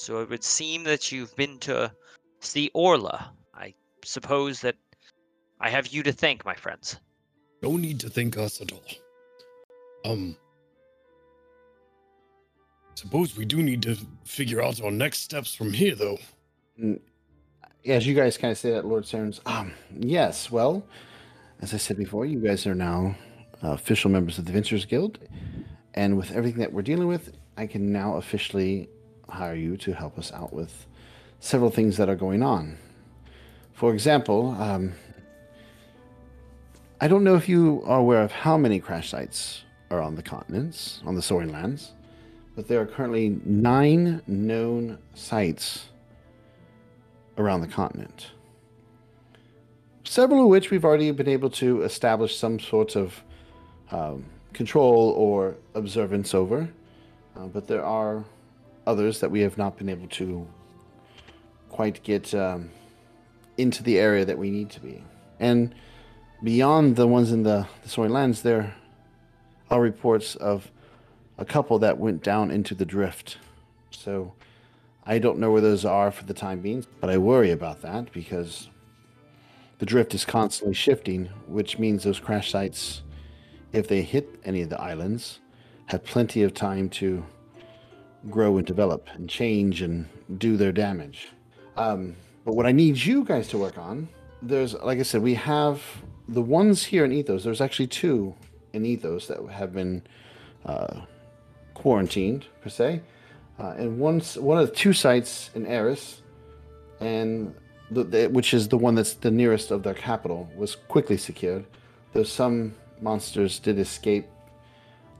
so 0.00 0.20
it 0.22 0.30
would 0.30 0.42
seem 0.42 0.82
that 0.84 1.12
you've 1.12 1.36
been 1.36 1.58
to 1.58 1.92
see 2.40 2.70
Orla. 2.72 3.30
I 3.54 3.74
suppose 4.02 4.62
that 4.62 4.76
I 5.60 5.68
have 5.68 5.88
you 5.88 6.02
to 6.04 6.12
thank, 6.12 6.42
my 6.46 6.54
friends. 6.54 6.98
No 7.62 7.76
need 7.76 8.00
to 8.00 8.08
thank 8.08 8.38
us 8.38 8.62
at 8.62 8.72
all. 8.72 8.82
Um, 10.06 10.36
suppose 12.94 13.36
we 13.36 13.44
do 13.44 13.62
need 13.62 13.82
to 13.82 13.98
figure 14.24 14.62
out 14.62 14.82
our 14.82 14.90
next 14.90 15.18
steps 15.18 15.54
from 15.54 15.70
here, 15.70 15.94
though. 15.94 16.18
As 17.84 18.06
you 18.06 18.14
guys 18.14 18.38
kind 18.38 18.52
of 18.52 18.56
say 18.56 18.70
that, 18.70 18.86
Lord 18.86 19.04
Saren's, 19.04 19.42
um, 19.44 19.72
yes, 19.94 20.50
well, 20.50 20.82
as 21.60 21.74
I 21.74 21.76
said 21.76 21.98
before, 21.98 22.24
you 22.24 22.40
guys 22.40 22.66
are 22.66 22.74
now 22.74 23.16
uh, 23.62 23.72
official 23.72 24.10
members 24.10 24.38
of 24.38 24.46
the 24.46 24.52
Ventures 24.52 24.86
Guild. 24.86 25.18
And 25.92 26.16
with 26.16 26.32
everything 26.32 26.60
that 26.60 26.72
we're 26.72 26.80
dealing 26.80 27.08
with, 27.08 27.36
I 27.58 27.66
can 27.66 27.92
now 27.92 28.16
officially 28.16 28.88
hire 29.30 29.54
you 29.54 29.76
to 29.78 29.92
help 29.92 30.18
us 30.18 30.32
out 30.32 30.52
with 30.52 30.86
several 31.40 31.70
things 31.70 31.96
that 31.96 32.08
are 32.08 32.16
going 32.16 32.42
on. 32.42 32.76
For 33.72 33.92
example, 33.92 34.50
um, 34.60 34.92
I 37.00 37.08
don't 37.08 37.24
know 37.24 37.34
if 37.34 37.48
you 37.48 37.82
are 37.86 37.98
aware 37.98 38.22
of 38.22 38.30
how 38.30 38.58
many 38.58 38.78
crash 38.78 39.08
sites 39.08 39.64
are 39.90 40.02
on 40.02 40.16
the 40.16 40.22
continents, 40.22 41.00
on 41.06 41.14
the 41.14 41.22
Soaring 41.22 41.50
Lands, 41.50 41.92
but 42.54 42.68
there 42.68 42.80
are 42.80 42.86
currently 42.86 43.40
nine 43.44 44.20
known 44.26 44.98
sites 45.14 45.88
around 47.38 47.62
the 47.62 47.68
continent. 47.68 48.32
Several 50.04 50.42
of 50.42 50.48
which 50.48 50.70
we've 50.70 50.84
already 50.84 51.10
been 51.12 51.28
able 51.28 51.50
to 51.50 51.82
establish 51.82 52.36
some 52.36 52.60
sort 52.60 52.96
of 52.96 53.22
um, 53.90 54.24
control 54.52 55.10
or 55.16 55.56
observance 55.74 56.34
over, 56.34 56.68
uh, 57.36 57.46
but 57.46 57.66
there 57.66 57.84
are 57.84 58.24
others 58.86 59.20
that 59.20 59.30
we 59.30 59.40
have 59.40 59.58
not 59.58 59.76
been 59.76 59.88
able 59.88 60.08
to 60.08 60.46
quite 61.68 62.02
get 62.02 62.34
um, 62.34 62.70
into 63.56 63.82
the 63.82 63.98
area 63.98 64.24
that 64.24 64.38
we 64.38 64.50
need 64.50 64.70
to 64.70 64.80
be. 64.80 65.02
And 65.38 65.74
beyond 66.42 66.96
the 66.96 67.06
ones 67.06 67.32
in 67.32 67.42
the, 67.42 67.66
the 67.82 67.88
Soaring 67.88 68.12
Lands, 68.12 68.42
there 68.42 68.74
are 69.70 69.80
reports 69.80 70.34
of 70.36 70.70
a 71.38 71.44
couple 71.44 71.78
that 71.78 71.98
went 71.98 72.22
down 72.22 72.50
into 72.50 72.74
the 72.74 72.84
drift. 72.84 73.38
So 73.90 74.32
I 75.04 75.18
don't 75.18 75.38
know 75.38 75.50
where 75.50 75.60
those 75.60 75.84
are 75.84 76.10
for 76.10 76.24
the 76.24 76.34
time 76.34 76.60
being, 76.60 76.86
but 77.00 77.10
I 77.10 77.18
worry 77.18 77.50
about 77.50 77.82
that 77.82 78.12
because 78.12 78.68
the 79.78 79.86
drift 79.86 80.14
is 80.14 80.24
constantly 80.24 80.74
shifting, 80.74 81.26
which 81.46 81.78
means 81.78 82.04
those 82.04 82.20
crash 82.20 82.50
sites, 82.50 83.02
if 83.72 83.88
they 83.88 84.02
hit 84.02 84.28
any 84.44 84.60
of 84.60 84.68
the 84.68 84.80
islands, 84.80 85.40
have 85.86 86.04
plenty 86.04 86.42
of 86.42 86.52
time 86.52 86.88
to 86.90 87.24
grow 88.28 88.58
and 88.58 88.66
develop 88.66 89.08
and 89.14 89.28
change 89.28 89.80
and 89.82 90.08
do 90.38 90.56
their 90.56 90.72
damage. 90.72 91.28
Um, 91.76 92.16
but 92.44 92.54
what 92.54 92.66
I 92.66 92.72
need 92.72 92.98
you 92.98 93.24
guys 93.24 93.48
to 93.48 93.58
work 93.58 93.78
on, 93.78 94.08
there's, 94.42 94.74
like 94.74 94.98
I 94.98 95.02
said, 95.02 95.22
we 95.22 95.34
have 95.34 95.82
the 96.28 96.42
ones 96.42 96.84
here 96.84 97.04
in 97.04 97.12
Ethos. 97.12 97.44
There's 97.44 97.60
actually 97.60 97.86
two 97.86 98.34
in 98.72 98.84
Ethos 98.84 99.26
that 99.28 99.38
have 99.50 99.72
been 99.72 100.02
uh, 100.64 101.00
quarantined, 101.74 102.46
per 102.62 102.68
se. 102.68 103.00
Uh, 103.58 103.74
and 103.76 103.98
one, 103.98 104.20
one 104.20 104.58
of 104.58 104.68
the 104.68 104.74
two 104.74 104.92
sites 104.92 105.50
in 105.54 105.66
Eris, 105.66 106.22
and 107.00 107.54
the, 107.90 108.04
the, 108.04 108.26
which 108.28 108.54
is 108.54 108.68
the 108.68 108.78
one 108.78 108.94
that's 108.94 109.14
the 109.14 109.30
nearest 109.30 109.70
of 109.70 109.82
their 109.82 109.94
capital, 109.94 110.48
was 110.56 110.76
quickly 110.76 111.16
secured. 111.16 111.64
Though 112.12 112.24
some 112.24 112.74
monsters 113.00 113.58
did 113.58 113.78
escape 113.78 114.26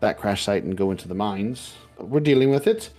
that 0.01 0.18
crash 0.18 0.44
site 0.44 0.62
and 0.64 0.76
go 0.76 0.90
into 0.90 1.09
the 1.09 1.14
mines. 1.14 1.74
We're 2.01 2.20
dealing 2.20 2.51
with 2.51 2.66
it. 2.66 2.90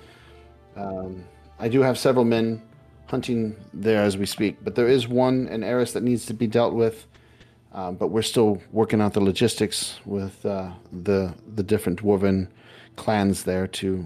Um, 0.76 1.26
I 1.60 1.68
do 1.68 1.82
have 1.82 1.98
several 1.98 2.26
men 2.26 2.62
hunting 3.08 3.56
there 3.74 4.04
as 4.04 4.18
we 4.18 4.26
speak, 4.26 4.58
but 4.64 4.76
there 4.76 4.88
is 4.88 5.08
one 5.08 5.48
in 5.50 5.64
Eris 5.64 5.94
that 5.94 6.04
needs 6.04 6.26
to 6.28 6.34
be 6.34 6.48
dealt 6.48 6.74
with. 6.74 7.06
Um, 7.74 7.96
but 7.96 8.08
we're 8.08 8.22
still 8.22 8.62
working 8.72 9.00
out 9.00 9.14
the 9.14 9.22
logistics 9.22 10.00
with 10.06 10.46
uh, 10.46 10.72
the 10.92 11.34
the 11.56 11.64
different 11.64 12.02
dwarven 12.02 12.50
clans 12.98 13.44
there 13.44 13.68
to 13.68 14.06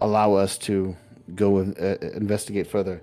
allow 0.00 0.34
us 0.34 0.58
to 0.58 0.96
go 1.34 1.58
and 1.58 1.78
uh, 1.78 1.98
investigate 2.14 2.66
further. 2.66 3.00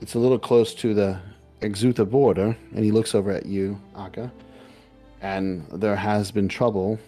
It's 0.00 0.14
a 0.14 0.18
little 0.18 0.38
close 0.38 0.74
to 0.76 0.92
the 0.92 1.20
Exutha 1.60 2.08
border, 2.08 2.56
and 2.74 2.84
he 2.84 2.90
looks 2.90 3.14
over 3.14 3.30
at 3.30 3.46
you, 3.46 3.80
Auka, 3.94 4.32
and 5.20 5.66
there 5.70 5.94
has 5.94 6.32
been 6.32 6.48
trouble 6.48 6.98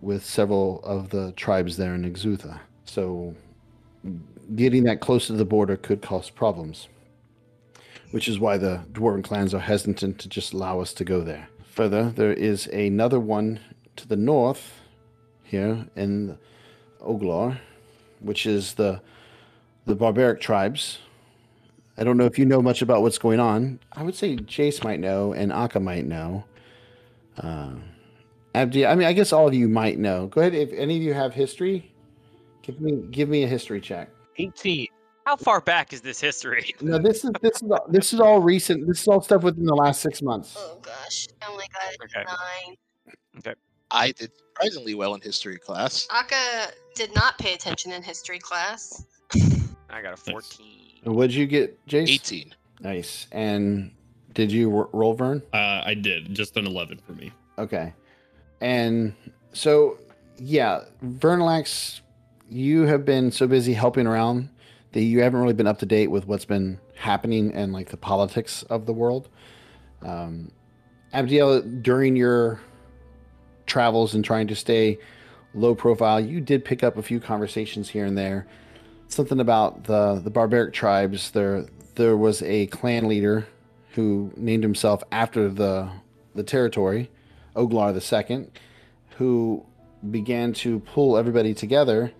with 0.00 0.24
several 0.24 0.80
of 0.82 1.10
the 1.10 1.32
tribes 1.32 1.76
there 1.76 1.94
in 1.94 2.10
Exutha. 2.10 2.58
So 2.90 3.36
getting 4.56 4.82
that 4.82 5.00
close 5.00 5.28
to 5.28 5.34
the 5.34 5.44
border 5.44 5.76
could 5.76 6.02
cause 6.02 6.28
problems, 6.28 6.88
which 8.10 8.26
is 8.26 8.40
why 8.40 8.58
the 8.58 8.82
dwarven 8.90 9.22
clans 9.22 9.54
are 9.54 9.60
hesitant 9.60 10.18
to 10.18 10.28
just 10.28 10.52
allow 10.52 10.80
us 10.80 10.92
to 10.94 11.04
go 11.04 11.20
there. 11.20 11.48
Further, 11.62 12.10
there 12.10 12.32
is 12.32 12.66
another 12.66 13.20
one 13.20 13.60
to 13.94 14.08
the 14.08 14.16
north 14.16 14.80
here 15.44 15.86
in 15.94 16.36
Oglar, 17.00 17.60
which 18.18 18.44
is 18.44 18.74
the 18.74 19.00
the 19.86 19.94
barbaric 19.94 20.40
tribes. 20.40 20.98
I 21.96 22.02
don't 22.02 22.16
know 22.16 22.26
if 22.26 22.40
you 22.40 22.44
know 22.44 22.60
much 22.60 22.82
about 22.82 23.02
what's 23.02 23.18
going 23.18 23.38
on. 23.38 23.78
I 23.92 24.02
would 24.02 24.16
say 24.16 24.34
Jace 24.34 24.82
might 24.82 24.98
know 24.98 25.32
and 25.32 25.52
Auka 25.52 25.80
might 25.80 26.06
know. 26.06 26.42
Uh, 27.38 27.74
Abdi, 28.52 28.84
I 28.84 28.96
mean, 28.96 29.06
I 29.06 29.12
guess 29.12 29.32
all 29.32 29.46
of 29.46 29.54
you 29.54 29.68
might 29.68 29.96
know. 29.96 30.26
Go 30.26 30.40
ahead. 30.40 30.54
If 30.54 30.72
any 30.72 30.96
of 30.96 31.02
you 31.02 31.14
have 31.14 31.34
history, 31.34 31.89
give 32.70 32.80
me 32.80 33.02
give 33.10 33.28
me 33.28 33.42
a 33.44 33.46
history 33.48 33.80
check. 33.80 34.08
18. 34.38 34.86
How 35.26 35.36
far 35.36 35.60
back 35.60 35.92
is 35.92 36.00
this 36.00 36.20
history? 36.20 36.74
No, 36.80 36.98
this 36.98 37.24
is 37.24 37.30
this 37.42 37.62
is 37.62 37.70
all, 37.70 37.86
this 37.88 38.12
is 38.12 38.20
all 38.20 38.40
recent. 38.40 38.86
This 38.86 39.02
is 39.02 39.08
all 39.08 39.20
stuff 39.20 39.42
within 39.42 39.64
the 39.64 39.74
last 39.74 40.00
six 40.00 40.22
months. 40.22 40.54
Oh 40.58 40.78
gosh, 40.82 41.28
I 41.42 41.50
only 41.50 41.64
got 41.72 42.04
Okay. 42.04 42.24
nine. 43.44 43.54
I 43.92 44.12
did 44.12 44.30
surprisingly 44.36 44.94
well 44.94 45.14
in 45.14 45.20
history 45.20 45.58
class. 45.58 46.06
Auka 46.10 46.70
did 46.94 47.12
not 47.14 47.36
pay 47.38 47.54
attention 47.54 47.90
in 47.92 48.02
history 48.02 48.38
class. 48.38 49.04
I 49.90 50.00
got 50.00 50.12
a 50.14 50.16
14. 50.16 50.66
And 51.04 51.16
What'd 51.16 51.34
you 51.34 51.46
get, 51.46 51.84
Jace? 51.86 52.08
18. 52.08 52.54
Nice. 52.80 53.26
And 53.32 53.90
did 54.32 54.52
you 54.52 54.70
ro- 54.70 54.90
roll, 54.92 55.14
Vern? 55.14 55.42
Uh, 55.52 55.82
I 55.84 55.94
did 55.94 56.32
just 56.34 56.56
an 56.56 56.66
11 56.66 57.00
for 57.04 57.14
me. 57.14 57.32
Okay. 57.58 57.92
And 58.60 59.12
so, 59.52 59.98
yeah, 60.38 60.82
Vernilax, 61.04 62.00
you 62.50 62.82
have 62.82 63.04
been 63.04 63.30
so 63.30 63.46
busy 63.46 63.72
helping 63.72 64.06
around 64.06 64.50
that 64.92 65.02
you 65.02 65.22
haven't 65.22 65.40
really 65.40 65.54
been 65.54 65.68
up 65.68 65.78
to 65.78 65.86
date 65.86 66.08
with 66.08 66.26
what's 66.26 66.44
been 66.44 66.80
happening 66.96 67.52
and 67.54 67.72
like 67.72 67.90
the 67.90 67.96
politics 67.96 68.62
of 68.64 68.86
the 68.86 68.92
world. 68.92 69.28
Um, 70.02 70.50
Abdiel, 71.14 71.82
during 71.82 72.16
your 72.16 72.60
travels 73.66 74.14
and 74.14 74.24
trying 74.24 74.48
to 74.48 74.56
stay 74.56 74.98
low 75.54 75.74
profile, 75.74 76.20
you 76.20 76.40
did 76.40 76.64
pick 76.64 76.82
up 76.82 76.96
a 76.96 77.02
few 77.02 77.20
conversations 77.20 77.88
here 77.88 78.04
and 78.04 78.18
there. 78.18 78.46
Something 79.08 79.40
about 79.40 79.84
the 79.84 80.20
the 80.22 80.30
barbaric 80.30 80.72
tribes. 80.72 81.30
There 81.32 81.66
there 81.96 82.16
was 82.16 82.42
a 82.42 82.66
clan 82.66 83.08
leader 83.08 83.46
who 83.94 84.32
named 84.36 84.62
himself 84.62 85.02
after 85.10 85.48
the 85.48 85.90
the 86.34 86.44
territory, 86.44 87.10
Oglar 87.56 87.92
II, 87.92 88.46
who 89.18 89.66
began 90.10 90.52
to 90.52 90.80
pull 90.80 91.16
everybody 91.16 91.54
together, 91.54 92.12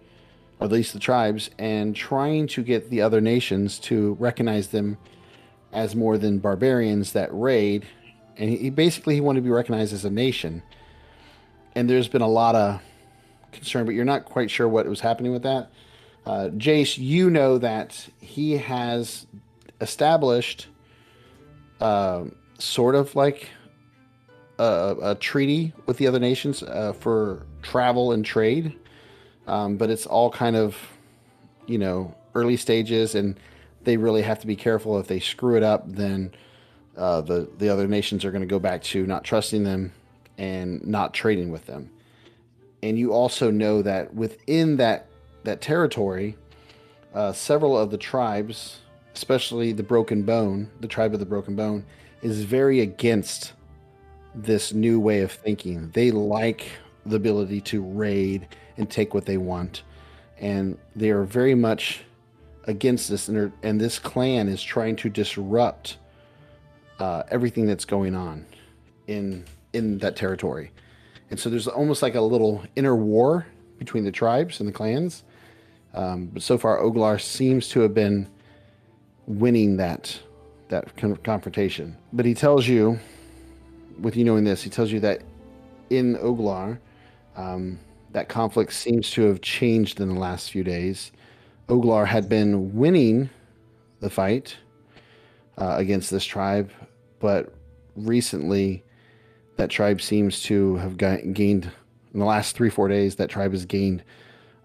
or 0.60 0.66
at 0.66 0.72
least 0.72 0.92
the 0.92 0.98
tribes, 0.98 1.50
and 1.58 1.96
trying 1.96 2.46
to 2.48 2.62
get 2.62 2.90
the 2.90 3.00
other 3.00 3.20
nations 3.20 3.78
to 3.78 4.14
recognize 4.20 4.68
them 4.68 4.98
as 5.72 5.96
more 5.96 6.18
than 6.18 6.38
barbarians 6.38 7.12
that 7.12 7.28
raid. 7.32 7.86
And 8.36 8.50
he 8.50 8.70
basically 8.70 9.14
he 9.14 9.20
wanted 9.20 9.40
to 9.40 9.44
be 9.44 9.50
recognized 9.50 9.92
as 9.92 10.04
a 10.04 10.10
nation. 10.10 10.62
And 11.74 11.88
there's 11.88 12.08
been 12.08 12.22
a 12.22 12.28
lot 12.28 12.54
of 12.54 12.80
concern, 13.52 13.86
but 13.86 13.94
you're 13.94 14.04
not 14.04 14.24
quite 14.24 14.50
sure 14.50 14.68
what 14.68 14.86
was 14.86 15.00
happening 15.00 15.32
with 15.32 15.42
that. 15.42 15.70
Uh, 16.26 16.50
Jace, 16.52 16.98
you 16.98 17.30
know 17.30 17.58
that 17.58 18.08
he 18.20 18.58
has 18.58 19.26
established 19.80 20.68
uh, 21.80 22.24
sort 22.58 22.94
of 22.94 23.14
like 23.16 23.48
a, 24.58 24.96
a 25.02 25.14
treaty 25.14 25.72
with 25.86 25.96
the 25.96 26.06
other 26.06 26.18
nations 26.18 26.62
uh, 26.62 26.92
for 26.92 27.46
travel 27.62 28.12
and 28.12 28.24
trade, 28.24 28.78
um, 29.46 29.76
but 29.76 29.90
it's 29.90 30.06
all 30.06 30.30
kind 30.30 30.56
of, 30.56 30.76
you 31.66 31.78
know, 31.78 32.14
early 32.34 32.56
stages, 32.56 33.14
and 33.14 33.38
they 33.84 33.96
really 33.96 34.22
have 34.22 34.40
to 34.40 34.46
be 34.46 34.56
careful. 34.56 34.98
If 34.98 35.06
they 35.06 35.20
screw 35.20 35.56
it 35.56 35.62
up, 35.62 35.84
then 35.86 36.32
uh, 36.96 37.20
the 37.22 37.48
the 37.58 37.68
other 37.68 37.88
nations 37.88 38.24
are 38.24 38.30
going 38.30 38.42
to 38.42 38.46
go 38.46 38.58
back 38.58 38.82
to 38.84 39.06
not 39.06 39.24
trusting 39.24 39.64
them 39.64 39.92
and 40.38 40.84
not 40.86 41.14
trading 41.14 41.50
with 41.50 41.66
them. 41.66 41.90
And 42.82 42.98
you 42.98 43.12
also 43.12 43.50
know 43.50 43.82
that 43.82 44.14
within 44.14 44.76
that 44.76 45.06
that 45.44 45.60
territory, 45.60 46.36
uh, 47.14 47.32
several 47.32 47.78
of 47.78 47.90
the 47.90 47.98
tribes, 47.98 48.80
especially 49.14 49.72
the 49.72 49.82
Broken 49.82 50.22
Bone, 50.22 50.70
the 50.80 50.88
tribe 50.88 51.12
of 51.14 51.20
the 51.20 51.26
Broken 51.26 51.56
Bone, 51.56 51.84
is 52.22 52.44
very 52.44 52.80
against 52.80 53.52
this 54.34 54.72
new 54.72 55.00
way 55.00 55.20
of 55.20 55.32
thinking. 55.32 55.90
They 55.90 56.10
like 56.10 56.68
the 57.06 57.16
ability 57.16 57.62
to 57.62 57.82
raid 57.82 58.46
and 58.80 58.88
take 58.88 59.12
what 59.12 59.26
they 59.26 59.36
want, 59.36 59.82
and 60.38 60.78
they 60.96 61.10
are 61.10 61.22
very 61.22 61.54
much 61.54 62.00
against 62.64 63.10
this. 63.10 63.28
And, 63.28 63.52
and 63.62 63.78
this 63.78 63.98
clan 63.98 64.48
is 64.48 64.62
trying 64.62 64.96
to 64.96 65.10
disrupt 65.10 65.98
uh, 66.98 67.24
everything 67.30 67.66
that's 67.66 67.84
going 67.84 68.14
on 68.14 68.46
in 69.06 69.44
in 69.74 69.98
that 69.98 70.16
territory. 70.16 70.72
And 71.30 71.38
so 71.38 71.50
there's 71.50 71.68
almost 71.68 72.02
like 72.02 72.14
a 72.14 72.20
little 72.22 72.64
inner 72.74 72.96
war 72.96 73.46
between 73.78 74.04
the 74.04 74.10
tribes 74.10 74.60
and 74.60 74.68
the 74.68 74.72
clans. 74.72 75.24
Um, 75.92 76.26
but 76.26 76.42
so 76.42 76.56
far, 76.56 76.78
Oglar 76.78 77.20
seems 77.20 77.68
to 77.68 77.80
have 77.80 77.92
been 77.94 78.26
winning 79.26 79.76
that 79.76 80.18
that 80.68 80.96
con- 80.96 81.16
confrontation. 81.16 81.98
But 82.14 82.24
he 82.24 82.32
tells 82.32 82.66
you, 82.66 82.98
with 84.00 84.16
you 84.16 84.24
knowing 84.24 84.44
this, 84.44 84.62
he 84.62 84.70
tells 84.70 84.90
you 84.90 85.00
that 85.00 85.20
in 85.90 86.16
Oglar, 86.16 86.78
um, 87.36 87.78
that 88.12 88.28
conflict 88.28 88.72
seems 88.72 89.10
to 89.12 89.22
have 89.22 89.40
changed 89.40 90.00
in 90.00 90.08
the 90.08 90.20
last 90.20 90.50
few 90.50 90.64
days. 90.64 91.12
Oglar 91.68 92.06
had 92.06 92.28
been 92.28 92.74
winning 92.74 93.30
the 94.00 94.10
fight 94.10 94.56
uh, 95.56 95.74
against 95.78 96.10
this 96.10 96.24
tribe, 96.24 96.70
but 97.20 97.54
recently, 97.94 98.82
that 99.56 99.70
tribe 99.70 100.00
seems 100.00 100.42
to 100.42 100.76
have 100.76 100.96
ga- 100.96 101.22
gained 101.32 101.70
in 102.12 102.20
the 102.20 102.26
last 102.26 102.56
three 102.56 102.70
four 102.70 102.88
days. 102.88 103.16
That 103.16 103.30
tribe 103.30 103.52
has 103.52 103.64
gained 103.66 104.02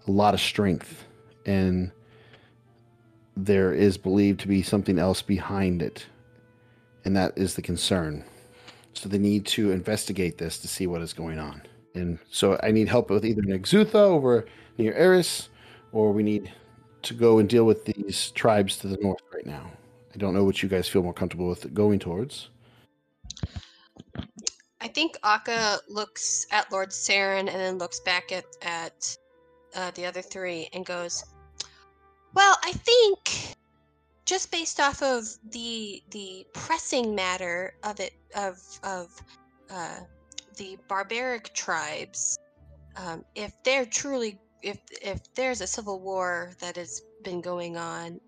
a 0.08 0.10
lot 0.10 0.34
of 0.34 0.40
strength, 0.40 1.04
and 1.44 1.92
there 3.36 3.72
is 3.72 3.98
believed 3.98 4.40
to 4.40 4.48
be 4.48 4.62
something 4.62 4.98
else 4.98 5.22
behind 5.22 5.82
it, 5.82 6.06
and 7.04 7.14
that 7.16 7.36
is 7.36 7.54
the 7.54 7.62
concern. 7.62 8.24
So 8.94 9.08
they 9.08 9.18
need 9.18 9.44
to 9.46 9.70
investigate 9.70 10.38
this 10.38 10.58
to 10.58 10.68
see 10.68 10.86
what 10.86 11.02
is 11.02 11.12
going 11.12 11.38
on. 11.38 11.62
And 11.96 12.18
so 12.30 12.58
I 12.62 12.70
need 12.70 12.88
help 12.88 13.10
with 13.10 13.24
either 13.24 13.42
an 13.42 13.58
Exutha 13.58 13.94
over 13.94 14.46
near 14.78 14.92
Eris, 14.94 15.48
or 15.92 16.12
we 16.12 16.22
need 16.22 16.52
to 17.02 17.14
go 17.14 17.38
and 17.38 17.48
deal 17.48 17.64
with 17.64 17.84
these 17.84 18.30
tribes 18.32 18.76
to 18.78 18.88
the 18.88 18.96
north 18.98 19.22
right 19.32 19.46
now. 19.46 19.70
I 20.14 20.18
don't 20.18 20.34
know 20.34 20.44
what 20.44 20.62
you 20.62 20.68
guys 20.68 20.88
feel 20.88 21.02
more 21.02 21.12
comfortable 21.12 21.48
with 21.48 21.72
going 21.74 21.98
towards. 21.98 22.48
I 24.80 24.88
think 24.88 25.18
Auka 25.22 25.78
looks 25.88 26.46
at 26.50 26.70
Lord 26.70 26.90
Saren 26.90 27.40
and 27.40 27.48
then 27.48 27.78
looks 27.78 28.00
back 28.00 28.32
at 28.32 28.44
at 28.62 29.16
uh, 29.74 29.90
the 29.92 30.06
other 30.06 30.22
three 30.22 30.68
and 30.72 30.86
goes, 30.86 31.24
"Well, 32.34 32.56
I 32.64 32.72
think 32.72 33.56
just 34.24 34.50
based 34.50 34.80
off 34.80 35.02
of 35.02 35.24
the 35.50 36.02
the 36.10 36.46
pressing 36.52 37.14
matter 37.14 37.74
of 37.84 38.00
it 38.00 38.14
of 38.34 38.60
of 38.82 39.10
uh, 39.70 40.00
the 40.56 40.78
barbaric 40.88 41.52
tribes, 41.54 42.38
um, 42.96 43.24
if 43.34 43.52
they're 43.64 43.86
truly 43.86 44.38
if 44.62 44.78
if 45.02 45.32
there's 45.34 45.60
a 45.60 45.66
civil 45.66 46.00
war 46.00 46.52
that 46.60 46.76
has 46.76 47.02
been 47.22 47.40
going 47.40 47.76
on." 47.76 48.20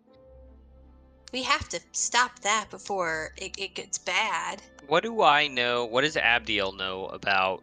We 1.30 1.42
have 1.42 1.68
to 1.68 1.80
stop 1.92 2.38
that 2.40 2.68
before 2.70 3.32
it, 3.36 3.54
it 3.58 3.74
gets 3.74 3.98
bad. 3.98 4.62
What 4.86 5.02
do 5.02 5.20
I 5.22 5.46
know? 5.46 5.84
What 5.84 6.00
does 6.00 6.16
Abdiel 6.16 6.72
know 6.72 7.06
about 7.06 7.62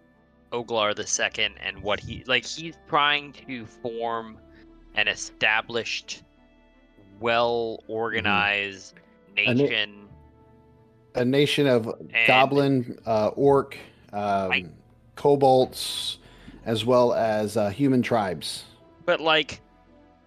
Oglar 0.51 0.95
the 0.95 1.07
Second 1.07 1.55
and 1.59 1.81
what 1.81 1.99
he 1.99 2.23
like? 2.27 2.45
He's 2.45 2.75
trying 2.87 3.33
to 3.47 3.65
form 3.65 4.37
an 4.93 5.07
established, 5.07 6.21
well 7.19 7.83
organized 7.87 8.93
na- 9.35 9.53
nation. 9.53 10.07
a 11.15 11.25
nation 11.25 11.65
of 11.65 11.91
goblin, 12.27 12.99
uh, 13.07 13.29
orc, 13.29 13.77
um, 14.15 14.51
I- 14.51 14.65
kobolds, 15.15 16.19
as 16.65 16.85
well 16.85 17.13
as 17.13 17.57
uh, 17.57 17.69
human 17.69 18.01
tribes. 18.01 18.63
But 19.05 19.21
like, 19.21 19.61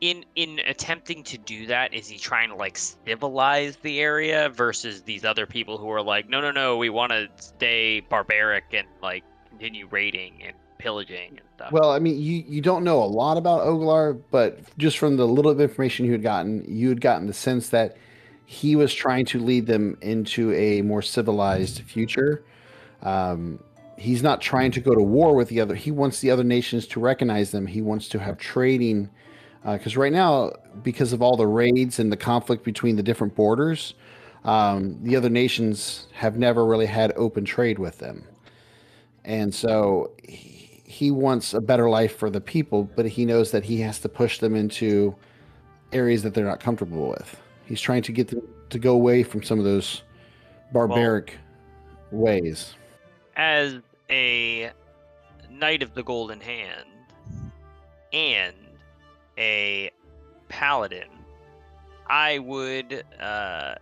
in 0.01 0.25
in 0.37 0.61
attempting 0.67 1.25
to 1.25 1.39
do 1.39 1.67
that, 1.67 1.93
is 1.93 2.09
he 2.09 2.19
trying 2.19 2.51
to 2.51 2.55
like 2.55 2.79
civilize 2.79 3.77
the 3.77 4.01
area 4.01 4.49
versus 4.49 5.03
these 5.03 5.25
other 5.25 5.47
people 5.47 5.79
who 5.79 5.91
are 5.91 6.03
like, 6.03 6.29
no, 6.29 6.41
no, 6.41 6.53
no, 6.53 6.77
we 6.77 6.91
want 6.91 7.11
to 7.11 7.29
stay 7.37 8.01
barbaric 8.01 8.65
and 8.73 8.87
like 9.03 9.25
continue 9.49 9.89
raiding 9.91 10.43
and 10.45 10.55
pillaging 10.79 11.31
and 11.31 11.41
stuff. 11.57 11.73
Well, 11.73 11.91
I 11.91 11.99
mean, 11.99 12.21
you, 12.21 12.45
you 12.47 12.61
don't 12.61 12.85
know 12.85 13.03
a 13.03 13.07
lot 13.07 13.37
about 13.37 13.67
Oglar, 13.67 14.21
but 14.31 14.61
just 14.79 14.99
from 14.99 15.17
the 15.17 15.27
little 15.27 15.53
bit 15.53 15.65
of 15.65 15.71
information 15.71 16.07
you 16.07 16.13
had 16.13 16.23
gotten, 16.23 16.65
you 16.69 16.89
had 16.89 17.01
gotten 17.01 17.27
the 17.27 17.35
sense 17.35 17.71
that 17.71 17.97
he 18.47 18.77
was 18.77 18.95
trying 18.95 19.27
to 19.27 19.41
lead 19.41 19.67
them 19.67 19.99
into 20.01 20.53
a 20.55 20.83
more 20.83 21.03
civilized 21.03 21.83
future. 21.83 22.45
Um, 23.03 23.59
he's 23.99 24.23
not 24.23 24.41
trying 24.41 24.71
to 24.71 24.81
go 24.81 24.95
to 24.95 25.03
war 25.03 25.35
with 25.35 25.49
the 25.49 25.61
other. 25.61 25.75
He 25.75 25.91
wants 25.91 26.21
the 26.21 26.31
other 26.31 26.45
nations 26.45 26.87
to 26.89 27.01
recognize 27.01 27.51
them. 27.51 27.67
He 27.67 27.83
wants 27.83 28.09
to 28.11 28.19
have 28.19 28.39
trading, 28.39 29.11
because 29.65 29.97
right 29.97 30.13
now, 30.13 30.53
because 30.83 31.13
of 31.13 31.21
all 31.21 31.37
the 31.37 31.47
raids 31.47 31.99
and 31.99 32.11
the 32.11 32.17
conflict 32.17 32.65
between 32.65 32.97
the 32.97 33.03
different 33.03 33.35
borders, 33.35 33.95
um, 34.45 34.99
the 35.03 35.17
other 35.17 35.29
nations 35.29 36.07
have 36.13 36.39
never 36.39 36.65
really 36.65 36.87
had 36.87 37.13
open 37.17 37.45
trade 37.45 37.79
with 37.79 37.99
them, 37.99 38.25
and 39.25 39.55
so 39.55 40.13
he, 40.23 40.83
he 40.85 41.11
wants 41.11 41.53
a 41.53 41.61
better 41.61 41.91
life 41.91 42.17
for 42.17 42.31
the 42.31 42.41
people. 42.41 42.85
But 42.85 43.07
he 43.07 43.27
knows 43.27 43.51
that 43.51 43.65
he 43.65 43.81
has 43.81 43.99
to 44.01 44.09
push 44.09 44.39
them 44.39 44.55
into 44.55 45.15
areas 45.93 46.23
that 46.23 46.35
they're 46.35 46.47
not 46.47 46.61
comfortable 46.61 47.09
with. 47.09 47.41
He's 47.67 47.81
trying 47.81 48.03
to 48.03 48.13
get 48.13 48.29
them 48.29 48.43
to 48.71 48.79
go 48.79 48.95
away 48.95 49.23
from 49.23 49.43
some 49.43 49.59
of 49.59 49.65
those 49.65 50.03
barbaric 50.73 51.37
ways. 52.13 52.75
as 53.37 53.81
a 54.11 54.71
knight 55.51 55.83
of 55.83 55.95
the 55.95 56.03
golden 56.03 56.41
hand 56.41 56.87
and 58.13 58.55
a 59.39 59.91
paladin 60.49 61.09
i 62.09 62.39
would 62.39 63.05
uh 63.21 63.75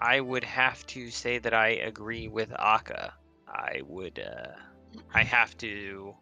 i 0.00 0.20
would 0.20 0.44
have 0.44 0.84
to 0.86 1.10
say 1.10 1.38
that 1.38 1.54
i 1.54 1.68
agree 1.68 2.28
with 2.28 2.50
Auka 2.50 3.12
i 3.48 3.80
would 3.86 4.18
uh 4.18 4.52
i 5.12 5.22
have 5.22 5.56
to 5.58 6.14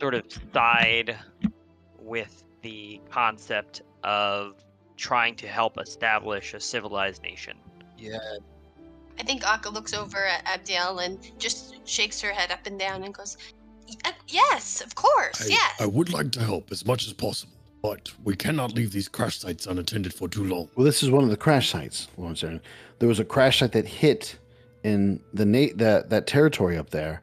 sort 0.00 0.14
of 0.14 0.24
side 0.52 1.16
with 1.98 2.42
the 2.62 3.00
concept 3.10 3.82
of 4.02 4.54
trying 4.96 5.34
to 5.36 5.46
help 5.46 5.78
establish 5.78 6.54
a 6.54 6.60
civilized 6.60 7.22
nation. 7.22 7.56
Yeah, 7.98 8.18
I 9.20 9.22
think 9.22 9.42
Auka 9.42 9.70
looks 9.70 9.92
over 9.92 10.24
at 10.24 10.46
Abdiel 10.46 11.04
and 11.04 11.18
just 11.38 11.86
shakes 11.86 12.22
her 12.22 12.32
head 12.32 12.50
up 12.50 12.66
and 12.66 12.78
down 12.78 13.04
and 13.04 13.12
goes, 13.12 13.36
uh, 14.06 14.12
"Yes, 14.28 14.80
of 14.80 14.94
course, 14.94 15.42
I, 15.42 15.48
yes." 15.48 15.74
I 15.78 15.84
would 15.84 16.10
like 16.10 16.32
to 16.32 16.40
help 16.40 16.72
as 16.72 16.86
much 16.86 17.06
as 17.06 17.12
possible, 17.12 17.52
but 17.82 18.10
we 18.24 18.34
cannot 18.34 18.72
leave 18.72 18.92
these 18.92 19.08
crash 19.08 19.38
sites 19.38 19.66
unattended 19.66 20.14
for 20.14 20.26
too 20.26 20.44
long. 20.44 20.70
Well, 20.74 20.86
this 20.86 21.02
is 21.02 21.10
one 21.10 21.22
of 21.22 21.28
the 21.28 21.36
crash 21.36 21.68
sites, 21.68 22.08
Lord 22.16 22.36
Saren. 22.36 22.60
There 22.98 23.10
was 23.10 23.20
a 23.20 23.24
crash 23.24 23.58
site 23.58 23.72
that 23.72 23.86
hit 23.86 24.38
in 24.84 25.20
the 25.34 25.44
na- 25.44 25.74
that 25.74 26.08
that 26.08 26.26
territory 26.26 26.78
up 26.78 26.88
there, 26.88 27.20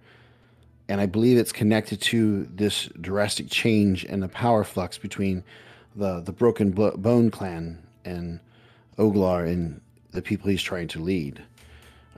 and 0.88 1.02
I 1.02 1.08
believe 1.08 1.39
it's 1.39 1.52
connected 1.52 2.00
to 2.02 2.45
this 2.45 2.89
drastic 3.02 3.50
change 3.50 4.06
in 4.06 4.20
the 4.20 4.30
power 4.30 4.64
flux 4.64 5.00
between 5.00 5.43
the 5.95 6.22
the 6.22 6.32
Broken 6.32 6.70
Bo- 6.70 6.95
Bone 6.95 7.32
clan 7.32 7.82
and 8.06 8.39
Oglar 9.00 9.48
and 9.48 9.82
the 10.12 10.22
people 10.22 10.52
he's 10.52 10.62
trying 10.62 10.89
to 10.89 11.00
lead. 11.00 11.41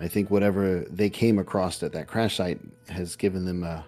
I 0.01 0.07
think 0.07 0.29
whatever 0.29 0.85
they 0.89 1.09
came 1.09 1.39
across 1.39 1.83
at 1.83 1.91
that 1.91 2.07
crash 2.07 2.37
site 2.37 2.59
has 2.87 3.15
given 3.15 3.45
them 3.45 3.63
a, 3.63 3.67
a 3.67 3.85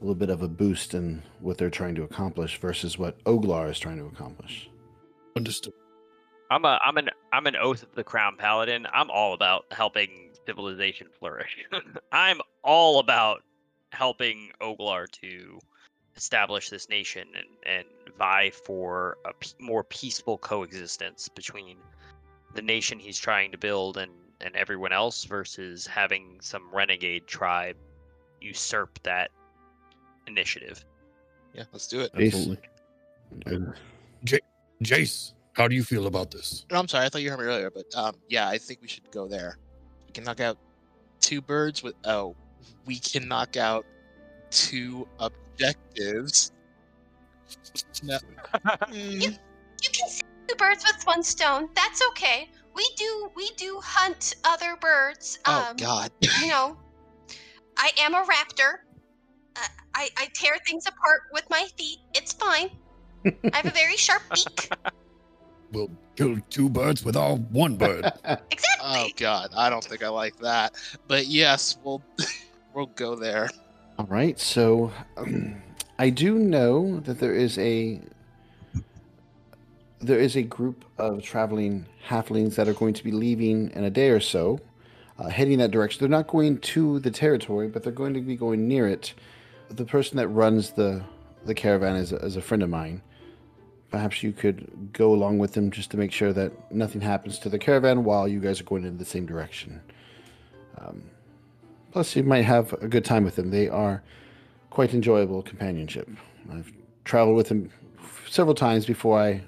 little 0.00 0.14
bit 0.14 0.30
of 0.30 0.42
a 0.42 0.48
boost 0.48 0.94
in 0.94 1.22
what 1.40 1.58
they're 1.58 1.70
trying 1.70 1.94
to 1.96 2.04
accomplish 2.04 2.58
versus 2.60 2.96
what 2.96 3.22
Oglar 3.24 3.70
is 3.70 3.78
trying 3.78 3.98
to 3.98 4.06
accomplish. 4.06 4.70
Understood. 5.36 5.72
I'm 6.50 6.64
a 6.64 6.78
I'm 6.84 6.96
an 6.96 7.10
I'm 7.32 7.46
an 7.46 7.56
oath 7.56 7.82
of 7.82 7.92
the 7.94 8.04
crown 8.04 8.36
paladin. 8.38 8.86
I'm 8.92 9.10
all 9.10 9.34
about 9.34 9.64
helping 9.72 10.30
civilization 10.46 11.08
flourish. 11.18 11.56
I'm 12.12 12.40
all 12.62 13.00
about 13.00 13.42
helping 13.90 14.50
Oglar 14.60 15.10
to 15.22 15.58
establish 16.16 16.70
this 16.70 16.88
nation 16.88 17.28
and, 17.36 17.46
and 17.66 18.16
vie 18.16 18.50
for 18.50 19.18
a 19.24 19.32
p- 19.34 19.50
more 19.60 19.84
peaceful 19.84 20.38
coexistence 20.38 21.28
between 21.28 21.78
the 22.54 22.62
nation 22.62 22.98
he's 22.98 23.18
trying 23.18 23.52
to 23.52 23.58
build 23.58 23.96
and, 23.98 24.10
and 24.40 24.54
everyone 24.56 24.92
else 24.92 25.24
versus 25.24 25.86
having 25.86 26.38
some 26.40 26.68
renegade 26.72 27.26
tribe 27.26 27.76
usurp 28.40 28.98
that 29.02 29.30
initiative. 30.26 30.84
yeah, 31.54 31.64
let's 31.72 31.86
do 31.86 32.00
it. 32.00 32.14
Jason. 32.14 32.58
Absolutely. 33.46 33.72
Jace, 34.82 35.32
how 35.54 35.66
do 35.68 35.74
you 35.74 35.82
feel 35.82 36.06
about 36.06 36.30
this? 36.30 36.66
No, 36.70 36.78
I'm 36.78 36.88
sorry, 36.88 37.06
I 37.06 37.08
thought 37.08 37.22
you 37.22 37.30
heard 37.30 37.38
me 37.40 37.46
earlier, 37.46 37.70
but 37.70 37.86
um, 37.96 38.14
yeah, 38.28 38.48
I 38.48 38.58
think 38.58 38.80
we 38.82 38.88
should 38.88 39.10
go 39.10 39.26
there. 39.26 39.58
We 40.06 40.12
can 40.12 40.24
knock 40.24 40.40
out 40.40 40.58
two 41.20 41.40
birds 41.40 41.82
with 41.82 41.94
oh, 42.04 42.36
we 42.84 42.98
can 42.98 43.26
knock 43.26 43.56
out 43.56 43.86
two 44.50 45.08
objectives. 45.18 46.52
No. 48.02 48.18
Mm, 48.54 49.22
You 49.22 49.90
can 49.92 50.08
see 50.08 50.22
two 50.48 50.54
birds 50.56 50.84
with 50.84 51.04
one 51.06 51.22
stone. 51.22 51.68
That's 51.74 52.02
okay. 52.10 52.48
We 52.76 52.86
do 52.96 53.30
we 53.34 53.50
do 53.56 53.80
hunt 53.82 54.36
other 54.44 54.76
birds. 54.76 55.38
oh 55.46 55.68
um, 55.70 55.76
God. 55.76 56.10
You 56.42 56.48
know, 56.48 56.76
I 57.76 57.90
am 57.98 58.14
a 58.14 58.22
raptor. 58.22 58.80
Uh, 59.56 59.66
I 59.94 60.10
I 60.18 60.28
tear 60.34 60.56
things 60.66 60.86
apart 60.86 61.22
with 61.32 61.48
my 61.50 61.66
feet. 61.78 61.98
It's 62.14 62.34
fine. 62.34 62.70
I 63.24 63.56
have 63.56 63.66
a 63.66 63.70
very 63.70 63.96
sharp 63.96 64.22
beak. 64.34 64.70
We'll 65.72 65.90
kill 66.14 66.38
two 66.48 66.68
birds 66.68 67.04
with 67.04 67.16
our 67.16 67.34
one 67.34 67.76
bird. 67.76 68.10
Exactly. 68.24 68.84
Oh 68.84 69.08
God, 69.16 69.50
I 69.56 69.68
don't 69.68 69.82
think 69.82 70.04
I 70.04 70.08
like 70.08 70.36
that. 70.38 70.74
But 71.08 71.26
yes, 71.26 71.76
we'll 71.82 72.02
we'll 72.72 72.86
go 72.86 73.16
there. 73.16 73.50
All 73.98 74.06
right, 74.06 74.38
so 74.38 74.92
um, 75.16 75.56
I 75.98 76.10
do 76.10 76.38
know 76.38 77.00
that 77.00 77.18
there 77.18 77.34
is 77.34 77.58
a 77.58 78.00
there 80.00 80.18
is 80.18 80.36
a 80.36 80.42
group 80.42 80.84
of 80.98 81.22
traveling 81.22 81.86
halflings 82.06 82.56
that 82.56 82.68
are 82.68 82.74
going 82.74 82.94
to 82.94 83.04
be 83.04 83.12
leaving 83.12 83.70
in 83.70 83.84
a 83.84 83.90
day 83.90 84.10
or 84.10 84.20
so, 84.20 84.60
uh, 85.18 85.28
heading 85.28 85.58
that 85.58 85.70
direction. 85.70 86.00
They're 86.00 86.08
not 86.08 86.26
going 86.26 86.58
to 86.58 87.00
the 87.00 87.10
territory, 87.10 87.68
but 87.68 87.82
they're 87.82 87.92
going 87.92 88.14
to 88.14 88.20
be 88.20 88.36
going 88.36 88.68
near 88.68 88.86
it. 88.86 89.14
The 89.70 89.84
person 89.84 90.16
that 90.18 90.28
runs 90.28 90.72
the 90.72 91.02
the 91.44 91.54
caravan 91.54 91.96
is 91.96 92.12
is 92.12 92.36
a 92.36 92.42
friend 92.42 92.62
of 92.62 92.70
mine. 92.70 93.02
Perhaps 93.90 94.22
you 94.22 94.32
could 94.32 94.90
go 94.92 95.14
along 95.14 95.38
with 95.38 95.52
them 95.52 95.70
just 95.70 95.90
to 95.92 95.96
make 95.96 96.12
sure 96.12 96.32
that 96.32 96.52
nothing 96.72 97.00
happens 97.00 97.38
to 97.38 97.48
the 97.48 97.58
caravan 97.58 98.04
while 98.04 98.26
you 98.26 98.40
guys 98.40 98.60
are 98.60 98.64
going 98.64 98.84
in 98.84 98.98
the 98.98 99.04
same 99.04 99.26
direction. 99.26 99.80
Um, 100.78 101.02
plus, 101.92 102.14
you 102.16 102.24
might 102.24 102.44
have 102.44 102.72
a 102.74 102.88
good 102.88 103.04
time 103.04 103.24
with 103.24 103.36
them. 103.36 103.50
They 103.50 103.68
are 103.68 104.02
quite 104.70 104.92
enjoyable 104.92 105.42
companionship. 105.42 106.08
I've 106.52 106.70
traveled 107.04 107.36
with 107.36 107.48
them 107.48 107.70
several 108.28 108.54
times 108.54 108.86
before 108.86 109.18
I 109.18 109.40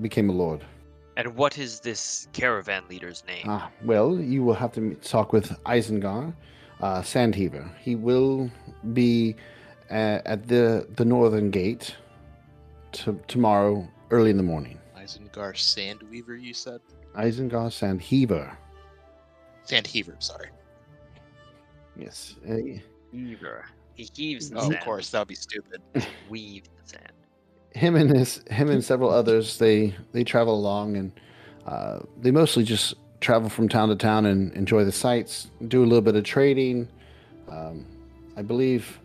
became 0.00 0.28
a 0.30 0.32
lord. 0.32 0.64
And 1.16 1.34
what 1.36 1.58
is 1.58 1.80
this 1.80 2.28
caravan 2.32 2.82
leader's 2.88 3.22
name? 3.26 3.44
Ah, 3.48 3.70
well, 3.84 4.18
you 4.18 4.42
will 4.42 4.54
have 4.54 4.72
to 4.72 4.94
talk 4.96 5.32
with 5.32 5.50
Isengard, 5.64 6.34
uh, 6.80 7.02
Sandheaver. 7.02 7.70
He 7.78 7.94
will 7.94 8.50
be 8.92 9.36
uh, 9.90 10.18
at 10.24 10.48
the 10.48 10.88
the 10.96 11.04
northern 11.04 11.50
gate 11.50 11.94
to, 12.92 13.18
tomorrow 13.28 13.86
early 14.10 14.30
in 14.30 14.36
the 14.36 14.42
morning. 14.42 14.78
Isengard 14.96 15.54
Sandweaver, 15.56 16.40
you 16.40 16.54
said? 16.54 16.80
Isengard 17.16 17.70
Sandheaver. 17.70 18.56
Sandheaver, 19.66 20.20
sorry. 20.22 20.48
Yes. 21.96 22.34
uh, 22.48 22.56
Heaver. 23.12 23.64
He 23.94 24.10
heaves 24.16 24.50
the 24.50 24.56
Oh, 24.58 24.62
sand. 24.62 24.74
of 24.74 24.80
course, 24.80 25.10
that 25.10 25.20
would 25.20 25.28
be 25.28 25.34
stupid. 25.36 25.80
Weave 26.28 26.64
the 26.64 26.88
sand. 26.88 27.12
Him 27.74 27.96
and 27.96 28.10
his 28.10 28.40
him 28.50 28.70
and 28.70 28.84
several 28.84 29.10
others 29.10 29.58
they 29.58 29.94
they 30.12 30.24
travel 30.24 30.54
along 30.54 30.96
and 30.96 31.12
uh, 31.66 32.00
they 32.20 32.30
mostly 32.30 32.62
just 32.62 32.94
travel 33.20 33.48
from 33.48 33.68
town 33.68 33.88
to 33.88 33.96
town 33.96 34.26
and 34.26 34.52
enjoy 34.52 34.84
the 34.84 34.92
sights 34.92 35.50
do 35.68 35.82
a 35.82 35.86
little 35.86 36.02
bit 36.02 36.14
of 36.14 36.24
trading 36.24 36.88
um, 37.48 37.84
i 38.36 38.42
believe 38.42 39.00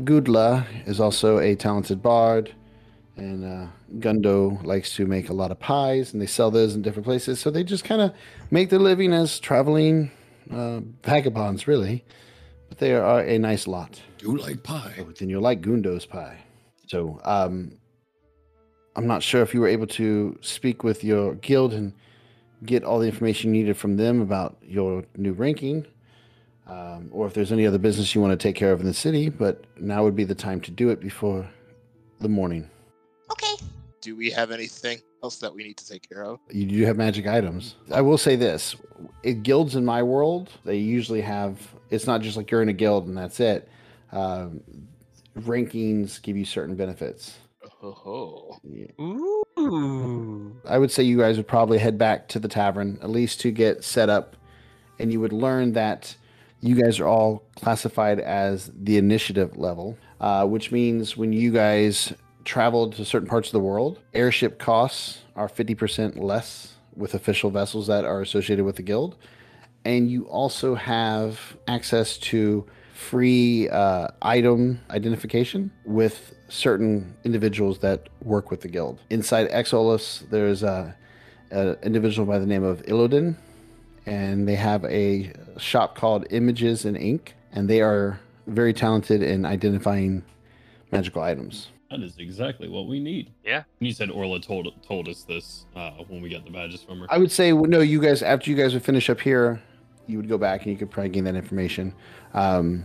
gudla 0.00 0.64
is 0.86 0.98
also 1.00 1.38
a 1.38 1.54
talented 1.54 2.02
bard 2.02 2.52
and 3.16 3.44
uh, 3.44 3.66
gundo 3.98 4.62
likes 4.64 4.94
to 4.96 5.06
make 5.06 5.28
a 5.28 5.32
lot 5.32 5.50
of 5.50 5.58
pies 5.60 6.12
and 6.12 6.20
they 6.20 6.26
sell 6.26 6.50
those 6.50 6.74
in 6.74 6.82
different 6.82 7.04
places 7.04 7.38
so 7.38 7.50
they 7.50 7.62
just 7.62 7.84
kind 7.84 8.00
of 8.00 8.12
make 8.50 8.70
their 8.70 8.78
living 8.78 9.12
as 9.12 9.38
traveling 9.38 10.10
uh, 10.52 10.80
vagabonds 11.04 11.68
really 11.68 12.04
but 12.68 12.78
they 12.78 12.94
are 12.94 13.20
a 13.20 13.38
nice 13.38 13.66
lot 13.66 14.00
Do 14.18 14.36
like 14.36 14.62
pie. 14.62 15.04
Then 15.18 15.28
you'll 15.28 15.42
like 15.42 15.60
Gundo's 15.60 16.06
pie. 16.06 16.38
So, 16.86 17.20
um, 17.24 17.72
I'm 19.00 19.06
not 19.06 19.22
sure 19.22 19.40
if 19.40 19.54
you 19.54 19.60
were 19.62 19.66
able 19.66 19.86
to 19.86 20.36
speak 20.42 20.84
with 20.84 21.02
your 21.02 21.34
guild 21.36 21.72
and 21.72 21.94
get 22.66 22.84
all 22.84 22.98
the 22.98 23.06
information 23.06 23.54
you 23.54 23.62
needed 23.62 23.78
from 23.78 23.96
them 23.96 24.20
about 24.20 24.58
your 24.62 25.04
new 25.16 25.32
ranking, 25.32 25.86
um, 26.66 27.08
or 27.10 27.26
if 27.26 27.32
there's 27.32 27.50
any 27.50 27.66
other 27.66 27.78
business 27.78 28.14
you 28.14 28.20
want 28.20 28.38
to 28.38 28.48
take 28.48 28.56
care 28.56 28.72
of 28.72 28.80
in 28.80 28.84
the 28.84 28.92
city. 28.92 29.30
But 29.30 29.64
now 29.78 30.04
would 30.04 30.14
be 30.14 30.24
the 30.24 30.34
time 30.34 30.60
to 30.60 30.70
do 30.70 30.90
it 30.90 31.00
before 31.00 31.48
the 32.20 32.28
morning. 32.28 32.68
Okay. 33.32 33.54
Do 34.02 34.14
we 34.14 34.30
have 34.32 34.50
anything 34.50 35.00
else 35.22 35.38
that 35.38 35.54
we 35.54 35.64
need 35.64 35.78
to 35.78 35.88
take 35.88 36.06
care 36.06 36.22
of? 36.22 36.38
You 36.50 36.66
do 36.66 36.84
have 36.84 36.98
magic 36.98 37.26
items. 37.26 37.76
I 37.90 38.02
will 38.02 38.18
say 38.18 38.36
this: 38.36 38.76
it, 39.22 39.42
guilds 39.42 39.76
in 39.76 39.84
my 39.86 40.02
world, 40.02 40.50
they 40.66 40.76
usually 40.76 41.22
have. 41.22 41.58
It's 41.88 42.06
not 42.06 42.20
just 42.20 42.36
like 42.36 42.50
you're 42.50 42.60
in 42.60 42.68
a 42.68 42.74
guild 42.74 43.08
and 43.08 43.16
that's 43.16 43.40
it. 43.40 43.66
Um, 44.12 44.60
rankings 45.38 46.20
give 46.20 46.36
you 46.36 46.44
certain 46.44 46.76
benefits. 46.76 47.38
Oh, 47.82 48.58
Yeah. 48.62 48.86
Ooh. 49.00 49.42
Ooh. 49.58 50.60
I 50.66 50.78
would 50.78 50.90
say 50.90 51.02
you 51.02 51.18
guys 51.18 51.36
would 51.36 51.48
probably 51.48 51.78
head 51.78 51.98
back 51.98 52.28
to 52.28 52.38
the 52.38 52.48
tavern, 52.48 52.98
at 53.02 53.10
least 53.10 53.40
to 53.42 53.50
get 53.50 53.84
set 53.84 54.08
up, 54.08 54.36
and 54.98 55.12
you 55.12 55.20
would 55.20 55.32
learn 55.32 55.72
that 55.72 56.14
you 56.60 56.80
guys 56.80 57.00
are 57.00 57.06
all 57.06 57.42
classified 57.56 58.20
as 58.20 58.70
the 58.74 58.98
initiative 58.98 59.56
level, 59.56 59.96
uh, 60.20 60.46
which 60.46 60.70
means 60.70 61.16
when 61.16 61.32
you 61.32 61.50
guys 61.52 62.12
travel 62.44 62.90
to 62.90 63.04
certain 63.04 63.28
parts 63.28 63.48
of 63.48 63.52
the 63.52 63.60
world, 63.60 63.98
airship 64.12 64.58
costs 64.58 65.20
are 65.36 65.48
50% 65.48 66.18
less 66.18 66.74
with 66.96 67.14
official 67.14 67.50
vessels 67.50 67.86
that 67.86 68.04
are 68.04 68.20
associated 68.20 68.64
with 68.64 68.76
the 68.76 68.82
guild. 68.82 69.16
And 69.84 70.10
you 70.10 70.24
also 70.26 70.74
have 70.74 71.56
access 71.66 72.18
to 72.18 72.66
free 72.94 73.68
uh, 73.70 74.08
item 74.20 74.80
identification 74.90 75.70
with 75.86 76.34
certain 76.50 77.14
individuals 77.24 77.78
that 77.78 78.08
work 78.22 78.50
with 78.50 78.60
the 78.60 78.68
guild. 78.68 79.00
Inside 79.08 79.48
Exolus, 79.50 80.28
there's 80.30 80.62
a, 80.62 80.94
an 81.50 81.76
individual 81.82 82.26
by 82.26 82.38
the 82.38 82.46
name 82.46 82.64
of 82.64 82.82
Ilodin, 82.82 83.36
and 84.06 84.46
they 84.46 84.56
have 84.56 84.84
a 84.84 85.32
shop 85.56 85.94
called 85.94 86.26
Images 86.30 86.84
and 86.84 86.96
Ink, 86.96 87.34
and 87.52 87.68
they 87.70 87.80
are 87.80 88.20
very 88.46 88.72
talented 88.72 89.22
in 89.22 89.44
identifying 89.44 90.22
magical 90.90 91.22
items. 91.22 91.68
That 91.90 92.00
is 92.00 92.18
exactly 92.18 92.68
what 92.68 92.86
we 92.86 93.00
need. 93.00 93.32
Yeah. 93.44 93.64
You 93.80 93.92
said 93.92 94.10
Orla 94.10 94.40
told 94.40 94.72
told 94.86 95.08
us 95.08 95.24
this 95.24 95.66
uh, 95.74 95.90
when 96.08 96.20
we 96.20 96.28
got 96.28 96.44
the 96.44 96.50
badges 96.50 96.82
from 96.82 97.00
her. 97.00 97.06
I 97.10 97.18
would 97.18 97.32
say, 97.32 97.52
no, 97.52 97.80
you 97.80 98.00
guys, 98.00 98.22
after 98.22 98.50
you 98.50 98.56
guys 98.56 98.74
would 98.74 98.84
finish 98.84 99.10
up 99.10 99.20
here, 99.20 99.60
you 100.06 100.16
would 100.16 100.28
go 100.28 100.38
back 100.38 100.62
and 100.62 100.70
you 100.70 100.78
could 100.78 100.90
probably 100.90 101.10
gain 101.10 101.24
that 101.24 101.34
information. 101.34 101.92
Um, 102.32 102.84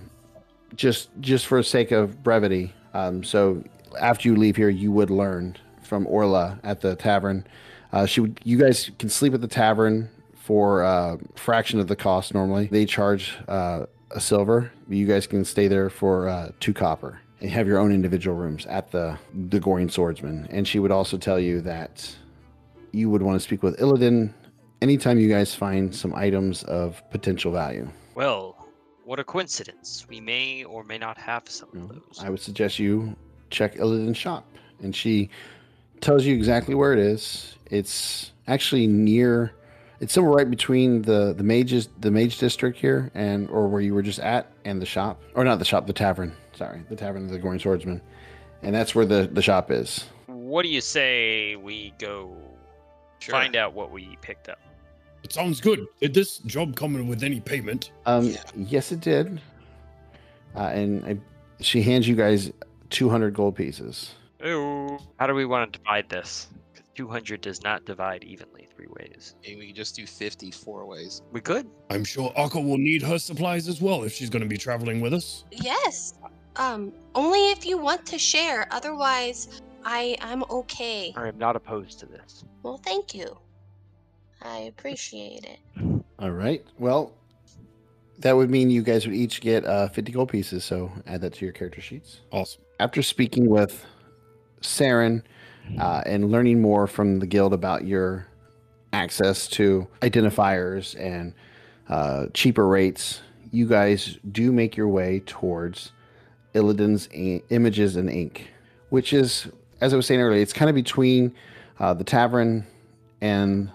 just, 0.75 1.09
just 1.19 1.45
for 1.45 1.61
sake 1.61 1.91
of 1.91 2.23
brevity. 2.23 2.73
Um, 2.95 3.23
so 3.23 3.61
after 3.99 4.29
you 4.29 4.35
leave 4.37 4.55
here, 4.55 4.69
you 4.69 4.91
would 4.91 5.09
learn 5.09 5.57
from 5.83 6.07
Orla 6.07 6.59
at 6.63 6.79
the 6.79 6.95
tavern. 6.95 7.45
Uh, 7.91 8.05
she 8.05 8.21
would, 8.21 8.39
you 8.43 8.57
guys 8.57 8.89
can 8.97 9.09
sleep 9.09 9.33
at 9.33 9.41
the 9.41 9.47
tavern 9.47 10.09
for 10.33 10.81
a 10.83 11.19
fraction 11.35 11.79
of 11.79 11.87
the 11.87 11.95
cost 11.95 12.33
normally. 12.33 12.67
They 12.67 12.85
charge 12.85 13.35
uh, 13.47 13.85
a 14.11 14.21
silver. 14.21 14.71
You 14.87 15.05
guys 15.07 15.27
can 15.27 15.43
stay 15.43 15.67
there 15.67 15.89
for 15.89 16.29
uh, 16.29 16.51
two 16.59 16.73
copper 16.73 17.19
and 17.41 17.49
have 17.49 17.67
your 17.67 17.79
own 17.79 17.91
individual 17.91 18.37
rooms 18.37 18.65
at 18.65 18.91
the 18.91 19.17
the 19.49 19.59
Goring 19.59 19.89
Swordsman. 19.89 20.47
And 20.49 20.65
she 20.67 20.79
would 20.79 20.91
also 20.91 21.17
tell 21.17 21.39
you 21.39 21.61
that 21.61 22.15
you 22.91 23.09
would 23.09 23.21
want 23.21 23.35
to 23.35 23.43
speak 23.43 23.61
with 23.61 23.77
Illidan 23.77 24.33
anytime 24.81 25.19
you 25.19 25.27
guys 25.27 25.53
find 25.53 25.93
some 25.93 26.13
items 26.15 26.63
of 26.63 27.01
potential 27.11 27.51
value. 27.51 27.89
Well, 28.13 28.54
what 29.05 29.19
a 29.19 29.23
coincidence. 29.23 30.05
We 30.09 30.19
may 30.19 30.63
or 30.63 30.83
may 30.83 30.97
not 30.97 31.17
have 31.17 31.47
some 31.47 31.69
of 31.73 31.89
those. 31.89 32.19
I 32.21 32.29
would 32.29 32.41
suggest 32.41 32.79
you 32.79 33.15
check 33.49 33.77
Illidan's 33.77 34.17
shop. 34.17 34.45
And 34.81 34.95
she 34.95 35.29
tells 36.01 36.25
you 36.25 36.35
exactly 36.35 36.75
where 36.75 36.91
it 36.91 36.99
is. 36.99 37.57
It's 37.71 38.31
actually 38.47 38.87
near 38.87 39.53
it's 40.01 40.13
somewhere 40.13 40.33
right 40.33 40.49
between 40.49 41.03
the 41.03 41.33
the 41.33 41.43
mages 41.43 41.87
the 42.01 42.11
mage 42.11 42.37
district 42.37 42.77
here 42.77 43.09
and 43.15 43.49
or 43.49 43.67
where 43.67 43.79
you 43.81 43.93
were 43.93 44.01
just 44.01 44.19
at 44.19 44.51
and 44.65 44.81
the 44.81 44.85
shop. 44.85 45.21
Or 45.35 45.43
not 45.43 45.59
the 45.59 45.65
shop, 45.65 45.87
the 45.87 45.93
tavern. 45.93 46.35
Sorry, 46.53 46.83
the 46.89 46.95
tavern 46.95 47.25
of 47.25 47.31
the 47.31 47.39
Goring 47.39 47.59
Swordsman. 47.59 48.01
And 48.61 48.73
that's 48.73 48.95
where 48.95 49.05
the, 49.05 49.29
the 49.31 49.41
shop 49.41 49.71
is. 49.71 50.05
What 50.25 50.63
do 50.63 50.69
you 50.69 50.81
say 50.81 51.55
we 51.55 51.93
go 51.99 52.35
Sure. 53.19 53.33
find 53.33 53.55
out 53.55 53.73
what 53.73 53.91
we 53.91 54.17
picked 54.21 54.49
up? 54.49 54.59
It 55.25 55.33
sounds 55.33 55.59
good. 55.59 55.87
Did 55.99 56.13
this 56.13 56.37
job 56.37 56.75
come 56.75 57.07
with 57.07 57.23
any 57.23 57.39
payment? 57.39 57.89
Um, 58.05 58.27
Yeah. 58.29 58.43
yes, 58.55 58.91
it 58.91 58.99
did. 59.01 59.41
Uh, 60.55 60.59
and 60.67 61.03
I, 61.03 61.17
she 61.61 61.81
hands 61.81 62.07
you 62.07 62.15
guys 62.15 62.51
200 62.91 63.33
gold 63.33 63.55
pieces. 63.55 64.11
Ooh. 64.45 64.99
How 65.17 65.25
do 65.25 65.33
we 65.33 65.45
want 65.45 65.73
to 65.73 65.79
divide 65.79 66.09
this? 66.09 66.47
'Cause 66.75 66.83
200 66.93 67.41
does 67.41 67.63
not 67.63 67.85
divide 67.85 68.23
evenly 68.23 68.67
three 68.75 68.85
ways. 68.99 69.33
Maybe 69.41 69.61
we 69.61 69.65
can 69.67 69.75
just 69.75 69.95
do 69.95 70.05
50 70.05 70.51
four 70.51 70.85
ways. 70.85 71.23
We 71.31 71.41
could. 71.41 71.67
I'm 71.89 72.03
sure 72.03 72.31
Auka 72.37 72.63
will 72.63 72.77
need 72.77 73.01
her 73.01 73.17
supplies 73.17 73.67
as 73.67 73.81
well 73.81 74.03
if 74.03 74.13
she's 74.13 74.29
going 74.29 74.43
to 74.43 74.47
be 74.47 74.57
traveling 74.57 75.01
with 75.01 75.11
us. 75.15 75.43
Yes. 75.49 76.13
Um, 76.57 76.93
only 77.15 77.49
if 77.49 77.65
you 77.65 77.79
want 77.79 78.05
to 78.05 78.19
share. 78.19 78.67
Otherwise, 78.69 79.63
I 79.83 80.17
I'm 80.21 80.43
okay. 80.51 81.13
I 81.17 81.27
am 81.29 81.39
not 81.39 81.55
opposed 81.55 81.97
to 82.01 82.05
this. 82.05 82.43
Well, 82.61 82.77
thank 82.77 83.15
you. 83.15 83.35
I 84.45 84.59
appreciate 84.59 85.45
it. 85.45 86.03
All 86.19 86.31
right. 86.31 86.63
Well, 86.77 87.13
that 88.19 88.33
would 88.35 88.49
mean 88.49 88.69
you 88.69 88.83
guys 88.83 89.05
would 89.05 89.15
each 89.15 89.41
get 89.41 89.65
uh, 89.65 89.89
50 89.89 90.11
gold 90.11 90.29
pieces. 90.29 90.63
So 90.63 90.91
add 91.07 91.21
that 91.21 91.33
to 91.33 91.45
your 91.45 91.51
character 91.51 91.81
sheets. 91.81 92.21
Awesome. 92.31 92.61
After 92.79 93.01
speaking 93.01 93.49
with 93.49 93.85
Saren 94.61 95.23
uh, 95.79 96.03
and 96.05 96.31
learning 96.31 96.61
more 96.61 96.87
from 96.87 97.19
the 97.19 97.25
guild 97.25 97.53
about 97.53 97.85
your 97.85 98.27
access 98.93 99.47
to 99.47 99.87
identifiers 100.01 100.97
and 100.99 101.33
uh, 101.89 102.27
cheaper 102.33 102.67
rates, 102.67 103.21
you 103.51 103.67
guys 103.67 104.17
do 104.31 104.51
make 104.51 104.77
your 104.77 104.87
way 104.87 105.21
towards 105.25 105.91
Illidan's 106.53 107.09
I- 107.13 107.41
Images 107.49 107.95
and 107.95 108.09
Ink, 108.09 108.47
which 108.89 109.11
is, 109.11 109.47
as 109.81 109.93
I 109.93 109.97
was 109.97 110.05
saying 110.05 110.21
earlier, 110.21 110.41
it's 110.41 110.53
kind 110.53 110.69
of 110.69 110.75
between 110.75 111.33
uh, 111.79 111.93
the 111.93 112.03
tavern 112.03 112.65
and 113.21 113.71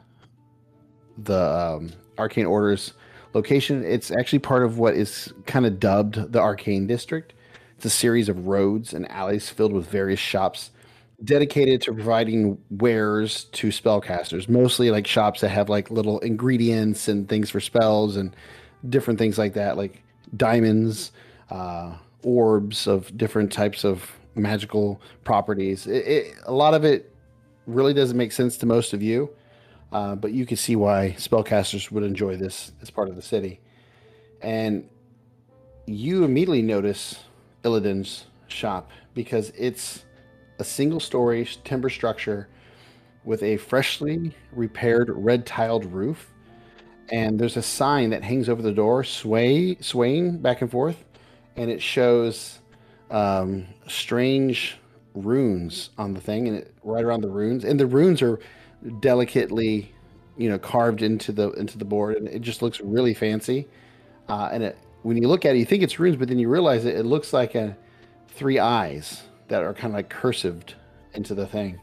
the 1.24 1.76
um, 1.78 1.92
Arcane 2.18 2.46
Orders 2.46 2.94
location. 3.34 3.84
It's 3.84 4.10
actually 4.10 4.40
part 4.40 4.62
of 4.62 4.78
what 4.78 4.94
is 4.94 5.32
kind 5.46 5.66
of 5.66 5.80
dubbed 5.80 6.32
the 6.32 6.40
Arcane 6.40 6.86
District. 6.86 7.32
It's 7.76 7.84
a 7.84 7.90
series 7.90 8.28
of 8.28 8.46
roads 8.46 8.92
and 8.92 9.10
alleys 9.10 9.48
filled 9.48 9.72
with 9.72 9.88
various 9.88 10.20
shops 10.20 10.70
dedicated 11.22 11.82
to 11.82 11.92
providing 11.92 12.58
wares 12.70 13.44
to 13.44 13.68
spellcasters, 13.68 14.48
mostly 14.48 14.90
like 14.90 15.06
shops 15.06 15.40
that 15.42 15.50
have 15.50 15.68
like 15.68 15.90
little 15.90 16.18
ingredients 16.20 17.08
and 17.08 17.28
things 17.28 17.50
for 17.50 17.60
spells 17.60 18.16
and 18.16 18.34
different 18.88 19.18
things 19.18 19.38
like 19.38 19.54
that, 19.54 19.76
like 19.76 20.02
diamonds, 20.36 21.12
uh, 21.50 21.94
orbs 22.22 22.86
of 22.86 23.16
different 23.16 23.52
types 23.52 23.84
of 23.84 24.10
magical 24.34 25.00
properties. 25.24 25.86
It, 25.86 26.06
it, 26.06 26.34
a 26.44 26.52
lot 26.52 26.74
of 26.74 26.84
it 26.84 27.14
really 27.66 27.94
doesn't 27.94 28.16
make 28.16 28.32
sense 28.32 28.56
to 28.58 28.66
most 28.66 28.92
of 28.92 29.02
you, 29.02 29.30
uh, 29.92 30.14
but 30.14 30.32
you 30.32 30.46
can 30.46 30.56
see 30.56 30.76
why 30.76 31.14
spellcasters 31.18 31.90
would 31.90 32.04
enjoy 32.04 32.36
this 32.36 32.72
this 32.80 32.90
part 32.90 33.08
of 33.08 33.16
the 33.16 33.22
city. 33.22 33.60
And 34.40 34.88
you 35.86 36.24
immediately 36.24 36.62
notice 36.62 37.24
Illidan's 37.64 38.26
shop 38.48 38.90
because 39.14 39.50
it's 39.56 40.04
a 40.58 40.64
single 40.64 41.00
story 41.00 41.48
timber 41.64 41.90
structure 41.90 42.48
with 43.24 43.42
a 43.42 43.56
freshly 43.56 44.34
repaired 44.52 45.10
red 45.10 45.46
tiled 45.46 45.84
roof. 45.86 46.30
And 47.10 47.38
there's 47.38 47.56
a 47.56 47.62
sign 47.62 48.10
that 48.10 48.22
hangs 48.22 48.48
over 48.48 48.62
the 48.62 48.72
door, 48.72 49.02
sway 49.02 49.76
swaying 49.80 50.38
back 50.38 50.62
and 50.62 50.70
forth, 50.70 51.04
and 51.56 51.68
it 51.70 51.82
shows 51.82 52.60
um, 53.10 53.66
strange 53.88 54.78
runes 55.14 55.90
on 55.98 56.14
the 56.14 56.20
thing, 56.20 56.46
and 56.46 56.58
it, 56.58 56.74
right 56.84 57.04
around 57.04 57.22
the 57.22 57.28
runes, 57.28 57.64
and 57.64 57.80
the 57.80 57.86
runes 57.86 58.22
are 58.22 58.38
delicately, 59.00 59.92
you 60.36 60.48
know, 60.48 60.58
carved 60.58 61.02
into 61.02 61.32
the 61.32 61.50
into 61.52 61.78
the 61.78 61.84
board, 61.84 62.16
and 62.16 62.28
it 62.28 62.42
just 62.42 62.62
looks 62.62 62.80
really 62.80 63.14
fancy. 63.14 63.68
Uh, 64.28 64.48
and 64.52 64.62
it, 64.62 64.78
when 65.02 65.16
you 65.16 65.28
look 65.28 65.44
at 65.44 65.54
it, 65.54 65.58
you 65.58 65.64
think 65.64 65.82
it's 65.82 65.98
runes, 65.98 66.16
but 66.16 66.28
then 66.28 66.38
you 66.38 66.48
realize 66.48 66.84
it, 66.84 66.94
it 66.94 67.04
looks 67.04 67.32
like 67.32 67.54
a 67.54 67.76
three 68.28 68.58
eyes 68.58 69.22
that 69.48 69.62
are 69.62 69.74
kind 69.74 69.92
of 69.92 69.96
like 69.96 70.08
cursived 70.08 70.74
into 71.14 71.34
the 71.34 71.46
thing. 71.46 71.80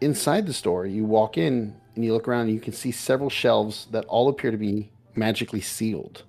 Inside 0.00 0.46
the 0.46 0.52
store, 0.52 0.86
you 0.86 1.04
walk 1.04 1.36
in 1.36 1.74
and 1.94 2.04
you 2.04 2.12
look 2.12 2.28
around, 2.28 2.42
and 2.42 2.52
you 2.52 2.60
can 2.60 2.72
see 2.72 2.92
several 2.92 3.30
shelves 3.30 3.88
that 3.90 4.04
all 4.04 4.28
appear 4.28 4.52
to 4.52 4.56
be 4.56 4.90
magically 5.16 5.60
sealed, 5.60 6.22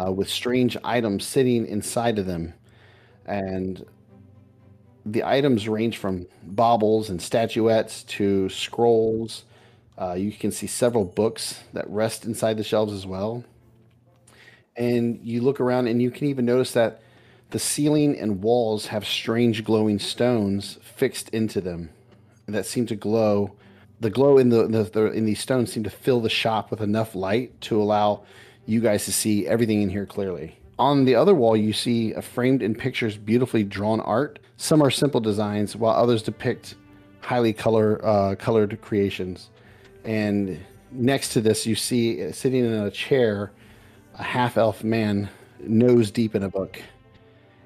uh, 0.00 0.10
with 0.10 0.28
strange 0.28 0.76
items 0.82 1.24
sitting 1.24 1.66
inside 1.66 2.18
of 2.18 2.26
them, 2.26 2.54
and 3.24 3.86
the 5.12 5.24
items 5.24 5.68
range 5.68 5.96
from 5.96 6.26
baubles 6.42 7.10
and 7.10 7.20
statuettes 7.20 8.02
to 8.04 8.48
scrolls. 8.48 9.44
Uh, 9.96 10.12
you 10.14 10.32
can 10.32 10.52
see 10.52 10.66
several 10.66 11.04
books 11.04 11.60
that 11.72 11.88
rest 11.88 12.24
inside 12.24 12.56
the 12.56 12.64
shelves 12.64 12.92
as 12.92 13.06
well. 13.06 13.44
And 14.76 15.20
you 15.22 15.40
look 15.40 15.60
around 15.60 15.88
and 15.88 16.00
you 16.00 16.10
can 16.10 16.28
even 16.28 16.44
notice 16.44 16.72
that 16.72 17.02
the 17.50 17.58
ceiling 17.58 18.18
and 18.18 18.42
walls 18.42 18.88
have 18.88 19.06
strange 19.06 19.64
glowing 19.64 19.98
stones 19.98 20.78
fixed 20.82 21.30
into 21.30 21.60
them 21.60 21.90
that 22.46 22.66
seem 22.66 22.86
to 22.86 22.96
glow. 22.96 23.52
The 24.00 24.10
glow 24.10 24.38
in 24.38 24.50
the, 24.50 24.66
the, 24.68 24.84
the 24.84 25.06
in 25.12 25.24
these 25.24 25.40
stones 25.40 25.72
seem 25.72 25.82
to 25.84 25.90
fill 25.90 26.20
the 26.20 26.28
shop 26.28 26.70
with 26.70 26.80
enough 26.80 27.14
light 27.14 27.60
to 27.62 27.80
allow 27.80 28.22
you 28.66 28.80
guys 28.80 29.06
to 29.06 29.12
see 29.12 29.46
everything 29.46 29.82
in 29.82 29.88
here 29.88 30.06
clearly. 30.06 30.57
On 30.78 31.04
the 31.04 31.16
other 31.16 31.34
wall, 31.34 31.56
you 31.56 31.72
see 31.72 32.12
a 32.12 32.22
framed 32.22 32.62
in 32.62 32.74
pictures 32.74 33.16
beautifully 33.16 33.64
drawn 33.64 34.00
art. 34.00 34.38
Some 34.56 34.80
are 34.82 34.90
simple 34.90 35.20
designs, 35.20 35.74
while 35.74 35.94
others 35.94 36.22
depict 36.22 36.76
highly 37.20 37.52
color 37.52 38.04
uh, 38.04 38.36
colored 38.36 38.80
creations. 38.80 39.50
And 40.04 40.64
next 40.92 41.32
to 41.32 41.40
this, 41.40 41.66
you 41.66 41.74
see 41.74 42.24
uh, 42.24 42.32
sitting 42.32 42.64
in 42.64 42.72
a 42.72 42.90
chair 42.90 43.50
a 44.14 44.22
half 44.22 44.56
elf 44.56 44.84
man, 44.84 45.28
nose 45.60 46.10
deep 46.10 46.34
in 46.34 46.44
a 46.44 46.48
book. 46.48 46.80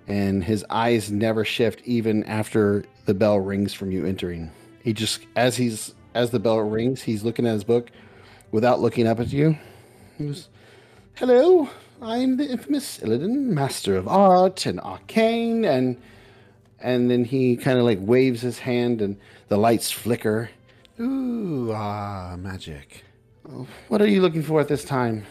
And 0.08 0.42
his 0.42 0.64
eyes 0.70 1.10
never 1.10 1.44
shift 1.44 1.82
even 1.84 2.24
after 2.24 2.84
the 3.04 3.14
bell 3.14 3.38
rings 3.38 3.72
from 3.74 3.90
you 3.90 4.04
entering. 4.06 4.50
He 4.82 4.92
just 4.92 5.26
as 5.36 5.56
he's 5.56 5.94
as 6.14 6.30
the 6.30 6.40
bell 6.40 6.58
rings, 6.60 7.02
he's 7.02 7.22
looking 7.22 7.46
at 7.46 7.52
his 7.52 7.64
book 7.64 7.90
without 8.50 8.80
looking 8.80 9.06
up 9.06 9.20
at 9.20 9.32
you. 9.32 9.56
He 10.18 10.26
goes, 10.26 10.48
"Hello, 11.14 11.68
I'm 12.03 12.36
the 12.36 12.50
infamous 12.50 12.98
Illidan, 12.98 13.46
master 13.46 13.96
of 13.96 14.09
art 14.09 14.66
and 14.66 14.80
arcane." 14.80 15.64
And 15.64 15.96
and 16.80 17.11
then 17.11 17.24
he 17.24 17.57
kind 17.57 17.78
of 17.78 17.84
like 17.84 17.98
waves 18.00 18.42
his 18.42 18.59
hand, 18.59 19.00
and 19.00 19.16
the 19.48 19.57
lights 19.57 19.90
flicker. 19.90 20.50
Ooh, 21.00 21.72
ah, 21.72 22.36
magic. 22.38 23.05
What 23.88 24.03
are 24.03 24.07
you 24.07 24.20
looking 24.20 24.42
for 24.42 24.61
at 24.61 24.68
this 24.68 24.84
time? 24.84 25.24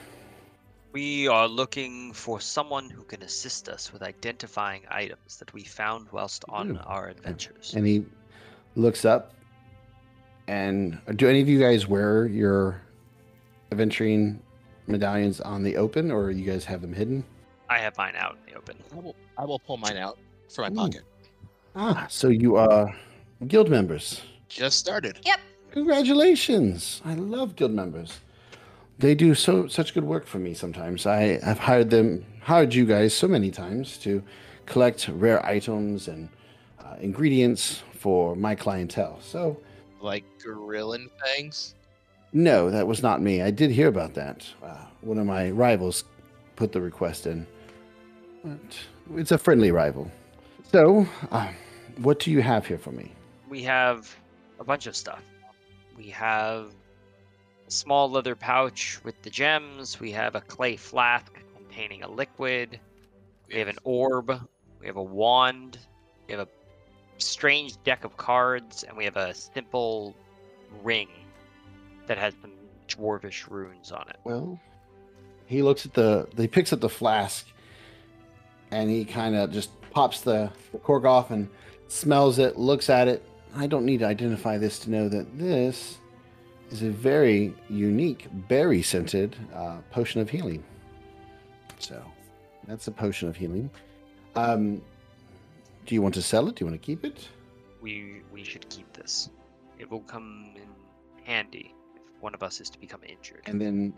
We 0.91 1.27
are 1.27 1.47
looking 1.47 2.11
for 2.11 2.41
someone 2.41 2.89
who 2.89 3.03
can 3.03 3.21
assist 3.21 3.69
us 3.69 3.93
with 3.93 4.01
identifying 4.01 4.81
items 4.89 5.37
that 5.37 5.53
we 5.53 5.63
found 5.63 6.07
whilst 6.11 6.43
on 6.49 6.71
Ooh. 6.71 6.79
our 6.85 7.07
adventures. 7.07 7.73
And 7.75 7.87
he 7.87 8.05
looks 8.75 9.05
up. 9.05 9.33
And 10.47 10.99
do 11.15 11.29
any 11.29 11.39
of 11.39 11.47
you 11.47 11.59
guys 11.59 11.87
wear 11.87 12.25
your 12.25 12.81
adventuring 13.71 14.41
medallions 14.91 15.41
on 15.41 15.63
the 15.63 15.77
open, 15.77 16.11
or 16.11 16.31
you 16.31 16.45
guys 16.45 16.65
have 16.65 16.81
them 16.81 16.93
hidden? 16.93 17.23
I 17.69 17.79
have 17.79 17.97
mine 17.97 18.15
out 18.17 18.37
in 18.45 18.53
the 18.53 18.57
open. 18.59 18.77
I 18.91 18.95
will, 18.95 19.15
I 19.37 19.45
will 19.45 19.59
pull 19.59 19.77
mine 19.77 19.97
out 19.97 20.19
from 20.53 20.73
my 20.73 20.81
Ooh. 20.81 20.85
pocket. 20.85 21.03
Ah, 21.75 22.05
so 22.09 22.27
you 22.27 22.57
are 22.57 22.93
guild 23.47 23.69
members. 23.69 24.21
Just 24.49 24.77
started. 24.79 25.19
Yep. 25.25 25.39
Congratulations! 25.71 27.01
I 27.05 27.13
love 27.15 27.55
guild 27.55 27.71
members. 27.71 28.19
They 28.99 29.15
do 29.15 29.33
so 29.33 29.67
such 29.67 29.93
good 29.93 30.03
work 30.03 30.27
for 30.27 30.37
me 30.37 30.53
sometimes. 30.53 31.05
I 31.05 31.39
have 31.43 31.59
hired 31.59 31.89
them, 31.89 32.25
hired 32.41 32.73
you 32.73 32.85
guys 32.85 33.13
so 33.13 33.27
many 33.27 33.49
times 33.51 33.97
to 33.99 34.21
collect 34.65 35.07
rare 35.07 35.43
items 35.45 36.07
and 36.07 36.27
uh, 36.79 36.95
ingredients 36.99 37.83
for 37.93 38.35
my 38.35 38.53
clientele. 38.53 39.17
So 39.21 39.57
Like 40.01 40.25
gorillan 40.43 41.07
fangs. 41.23 41.75
No, 42.33 42.69
that 42.69 42.87
was 42.87 43.03
not 43.03 43.21
me. 43.21 43.41
I 43.41 43.51
did 43.51 43.71
hear 43.71 43.87
about 43.87 44.13
that. 44.13 44.47
Uh, 44.63 44.85
one 45.01 45.17
of 45.17 45.25
my 45.25 45.51
rivals 45.51 46.05
put 46.55 46.71
the 46.71 46.79
request 46.79 47.27
in. 47.27 47.45
But 48.43 48.59
it's 49.15 49.31
a 49.31 49.37
friendly 49.37 49.71
rival. 49.71 50.09
So, 50.71 51.05
uh, 51.31 51.51
what 51.97 52.19
do 52.19 52.31
you 52.31 52.41
have 52.41 52.65
here 52.65 52.77
for 52.77 52.91
me? 52.91 53.11
We 53.49 53.61
have 53.63 54.15
a 54.59 54.63
bunch 54.63 54.87
of 54.87 54.95
stuff. 54.95 55.21
We 55.97 56.07
have 56.09 56.71
a 57.67 57.71
small 57.71 58.09
leather 58.09 58.35
pouch 58.35 59.01
with 59.03 59.21
the 59.23 59.29
gems. 59.29 59.99
We 59.99 60.11
have 60.13 60.35
a 60.35 60.41
clay 60.41 60.77
flask 60.77 61.33
containing 61.57 62.03
a 62.03 62.09
liquid. 62.09 62.79
We 63.49 63.59
have 63.59 63.67
an 63.67 63.79
orb. 63.83 64.31
We 64.79 64.87
have 64.87 64.95
a 64.95 65.03
wand. 65.03 65.77
We 66.27 66.33
have 66.35 66.47
a 66.47 66.49
strange 67.17 67.81
deck 67.83 68.05
of 68.05 68.15
cards, 68.15 68.83
and 68.83 68.95
we 68.95 69.03
have 69.03 69.17
a 69.17 69.33
simple 69.33 70.15
ring 70.81 71.09
that 72.07 72.17
has 72.17 72.33
some 72.41 72.51
dwarvish 72.87 73.49
runes 73.49 73.91
on 73.91 74.05
it. 74.09 74.17
Well, 74.23 74.59
he 75.45 75.61
looks 75.61 75.85
at 75.85 75.93
the. 75.93 76.27
He 76.37 76.47
picks 76.47 76.73
up 76.73 76.79
the 76.79 76.89
flask, 76.89 77.47
and 78.71 78.89
he 78.89 79.05
kind 79.05 79.35
of 79.35 79.51
just 79.51 79.69
pops 79.91 80.21
the, 80.21 80.51
the 80.71 80.77
cork 80.77 81.05
off 81.05 81.31
and 81.31 81.49
smells 81.87 82.39
it. 82.39 82.57
Looks 82.57 82.89
at 82.89 83.07
it. 83.07 83.27
I 83.55 83.67
don't 83.67 83.85
need 83.85 83.99
to 83.99 84.05
identify 84.05 84.57
this 84.57 84.79
to 84.79 84.91
know 84.91 85.09
that 85.09 85.37
this 85.37 85.97
is 86.69 86.83
a 86.83 86.89
very 86.89 87.53
unique 87.69 88.27
berry 88.47 88.81
scented 88.81 89.35
uh, 89.53 89.77
potion 89.91 90.21
of 90.21 90.29
healing. 90.29 90.63
So, 91.79 92.01
that's 92.65 92.87
a 92.87 92.91
potion 92.91 93.27
of 93.27 93.35
healing. 93.35 93.69
Um, 94.35 94.81
do 95.85 95.95
you 95.95 96.01
want 96.01 96.13
to 96.13 96.21
sell 96.21 96.47
it? 96.47 96.55
Do 96.55 96.63
you 96.63 96.71
want 96.71 96.81
to 96.81 96.85
keep 96.85 97.03
it? 97.03 97.27
We 97.81 98.21
we 98.31 98.43
should 98.43 98.69
keep 98.69 98.93
this. 98.93 99.29
It 99.79 99.89
will 99.89 100.01
come 100.01 100.51
in 100.55 100.69
handy 101.25 101.73
one 102.21 102.33
of 102.33 102.43
us 102.43 102.61
is 102.61 102.69
to 102.69 102.79
become 102.79 103.01
injured. 103.07 103.43
and 103.45 103.59
then 103.59 103.93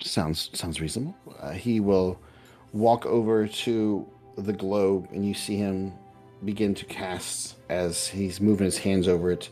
sounds 0.00 0.50
sounds 0.52 0.80
reasonable. 0.80 1.16
Uh, 1.40 1.52
he 1.52 1.80
will 1.80 2.18
walk 2.72 3.06
over 3.06 3.46
to 3.46 4.06
the 4.36 4.52
globe, 4.52 5.08
and 5.12 5.24
you 5.24 5.34
see 5.34 5.56
him 5.56 5.92
begin 6.44 6.74
to 6.74 6.84
cast 6.84 7.56
as 7.68 8.06
he's 8.06 8.40
moving 8.40 8.66
his 8.66 8.78
hands 8.78 9.08
over 9.08 9.30
it. 9.30 9.48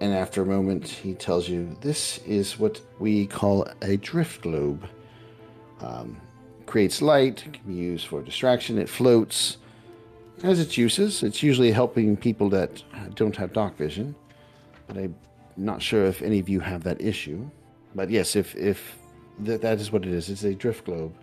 And 0.00 0.12
after 0.12 0.42
a 0.42 0.46
moment, 0.46 0.88
he 0.88 1.14
tells 1.14 1.48
you, 1.48 1.76
"This 1.80 2.18
is 2.18 2.58
what 2.58 2.80
we 2.98 3.26
call 3.26 3.66
a 3.82 3.96
drift 3.96 4.42
globe. 4.42 4.86
Um, 5.80 6.20
creates 6.66 7.02
light, 7.02 7.44
can 7.52 7.66
be 7.66 7.74
used 7.74 8.06
for 8.06 8.22
distraction. 8.22 8.78
It 8.78 8.88
floats." 8.88 9.58
Has 10.42 10.58
its 10.60 10.76
uses. 10.76 11.22
It's 11.22 11.42
usually 11.42 11.70
helping 11.70 12.16
people 12.16 12.48
that 12.50 12.82
don't 13.14 13.36
have 13.36 13.52
dark 13.52 13.76
vision, 13.76 14.14
but 14.86 14.96
I'm 14.96 15.14
not 15.56 15.82
sure 15.82 16.04
if 16.04 16.22
any 16.22 16.38
of 16.38 16.48
you 16.48 16.60
have 16.60 16.84
that 16.84 17.00
issue. 17.00 17.48
But 17.94 18.10
yes, 18.10 18.36
if 18.36 18.54
if 18.56 18.98
that 19.40 19.62
that 19.62 19.80
is 19.80 19.92
what 19.92 20.04
it 20.04 20.12
is, 20.12 20.28
it's 20.28 20.44
a 20.44 20.54
drift 20.54 20.84
globe, 20.84 21.14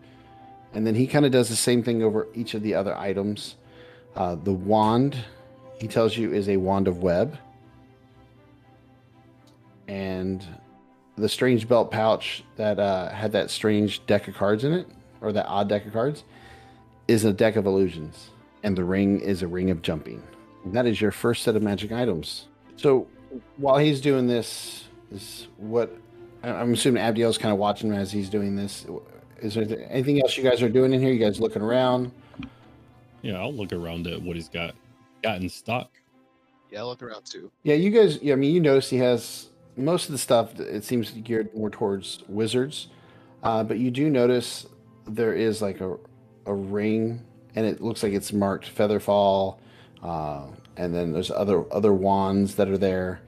and 0.74 0.86
then 0.86 0.96
he 0.96 1.08
kind 1.08 1.26
of 1.26 1.32
does 1.32 1.50
the 1.50 1.56
same 1.56 1.84
thing 1.84 2.04
over 2.04 2.28
each 2.34 2.54
of 2.54 2.64
the 2.64 2.76
other 2.76 2.96
items. 2.98 3.56
Uh, 4.16 4.36
the 4.36 4.54
wand, 4.54 5.18
he 5.80 5.88
tells 5.88 6.18
you, 6.18 6.34
is 6.34 6.50
a 6.50 6.58
wand 6.58 6.88
of 6.88 7.02
web, 7.02 7.38
and 9.88 10.46
the 11.18 11.30
strange 11.30 11.68
belt 11.68 11.92
pouch 11.92 12.44
that 12.56 12.80
uh, 12.80 13.10
had 13.10 13.32
that 13.34 13.50
strange 13.52 14.06
deck 14.06 14.28
of 14.28 14.36
cards 14.36 14.64
in 14.64 14.74
it, 14.74 14.88
or 15.22 15.32
that 15.32 15.46
odd 15.48 15.70
deck 15.70 15.86
of 15.86 15.94
cards, 15.94 16.24
is 17.08 17.26
a 17.26 17.34
deck 17.34 17.56
of 17.56 17.66
illusions, 17.66 18.30
and 18.64 18.78
the 18.78 18.84
ring 18.84 19.20
is 19.20 19.44
a 19.44 19.48
ring 19.48 19.70
of 19.70 19.82
jumping. 19.82 20.24
And 20.64 20.74
that 20.74 20.86
is 20.86 21.02
your 21.02 21.12
first 21.12 21.44
set 21.44 21.56
of 21.56 21.64
magic 21.64 21.92
items. 21.92 22.48
So 22.78 23.08
while 23.58 23.78
he's 23.78 24.02
doing 24.02 24.28
this, 24.28 24.86
is 25.12 25.48
what 25.58 25.96
I- 26.44 26.50
I'm 26.52 26.74
assuming 26.74 27.02
Abdiel's 27.04 27.38
kind 27.38 27.52
of 27.54 27.60
watching 27.60 27.90
him 27.92 27.96
as 27.98 28.12
he's 28.12 28.30
doing 28.30 28.56
this. 28.56 28.86
Is 29.42 29.56
there 29.56 29.88
anything 29.90 30.22
else 30.22 30.38
you 30.38 30.44
guys 30.44 30.62
are 30.62 30.70
doing 30.70 30.94
in 30.94 31.02
here? 31.02 31.12
You 31.12 31.20
guys 31.20 31.40
looking 31.40 31.62
around? 31.62 32.12
Yeah, 33.22 33.40
I'll 33.40 33.54
look 33.54 33.74
around 33.74 34.08
at 34.08 34.22
what 34.22 34.36
he's 34.36 34.50
got 34.50 34.74
got 35.24 35.42
in 35.42 35.50
stock. 35.50 35.90
Yeah, 36.72 36.80
I'll 36.80 36.88
look 36.88 37.04
around 37.04 37.26
too. 37.26 37.52
Yeah, 37.64 37.76
you 37.76 37.90
guys. 37.92 38.20
Yeah, 38.22 38.34
I 38.34 38.38
mean, 38.38 38.54
you 38.54 38.60
notice 38.62 38.90
he 38.90 38.98
has 38.98 39.50
most 39.78 40.06
of 40.06 40.12
the 40.14 40.18
stuff. 40.18 40.60
It 40.60 40.84
seems 40.84 41.12
geared 41.12 41.54
more 41.56 41.70
towards 41.70 42.24
wizards, 42.28 42.88
uh, 43.44 43.64
but 43.64 43.78
you 43.78 43.92
do 43.92 44.10
notice 44.10 44.66
there 45.08 45.34
is 45.34 45.62
like 45.62 45.82
a 45.82 45.98
a 46.48 46.54
ring, 46.54 47.22
and 47.56 47.66
it 47.68 47.82
looks 47.82 48.02
like 48.02 48.14
it's 48.14 48.34
marked 48.34 48.74
Featherfall, 48.76 49.58
uh, 50.02 50.48
and 50.82 50.96
then 50.96 51.14
there's 51.14 51.30
other 51.30 51.72
other 51.72 51.94
wands 51.94 52.56
that 52.56 52.68
are 52.68 52.78
there. 52.78 53.22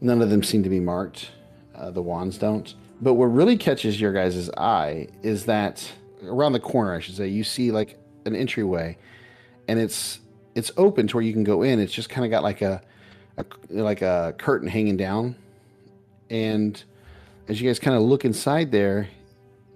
None 0.00 0.20
of 0.20 0.28
them 0.28 0.42
seem 0.42 0.64
to 0.64 0.68
be 0.68 0.80
marked. 0.80 1.30
Uh, 1.74 1.90
the 1.90 2.02
wands 2.02 2.36
don't. 2.36 2.74
But 3.00 3.14
what 3.14 3.26
really 3.26 3.56
catches 3.56 4.00
your 4.00 4.12
guys' 4.12 4.50
eye 4.56 5.08
is 5.22 5.46
that 5.46 5.88
around 6.24 6.52
the 6.52 6.60
corner, 6.60 6.94
I 6.94 7.00
should 7.00 7.14
say, 7.14 7.28
you 7.28 7.44
see 7.44 7.70
like 7.70 7.96
an 8.24 8.34
entryway, 8.34 8.98
and 9.68 9.78
it's 9.78 10.18
it's 10.56 10.72
open 10.76 11.06
to 11.06 11.16
where 11.16 11.22
you 11.22 11.32
can 11.32 11.44
go 11.44 11.62
in. 11.62 11.78
It's 11.78 11.92
just 11.92 12.08
kind 12.08 12.24
of 12.24 12.30
got 12.30 12.42
like 12.42 12.60
a, 12.60 12.82
a 13.38 13.44
like 13.70 14.02
a 14.02 14.34
curtain 14.36 14.66
hanging 14.66 14.96
down, 14.96 15.36
and 16.28 16.82
as 17.46 17.60
you 17.60 17.68
guys 17.68 17.78
kind 17.78 17.96
of 17.96 18.02
look 18.02 18.24
inside 18.24 18.72
there, 18.72 19.08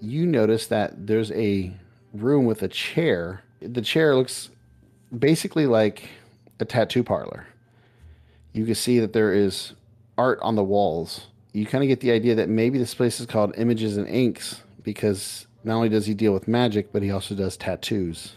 you 0.01 0.27
notice 0.27 0.67
that 0.67 1.07
there's 1.07 1.31
a 1.31 1.73
room 2.13 2.45
with 2.45 2.65
a 2.65 2.69
chair. 2.69 3.45
The 3.63 3.83
chair 3.83 4.17
looks 4.17 4.51
basically 5.17 5.67
like 5.67 6.09
a 6.61 6.65
tattoo 6.65 7.03
parlor. 7.03 7.47
You 8.53 8.65
can 8.65 8.75
see 8.75 8.99
that 9.01 9.13
there 9.13 9.33
is 9.33 9.75
art 10.19 10.39
on 10.43 10.57
the 10.57 10.65
walls. 10.65 11.27
You 11.53 11.67
kind 11.67 11.83
of 11.83 11.89
get 11.89 12.01
the 12.01 12.11
idea 12.11 12.35
that 12.37 12.49
maybe 12.49 12.79
this 12.79 12.95
place 12.95 13.21
is 13.21 13.27
called 13.27 13.55
Images 13.57 13.97
and 13.97 14.09
Inks 14.09 14.63
because 14.83 15.47
not 15.65 15.77
only 15.77 15.89
does 15.89 16.07
he 16.07 16.15
deal 16.15 16.33
with 16.33 16.49
magic, 16.49 16.93
but 16.93 17.03
he 17.03 17.11
also 17.11 17.35
does 17.35 17.57
tattoos. 17.57 18.37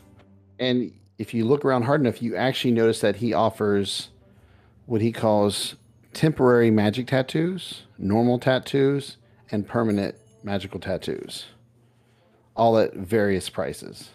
And 0.59 0.91
if 1.17 1.33
you 1.33 1.45
look 1.45 1.63
around 1.63 1.83
hard 1.83 2.01
enough, 2.01 2.21
you 2.21 2.35
actually 2.35 2.71
notice 2.71 3.01
that 3.01 3.17
he 3.17 3.33
offers 3.33 4.09
what 4.85 5.01
he 5.01 5.11
calls 5.11 5.75
temporary 6.13 6.69
magic 6.69 7.07
tattoos, 7.07 7.83
normal 7.97 8.39
tattoos, 8.39 9.17
and 9.51 9.67
permanent 9.67 10.15
magical 10.43 10.79
tattoos, 10.79 11.45
all 12.55 12.77
at 12.77 12.93
various 12.93 13.49
prices. 13.49 14.09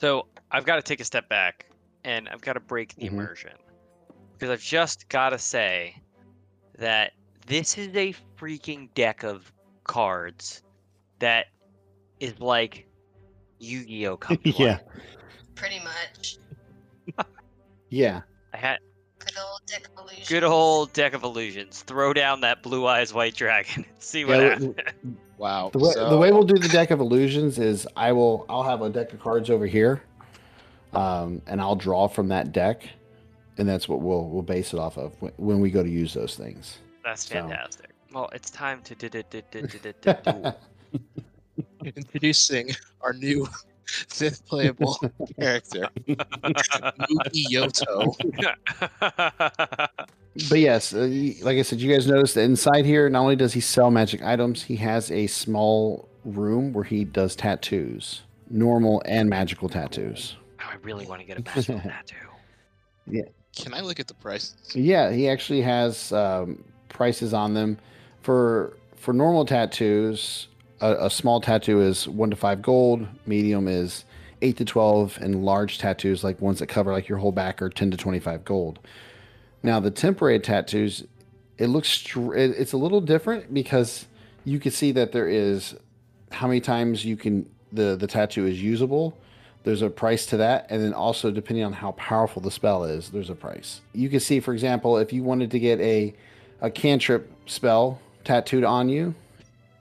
So 0.00 0.26
I've 0.50 0.64
got 0.64 0.76
to 0.76 0.82
take 0.82 1.00
a 1.00 1.04
step 1.04 1.28
back 1.28 1.66
and 2.04 2.28
I've 2.28 2.40
got 2.40 2.54
to 2.54 2.60
break 2.60 2.94
the 2.96 3.04
Mhm. 3.04 3.12
immersion 3.12 3.52
because 4.32 4.50
I've 4.50 4.60
just 4.62 5.08
got 5.08 5.30
to 5.30 5.38
say 5.38 5.96
that 6.78 7.12
this 7.46 7.76
is 7.78 7.94
a 7.96 8.14
freaking 8.38 8.92
deck 8.94 9.22
of 9.24 9.52
cards 9.84 10.62
that 11.18 11.46
is 12.20 12.38
like 12.40 12.86
Yu-Gi-Oh! 13.58 14.16
come 14.18 14.38
yeah. 14.44 14.78
Pretty 15.54 15.80
much. 15.80 16.38
yeah. 17.90 18.22
I 18.52 18.56
had 18.56 18.78
Good 19.18 19.34
old 19.38 19.60
Dick 19.66 19.86
Illusion. 19.96 20.24
good 20.28 20.44
old 20.44 20.92
deck 20.94 21.14
of 21.14 21.22
illusions. 21.22 21.82
Throw 21.82 22.12
down 22.12 22.40
that 22.40 22.60
blue 22.62 22.86
eyes 22.88 23.14
white 23.14 23.36
dragon 23.36 23.84
and 23.88 24.02
see 24.02 24.24
what 24.24 24.40
Yeah, 24.40 24.48
happens. 24.48 24.74
Wow. 25.38 25.70
The 25.72 25.78
way, 25.78 25.92
so, 25.92 26.10
the 26.10 26.18
way 26.18 26.32
we'll 26.32 26.42
do 26.42 26.58
the 26.58 26.68
deck 26.68 26.90
of 26.90 26.98
illusions 27.00 27.58
is 27.60 27.86
I 27.96 28.10
will 28.12 28.44
I'll 28.48 28.64
have 28.64 28.82
a 28.82 28.90
deck 28.90 29.12
of 29.12 29.20
cards 29.20 29.48
over 29.48 29.66
here, 29.66 30.02
um, 30.92 31.40
and 31.46 31.60
I'll 31.60 31.76
draw 31.76 32.08
from 32.08 32.28
that 32.28 32.52
deck, 32.52 32.88
and 33.58 33.68
that's 33.68 33.88
what 33.88 34.00
we'll 34.00 34.28
we'll 34.28 34.42
base 34.42 34.72
it 34.72 34.78
off 34.78 34.96
of 34.98 35.14
when, 35.20 35.32
when 35.36 35.60
we 35.60 35.70
go 35.70 35.82
to 35.82 35.88
use 35.88 36.14
those 36.14 36.36
things. 36.36 36.78
That's 37.04 37.26
So- 37.26 37.34
fantastic. 37.34 37.90
Well, 38.12 38.28
it's 38.34 38.50
time 38.50 38.82
to 38.82 38.94
did 38.94 39.14
it 39.14 39.30
did 39.30 39.50
did 39.50 39.70
did 39.70 39.86
it 39.86 40.02
did 40.02 40.22
duel. 40.22 40.58
Introducing 41.84 42.70
our 43.00 43.12
new 43.14 43.48
fifth 43.86 44.44
playable 44.46 44.98
character, 45.40 45.88
Mugi 46.06 47.44
Yoto. 47.50 48.14
But 50.48 50.60
yes, 50.60 50.94
uh, 50.94 51.00
like 51.42 51.58
I 51.58 51.62
said, 51.62 51.78
you 51.80 51.92
guys 51.92 52.06
notice 52.06 52.32
that 52.34 52.40
inside 52.44 52.86
here, 52.86 53.10
not 53.10 53.20
only 53.20 53.36
does 53.36 53.52
he 53.52 53.60
sell 53.60 53.90
magic 53.90 54.22
items, 54.22 54.62
he 54.62 54.76
has 54.76 55.10
a 55.10 55.26
small 55.26 56.08
room 56.24 56.72
where 56.72 56.84
he 56.84 57.04
does 57.04 57.36
tattoos, 57.36 58.22
normal 58.48 59.02
and 59.04 59.28
magical 59.28 59.68
tattoos. 59.68 60.36
Oh, 60.62 60.70
I 60.70 60.76
really 60.82 61.06
want 61.06 61.20
to 61.20 61.26
get 61.26 61.38
a 61.38 61.42
magical 61.56 61.80
tattoo. 61.80 62.16
Yeah. 63.06 63.22
Can 63.56 63.74
I 63.74 63.80
look 63.80 64.00
at 64.00 64.06
the 64.06 64.14
prices? 64.14 64.74
Yeah, 64.74 65.10
he 65.10 65.28
actually 65.28 65.62
has 65.62 66.12
um, 66.12 66.64
prices 66.88 67.34
on 67.34 67.54
them 67.54 67.78
for 68.22 68.76
for 68.96 69.12
normal 69.12 69.44
tattoos. 69.44 70.48
A, 70.80 71.06
a 71.06 71.10
small 71.10 71.40
tattoo 71.40 71.80
is 71.80 72.08
one 72.08 72.30
to 72.30 72.36
five 72.36 72.62
gold. 72.62 73.06
Medium 73.26 73.68
is 73.68 74.04
eight 74.40 74.56
to 74.56 74.64
twelve, 74.64 75.18
and 75.20 75.44
large 75.44 75.78
tattoos, 75.78 76.24
like 76.24 76.40
ones 76.40 76.60
that 76.60 76.68
cover 76.68 76.92
like 76.92 77.08
your 77.08 77.18
whole 77.18 77.32
back, 77.32 77.60
are 77.60 77.68
ten 77.68 77.90
to 77.90 77.96
twenty 77.96 78.20
five 78.20 78.44
gold. 78.44 78.78
Now 79.62 79.80
the 79.80 79.90
temporary 79.90 80.40
tattoos, 80.40 81.04
it 81.58 81.66
looks 81.66 81.88
str- 81.88 82.34
it, 82.34 82.52
it's 82.52 82.72
a 82.72 82.78
little 82.78 83.02
different 83.02 83.52
because 83.52 84.06
you 84.44 84.58
can 84.58 84.72
see 84.72 84.92
that 84.92 85.12
there 85.12 85.28
is 85.28 85.74
how 86.30 86.46
many 86.46 86.60
times 86.60 87.04
you 87.04 87.16
can 87.16 87.48
the 87.70 87.96
the 87.96 88.06
tattoo 88.06 88.46
is 88.46 88.62
usable 88.62 89.16
there's 89.64 89.82
a 89.82 89.90
price 89.90 90.26
to 90.26 90.36
that. 90.38 90.66
And 90.70 90.82
then 90.82 90.92
also 90.92 91.30
depending 91.30 91.64
on 91.64 91.72
how 91.72 91.92
powerful 91.92 92.42
the 92.42 92.50
spell 92.50 92.84
is 92.84 93.10
there's 93.10 93.30
a 93.30 93.34
price. 93.34 93.80
You 93.92 94.08
can 94.08 94.20
see 94.20 94.40
for 94.40 94.52
example 94.52 94.98
if 94.98 95.12
you 95.12 95.22
wanted 95.22 95.50
to 95.52 95.58
get 95.58 95.80
a 95.80 96.14
a 96.60 96.70
cantrip 96.70 97.32
spell 97.46 98.00
tattooed 98.24 98.64
on 98.64 98.88
you 98.88 99.14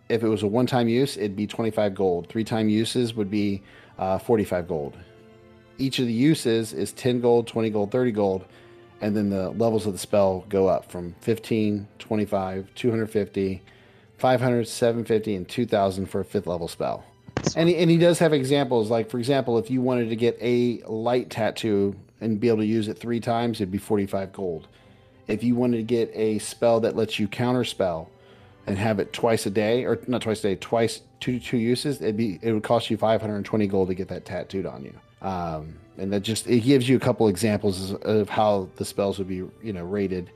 if 0.10 0.24
it 0.24 0.28
was 0.28 0.44
a 0.44 0.48
one-time 0.48 0.88
use 0.88 1.18
it'd 1.18 1.36
be 1.36 1.48
25 1.48 1.96
gold. 1.96 2.28
Three 2.30 2.44
time 2.44 2.70
uses 2.70 3.14
would 3.14 3.30
be 3.30 3.62
uh, 3.98 4.18
45 4.18 4.68
gold. 4.68 4.98
Each 5.78 6.00
of 6.00 6.06
the 6.06 6.14
uses 6.14 6.74
is 6.74 6.92
10 6.94 7.22
gold 7.22 7.48
20 7.48 7.70
gold 7.70 7.92
30 7.92 8.12
gold 8.12 8.46
and 9.00 9.16
then 9.16 9.30
the 9.32 9.50
levels 9.50 9.88
of 9.88 9.94
the 9.94 10.00
spell 10.00 10.46
go 10.48 10.68
up 10.68 10.92
from 10.92 11.16
15 11.22 11.88
25 11.98 12.68
250 12.76 13.62
500 14.18 14.68
750 14.68 15.36
and 15.36 15.50
2000 15.50 16.06
for 16.06 16.22
a 16.22 16.26
fifth 16.26 16.46
level 16.46 16.68
spell 16.68 17.04
and 17.56 17.70
he, 17.70 17.76
and 17.78 17.90
he 17.90 17.98
does 17.98 18.20
have 18.20 18.34
examples 18.34 18.90
like 18.90 19.10
for 19.10 19.18
example 19.18 19.58
if 19.58 19.70
you 19.70 19.82
wanted 19.82 20.10
to 20.10 20.16
get 20.16 20.38
a 20.42 20.82
light 20.88 21.30
tattoo 21.30 21.96
and 22.20 22.40
be 22.40 22.48
able 22.48 22.60
to 22.60 22.66
use 22.66 22.88
it 22.88 22.98
three 22.98 23.20
times 23.20 23.60
it'd 23.60 23.72
be 23.72 23.78
45 23.78 24.32
gold. 24.32 24.68
If 25.28 25.44
you 25.44 25.56
wanted 25.56 25.78
to 25.78 25.84
get 25.84 26.12
a 26.14 26.40
spell 26.40 26.80
that 26.82 26.96
lets 26.96 27.20
you 27.20 27.28
counter 27.28 27.64
spell 27.64 28.10
and 28.68 28.78
have 28.78 29.00
it 29.00 29.12
twice 29.14 29.46
a 29.46 29.50
day 29.50 29.86
or 29.86 30.00
not 30.08 30.22
twice 30.22 30.40
a 30.40 30.50
day 30.50 30.56
twice 30.56 31.02
two 31.20 31.40
two 31.40 31.58
uses 31.58 32.02
it'd 32.02 32.18
be 32.18 32.40
it 32.42 32.54
would 32.54 32.64
cost 32.64 32.90
you 32.90 32.98
520 32.98 33.68
gold 33.68 33.88
to 33.90 33.96
get 33.96 34.08
that 34.10 34.26
tattooed 34.26 34.66
on 34.66 34.84
you. 34.84 34.94
Um, 35.22 35.76
and 35.98 36.12
that 36.14 36.22
just 36.22 36.48
it 36.48 36.62
gives 36.62 36.88
you 36.88 36.96
a 36.96 37.00
couple 37.00 37.28
examples 37.28 37.94
of 37.94 38.30
how 38.30 38.70
the 38.78 38.86
spells 38.86 39.18
would 39.20 39.28
be 39.28 39.36
you 39.64 39.74
know 39.74 39.84
rated 39.84 40.32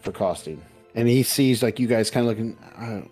for 0.00 0.12
costing. 0.12 0.62
And 0.94 1.08
he 1.08 1.22
sees 1.22 1.62
like 1.62 1.78
you 1.78 1.86
guys 1.86 2.10
kind 2.10 2.26
of 2.26 2.30
looking 2.30 2.58
uh, 2.76 3.08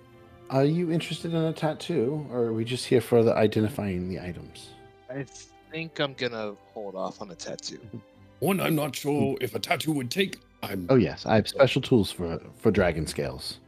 are 0.50 0.64
you 0.64 0.90
interested 0.90 1.32
in 1.32 1.44
a 1.44 1.52
tattoo, 1.52 2.26
or 2.30 2.40
are 2.40 2.52
we 2.52 2.64
just 2.64 2.84
here 2.84 3.00
for 3.00 3.22
the 3.22 3.34
identifying 3.34 4.08
the 4.08 4.20
items? 4.20 4.70
I 5.08 5.24
think 5.70 6.00
I'm 6.00 6.14
gonna 6.14 6.54
hold 6.74 6.96
off 6.96 7.22
on 7.22 7.30
a 7.30 7.34
tattoo. 7.34 7.80
One 8.40 8.60
I'm 8.60 8.74
not 8.74 8.96
sure 8.96 9.36
if 9.40 9.54
a 9.54 9.58
tattoo 9.58 9.92
would 9.92 10.10
take. 10.10 10.38
I'm. 10.62 10.86
Oh 10.88 10.96
yes, 10.96 11.24
I 11.24 11.36
have 11.36 11.48
special 11.48 11.80
tools 11.80 12.10
for 12.10 12.40
for 12.56 12.70
dragon 12.70 13.06
scales. 13.06 13.60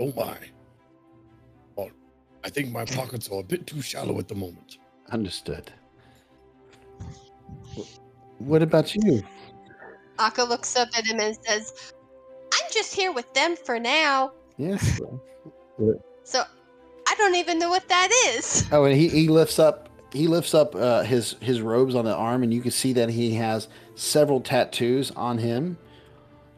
Oh 0.00 0.12
my. 0.16 0.36
Well, 1.76 1.90
I 2.44 2.50
think 2.50 2.70
my 2.70 2.84
pockets 2.84 3.28
are 3.28 3.40
a 3.40 3.44
bit 3.44 3.66
too 3.66 3.82
shallow 3.82 4.18
at 4.18 4.28
the 4.28 4.34
moment. 4.34 4.78
Understood. 5.10 5.70
What 8.38 8.62
about 8.62 8.94
you? 8.94 9.22
Auka 10.18 10.48
looks 10.48 10.76
up 10.76 10.88
at 10.96 11.06
him 11.06 11.20
and 11.20 11.36
says, 11.46 11.92
I'm 12.52 12.70
just 12.72 12.94
here 12.94 13.12
with 13.12 13.32
them 13.34 13.56
for 13.56 13.78
now. 13.78 14.32
Yes. 14.56 15.00
So 16.24 16.42
I 17.08 17.14
don't 17.16 17.34
even 17.36 17.58
know 17.58 17.70
what 17.70 17.88
that 17.88 18.10
is. 18.28 18.66
Oh, 18.72 18.84
and 18.84 18.96
he, 18.96 19.08
he 19.08 19.28
lifts 19.28 19.58
up 19.58 19.88
he 20.12 20.28
lifts 20.28 20.54
up 20.54 20.74
uh, 20.74 21.02
his 21.02 21.36
his 21.40 21.60
robes 21.60 21.94
on 21.94 22.04
the 22.04 22.14
arm, 22.14 22.42
and 22.42 22.52
you 22.52 22.60
can 22.60 22.70
see 22.70 22.92
that 22.94 23.10
he 23.10 23.34
has 23.34 23.68
several 23.94 24.40
tattoos 24.40 25.10
on 25.12 25.38
him, 25.38 25.76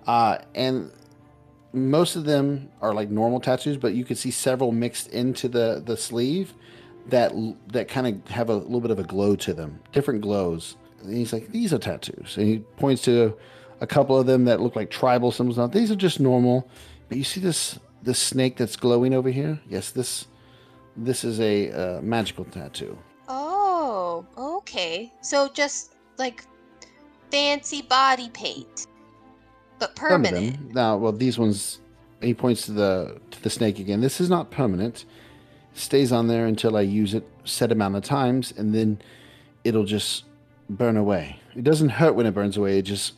uh, 0.06 0.38
and 0.54 0.90
most 1.72 2.16
of 2.16 2.24
them 2.24 2.70
are 2.80 2.94
like 2.94 3.10
normal 3.10 3.40
tattoos, 3.40 3.76
but 3.76 3.94
you 3.94 4.04
can 4.04 4.16
see 4.16 4.30
several 4.30 4.72
mixed 4.72 5.08
into 5.08 5.48
the 5.48 5.82
the 5.84 5.96
sleeve 5.96 6.54
that 7.06 7.32
that 7.68 7.88
kind 7.88 8.06
of 8.06 8.30
have 8.30 8.48
a 8.48 8.54
little 8.54 8.80
bit 8.80 8.90
of 8.90 8.98
a 8.98 9.04
glow 9.04 9.34
to 9.36 9.52
them, 9.52 9.80
different 9.92 10.20
glows. 10.20 10.76
And 11.02 11.16
he's 11.16 11.32
like, 11.32 11.50
these 11.50 11.72
are 11.72 11.78
tattoos, 11.78 12.36
and 12.36 12.46
he 12.46 12.58
points 12.76 13.02
to 13.02 13.36
a 13.80 13.86
couple 13.86 14.18
of 14.18 14.26
them 14.26 14.44
that 14.46 14.60
look 14.60 14.76
like 14.76 14.90
tribal 14.90 15.32
symbols. 15.32 15.58
Now 15.58 15.66
these 15.66 15.90
are 15.90 15.96
just 15.96 16.20
normal, 16.20 16.68
but 17.08 17.18
you 17.18 17.24
see 17.24 17.40
this 17.40 17.78
this 18.02 18.18
snake 18.18 18.56
that's 18.56 18.76
glowing 18.76 19.14
over 19.14 19.30
here? 19.30 19.60
Yes, 19.68 19.90
this 19.90 20.26
this 20.96 21.24
is 21.24 21.40
a 21.40 21.70
uh, 21.70 22.00
magical 22.00 22.44
tattoo. 22.44 22.98
Oh, 23.28 24.26
okay. 24.36 25.12
So 25.20 25.48
just 25.52 25.94
like 26.18 26.44
fancy 27.30 27.82
body 27.82 28.30
paint, 28.30 28.86
but 29.78 29.94
permanent. 29.94 30.74
Now, 30.74 30.96
well, 30.96 31.12
these 31.12 31.38
ones. 31.38 31.80
He 32.20 32.34
points 32.34 32.66
to 32.66 32.72
the 32.72 33.20
to 33.30 33.42
the 33.42 33.50
snake 33.50 33.78
again. 33.78 34.00
This 34.00 34.20
is 34.20 34.28
not 34.28 34.50
permanent. 34.50 35.04
Stays 35.74 36.10
on 36.10 36.26
there 36.26 36.46
until 36.46 36.76
I 36.76 36.80
use 36.80 37.14
it 37.14 37.24
set 37.44 37.70
amount 37.70 37.94
of 37.94 38.02
times, 38.02 38.52
and 38.56 38.74
then 38.74 39.00
it'll 39.62 39.84
just 39.84 40.24
burn 40.68 40.96
away. 40.96 41.38
It 41.54 41.62
doesn't 41.62 41.90
hurt 41.90 42.16
when 42.16 42.26
it 42.26 42.32
burns 42.34 42.56
away. 42.56 42.78
It 42.78 42.82
just 42.82 43.14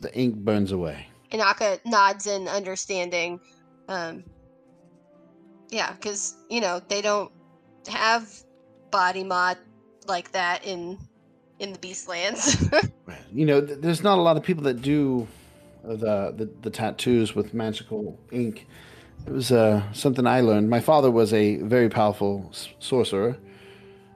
the 0.00 0.14
ink 0.14 0.36
burns 0.36 0.72
away. 0.72 1.06
And 1.30 1.40
Auka 1.40 1.80
nods 1.86 2.26
in 2.26 2.48
understanding. 2.48 3.40
Um, 3.88 4.24
yeah, 5.70 5.92
because 5.92 6.36
you 6.48 6.60
know 6.60 6.80
they 6.88 7.02
don't 7.02 7.32
have 7.88 8.30
body 8.90 9.24
mod 9.24 9.58
like 10.06 10.32
that 10.32 10.64
in 10.64 10.98
in 11.58 11.72
the 11.72 11.78
Beastlands. 11.78 12.90
You 13.34 13.46
know, 13.46 13.64
th- 13.64 13.78
there's 13.80 14.02
not 14.02 14.18
a 14.18 14.20
lot 14.20 14.36
of 14.36 14.42
people 14.42 14.64
that 14.64 14.82
do 14.82 15.26
the 15.82 16.32
the, 16.36 16.50
the 16.60 16.70
tattoos 16.70 17.34
with 17.34 17.54
magical 17.54 18.18
ink. 18.30 18.66
It 19.26 19.32
was 19.32 19.50
uh, 19.50 19.90
something 19.92 20.26
I 20.26 20.40
learned. 20.40 20.68
My 20.68 20.80
father 20.80 21.10
was 21.10 21.32
a 21.32 21.56
very 21.56 21.88
powerful 21.88 22.48
s- 22.50 22.68
sorcerer, 22.78 23.36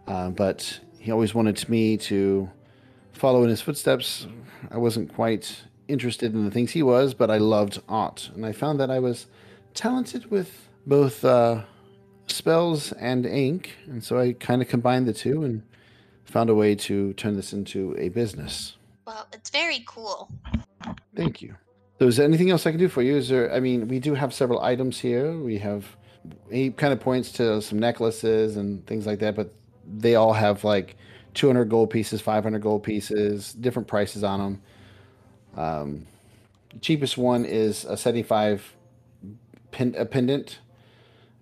uh, 0.06 0.30
but 0.30 0.80
he 0.98 1.10
always 1.10 1.34
wanted 1.34 1.66
me 1.68 1.96
to 1.98 2.50
follow 3.12 3.42
in 3.42 3.48
his 3.48 3.62
footsteps. 3.62 4.26
I 4.70 4.76
wasn't 4.76 5.14
quite 5.14 5.62
interested 5.88 6.34
in 6.34 6.44
the 6.44 6.50
things 6.50 6.72
he 6.72 6.82
was, 6.82 7.14
but 7.14 7.30
I 7.30 7.38
loved 7.38 7.80
art, 7.88 8.30
and 8.34 8.44
I 8.44 8.52
found 8.52 8.78
that 8.80 8.90
I 8.90 8.98
was 8.98 9.26
talented 9.76 10.30
with 10.30 10.68
both 10.86 11.24
uh, 11.24 11.62
spells 12.26 12.92
and 12.92 13.24
ink, 13.26 13.76
and 13.86 14.02
so 14.02 14.18
I 14.18 14.32
kind 14.32 14.62
of 14.62 14.68
combined 14.68 15.06
the 15.06 15.12
two 15.12 15.44
and 15.44 15.62
found 16.24 16.50
a 16.50 16.54
way 16.54 16.74
to 16.74 17.12
turn 17.14 17.36
this 17.36 17.52
into 17.52 17.94
a 17.98 18.08
business. 18.08 18.76
well, 19.06 19.26
it's 19.32 19.50
very 19.50 19.84
cool. 19.86 20.28
Thank 21.14 21.40
you. 21.40 21.54
So, 21.98 22.06
is 22.06 22.16
there 22.16 22.26
anything 22.26 22.50
else 22.50 22.66
I 22.66 22.70
can 22.72 22.80
do 22.80 22.88
for 22.88 23.02
you? 23.02 23.16
Is 23.16 23.28
there? 23.28 23.52
I 23.52 23.60
mean, 23.60 23.88
we 23.88 24.00
do 24.00 24.14
have 24.14 24.34
several 24.34 24.60
items 24.60 24.98
here. 25.00 25.36
We 25.38 25.58
have. 25.58 25.96
He 26.50 26.70
kind 26.70 26.92
of 26.92 26.98
points 26.98 27.30
to 27.32 27.62
some 27.62 27.78
necklaces 27.78 28.56
and 28.56 28.84
things 28.86 29.06
like 29.06 29.20
that, 29.20 29.36
but 29.36 29.54
they 29.86 30.16
all 30.16 30.32
have 30.32 30.64
like 30.64 30.96
200 31.34 31.66
gold 31.66 31.90
pieces, 31.90 32.20
500 32.20 32.60
gold 32.60 32.82
pieces, 32.82 33.52
different 33.52 33.86
prices 33.86 34.24
on 34.24 34.40
them. 34.40 34.62
Um, 35.56 36.06
the 36.72 36.80
cheapest 36.80 37.16
one 37.16 37.44
is 37.44 37.84
a 37.84 37.96
75 37.96 38.75
pin, 39.76 39.94
a 39.96 40.06
pendant. 40.06 40.58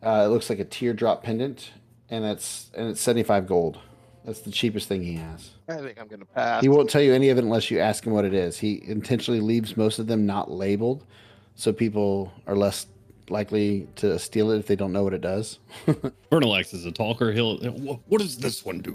Uh, 0.02 0.24
it 0.26 0.28
looks 0.28 0.50
like 0.50 0.58
a 0.58 0.64
teardrop 0.64 1.22
pendant, 1.22 1.70
and 2.10 2.22
that's 2.24 2.70
and 2.76 2.88
it's 2.90 3.00
75 3.00 3.46
gold. 3.46 3.78
That's 4.24 4.40
the 4.40 4.50
cheapest 4.50 4.88
thing 4.88 5.02
he 5.02 5.14
has. 5.14 5.50
I 5.68 5.76
think 5.76 5.98
I'm 6.00 6.08
gonna 6.08 6.24
pass. 6.24 6.62
He 6.62 6.68
won't 6.68 6.90
tell 6.90 7.00
you 7.02 7.14
any 7.14 7.28
of 7.30 7.38
it 7.38 7.44
unless 7.44 7.70
you 7.70 7.78
ask 7.78 8.04
him 8.06 8.12
what 8.12 8.24
it 8.24 8.34
is. 8.34 8.58
He 8.58 8.82
intentionally 8.86 9.40
leaves 9.40 9.76
most 9.76 9.98
of 9.98 10.06
them 10.06 10.26
not 10.26 10.50
labeled, 10.50 11.04
so 11.54 11.72
people 11.72 12.32
are 12.46 12.56
less 12.56 12.86
likely 13.30 13.86
to 13.96 14.18
steal 14.18 14.50
it 14.50 14.58
if 14.58 14.66
they 14.66 14.76
don't 14.76 14.92
know 14.92 15.02
what 15.04 15.14
it 15.14 15.20
does. 15.20 15.58
Vernilax 16.30 16.74
is 16.74 16.84
a 16.84 16.92
talker. 16.92 17.32
He'll, 17.32 17.58
he'll- 17.60 18.02
what 18.08 18.20
does 18.20 18.36
this 18.36 18.64
one 18.64 18.80
do? 18.80 18.94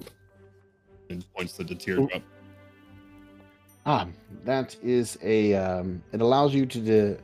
And 1.09 1.25
points 1.33 1.53
to 1.53 1.63
the 1.63 1.73
teardrop. 1.75 2.21
ah, 3.85 4.07
that 4.45 4.75
is 4.83 5.17
a. 5.23 5.55
Um, 5.55 6.03
it 6.11 6.21
allows 6.21 6.53
you 6.53 6.65
to. 6.67 6.79
De- 6.79 7.17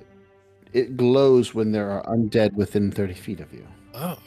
it 0.75 0.97
glows 0.97 1.55
when 1.55 1.71
there 1.71 1.89
are 1.89 2.03
undead 2.03 2.53
within 2.53 2.91
thirty 2.91 3.13
feet 3.13 3.39
of 3.39 3.51
you, 3.53 3.65
Ah, 3.93 4.19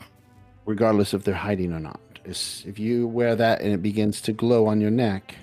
regardless 0.65 1.13
if 1.15 1.23
they're 1.25 1.35
hiding 1.35 1.73
or 1.73 1.81
not. 1.81 2.01
It's, 2.25 2.65
if 2.67 2.79
you 2.79 3.07
wear 3.07 3.37
that 3.37 3.61
and 3.61 3.73
it 3.73 3.83
begins 3.83 4.21
to 4.23 4.33
glow 4.33 4.67
on 4.67 4.81
your 4.81 4.91
neck, 4.91 5.35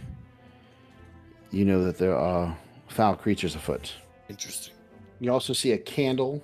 you 1.51 1.63
know 1.65 1.83
that 1.83 1.97
there 1.97 2.15
are 2.17 2.57
foul 2.87 3.15
creatures 3.15 3.55
afoot. 3.55 3.93
interesting. 4.29 4.73
You 5.19 5.31
also 5.31 5.53
see 5.53 5.71
a 5.71 5.77
candle 5.77 6.43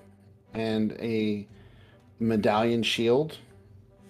and 0.53 0.93
a 0.93 1.47
medallion 2.19 2.83
shield 2.83 3.37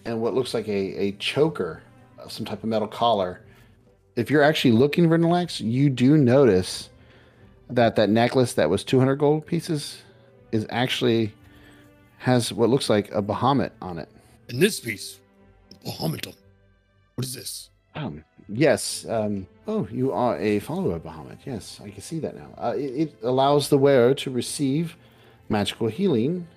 and 0.05 0.21
what 0.21 0.33
looks 0.33 0.53
like 0.53 0.67
a, 0.67 0.95
a 1.05 1.11
choker, 1.13 1.81
some 2.27 2.45
type 2.45 2.63
of 2.63 2.69
metal 2.69 2.87
collar. 2.87 3.41
If 4.15 4.29
you're 4.29 4.43
actually 4.43 4.73
looking, 4.73 5.07
Vernilax, 5.07 5.59
you 5.61 5.89
do 5.89 6.17
notice 6.17 6.89
that 7.69 7.95
that 7.95 8.09
necklace 8.09 8.53
that 8.53 8.69
was 8.69 8.83
200 8.83 9.15
gold 9.15 9.45
pieces 9.45 10.01
is 10.51 10.65
actually 10.69 11.33
has 12.17 12.53
what 12.53 12.69
looks 12.69 12.89
like 12.89 13.11
a 13.11 13.21
Bahamut 13.21 13.71
on 13.81 13.97
it. 13.97 14.09
And 14.49 14.61
this 14.61 14.79
piece, 14.79 15.19
the 15.69 15.91
Bahamut. 15.91 16.35
What 17.15 17.25
is 17.25 17.33
this? 17.33 17.69
Um, 17.95 18.23
yes. 18.47 19.05
Um, 19.09 19.47
oh, 19.67 19.87
you 19.91 20.11
are 20.11 20.37
a 20.37 20.59
follower 20.59 20.95
of 20.95 21.03
Bahamut. 21.03 21.39
Yes, 21.45 21.79
I 21.83 21.89
can 21.89 22.01
see 22.01 22.19
that 22.19 22.35
now. 22.35 22.49
Uh, 22.57 22.73
it, 22.75 22.81
it 22.81 23.15
allows 23.23 23.69
the 23.69 23.77
wearer 23.77 24.13
to 24.15 24.31
receive 24.31 24.95
magical 25.49 25.87
healing 25.87 26.47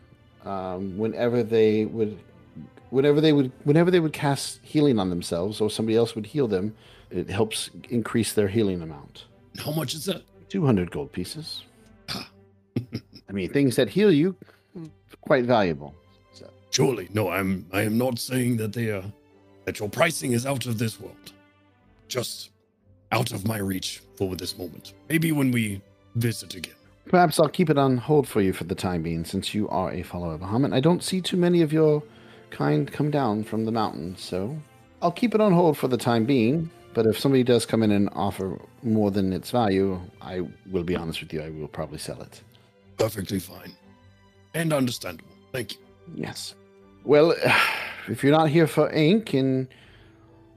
um, 0.45 0.99
whenever 0.99 1.43
they 1.43 1.87
would, 1.87 2.19
whenever 2.91 3.21
they 3.21 3.33
would, 3.33 3.51
whenever 3.65 3.91
they 3.91 4.01
would 4.01 4.13
cast 4.13 4.61
healing 4.63 4.99
on 4.99 5.11
themselves, 5.11 5.61
or 5.61 5.71
somebody 5.71 5.97
else 5.97 6.15
would 6.15 6.27
heal 6.27 6.47
them. 6.47 6.75
It 7.11 7.31
helps 7.31 7.71
increase 7.91 8.33
their 8.33 8.49
healing 8.49 8.83
amount. 8.83 9.27
How 9.59 9.71
much 9.71 9.95
is 9.95 10.05
that? 10.07 10.23
Two 10.49 10.65
hundred 10.67 10.91
gold 10.91 11.13
pieces. 11.13 11.65
Mean, 13.35 13.51
things 13.53 13.77
that 13.77 13.89
heal 13.89 14.13
you, 14.13 14.37
quite 15.21 15.45
valuable. 15.45 15.95
So, 16.33 16.49
Surely, 16.71 17.09
no. 17.13 17.31
I'm. 17.31 17.67
I 17.73 17.83
am 17.83 17.99
not 17.99 18.19
saying 18.19 18.57
that 18.59 18.73
they 18.73 18.91
are. 18.91 19.05
That 19.65 19.81
your 19.81 19.89
pricing 19.89 20.33
is 20.33 20.45
out 20.47 20.67
of 20.67 20.79
this 20.79 21.01
world. 21.01 21.33
Just 22.09 22.51
out 23.13 23.33
of 23.33 23.47
my 23.47 23.59
reach 23.59 24.03
for 24.17 24.37
this 24.37 24.59
moment. 24.59 24.93
Maybe 25.09 25.33
when 25.33 25.51
we 25.51 25.81
visit 26.17 26.55
again. 26.55 26.75
perhaps 27.07 27.39
I'll 27.41 27.49
keep 27.49 27.71
it 27.71 27.79
on 27.79 27.97
hold 27.97 28.27
for 28.29 28.41
you 28.41 28.53
for 28.53 28.65
the 28.65 28.75
time 28.75 29.03
being, 29.03 29.25
since 29.25 29.55
you 29.55 29.69
are 29.69 29.91
a 29.93 30.03
follower 30.03 30.35
of 30.35 30.41
Bahamut. 30.41 30.73
I 30.75 30.81
don't 30.81 31.03
see 31.03 31.21
too 31.21 31.37
many 31.37 31.63
of 31.63 31.73
your 31.73 32.03
kind 32.51 32.91
come 32.93 33.11
down 33.11 33.45
from 33.45 33.65
the 33.65 33.73
mountains, 33.73 34.21
so 34.23 34.57
I'll 35.03 35.13
keep 35.13 35.35
it 35.35 35.41
on 35.41 35.53
hold 35.53 35.77
for 35.79 35.89
the 35.89 35.97
time 35.97 36.25
being. 36.25 36.71
But 36.93 37.07
if 37.07 37.19
somebody 37.19 37.43
does 37.43 37.67
come 37.67 37.83
in 37.83 37.91
and 37.91 38.09
offer 38.13 38.59
more 38.83 39.11
than 39.11 39.33
its 39.33 39.51
value, 39.51 40.01
I 40.21 40.43
will 40.71 40.85
be 40.85 40.95
honest 40.95 41.21
with 41.21 41.33
you, 41.33 41.43
I 41.43 41.51
will 41.51 41.69
probably 41.69 41.99
sell 41.99 42.23
it. 42.23 42.41
Perfectly 42.97 43.39
fine. 43.39 43.73
And 44.55 44.73
understandable. 44.73 45.31
Thank 45.53 45.73
you. 45.73 45.79
Yes. 46.15 46.55
Well, 47.05 47.35
if 48.09 48.23
you're 48.23 48.37
not 48.37 48.49
here 48.49 48.67
for 48.67 48.91
ink, 48.91 49.35
and 49.35 49.69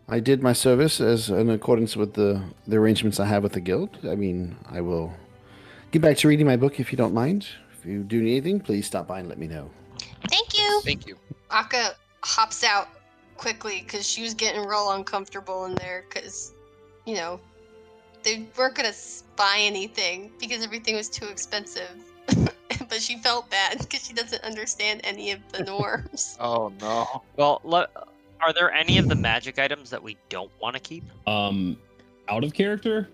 I 0.07 0.19
did 0.19 0.41
my 0.41 0.53
service 0.53 1.01
as 1.01 1.29
in 1.29 1.49
accordance 1.49 1.95
with 1.95 2.13
the, 2.13 2.41
the 2.67 2.77
arrangements 2.77 3.19
I 3.19 3.25
have 3.25 3.43
with 3.43 3.53
the 3.53 3.61
guild, 3.61 3.97
I 4.09 4.15
mean, 4.15 4.55
I 4.69 4.81
will 4.81 5.13
get 5.91 6.01
back 6.01 6.17
to 6.17 6.27
reading 6.27 6.45
my 6.45 6.57
book 6.57 6.79
if 6.79 6.91
you 6.91 6.97
don't 6.97 7.13
mind. 7.13 7.47
If 7.77 7.85
you 7.85 8.03
do 8.03 8.21
need 8.21 8.31
anything, 8.31 8.59
please 8.59 8.85
stop 8.85 9.07
by 9.07 9.19
and 9.19 9.29
let 9.29 9.37
me 9.37 9.47
know. 9.47 9.69
Thank 10.29 10.57
you. 10.57 10.81
Thank 10.83 11.07
you. 11.07 11.17
Auka 11.51 11.93
hops 12.21 12.63
out 12.63 12.89
quickly 13.37 13.81
because 13.83 14.07
she 14.07 14.21
was 14.23 14.33
getting 14.33 14.65
real 14.65 14.91
uncomfortable 14.91 15.65
in 15.65 15.75
there 15.75 16.05
because, 16.07 16.53
you 17.05 17.15
know, 17.15 17.39
they 18.23 18.47
weren't 18.57 18.75
going 18.75 18.91
to 18.91 18.97
buy 19.35 19.57
anything 19.59 20.31
because 20.39 20.63
everything 20.63 20.95
was 20.95 21.07
too 21.09 21.27
expensive. 21.27 22.03
But 22.89 23.01
she 23.01 23.17
felt 23.17 23.49
bad 23.49 23.77
because 23.79 24.05
she 24.05 24.13
doesn't 24.13 24.43
understand 24.43 25.01
any 25.03 25.31
of 25.31 25.39
the 25.51 25.63
norms. 25.71 26.37
Oh 26.39 26.71
no. 26.81 27.23
Well, 27.35 27.61
le- 27.63 27.87
are 28.41 28.53
there 28.53 28.71
any 28.71 28.97
of 28.97 29.07
the 29.09 29.15
magic 29.15 29.57
items 29.59 29.89
that 29.89 30.01
we 30.01 30.17
don't 30.29 30.51
want 30.61 30.75
to 30.75 30.79
keep? 30.79 31.03
Um, 31.27 31.77
out 32.29 32.43
of 32.43 32.53
character, 32.53 33.09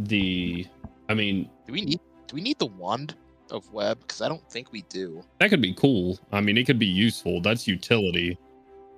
the 0.00 0.66
I 1.08 1.14
mean 1.14 1.48
Do 1.66 1.72
we 1.72 1.80
need 1.82 2.00
do 2.26 2.34
we 2.34 2.40
need 2.42 2.58
the 2.58 2.66
wand 2.66 3.14
of 3.50 3.72
web? 3.72 3.98
Because 4.00 4.20
I 4.20 4.28
don't 4.28 4.46
think 4.50 4.70
we 4.72 4.82
do. 4.82 5.24
that 5.38 5.48
could 5.50 5.62
be 5.62 5.72
cool. 5.74 6.18
I 6.32 6.40
mean, 6.40 6.56
it 6.58 6.64
could 6.66 6.78
be 6.78 6.86
useful. 6.86 7.40
That's 7.40 7.66
utility. 7.66 8.38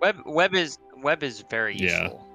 Web 0.02 0.16
web 0.26 0.54
is 0.54 0.78
web 0.98 1.22
is 1.22 1.44
very 1.50 1.76
Yeah. 1.76 2.02
useful. 2.02 2.26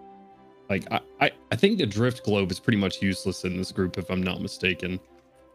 Like 0.70 0.88
I, 0.92 1.00
I, 1.22 1.32
I 1.52 1.56
think 1.56 1.78
the 1.78 1.86
drift 1.86 2.24
globe 2.26 2.50
is 2.52 2.60
pretty 2.60 2.78
much 2.80 3.00
useless 3.02 3.44
in 3.44 3.56
this 3.58 3.72
group, 3.72 3.98
if 4.00 4.10
I'm 4.10 4.24
not 4.24 4.42
mistaken. 4.42 5.00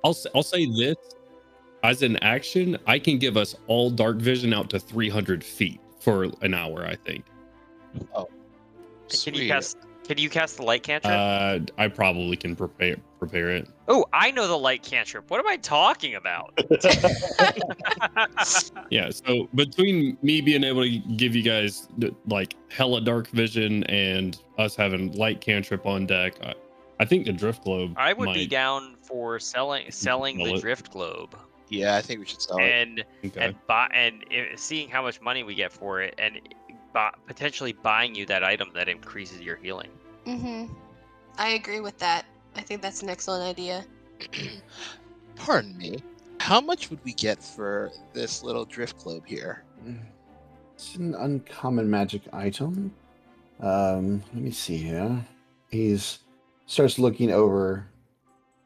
I'll 0.04 0.10
s- 0.12 0.26
I'll 0.34 0.42
say 0.44 0.66
this 0.66 0.96
as 1.82 2.02
an 2.02 2.16
action, 2.18 2.76
I 2.86 2.98
can 2.98 3.18
give 3.18 3.36
us 3.36 3.54
all 3.66 3.90
dark 3.90 4.16
vision 4.16 4.52
out 4.52 4.70
to 4.70 4.78
300 4.78 5.42
feet 5.42 5.80
for 5.98 6.24
an 6.42 6.54
hour. 6.54 6.86
I 6.86 6.96
think. 6.96 7.24
And 7.94 8.06
Can 8.12 9.34
you 9.34 9.40
Sweet. 9.40 9.48
cast? 9.48 9.78
Can 10.06 10.18
you 10.18 10.28
cast 10.28 10.56
the 10.56 10.64
light 10.64 10.82
cantrip? 10.82 11.14
Uh, 11.14 11.60
I 11.78 11.86
probably 11.86 12.36
can 12.36 12.56
prepare 12.56 12.96
prepare 13.18 13.50
it. 13.50 13.68
oh, 13.86 14.06
I 14.12 14.32
know 14.32 14.48
the 14.48 14.58
light 14.58 14.82
cantrip. 14.82 15.30
What 15.30 15.38
am 15.38 15.46
I 15.46 15.56
talking 15.56 16.16
about? 16.16 16.58
Yeah. 18.90 19.10
So 19.10 19.48
between 19.54 20.18
me 20.22 20.40
being 20.40 20.64
able 20.64 20.82
to 20.82 20.98
give 20.98 21.36
you 21.36 21.42
guys 21.42 21.86
like 22.26 22.56
hella 22.70 23.02
dark 23.02 23.28
vision 23.28 23.84
and 23.84 24.36
us 24.58 24.74
having 24.74 25.12
light 25.12 25.40
cantrip 25.40 25.86
on 25.86 26.06
deck, 26.06 26.34
I, 26.42 26.54
I 26.98 27.04
think 27.04 27.26
the 27.26 27.32
drift 27.32 27.62
globe. 27.62 27.94
I 27.96 28.12
would 28.12 28.34
be 28.34 28.48
down 28.48 28.96
for 29.02 29.38
selling 29.38 29.88
selling 29.92 30.38
the 30.38 30.58
drift 30.58 30.90
globe 30.90 31.36
Yeah, 31.70 31.96
I 31.96 32.02
think 32.02 32.20
we 32.20 32.26
should 32.26 32.42
sell 32.42 32.58
it. 32.58 32.64
and 32.64 33.04
Okay. 33.24 33.40
and 33.40 33.54
buy 33.66 33.88
and 33.94 34.24
i- 34.30 34.54
seeing 34.56 34.88
how 34.90 35.02
much 35.02 35.20
money 35.20 35.42
we 35.44 35.54
get 35.54 35.72
for 35.72 36.02
it 36.02 36.14
and 36.18 36.40
bu- 36.92 37.16
potentially 37.26 37.72
buying 37.72 38.14
you 38.14 38.26
that 38.26 38.42
item 38.44 38.70
that 38.74 38.88
increases 38.88 39.40
your 39.40 39.56
healing. 39.56 39.90
mm-hmm. 40.26 40.72
I 41.38 41.50
agree 41.50 41.80
with 41.80 41.96
that. 41.98 42.26
I 42.56 42.60
think 42.60 42.82
that's 42.82 43.02
an 43.02 43.08
excellent 43.08 43.44
idea. 43.44 43.84
Pardon 45.36 45.76
me. 45.78 46.02
How 46.40 46.60
much 46.60 46.90
would 46.90 47.02
we 47.04 47.12
get 47.14 47.42
for 47.42 47.90
this 48.12 48.42
little 48.42 48.64
drift 48.64 48.98
globe 49.02 49.24
here? 49.26 49.62
It's 50.74 50.96
an 50.96 51.14
uncommon 51.14 51.88
magic 51.88 52.22
item. 52.32 52.92
Um, 53.60 54.22
let 54.34 54.42
me 54.42 54.50
see 54.50 54.76
here. 54.78 55.24
He's 55.70 56.18
starts 56.66 56.98
looking 56.98 57.30
over 57.30 57.86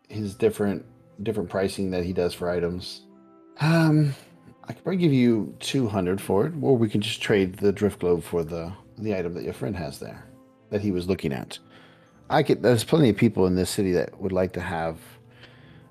his 0.08 0.34
different 0.34 0.84
different 1.22 1.48
pricing 1.48 1.90
that 1.90 2.04
he 2.04 2.12
does 2.12 2.34
for 2.34 2.50
items. 2.50 3.02
Um, 3.60 4.14
I 4.64 4.72
could 4.72 4.82
probably 4.82 4.98
give 4.98 5.12
you 5.12 5.54
two 5.60 5.86
hundred 5.88 6.20
for 6.20 6.46
it, 6.46 6.54
or 6.60 6.76
we 6.76 6.88
can 6.88 7.00
just 7.00 7.22
trade 7.22 7.56
the 7.56 7.72
drift 7.72 8.00
globe 8.00 8.22
for 8.22 8.42
the 8.42 8.72
the 8.98 9.16
item 9.16 9.34
that 9.34 9.44
your 9.44 9.52
friend 9.52 9.76
has 9.76 9.98
there 9.98 10.24
that 10.70 10.80
he 10.80 10.90
was 10.90 11.08
looking 11.08 11.32
at. 11.32 11.58
I 12.30 12.42
could. 12.42 12.62
There's 12.62 12.84
plenty 12.84 13.10
of 13.10 13.16
people 13.16 13.46
in 13.46 13.54
this 13.54 13.70
city 13.70 13.92
that 13.92 14.18
would 14.20 14.32
like 14.32 14.52
to 14.54 14.60
have 14.60 14.98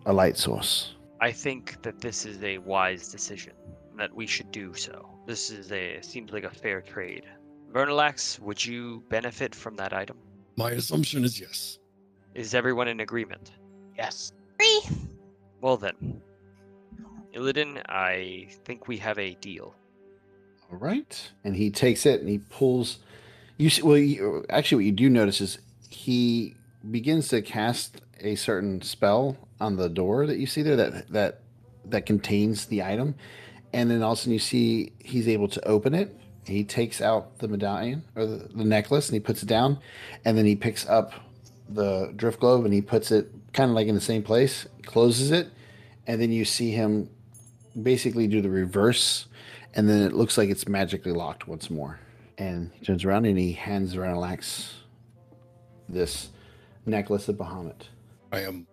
a 0.05 0.13
light 0.13 0.37
source. 0.37 0.95
I 1.21 1.31
think 1.31 1.81
that 1.83 2.01
this 2.01 2.25
is 2.25 2.43
a 2.43 2.57
wise 2.57 3.09
decision. 3.09 3.53
That 3.97 4.13
we 4.13 4.25
should 4.25 4.51
do 4.51 4.73
so. 4.73 5.07
This 5.27 5.51
is 5.51 5.71
a 5.71 6.01
seems 6.01 6.31
like 6.31 6.43
a 6.43 6.49
fair 6.49 6.81
trade. 6.81 7.25
Vernilax, 7.71 8.39
would 8.39 8.63
you 8.63 9.03
benefit 9.09 9.53
from 9.55 9.75
that 9.75 9.93
item? 9.93 10.17
My 10.57 10.71
assumption 10.71 11.23
is 11.23 11.39
yes. 11.39 11.79
Is 12.35 12.53
everyone 12.53 12.87
in 12.87 12.99
agreement? 12.99 13.51
Yes. 13.97 14.33
Free. 14.57 14.81
Well 15.63 15.77
then, 15.77 16.21
Illidan, 17.33 17.81
I 17.87 18.49
think 18.65 18.89
we 18.89 18.97
have 18.97 19.17
a 19.17 19.33
deal. 19.35 19.73
All 20.69 20.77
right. 20.77 21.31
And 21.45 21.55
he 21.55 21.71
takes 21.71 22.05
it 22.05 22.19
and 22.19 22.27
he 22.27 22.39
pulls. 22.39 22.99
You 23.55 23.69
see, 23.69 23.81
well, 23.81 23.97
you, 23.97 24.45
actually, 24.49 24.75
what 24.75 24.85
you 24.87 24.91
do 24.91 25.09
notice 25.09 25.39
is 25.39 25.59
he 25.89 26.55
begins 26.91 27.29
to 27.29 27.41
cast 27.41 28.01
a 28.19 28.35
certain 28.35 28.81
spell 28.81 29.37
on 29.61 29.77
the 29.77 29.87
door 29.87 30.27
that 30.27 30.37
you 30.37 30.47
see 30.47 30.63
there 30.63 30.75
that 30.75 31.07
that 31.13 31.39
that 31.85 32.05
contains 32.05 32.65
the 32.65 32.83
item, 32.83 33.15
and 33.71 33.89
then 33.89 34.03
all 34.03 34.11
of 34.11 34.17
a 34.17 34.21
sudden 34.21 34.33
you 34.33 34.39
see 34.39 34.91
he's 34.99 35.29
able 35.29 35.47
to 35.47 35.65
open 35.65 35.95
it. 35.95 36.13
He 36.45 36.65
takes 36.65 36.99
out 36.99 37.39
the 37.39 37.47
medallion 37.47 38.03
or 38.17 38.25
the, 38.25 38.49
the 38.53 38.65
necklace 38.65 39.07
and 39.07 39.13
he 39.13 39.21
puts 39.21 39.41
it 39.43 39.47
down, 39.47 39.79
and 40.25 40.37
then 40.37 40.45
he 40.45 40.57
picks 40.57 40.85
up 40.89 41.13
the 41.69 42.13
drift 42.15 42.39
globe 42.39 42.65
and 42.65 42.73
he 42.73 42.81
puts 42.81 43.11
it 43.11 43.31
kind 43.53 43.69
of 43.69 43.75
like 43.75 43.87
in 43.87 43.95
the 43.95 44.01
same 44.01 44.23
place, 44.23 44.67
closes 44.85 45.31
it, 45.31 45.49
and 46.07 46.21
then 46.21 46.31
you 46.31 46.45
see 46.45 46.71
him 46.71 47.09
basically 47.81 48.27
do 48.27 48.41
the 48.41 48.49
reverse 48.49 49.27
and 49.75 49.89
then 49.89 50.03
it 50.03 50.13
looks 50.13 50.37
like 50.37 50.49
it's 50.49 50.67
magically 50.67 51.11
locked 51.11 51.47
once 51.47 51.69
more. 51.69 51.99
And 52.37 52.71
he 52.73 52.85
turns 52.85 53.03
around 53.05 53.25
and 53.25 53.37
he 53.37 53.53
hands 53.53 53.95
around 53.95 54.15
Alex 54.15 54.73
this 55.89 56.29
necklace 56.85 57.27
of 57.27 57.35
Bahamut. 57.35 57.83
I 58.31 58.41
am 58.41 58.67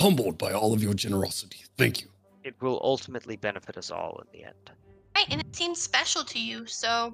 humbled 0.00 0.38
by 0.38 0.52
all 0.52 0.72
of 0.72 0.82
your 0.82 0.94
generosity. 0.94 1.64
Thank 1.76 2.02
you. 2.02 2.08
It 2.42 2.54
will 2.60 2.80
ultimately 2.82 3.36
benefit 3.36 3.76
us 3.78 3.90
all 3.90 4.20
in 4.20 4.38
the 4.38 4.46
end. 4.46 4.70
Right, 5.16 5.26
and 5.30 5.40
it 5.40 5.54
seems 5.54 5.80
special 5.80 6.24
to 6.24 6.38
you, 6.38 6.66
so 6.66 7.12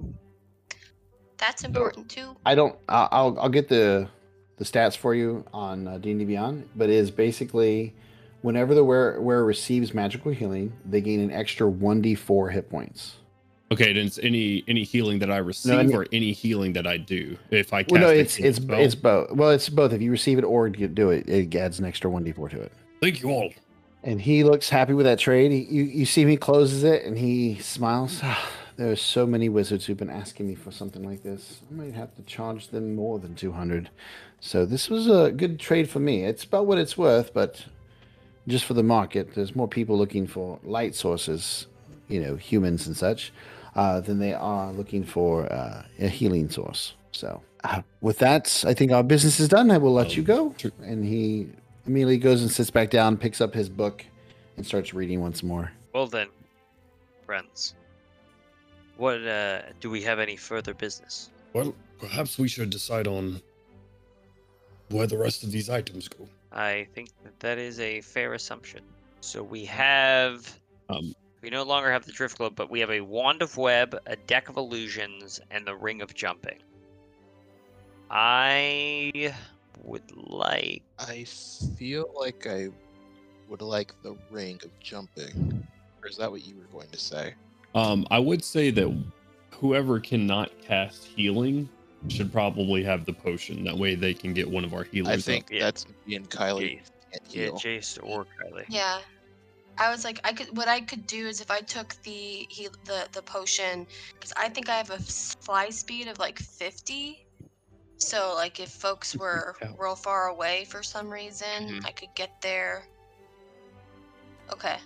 that's 1.37 1.63
important 1.63 2.09
too. 2.09 2.35
I 2.45 2.55
don't. 2.55 2.75
I'll 2.89 3.37
I'll 3.39 3.49
get 3.49 3.67
the 3.67 4.09
the 4.61 4.65
stats 4.65 4.95
for 4.95 5.15
you 5.15 5.43
on 5.55 5.87
uh, 5.87 5.97
D&D 5.97 6.23
Beyond, 6.23 6.69
but 6.75 6.87
it 6.87 6.93
is 6.93 7.09
basically 7.09 7.95
whenever 8.43 8.75
the 8.75 8.83
wearer, 8.83 9.19
wearer 9.19 9.43
receives 9.43 9.91
magical 9.91 10.31
healing, 10.31 10.71
they 10.85 11.01
gain 11.01 11.19
an 11.19 11.31
extra 11.31 11.67
one 11.67 11.99
d4 11.99 12.51
hit 12.51 12.69
points. 12.69 13.15
Okay, 13.71 13.91
then 13.91 14.05
it's 14.05 14.19
any 14.19 14.63
any 14.67 14.83
healing 14.83 15.17
that 15.19 15.31
I 15.31 15.37
receive 15.37 15.73
any- 15.73 15.93
or 15.95 16.05
any 16.11 16.31
healing 16.31 16.73
that 16.73 16.85
I 16.85 16.97
do. 16.97 17.37
If 17.49 17.73
I 17.73 17.81
cast 17.81 17.91
Well, 17.91 18.01
no, 18.01 18.09
it's 18.09 18.37
it's 18.37 18.57
spell. 18.57 18.79
it's 18.79 18.93
both. 18.93 19.31
Well, 19.31 19.49
it's 19.49 19.67
both. 19.69 19.93
If 19.93 20.01
you 20.03 20.11
receive 20.11 20.37
it 20.37 20.43
or 20.43 20.67
you 20.67 20.87
do 20.87 21.09
it, 21.09 21.27
it 21.27 21.55
adds 21.55 21.79
an 21.79 21.85
extra 21.85 22.11
one 22.11 22.23
d4 22.23 22.51
to 22.51 22.61
it. 22.61 22.71
Thank 23.01 23.23
you 23.23 23.31
all. 23.31 23.51
And 24.03 24.21
he 24.21 24.43
looks 24.43 24.69
happy 24.69 24.93
with 24.93 25.05
that 25.07 25.17
trade. 25.17 25.51
He, 25.51 25.61
you, 25.61 25.83
you 25.83 26.05
see 26.05 26.23
me 26.25 26.37
closes 26.37 26.83
it 26.83 27.03
and 27.05 27.17
he 27.17 27.55
smiles. 27.57 28.19
"Ah, 28.21 28.47
There 28.77 28.89
are 28.91 28.95
so 28.95 29.27
many 29.27 29.47
wizards 29.47 29.85
who've 29.85 29.97
been 29.97 30.09
asking 30.09 30.47
me 30.47 30.55
for 30.55 30.71
something 30.71 31.03
like 31.03 31.21
this. 31.23 31.59
I 31.69 31.73
might 31.75 31.93
have 31.93 32.15
to 32.15 32.23
charge 32.23 32.69
them 32.69 32.95
more 32.95 33.19
than 33.19 33.35
200. 33.35 33.89
So 34.43 34.65
this 34.65 34.89
was 34.89 35.07
a 35.07 35.31
good 35.31 35.59
trade 35.59 35.87
for 35.89 35.99
me. 35.99 36.23
It's 36.25 36.43
about 36.43 36.65
what 36.65 36.79
it's 36.79 36.97
worth, 36.97 37.31
but 37.33 37.63
just 38.47 38.65
for 38.65 38.73
the 38.73 38.83
market, 38.83 39.35
there's 39.35 39.55
more 39.55 39.67
people 39.67 39.95
looking 39.97 40.25
for 40.25 40.59
light 40.63 40.95
sources, 40.95 41.67
you 42.09 42.19
know, 42.19 42.35
humans 42.35 42.87
and 42.87 42.97
such, 42.97 43.31
uh, 43.75 44.01
than 44.01 44.17
they 44.17 44.33
are 44.33 44.73
looking 44.73 45.03
for 45.03 45.51
uh, 45.53 45.83
a 45.99 46.07
healing 46.07 46.49
source. 46.49 46.95
So 47.11 47.41
uh, 47.63 47.83
with 48.01 48.17
that, 48.17 48.63
I 48.67 48.73
think 48.73 48.91
our 48.91 49.03
business 49.03 49.39
is 49.39 49.47
done. 49.47 49.69
I 49.69 49.77
will 49.77 49.93
let 49.93 50.17
you 50.17 50.23
Um, 50.23 50.25
go. 50.25 50.55
sure. 50.57 50.71
And 50.81 51.05
he 51.05 51.47
immediately 51.85 52.17
goes 52.17 52.41
and 52.41 52.49
sits 52.51 52.71
back 52.71 52.89
down, 52.89 53.17
picks 53.17 53.41
up 53.41 53.53
his 53.53 53.69
book, 53.69 54.03
and 54.57 54.65
starts 54.65 54.91
reading 54.93 55.21
once 55.21 55.43
more. 55.43 55.71
Well 55.93 56.07
then, 56.07 56.29
friends. 57.27 57.75
What 58.97 59.25
uh 59.27 59.61
do 59.79 59.89
we 59.91 60.01
have 60.01 60.19
any 60.19 60.35
further 60.35 60.73
business? 60.73 61.29
Well, 61.53 61.75
perhaps 61.99 62.39
we 62.39 62.47
should 62.47 62.69
decide 62.71 63.07
on 63.07 63.41
where 64.91 65.07
the 65.07 65.17
rest 65.17 65.43
of 65.43 65.51
these 65.51 65.69
items 65.69 66.07
go. 66.07 66.27
I 66.51 66.87
think 66.93 67.09
that 67.23 67.39
that 67.39 67.57
is 67.57 67.79
a 67.79 68.01
fair 68.01 68.33
assumption. 68.33 68.81
So 69.21 69.41
we 69.41 69.65
have 69.65 70.59
Um, 70.89 71.13
we 71.41 71.49
no 71.49 71.63
longer 71.63 71.91
have 71.91 72.05
the 72.05 72.11
drift 72.11 72.37
globe, 72.37 72.55
but 72.55 72.69
we 72.69 72.79
have 72.79 72.91
a 72.91 73.01
wand 73.01 73.41
of 73.41 73.57
web, 73.57 73.97
a 74.05 74.15
deck 74.15 74.49
of 74.49 74.57
illusions, 74.57 75.39
and 75.49 75.65
the 75.65 75.75
ring 75.75 76.01
of 76.01 76.13
jumping. 76.13 76.59
I 78.09 79.33
would 79.83 80.03
like 80.15 80.83
I 80.99 81.23
feel 81.77 82.11
like 82.19 82.45
I 82.45 82.69
would 83.49 83.61
like 83.61 83.93
the 84.03 84.15
ring 84.29 84.59
of 84.63 84.77
jumping. 84.79 85.65
Or 86.01 86.09
is 86.09 86.17
that 86.17 86.29
what 86.29 86.45
you 86.45 86.55
were 86.55 86.77
going 86.77 86.89
to 86.89 86.99
say? 86.99 87.33
Um, 87.73 88.05
I 88.11 88.19
would 88.19 88.43
say 88.43 88.71
that 88.71 89.03
whoever 89.51 89.99
cannot 89.99 90.51
cast 90.61 91.05
healing 91.05 91.69
should 92.07 92.31
probably 92.31 92.83
have 92.83 93.05
the 93.05 93.13
potion. 93.13 93.63
That 93.63 93.77
way 93.77 93.95
they 93.95 94.13
can 94.13 94.33
get 94.33 94.49
one 94.49 94.63
of 94.63 94.73
our 94.73 94.83
healers. 94.83 95.13
I 95.13 95.17
think 95.17 95.49
Yeah. 95.51 95.65
that's 95.65 95.85
me 96.05 96.15
and 96.15 96.29
Kylie 96.29 96.81
Jace. 96.81 96.91
Yeah, 97.29 97.43
heal. 97.45 97.53
Jace 97.59 97.99
or 98.01 98.25
Kylie. 98.25 98.65
Yeah. 98.69 99.01
I 99.77 99.89
was 99.89 100.03
like, 100.03 100.19
I 100.23 100.33
could. 100.33 100.55
What 100.55 100.67
I 100.67 100.81
could 100.81 101.07
do 101.07 101.27
is 101.27 101.41
if 101.41 101.49
I 101.49 101.61
took 101.61 101.95
the 102.03 102.45
he, 102.49 102.67
the 102.85 103.07
the 103.13 103.21
potion, 103.21 103.87
because 104.13 104.33
I 104.37 104.49
think 104.49 104.69
I 104.69 104.75
have 104.75 104.91
a 104.91 104.99
fly 104.99 105.69
speed 105.69 106.07
of 106.07 106.19
like 106.19 106.39
fifty. 106.39 107.25
So 107.97 108.33
like, 108.35 108.59
if 108.59 108.69
folks 108.69 109.15
were 109.15 109.55
Yeah. 109.61 109.71
real 109.77 109.95
far 109.95 110.27
away 110.27 110.65
for 110.65 110.83
some 110.83 111.09
reason, 111.09 111.47
Mhm. 111.79 111.85
I 111.85 111.91
could 111.91 112.13
get 112.15 112.41
there. 112.41 112.87
Okay, 114.51 114.77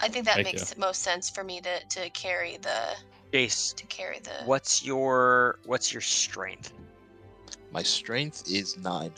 I 0.00 0.08
think 0.08 0.24
that 0.24 0.36
Heck 0.36 0.44
makes 0.46 0.76
most 0.78 1.02
sense 1.02 1.28
for 1.28 1.44
me 1.44 1.60
to 1.60 1.80
to 1.84 2.10
carry 2.10 2.56
the 2.56 2.96
Jace, 3.34 3.74
to 3.74 3.86
carry 3.86 4.20
the. 4.20 4.30
what's 4.44 4.84
your 4.84 5.58
what's 5.64 5.92
your 5.92 6.00
strength? 6.00 6.72
My 7.72 7.82
strength 7.82 8.44
is 8.48 8.76
nine. 8.78 9.10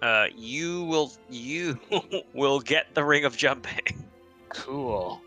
Uh, 0.00 0.28
you 0.34 0.84
will 0.84 1.12
you 1.28 1.78
will 2.32 2.60
get 2.60 2.94
the 2.94 3.04
ring 3.04 3.26
of 3.26 3.36
jumping 3.36 4.08
Cool. 4.48 5.20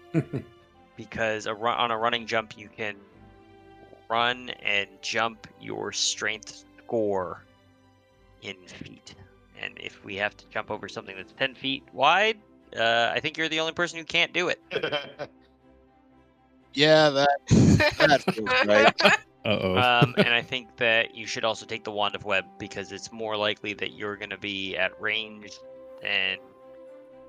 because 0.97 1.45
a 1.45 1.53
run, 1.53 1.77
on 1.77 1.91
a 1.91 1.97
running 1.99 2.25
jump 2.25 2.57
you 2.57 2.67
can 2.75 2.95
run 4.09 4.49
and 4.63 4.87
jump 5.03 5.45
your 5.61 5.91
strength 5.91 6.65
score 6.83 7.43
in 8.41 8.55
feet. 8.65 9.13
And 9.61 9.77
if 9.77 10.03
we 10.03 10.15
have 10.15 10.35
to 10.37 10.47
jump 10.47 10.71
over 10.71 10.89
something 10.89 11.15
that's 11.15 11.33
ten 11.33 11.53
feet 11.53 11.83
wide, 11.93 12.39
uh, 12.75 13.11
I 13.13 13.19
think 13.19 13.37
you're 13.37 13.49
the 13.49 13.59
only 13.59 13.73
person 13.73 13.99
who 13.99 14.05
can't 14.05 14.33
do 14.33 14.49
it. 14.49 14.59
Yeah, 16.75 17.09
that 17.09 17.29
that 17.97 18.23
feels 18.33 18.49
right. 18.65 18.93
Uh 19.45 19.59
oh. 19.61 19.77
Um, 19.77 20.15
and 20.17 20.29
I 20.29 20.41
think 20.41 20.75
that 20.77 21.15
you 21.15 21.27
should 21.27 21.45
also 21.45 21.65
take 21.65 21.83
the 21.83 21.91
wand 21.91 22.15
of 22.15 22.25
web 22.25 22.45
because 22.57 22.91
it's 22.91 23.11
more 23.11 23.37
likely 23.37 23.73
that 23.73 23.93
you're 23.93 24.15
going 24.17 24.31
to 24.31 24.37
be 24.37 24.75
at 24.75 24.99
range 24.99 25.51
than 26.01 26.37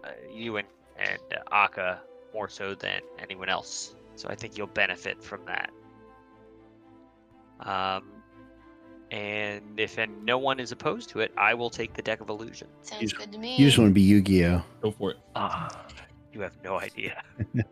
uh, 0.04 0.10
you 0.32 0.56
and 0.56 0.66
and 0.98 1.20
uh, 1.32 1.68
Auka 1.68 1.98
more 2.32 2.48
so 2.48 2.74
than 2.74 3.00
anyone 3.18 3.48
else. 3.48 3.94
So 4.16 4.28
I 4.28 4.34
think 4.34 4.56
you'll 4.56 4.66
benefit 4.68 5.22
from 5.22 5.40
that. 5.44 5.70
Um, 7.60 8.04
and 9.10 9.78
if 9.78 9.98
and 9.98 10.24
no 10.24 10.38
one 10.38 10.58
is 10.58 10.72
opposed 10.72 11.10
to 11.10 11.20
it, 11.20 11.32
I 11.36 11.54
will 11.54 11.70
take 11.70 11.94
the 11.94 12.02
deck 12.02 12.20
of 12.20 12.28
illusion. 12.28 12.68
Sounds 12.82 13.12
good 13.12 13.32
to 13.32 13.38
me. 13.38 13.56
You 13.56 13.66
just 13.66 13.78
want 13.78 13.90
to 13.90 13.94
be 13.94 14.02
Yu 14.02 14.20
Gi 14.22 14.46
Oh! 14.46 14.62
Go 14.80 14.90
for 14.90 15.10
it. 15.12 15.18
Ah, 15.34 15.86
you 16.32 16.40
have 16.40 16.56
no 16.64 16.80
idea. 16.80 17.22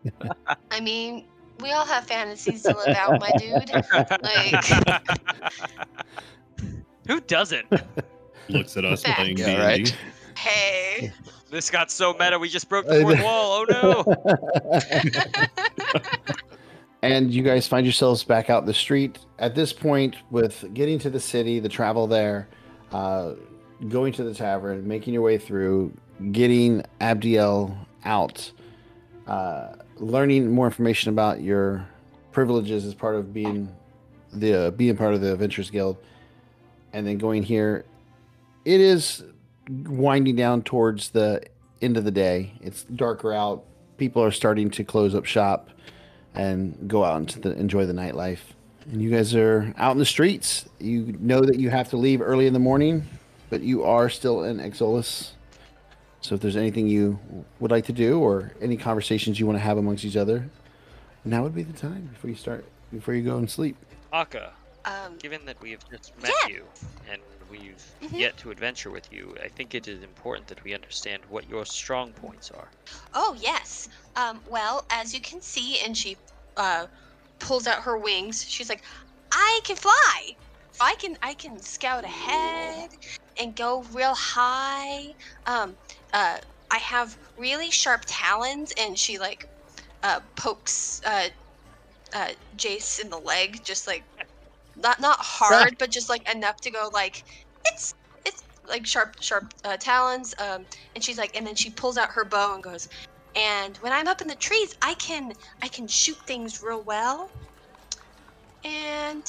I 0.71 0.79
mean, 0.79 1.25
we 1.61 1.71
all 1.71 1.85
have 1.85 2.05
fantasies 2.05 2.61
to 2.63 2.75
live 2.75 2.95
out, 2.95 3.19
my 3.19 3.31
dude. 3.37 3.71
Like, 4.21 4.65
Who 7.07 7.21
doesn't? 7.21 7.65
Looks 8.49 8.75
at 8.77 8.85
us 8.85 9.03
Fact. 9.03 9.19
playing 9.19 9.37
Yeah, 9.37 9.45
D&D. 9.45 9.61
right. 9.61 9.95
hey. 10.37 11.11
This 11.51 11.69
got 11.69 11.91
so 11.91 12.13
meta. 12.13 12.37
We 12.39 12.49
just 12.49 12.67
broke 12.67 12.87
the 12.87 13.01
fourth 13.01 13.21
wall. 13.23 13.65
Oh 13.69 13.71
no! 13.71 14.03
and 17.01 17.31
you 17.31 17.43
guys 17.43 17.67
find 17.67 17.85
yourselves 17.85 18.23
back 18.23 18.49
out 18.49 18.63
in 18.63 18.65
the 18.65 18.73
street 18.73 19.19
at 19.39 19.55
this 19.55 19.71
point 19.71 20.15
with 20.31 20.65
getting 20.73 20.99
to 20.99 21.09
the 21.09 21.19
city 21.19 21.59
the 21.59 21.69
travel 21.69 22.07
there 22.07 22.47
uh, 22.91 23.33
going 23.89 24.11
to 24.13 24.23
the 24.23 24.33
tavern 24.33 24.87
making 24.87 25.13
your 25.13 25.21
way 25.21 25.37
through 25.37 25.93
getting 26.31 26.83
abdiel 26.99 27.77
out 28.05 28.51
uh, 29.27 29.73
learning 29.97 30.51
more 30.51 30.65
information 30.65 31.09
about 31.09 31.41
your 31.41 31.87
privileges 32.31 32.85
as 32.85 32.93
part 32.93 33.15
of 33.15 33.33
being 33.33 33.73
the 34.33 34.67
uh, 34.67 34.71
being 34.71 34.95
part 34.97 35.13
of 35.13 35.21
the 35.21 35.31
adventurers 35.31 35.69
guild 35.69 35.97
and 36.91 37.07
then 37.07 37.17
going 37.17 37.43
here 37.43 37.85
it 38.65 38.81
is 38.81 39.23
winding 39.67 40.35
down 40.35 40.61
towards 40.61 41.09
the 41.09 41.41
end 41.81 41.95
of 41.95 42.03
the 42.03 42.11
day 42.11 42.51
it's 42.61 42.83
darker 42.83 43.31
out 43.31 43.63
people 43.97 44.21
are 44.21 44.31
starting 44.31 44.69
to 44.69 44.83
close 44.83 45.15
up 45.15 45.25
shop 45.25 45.69
and 46.35 46.87
go 46.87 47.03
out 47.03 47.29
the 47.41 47.51
enjoy 47.53 47.85
the 47.85 47.93
nightlife. 47.93 48.39
And 48.91 49.01
you 49.01 49.09
guys 49.09 49.33
are 49.33 49.73
out 49.77 49.93
in 49.93 49.97
the 49.97 50.05
streets. 50.05 50.67
You 50.79 51.15
know 51.19 51.41
that 51.41 51.59
you 51.59 51.69
have 51.69 51.89
to 51.89 51.97
leave 51.97 52.21
early 52.21 52.45
in 52.45 52.53
the 52.53 52.59
morning, 52.59 53.07
but 53.49 53.61
you 53.61 53.83
are 53.83 54.09
still 54.09 54.43
in 54.43 54.59
Exolus. 54.59 55.31
So 56.25 56.33
if 56.33 56.41
there's 56.41 56.55
anything 56.55 56.87
you 56.87 57.19
would 57.59 57.69
like 57.69 57.85
to 57.85 57.93
do 57.93 58.19
or 58.19 58.51
any 58.59 58.77
conversations 58.77 59.39
you 59.39 59.45
want 59.45 59.57
to 59.59 59.63
have 59.63 59.77
amongst 59.77 60.03
each 60.03 60.17
other, 60.17 60.49
now 61.23 61.43
would 61.43 61.53
be 61.53 61.61
the 61.61 61.77
time 61.77 62.09
before 62.11 62.31
you 62.31 62.35
start 62.35 62.65
before 62.91 63.13
you 63.13 63.21
go 63.21 63.37
and 63.37 63.49
sleep. 63.49 63.77
Auka, 64.11 64.49
Um, 64.85 65.17
given 65.17 65.45
that 65.45 65.59
we 65.61 65.69
have 65.71 65.81
just 65.89 66.17
met 66.17 66.31
Yeah. 66.41 66.55
you 66.55 66.67
and 67.11 67.21
we've 67.49 67.83
Mhm. 68.01 68.19
yet 68.19 68.37
to 68.37 68.49
adventure 68.49 68.89
with 68.89 69.11
you, 69.11 69.35
I 69.43 69.49
think 69.49 69.75
it 69.75 69.87
is 69.87 70.01
important 70.01 70.47
that 70.47 70.63
we 70.63 70.73
understand 70.73 71.23
what 71.25 71.47
your 71.47 71.63
strong 71.65 72.11
points 72.13 72.49
are. 72.49 72.71
Oh 73.13 73.35
yes. 73.39 73.87
Um, 74.15 74.41
well, 74.49 74.85
as 74.89 75.13
you 75.13 75.21
can 75.21 75.41
see, 75.41 75.79
and 75.79 75.95
she 75.95 76.17
uh, 76.57 76.87
pulls 77.37 77.67
out 77.67 77.83
her 77.83 77.97
wings. 77.97 78.43
She's 78.47 78.69
like, 78.69 78.81
"I 79.31 79.59
can 79.63 79.75
fly. 79.75 80.35
I 80.79 80.95
can, 80.95 81.17
I 81.21 81.33
can 81.35 81.59
scout 81.61 82.03
ahead 82.03 82.89
and 83.37 83.55
go 83.55 83.83
real 83.91 84.15
high. 84.15 85.13
Um, 85.45 85.77
uh, 86.15 86.39
I 86.71 86.77
have 86.77 87.17
really 87.37 87.71
sharp 87.71 88.03
talons." 88.07 88.73
And 88.79 88.97
she 88.97 89.19
like 89.19 89.45
uh, 90.03 90.21
pokes 90.37 91.01
uh, 91.05 91.29
uh, 92.13 92.29
Jace 92.57 92.99
in 92.99 93.09
the 93.09 93.19
leg, 93.19 93.63
just 93.63 93.87
like 93.87 94.05
not 94.75 94.99
not 95.01 95.17
hard, 95.19 95.75
but 95.79 95.91
just 95.91 96.09
like 96.09 96.27
enough 96.33 96.57
to 96.61 96.71
go 96.71 96.89
like 96.93 97.23
it's 97.65 97.93
it's 98.25 98.43
like 98.67 98.85
sharp 98.85 99.15
sharp 99.21 99.53
uh, 99.65 99.77
talons. 99.77 100.33
Um, 100.39 100.65
and 100.95 101.03
she's 101.03 101.17
like, 101.17 101.35
and 101.37 101.45
then 101.45 101.55
she 101.55 101.71
pulls 101.71 101.97
out 101.97 102.09
her 102.11 102.25
bow 102.25 102.55
and 102.55 102.63
goes, 102.63 102.87
and 103.35 103.77
when 103.77 103.93
I'm 103.93 104.07
up 104.07 104.21
in 104.21 104.27
the 104.27 104.35
trees, 104.35 104.73
I 104.81 104.95
can 104.95 105.31
I 105.61 105.67
can 105.67 105.87
shoot 105.87 106.17
things 106.27 106.61
real 106.63 106.83
well. 106.83 107.31
And 108.63 109.23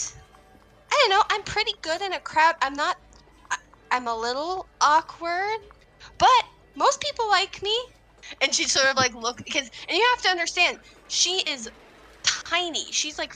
I 0.90 0.96
don't 1.00 1.10
know, 1.10 1.22
I'm 1.30 1.42
pretty 1.44 1.74
good 1.82 2.02
in 2.02 2.12
a 2.12 2.20
crowd. 2.20 2.54
I'm 2.62 2.74
not 2.74 2.96
I, 3.50 3.56
I'm 3.90 4.06
a 4.08 4.16
little 4.16 4.68
awkward, 4.80 5.58
but 6.18 6.44
most 6.76 7.00
people 7.00 7.28
like 7.30 7.62
me. 7.62 7.76
And 8.40 8.54
she 8.54 8.64
sort 8.64 8.88
of 8.88 8.96
like 8.96 9.14
look 9.14 9.38
because 9.38 9.68
and 9.88 9.96
you 9.96 10.06
have 10.16 10.22
to 10.24 10.30
understand, 10.30 10.78
she 11.06 11.42
is 11.48 11.70
tiny. 12.46 12.92
She's 12.92 13.18
like 13.18 13.32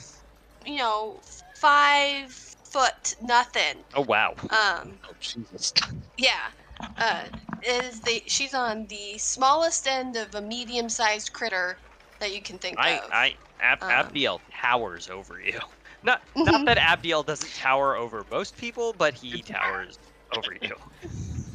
you 0.65 0.77
know, 0.77 1.21
5 1.59 2.31
foot 2.71 3.13
nothing. 3.21 3.83
Oh 3.93 4.01
wow! 4.01 4.35
Um 4.49 4.99
Oh 5.07 5.13
Jesus. 5.19 5.73
yeah. 6.17 6.51
Uh, 6.97 7.29
it 7.61 7.83
is 7.85 8.01
the 8.01 8.21
she's 8.27 8.53
on 8.53 8.85
the 8.89 9.17
smallest 9.17 9.87
end 9.87 10.15
of 10.15 10.35
a 10.35 10.41
medium-sized 10.41 11.31
critter 11.33 11.79
that 12.19 12.33
you 12.33 12.41
can 12.41 12.59
think 12.59 12.77
I, 12.77 12.87
of. 12.87 13.11
I, 13.11 13.35
Ab- 13.59 13.79
Um, 13.81 13.89
Abdiel 13.89 14.41
towers 14.61 15.09
over 15.09 15.39
you. 15.39 15.59
Not, 16.03 16.21
not 16.43 16.63
Mhm. 16.63 16.65
that 16.65 16.77
Abdiel 16.79 17.23
doesn't 17.23 17.53
tower 17.53 17.95
over 17.95 18.25
most 18.31 18.57
people, 18.57 18.93
but 18.93 19.13
he 19.13 19.43
towers 19.43 19.99
over 20.31 20.51
you. 20.59 20.75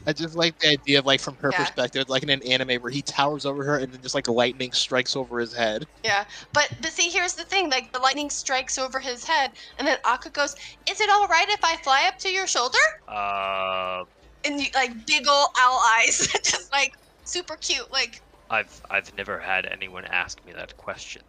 I 0.07 0.13
just 0.13 0.35
like 0.37 0.59
the 0.59 0.69
idea 0.69 0.99
of 1.01 1.07
like 1.07 1.21
from 1.21 1.37
her 1.39 1.53
Yeah. 1.53 1.53
perspective, 1.53 2.09
like 2.09 2.23
in 2.23 2.31
an 2.31 2.43
anime 2.45 2.81
where 2.83 2.91
he 2.93 3.03
towers 3.03 3.45
over 3.47 3.65
her 3.65 3.79
and 3.79 3.93
then 3.93 4.03
just 4.03 4.15
like 4.15 4.29
lightning 4.29 4.73
strikes 4.73 5.17
over 5.17 5.39
his 5.41 5.53
head. 5.55 5.87
Yeah, 6.03 6.25
but 6.55 6.71
but 6.81 6.93
see, 6.93 7.11
here's 7.11 7.35
the 7.35 7.45
thing: 7.45 7.69
like 7.71 7.93
the 7.93 7.99
lightning 7.99 8.31
strikes 8.31 8.79
over 8.79 9.01
his 9.01 9.25
head, 9.25 9.53
and 9.77 9.87
then 9.87 9.99
Auka 10.07 10.33
goes, 10.33 10.55
"Is 10.89 11.01
it 11.03 11.11
all 11.11 11.27
right 11.29 11.49
if 11.51 11.61
I 11.63 11.77
fly 11.77 12.07
up 12.07 12.15
to 12.21 12.31
your 12.31 12.47
shoulder?" 12.47 12.79
Uh, 13.09 14.05
And 14.45 14.61
you, 14.61 14.69
like 14.75 14.93
big 15.07 15.27
ol' 15.29 15.51
owl 15.59 15.79
eyes, 15.79 16.17
just 16.45 16.73
like 16.73 16.91
super 17.25 17.57
cute. 17.59 17.91
Like, 17.91 18.23
I've 18.51 18.83
I've 18.91 19.15
never 19.15 19.39
had 19.39 19.67
anyone 19.67 20.05
ask 20.05 20.45
me 20.45 20.53
that 20.53 20.77
question. 20.77 21.23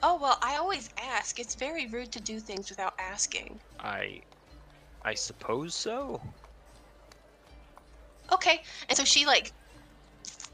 oh 0.00 0.16
well, 0.20 0.38
I 0.40 0.54
always 0.56 0.88
ask. 0.96 1.40
It's 1.40 1.56
very 1.56 1.86
rude 1.88 2.12
to 2.12 2.20
do 2.20 2.38
things 2.38 2.70
without 2.70 2.92
asking. 3.00 3.60
I, 3.78 4.22
I 5.02 5.14
suppose 5.14 5.76
so. 5.76 6.34
Okay, 8.32 8.62
and 8.88 8.96
so 8.96 9.04
she 9.04 9.26
like 9.26 9.52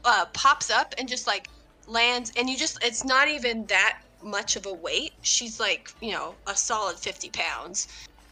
uh, 0.05 0.25
pops 0.33 0.69
up 0.69 0.93
and 0.97 1.07
just 1.07 1.27
like 1.27 1.47
lands, 1.87 2.31
and 2.37 2.49
you 2.49 2.57
just—it's 2.57 3.03
not 3.03 3.27
even 3.27 3.65
that 3.67 3.99
much 4.23 4.55
of 4.55 4.65
a 4.65 4.73
weight. 4.73 5.13
She's 5.21 5.59
like, 5.59 5.89
you 6.01 6.11
know, 6.11 6.35
a 6.47 6.55
solid 6.55 6.97
fifty 6.97 7.29
pounds, 7.29 7.87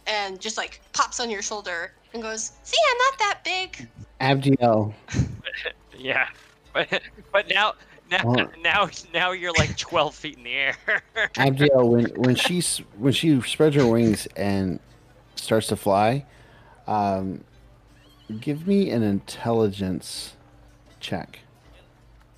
and 0.07 0.39
just 0.39 0.57
like 0.57 0.81
pops 0.93 1.19
on 1.19 1.29
your 1.29 1.41
shoulder 1.41 1.93
and 2.13 2.21
goes, 2.21 2.51
"See, 2.63 2.77
I'm 2.91 2.97
not 2.97 3.19
that 3.19 3.39
big." 3.43 3.87
Abdiel, 4.21 4.93
Yeah, 5.97 6.27
but 6.73 7.01
but 7.31 7.47
now 7.47 7.73
now 8.11 8.21
Well- 8.25 8.51
now 8.61 8.89
now 9.13 9.31
you're 9.31 9.53
like 9.53 9.77
12 9.77 10.15
feet 10.15 10.37
in 10.37 10.43
the 10.43 10.53
air. 10.53 10.75
Abdiel, 11.35 11.89
when 11.89 12.05
when 12.15 12.35
she's 12.35 12.79
when 12.97 13.13
she 13.13 13.39
spreads 13.41 13.75
her 13.75 13.87
wings 13.87 14.27
and 14.35 14.79
starts 15.35 15.67
to 15.67 15.75
fly, 15.75 16.25
um, 16.87 17.43
give 18.39 18.67
me 18.67 18.89
an 18.89 19.03
intelligence 19.03 20.33
check. 20.99 21.39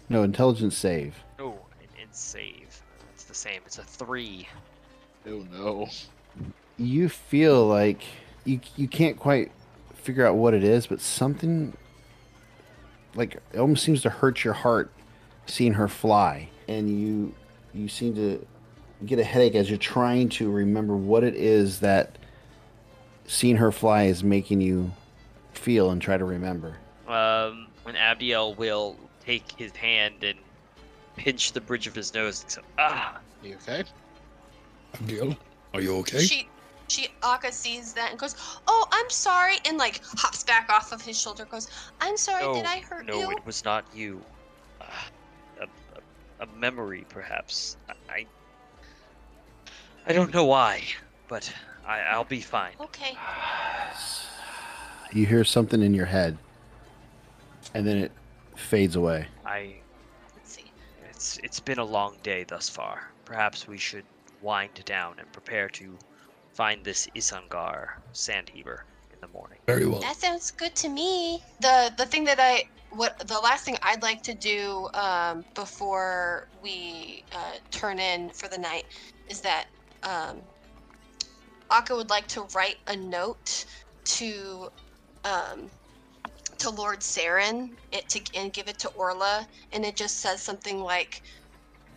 No, 0.09 0.23
intelligence 0.23 0.77
save. 0.77 1.15
oh, 1.39 1.57
an 1.81 2.07
save. 2.11 2.81
It's 3.13 3.23
the 3.26 3.34
same. 3.34 3.61
It's 3.65 3.77
a 3.77 3.84
three. 3.84 4.47
Oh 5.27 5.45
no. 5.51 5.88
You 6.77 7.09
feel 7.09 7.65
like 7.68 8.03
you 8.45 8.59
you 8.76 8.88
can't 8.88 9.18
quite 9.18 9.51
figure 9.93 10.26
out 10.26 10.35
what 10.35 10.53
it 10.53 10.63
is, 10.63 10.88
but 10.88 10.99
something 10.99 11.76
like 13.15 13.35
it 13.53 13.59
almost 13.59 13.84
seems 13.84 14.01
to 14.01 14.09
hurt 14.09 14.43
your 14.43 14.53
heart 14.53 14.91
seeing 15.45 15.73
her 15.73 15.88
fly, 15.88 16.49
and 16.68 16.89
you 16.89 17.34
you 17.73 17.88
seem 17.88 18.15
to 18.15 18.45
get 19.05 19.19
a 19.19 19.23
headache 19.23 19.55
as 19.55 19.69
you're 19.69 19.77
trying 19.80 20.30
to 20.30 20.49
remember 20.49 20.95
what 20.95 21.23
it 21.23 21.35
is 21.35 21.80
that 21.80 22.18
seeing 23.26 23.57
her 23.57 23.72
fly 23.72 24.03
is 24.03 24.23
making 24.23 24.61
you 24.61 24.91
feel 25.53 25.91
and 25.91 26.02
try 26.02 26.18
to 26.18 26.26
remember. 26.26 26.78
Um, 27.07 27.68
when 27.84 27.95
Abdiel 27.95 28.56
will 28.56 28.95
take 29.26 29.52
his 29.57 29.76
hand 29.76 30.23
and 30.23 30.38
pinch 31.15 31.52
the 31.52 31.61
bridge 31.61 31.88
of 31.88 31.95
his 31.95 32.14
nose 32.14 32.41
and 32.41 32.52
say, 32.52 32.61
ah, 32.80 33.19
You 33.44 33.56
okay? 33.56 33.84
Abdiel, 34.95 35.38
are 35.73 35.82
you 35.82 35.98
okay? 35.98 36.19
She 36.19 36.48
she 36.88 37.07
Auka 37.22 37.53
sees 37.53 37.94
that 37.94 38.11
and 38.11 38.19
goes, 38.19 38.36
"Oh, 38.68 38.86
I'm 38.91 39.10
sorry," 39.10 39.56
and 39.65 39.78
like 39.78 40.02
hops 40.03 40.44
back 40.44 40.69
off 40.69 40.91
of 40.91 41.02
his 41.02 41.19
shoulder. 41.19 41.45
Goes, 41.45 41.69
"I'm 42.02 42.18
sorry. 42.18 42.44
no, 42.44 42.53
did 42.53 42.65
I 42.65 42.82
hurt 42.82 43.06
no, 43.06 43.18
you?" 43.18 43.23
No, 43.23 43.32
it 43.32 43.45
was 43.45 43.64
not 43.64 43.86
you. 43.95 44.22
Ah, 44.82 45.07
a, 45.61 45.64
a, 45.64 46.44
a 46.44 46.48
memory, 46.57 47.06
perhaps. 47.07 47.78
I, 47.88 47.94
I, 48.14 48.26
I 50.06 50.11
don't 50.11 50.34
know 50.34 50.44
why, 50.44 50.84
but 51.30 51.49
I, 51.88 52.02
I'll 52.02 52.26
be 52.26 52.41
fine. 52.41 52.73
Okay. 52.82 53.18
You 55.13 55.25
hear 55.25 55.43
something 55.43 55.81
in 55.81 55.93
your 55.93 56.05
head, 56.05 56.38
and 57.73 57.85
then 57.85 57.97
it 57.97 58.11
fades 58.55 58.95
away. 58.95 59.27
I, 59.45 59.75
Let's 60.35 60.55
see. 60.55 60.71
it's 61.09 61.38
it's 61.43 61.59
been 61.59 61.79
a 61.79 61.85
long 61.85 62.15
day 62.23 62.45
thus 62.45 62.69
far. 62.69 63.09
Perhaps 63.25 63.67
we 63.67 63.77
should 63.77 64.05
wind 64.41 64.83
down 64.85 65.15
and 65.19 65.31
prepare 65.31 65.69
to 65.69 65.97
find 66.53 66.83
this 66.83 67.07
Isangar 67.15 67.89
Sandheaver 68.13 68.81
in 69.13 69.19
the 69.21 69.27
morning. 69.27 69.59
Very 69.67 69.85
well. 69.85 70.01
That 70.01 70.15
sounds 70.15 70.51
good 70.51 70.75
to 70.75 70.89
me. 70.89 71.43
The 71.59 71.93
the 71.97 72.05
thing 72.05 72.23
that 72.25 72.39
I 72.39 72.63
what 72.91 73.19
the 73.27 73.39
last 73.39 73.65
thing 73.65 73.77
I'd 73.81 74.01
like 74.01 74.21
to 74.23 74.33
do 74.33 74.89
um, 74.93 75.45
before 75.55 76.47
we 76.61 77.23
uh, 77.33 77.53
turn 77.69 77.99
in 77.99 78.29
for 78.29 78.47
the 78.47 78.57
night 78.57 78.85
is 79.29 79.41
that 79.41 79.65
um, 80.03 80.41
Auka 81.69 81.95
would 81.95 82.09
like 82.09 82.27
to 82.27 82.41
write 82.53 82.77
a 82.88 82.95
note 82.95 83.65
to 84.03 84.69
um, 85.23 85.69
to 86.60 86.69
Lord 86.69 86.99
Saren 86.99 87.69
it 87.91 88.07
to 88.10 88.22
and 88.35 88.53
give 88.53 88.68
it 88.68 88.80
to 88.80 88.89
Orla, 88.89 89.48
and 89.73 89.85
it 89.85 89.95
just 89.95 90.19
says 90.19 90.41
something 90.41 90.80
like, 90.80 91.22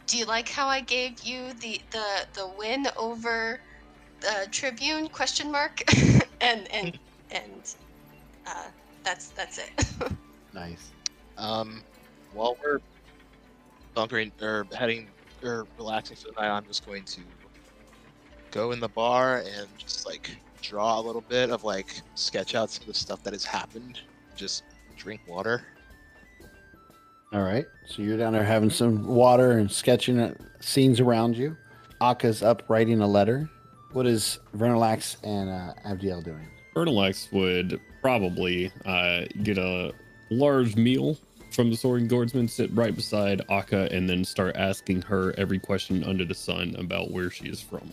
"Do 0.07 0.19
you 0.19 0.25
like 0.25 0.49
how 0.49 0.69
I 0.69 0.81
gave 0.81 1.21
you 1.21 1.53
the 1.55 1.81
the 1.91 2.27
the 2.35 2.53
win 2.59 2.87
over 2.97 3.61
the 4.21 4.49
Tribune?" 4.51 5.09
Question 5.09 5.53
mark, 5.53 5.83
and 6.41 6.73
and 6.73 6.99
and 7.31 7.75
uh, 8.47 8.71
that's 9.03 9.31
that's 9.31 9.59
it. 9.59 9.71
Nice. 10.55 10.93
Um, 11.37 11.83
while 12.33 12.57
we're 12.65 12.79
bunkering 13.93 14.33
or 14.41 14.67
heading 14.73 15.09
or 15.43 15.67
relaxing 15.77 16.17
for 16.17 16.29
the 16.29 16.41
night, 16.41 16.57
I'm 16.57 16.65
just 16.65 16.87
going 16.87 17.05
to 17.07 17.23
go 18.53 18.71
in 18.71 18.79
the 18.79 18.89
bar 18.89 19.39
and 19.39 19.67
just 19.77 20.07
like 20.07 20.31
draw 20.65 20.99
a 20.99 21.03
little 21.03 21.21
bit 21.21 21.51
of 21.51 21.63
like 21.63 22.01
sketch 22.15 22.55
out 22.55 22.71
some 22.71 22.83
of 22.83 22.89
the 22.89 22.95
stuff 22.95 23.23
that 23.23 23.33
has 23.33 23.45
happened. 23.45 24.01
Just 24.35 24.65
drink 24.97 25.21
water. 25.29 25.63
All 27.33 27.43
right. 27.43 27.67
So 27.87 28.03
you're 28.03 28.17
down 28.17 28.33
there 28.33 28.45
having 28.45 28.71
some 28.71 29.07
water 29.07 29.53
and 29.53 29.71
sketching 29.71 30.19
at 30.21 30.37
scenes 30.61 31.01
around 31.01 31.37
you. 31.37 31.57
Auka's 32.01 32.43
up 32.43 32.63
writing 32.69 33.01
a 33.01 33.07
letter. 33.07 33.49
What 33.93 34.07
is 34.07 34.39
Vernilax 34.57 35.17
and 35.23 35.51
uh, 35.51 35.75
Abdiel 35.85 36.25
doing? 36.25 36.49
Vernilax 36.75 37.33
would 37.33 37.81
probably 38.01 38.73
uh, 38.85 39.25
get 39.43 39.59
a 39.59 39.93
large 40.31 40.77
meal 40.77 41.19
from 41.51 41.71
the 41.71 41.77
Soaring 41.77 42.09
Guardsman, 42.09 42.49
sit 42.49 42.71
right 42.73 42.95
beside 42.95 43.43
Auka, 43.49 43.93
and 43.93 44.11
then 44.11 44.25
start 44.25 44.57
asking 44.57 45.03
her 45.03 45.33
every 45.39 45.61
question 45.61 46.03
under 46.03 46.25
the 46.25 46.35
sun 46.35 46.75
about 46.79 47.13
where 47.13 47.31
she 47.31 47.45
is 47.45 47.61
from 47.61 47.93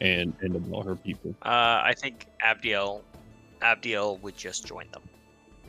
and 0.00 0.32
and 0.40 0.56
about 0.56 0.86
her 0.86 0.96
people. 0.96 1.34
Uh, 1.42 1.48
I 1.84 1.94
think 1.96 2.26
Abdiel, 2.44 3.02
Abdiel 3.62 4.18
would 4.20 4.36
just 4.36 4.66
join 4.66 4.86
them. 4.92 5.02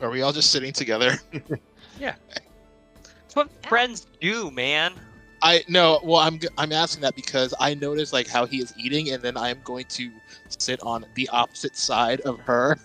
Are 0.00 0.10
we 0.10 0.22
all 0.22 0.32
just 0.32 0.50
sitting 0.50 0.72
together? 0.72 1.18
Yeah, 1.98 2.14
that's 2.30 3.34
what 3.36 3.50
friends 3.66 4.06
do, 4.22 4.50
man. 4.50 4.94
I 5.42 5.62
no. 5.68 6.00
Well, 6.02 6.16
I'm 6.20 6.38
g- 6.38 6.48
I'm 6.56 6.72
asking 6.72 7.02
that 7.02 7.14
because 7.14 7.52
I 7.60 7.74
noticed 7.74 8.12
like 8.14 8.26
how 8.26 8.46
he 8.46 8.58
is 8.58 8.72
eating, 8.78 9.10
and 9.10 9.22
then 9.22 9.36
I 9.36 9.50
am 9.50 9.58
going 9.64 9.84
to 9.90 10.10
sit 10.48 10.80
on 10.82 11.04
the 11.14 11.28
opposite 11.30 11.76
side 11.76 12.20
of 12.22 12.38
her. 12.40 12.78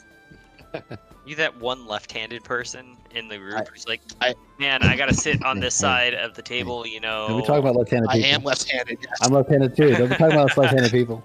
You 1.27 1.35
that 1.37 1.59
one 1.59 1.87
left-handed 1.87 2.43
person 2.43 2.97
in 3.15 3.27
the 3.27 3.37
group 3.39 3.55
I- 3.55 3.63
who's 3.63 3.87
like, 3.87 4.01
I- 4.21 4.35
man, 4.59 4.83
I 4.83 4.95
gotta 4.95 5.13
sit 5.13 5.43
on 5.43 5.59
this 5.59 5.73
side 5.85 6.13
of 6.13 6.35
the 6.35 6.43
table, 6.43 6.85
you 6.85 6.99
know. 6.99 7.27
Don't 7.27 7.47
be 7.47 7.53
about 7.53 7.75
left-handed 7.75 8.09
People. 8.11 8.25
I 8.27 8.29
am 8.31 8.43
left-handed. 8.43 8.99
Yes. 9.01 9.17
I'm 9.23 9.31
left-handed 9.33 9.75
too. 9.75 9.95
Don't 9.95 10.09
be 10.09 10.15
talking 10.15 10.33
about 10.37 10.55
left-handed 10.55 10.91
people. 10.91 11.23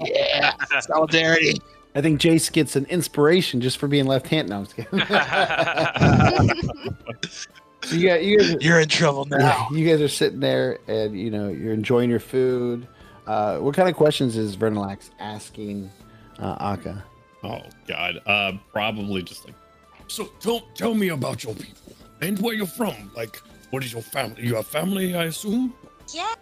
Yeah, 0.00 0.52
solidarity. 0.80 1.60
I 1.94 2.00
think 2.00 2.20
Jace 2.20 2.50
gets 2.52 2.74
an 2.76 2.86
inspiration 2.86 3.60
just 3.60 3.78
for 3.78 3.86
being 3.86 4.06
left-handed. 4.06 4.50
No, 4.50 4.56
I'm 4.58 4.64
just 4.64 4.76
kidding. 4.76 4.98
so 7.82 7.94
you, 7.96 8.08
got, 8.08 8.24
you 8.24 8.38
guys, 8.38 8.56
You're 8.60 8.80
in 8.80 8.88
trouble 8.88 9.24
now. 9.26 9.68
you 9.72 9.88
guys 9.88 10.00
are 10.00 10.08
sitting 10.08 10.40
there 10.40 10.78
and 10.88 11.18
you 11.18 11.30
know 11.30 11.48
you're 11.48 11.72
enjoying 11.72 12.10
your 12.10 12.20
food. 12.20 12.86
Uh, 13.26 13.58
what 13.58 13.74
kind 13.74 13.88
of 13.88 13.94
questions 13.94 14.36
is 14.36 14.56
Vernilax 14.56 15.10
asking 15.20 15.90
uh, 16.38 16.76
Auka? 16.76 17.02
Oh 17.42 17.60
God, 17.86 18.20
uh, 18.26 18.52
probably 18.72 19.22
just 19.22 19.44
like 19.46 19.54
So 20.08 20.26
tell 20.40 20.62
tell 20.74 20.94
me 20.94 21.08
about 21.10 21.44
your 21.44 21.54
people 21.54 21.94
and 22.20 22.38
where 22.40 22.54
you're 22.54 22.66
from. 22.66 23.10
Like, 23.14 23.40
what 23.70 23.84
is 23.84 23.92
your 23.92 24.02
family? 24.02 24.42
You 24.46 24.56
have 24.56 24.66
family, 24.66 25.14
I 25.14 25.24
assume. 25.24 25.74
Yeah, 26.12 26.33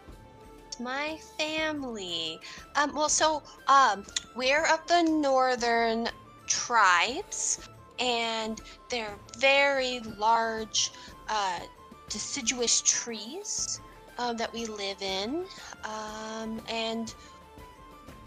my 0.80 1.18
family. 1.38 2.38
Um, 2.76 2.94
well, 2.94 3.08
so 3.08 3.42
um, 3.68 4.04
we're 4.36 4.64
of 4.66 4.86
the 4.86 5.02
northern 5.02 6.08
tribes, 6.46 7.58
and 7.98 8.60
they're 8.90 9.18
very 9.38 10.00
large, 10.18 10.92
uh, 11.28 11.60
deciduous 12.08 12.82
trees 12.82 13.80
um, 14.18 14.36
that 14.36 14.52
we 14.52 14.66
live 14.66 15.00
in, 15.00 15.46
um, 15.84 16.60
and 16.68 17.14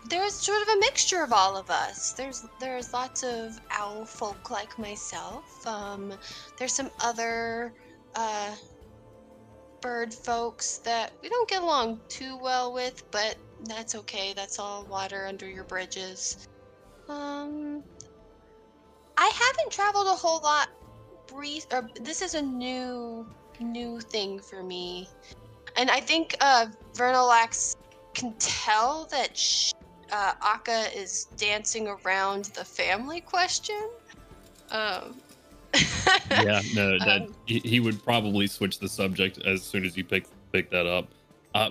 there's 0.10 0.34
sort 0.34 0.62
of 0.62 0.68
a 0.70 0.80
mixture 0.80 1.24
of 1.24 1.34
all 1.34 1.58
of 1.58 1.70
us. 1.70 2.14
There's 2.14 2.46
there's 2.60 2.94
lots 2.94 3.24
of 3.24 3.60
owl 3.72 4.06
folk 4.06 4.50
like 4.52 4.78
myself. 4.78 5.66
Um, 5.68 6.14
there's 6.58 6.74
some 6.74 6.92
other. 7.04 7.74
Uh, 8.16 8.56
bird 9.86 10.12
folks 10.12 10.80
that 10.80 11.14
we 11.22 11.30
don't 11.30 11.48
get 11.48 11.62
along 11.62 12.02
too 12.10 12.40
well 12.42 12.74
with, 12.74 13.04
but 13.12 13.38
that's 13.66 13.94
okay. 13.94 14.34
That's 14.36 14.58
all 14.58 14.84
water 14.90 15.28
under 15.28 15.48
your 15.48 15.64
bridges. 15.66 16.48
Um, 17.08 17.84
I 19.16 19.32
haven't 19.32 19.72
traveled 19.72 20.08
a 20.08 20.16
whole 20.16 20.42
lot 20.42 20.70
re- 21.32 21.62
or 21.72 21.88
this 22.02 22.24
is 22.24 22.34
a 22.34 22.42
new 22.42 23.28
new 23.60 24.02
thing 24.02 24.40
for 24.40 24.64
me, 24.64 25.08
and 25.78 25.92
I 25.92 26.00
think 26.00 26.36
uh, 26.42 26.66
Vernilax 26.98 27.76
can 28.16 28.34
tell 28.40 29.08
that 29.12 29.38
sh- 29.38 29.72
uh, 30.12 30.34
Auka 30.42 30.96
is 30.96 31.28
dancing 31.38 31.88
around 31.88 32.46
the 32.56 32.66
family 32.66 33.22
question. 33.22 33.88
Um, 34.72 35.22
yeah, 36.32 36.62
no, 36.74 36.98
that 37.06 37.22
Um, 37.24 37.36
he, 37.46 37.60
he 37.60 37.80
would 37.80 38.04
probably 38.04 38.48
switch 38.48 38.80
the 38.80 38.88
subject 38.90 39.40
as 39.46 39.62
soon 39.64 39.86
as 39.86 39.96
you 39.98 40.04
pick 40.04 40.26
pick 40.52 40.70
that 40.72 40.86
up. 40.86 41.08
Uh, 41.54 41.70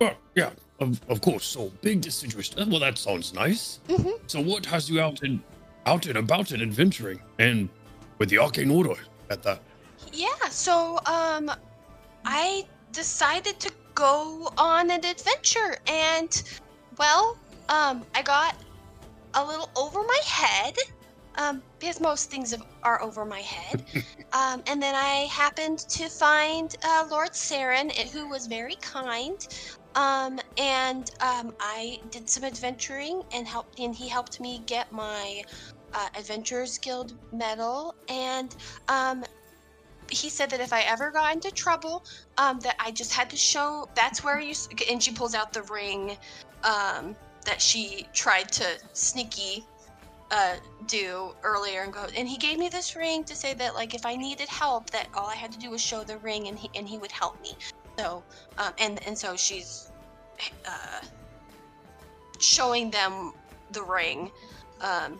Well, 0.00 0.14
yeah, 0.34 0.50
of, 0.80 1.00
of 1.08 1.20
course. 1.20 1.44
So 1.46 1.70
big 1.82 2.00
distinguished. 2.00 2.58
uh, 2.58 2.66
Well, 2.68 2.80
that 2.80 2.98
sounds 2.98 3.32
nice. 3.32 3.80
Mhm. 3.88 4.18
So 4.26 4.40
what 4.40 4.66
has 4.66 4.90
you 4.90 5.00
out 5.00 5.22
and 5.22 5.40
out 5.86 6.06
and 6.06 6.16
about 6.18 6.50
and 6.52 6.62
adventuring, 6.62 7.20
and 7.38 7.68
with 8.18 8.28
the 8.30 8.38
arcane 8.38 8.70
order 8.70 8.96
at 9.30 9.42
that? 9.44 9.60
Yeah, 10.12 10.48
so 10.50 10.98
um 11.06 11.50
I 12.24 12.66
decided 12.92 13.58
to 13.60 13.70
go 13.94 14.52
on 14.58 14.90
an 14.90 15.04
adventure 15.04 15.76
and 15.86 16.30
well, 16.98 17.36
um 17.68 18.04
I 18.14 18.22
got 18.22 18.56
a 19.34 19.44
little 19.44 19.70
over 19.76 20.02
my 20.02 20.20
head. 20.24 20.76
Um, 21.36 21.62
because 21.78 22.00
most 22.00 22.30
things 22.30 22.54
are 22.82 23.02
over 23.02 23.24
my 23.24 23.40
head. 23.40 23.84
um, 24.32 24.62
and 24.66 24.82
then 24.82 24.94
I 24.94 25.28
happened 25.30 25.78
to 25.78 26.08
find 26.08 26.74
uh, 26.84 27.06
Lord 27.10 27.30
Saren, 27.30 27.90
eh, 27.96 28.08
who 28.08 28.28
was 28.28 28.46
very 28.46 28.76
kind. 28.76 29.46
Um, 29.94 30.38
and 30.58 31.10
um, 31.20 31.54
I 31.58 32.00
did 32.10 32.28
some 32.28 32.44
adventuring 32.44 33.22
and 33.32 33.46
helped, 33.46 33.78
and 33.78 33.94
he 33.94 34.08
helped 34.08 34.40
me 34.40 34.62
get 34.66 34.92
my 34.92 35.42
uh, 35.94 36.08
Adventurers 36.16 36.78
Guild 36.78 37.14
medal. 37.32 37.94
And 38.08 38.54
um, 38.88 39.24
he 40.10 40.28
said 40.28 40.50
that 40.50 40.60
if 40.60 40.72
I 40.72 40.82
ever 40.82 41.10
got 41.10 41.34
into 41.34 41.50
trouble, 41.50 42.04
um, 42.36 42.60
that 42.60 42.76
I 42.78 42.90
just 42.90 43.12
had 43.12 43.30
to 43.30 43.36
show. 43.36 43.88
That's 43.94 44.22
where 44.22 44.38
you. 44.38 44.54
And 44.90 45.02
she 45.02 45.12
pulls 45.12 45.34
out 45.34 45.52
the 45.52 45.62
ring, 45.62 46.16
um, 46.62 47.16
that 47.46 47.62
she 47.62 48.06
tried 48.12 48.50
to 48.52 48.66
sneaky, 48.92 49.64
uh, 50.30 50.56
do 50.86 51.34
earlier, 51.42 51.82
and 51.82 51.92
go. 51.92 52.06
And 52.16 52.28
he 52.28 52.36
gave 52.36 52.58
me 52.58 52.68
this 52.68 52.96
ring 52.96 53.24
to 53.24 53.34
say 53.34 53.54
that 53.54 53.74
like 53.74 53.94
if 53.94 54.04
I 54.06 54.16
needed 54.16 54.48
help, 54.48 54.90
that 54.90 55.08
all 55.14 55.28
I 55.28 55.34
had 55.34 55.52
to 55.52 55.58
do 55.58 55.70
was 55.70 55.80
show 55.80 56.04
the 56.04 56.18
ring, 56.18 56.48
and 56.48 56.58
he 56.58 56.70
and 56.74 56.88
he 56.88 56.98
would 56.98 57.12
help 57.12 57.40
me. 57.42 57.56
So, 57.98 58.22
um, 58.58 58.72
and 58.78 59.06
and 59.06 59.16
so 59.16 59.36
she's, 59.36 59.90
uh, 60.66 61.00
showing 62.38 62.90
them 62.90 63.32
the 63.72 63.82
ring, 63.82 64.30
um, 64.80 65.18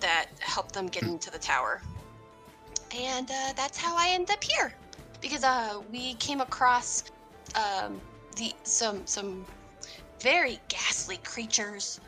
that 0.00 0.26
helped 0.40 0.72
them 0.72 0.86
get 0.86 1.04
into 1.04 1.30
the 1.30 1.38
tower 1.38 1.80
and 2.94 3.30
uh, 3.30 3.52
that's 3.56 3.78
how 3.78 3.96
I 3.96 4.10
end 4.10 4.30
up 4.30 4.42
here 4.42 4.72
because 5.20 5.44
uh, 5.44 5.80
we 5.90 6.14
came 6.14 6.40
across 6.40 7.04
um, 7.54 8.00
the 8.36 8.52
some 8.64 9.06
some 9.06 9.46
very 10.20 10.60
ghastly 10.68 11.18
creatures 11.18 12.00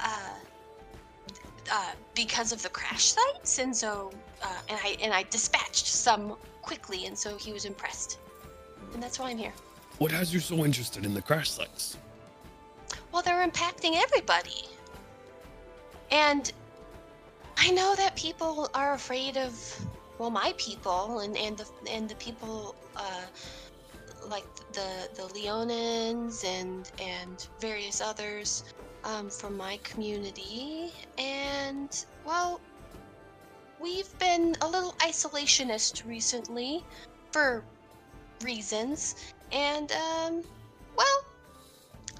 uh, 0.00 0.34
uh, 1.70 1.92
because 2.14 2.52
of 2.52 2.62
the 2.62 2.68
crash 2.68 3.12
sites, 3.12 3.58
and 3.58 3.76
so 3.76 4.12
uh, 4.42 4.60
and 4.68 4.78
I 4.82 4.96
and 5.02 5.12
I 5.12 5.24
dispatched 5.24 5.86
some 5.86 6.36
quickly, 6.62 7.06
and 7.06 7.16
so 7.16 7.36
he 7.36 7.52
was 7.52 7.64
impressed, 7.64 8.18
and 8.94 9.02
that's 9.02 9.18
why 9.18 9.30
I'm 9.30 9.38
here. 9.38 9.52
What 9.98 10.12
has 10.12 10.32
you 10.32 10.40
so 10.40 10.64
interested 10.64 11.04
in 11.04 11.14
the 11.14 11.22
crash 11.22 11.50
sites? 11.50 11.96
Well, 13.12 13.22
they're 13.22 13.46
impacting 13.46 13.96
everybody. 13.96 14.64
And 16.10 16.50
I 17.56 17.70
know 17.70 17.94
that 17.96 18.16
people 18.16 18.70
are 18.74 18.94
afraid 18.94 19.36
of 19.36 19.52
well, 20.18 20.30
my 20.30 20.52
people 20.56 21.20
and 21.20 21.36
and 21.36 21.56
the 21.56 21.68
and 21.90 22.08
the 22.08 22.14
people 22.16 22.74
uh 22.96 23.26
like 24.28 24.46
the 24.72 25.08
the 25.14 25.22
Leonins 25.34 26.44
and 26.44 26.90
and 27.00 27.48
various 27.60 28.00
others 28.00 28.64
um, 29.04 29.30
from 29.30 29.56
my 29.56 29.78
community 29.82 30.92
and 31.18 32.04
well 32.24 32.60
we've 33.80 34.16
been 34.18 34.56
a 34.62 34.68
little 34.68 34.92
isolationist 35.00 36.06
recently 36.06 36.84
for 37.30 37.62
reasons 38.42 39.32
and 39.52 39.92
um 39.92 40.42
well 40.96 41.24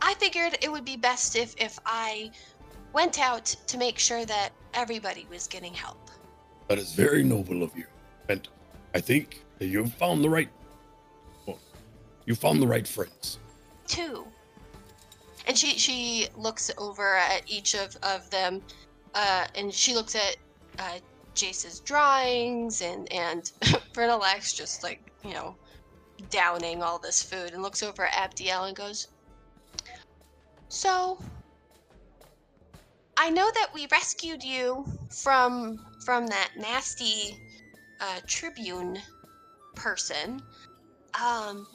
I 0.01 0.15
figured 0.15 0.57
it 0.63 0.71
would 0.71 0.85
be 0.85 0.97
best 0.97 1.37
if 1.37 1.55
if 1.59 1.79
I 1.85 2.31
went 2.93 3.19
out 3.19 3.45
to 3.67 3.79
make 3.79 3.99
sure 3.99 4.25
that 4.25 4.51
everybody 4.75 5.27
was 5.31 5.47
getting 5.47 5.75
help. 5.75 6.11
That 6.69 6.79
is 6.79 6.93
very 6.93 7.23
noble 7.23 7.63
of 7.63 7.77
you, 7.77 7.87
and 8.29 8.47
I 8.95 9.01
think 9.01 9.43
that 9.59 9.67
you've 9.67 9.93
found 9.95 10.23
the 10.23 10.31
right. 10.31 10.49
Well, 11.47 11.59
you 12.27 12.35
found 12.35 12.63
the 12.63 12.67
right 12.67 12.87
friends. 12.87 13.39
Two. 13.87 14.27
And 15.49 15.57
she 15.57 15.79
she 15.79 16.29
looks 16.37 16.71
over 16.77 17.17
at 17.17 17.43
each 17.47 17.75
of 17.75 17.97
of 18.03 18.29
them, 18.31 18.63
uh, 19.15 19.47
and 19.55 19.73
she 19.73 19.95
looks 19.95 20.15
at 20.15 20.37
uh, 20.79 20.99
Jace's 21.35 21.81
drawings 21.81 22.83
and 22.83 23.11
and 23.11 23.51
Vernilax 23.95 24.55
just 24.55 24.83
like 24.83 25.01
you 25.25 25.33
know 25.33 25.57
downing 26.29 26.83
all 26.83 26.99
this 26.99 27.23
food 27.23 27.55
and 27.55 27.63
looks 27.63 27.83
over 27.83 28.05
at 28.05 28.13
Abdiel 28.13 28.65
and 28.65 28.77
goes, 28.77 29.09
"So 30.69 31.19
I 33.17 33.31
know 33.31 33.51
that 33.55 33.71
we 33.73 33.87
rescued 33.91 34.45
you 34.45 34.85
from 35.09 35.79
from 36.05 36.27
that 36.27 36.51
nasty 36.59 37.39
uh, 38.01 38.21
Tribune 38.27 38.99
person. 39.75 40.43
Um, 41.19 41.67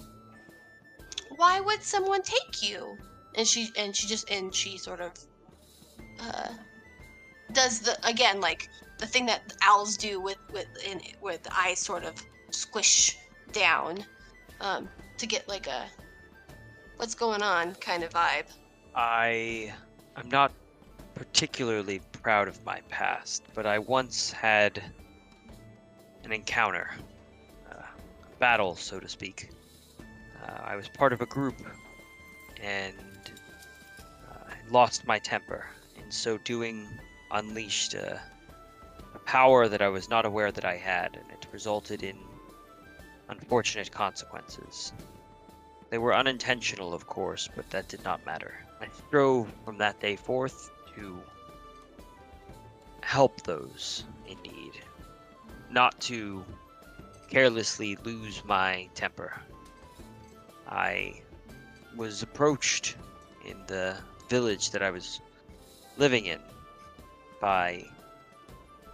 why 1.38 1.60
would 1.60 1.82
someone 1.82 2.22
take 2.22 2.62
you?" 2.62 3.00
And 3.36 3.48
she 3.48 3.72
and 3.78 3.96
she 3.96 4.08
just 4.08 4.30
and 4.30 4.54
she 4.54 4.78
sort 4.78 5.02
of 5.02 5.12
uh, 6.20 6.54
does 7.52 7.80
the 7.80 7.98
again 8.06 8.40
like 8.42 8.70
the 9.00 9.08
thing 9.08 9.26
that 9.26 9.42
owls 9.64 9.98
do 9.98 10.22
with 10.22 10.38
with 10.54 10.68
in 10.86 11.02
eyes 11.58 11.80
sort 11.80 12.04
of 12.04 12.14
squish 12.52 13.18
down 13.52 14.04
um, 14.62 14.90
to 15.18 15.28
get 15.28 15.48
like 15.48 15.68
a 15.68 15.86
what's 16.98 17.16
going 17.16 17.42
on 17.42 17.76
kind 17.76 18.04
of 18.04 18.12
vibe. 18.12 18.46
I 18.96 19.74
I'm 20.16 20.30
not 20.30 20.52
particularly 21.16 22.02
proud 22.12 22.48
of 22.48 22.64
my 22.66 22.82
past, 22.90 23.44
but 23.54 23.66
I 23.66 23.80
once 23.80 24.32
had 24.32 24.82
an 26.24 26.32
encounter, 26.32 26.90
uh, 27.70 27.76
a 27.76 28.40
battle, 28.40 28.76
so 28.76 29.00
to 29.00 29.10
speak. 29.10 29.50
Uh, 30.00 30.60
I 30.64 30.76
was 30.76 30.88
part 30.88 31.14
of 31.14 31.22
a 31.22 31.26
group, 31.26 31.56
and 32.62 32.94
lost 34.74 35.06
my 35.06 35.20
temper. 35.20 35.68
In 36.04 36.10
so 36.10 36.40
doing, 36.40 36.90
unleashed 37.30 37.94
a, 37.94 38.20
a 39.14 39.20
power 39.20 39.68
that 39.68 39.84
I 39.84 39.88
was 39.90 40.10
not 40.10 40.26
aware 40.26 40.52
that 40.52 40.66
I 40.66 40.78
had, 40.78 41.16
and 41.16 41.30
it 41.30 41.46
resulted 41.52 42.02
in 42.02 42.18
unfortunate 43.30 43.92
consequences. 43.92 44.92
They 45.92 46.00
were 46.00 46.16
unintentional, 46.16 46.92
of 46.92 47.06
course, 47.06 47.48
but 47.56 47.70
that 47.70 47.88
did 47.88 48.04
not 48.04 48.26
matter. 48.26 48.56
I 48.82 48.88
strove 49.08 49.48
from 49.64 49.78
that 49.78 50.00
day 50.00 50.16
forth 50.16 50.72
to 50.96 51.22
help 53.04 53.44
those 53.44 54.06
in 54.28 54.42
need, 54.42 54.82
not 55.70 56.02
to 56.02 56.44
carelessly 57.30 57.96
lose 58.04 58.44
my 58.44 58.90
temper. 58.96 59.40
I 60.68 61.22
was 61.96 62.24
approached 62.24 62.96
in 63.46 63.64
the 63.68 63.98
village 64.30 64.72
that 64.72 64.82
I 64.82 64.92
was 64.92 65.22
living 65.98 66.26
in 66.26 66.40
by 67.40 67.86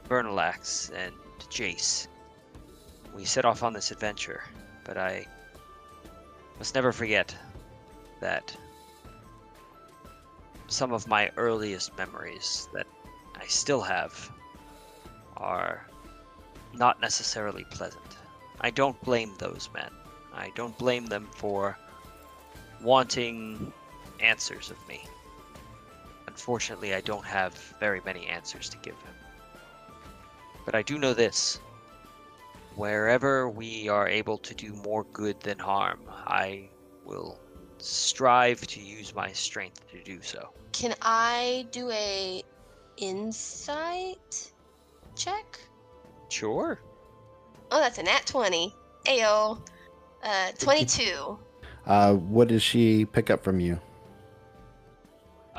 Vernilax 0.08 0.92
and 0.94 1.14
Jace. 1.50 2.08
We 3.14 3.26
set 3.26 3.46
off 3.46 3.64
on 3.64 3.74
this 3.74 3.92
adventure, 3.92 4.44
but 4.84 4.98
I 4.98 5.26
must 6.58 6.76
never 6.76 6.92
forget 6.92 7.36
that 8.20 8.56
some 10.68 10.92
of 10.92 11.08
my 11.08 11.32
earliest 11.38 11.98
memories 11.98 12.68
that 12.74 12.88
I 13.36 13.46
still 13.48 13.82
have 13.82 14.32
are 15.38 15.86
not 16.74 17.02
necessarily 17.02 17.66
pleasant. 17.72 18.18
I 18.62 18.70
don't 18.70 19.02
blame 19.04 19.34
those 19.38 19.70
men. 19.74 19.90
I 20.34 20.52
don't 20.56 20.78
blame 20.78 21.08
them 21.08 21.28
for 21.36 21.78
wanting 22.82 23.74
answers 24.20 24.70
of 24.70 24.88
me. 24.88 25.02
Unfortunately, 26.40 26.94
I 26.94 27.02
don't 27.02 27.26
have 27.26 27.54
very 27.82 28.00
many 28.06 28.26
answers 28.28 28.70
to 28.70 28.78
give 28.78 28.94
him. 28.94 29.14
But 30.64 30.74
I 30.74 30.82
do 30.82 30.98
know 30.98 31.14
this. 31.14 31.60
Wherever 32.78 33.50
we 33.50 33.90
are 33.90 34.08
able 34.08 34.38
to 34.38 34.56
do 34.56 34.74
more 34.74 35.04
good 35.12 35.38
than 35.42 35.60
harm, 35.60 36.00
I 36.26 36.70
will 37.04 37.38
strive 37.78 38.66
to 38.68 38.80
use 38.80 39.14
my 39.14 39.34
strength 39.34 39.86
to 39.92 40.02
do 40.02 40.22
so. 40.22 40.54
Can 40.72 40.96
I 41.02 41.68
do 41.72 41.92
a 41.92 42.42
insight 42.96 44.54
check? 45.18 45.60
Sure. 46.30 46.80
Oh, 47.70 47.82
that's 47.82 47.98
a 47.98 48.04
nat 48.04 48.26
20. 48.26 48.74
Ayo. 49.08 49.60
Uh, 50.24 50.52
22. 50.58 51.38
Uh, 51.86 52.14
what 52.14 52.48
does 52.48 52.64
she 52.64 53.04
pick 53.04 53.30
up 53.30 53.44
from 53.44 53.60
you? 53.60 53.78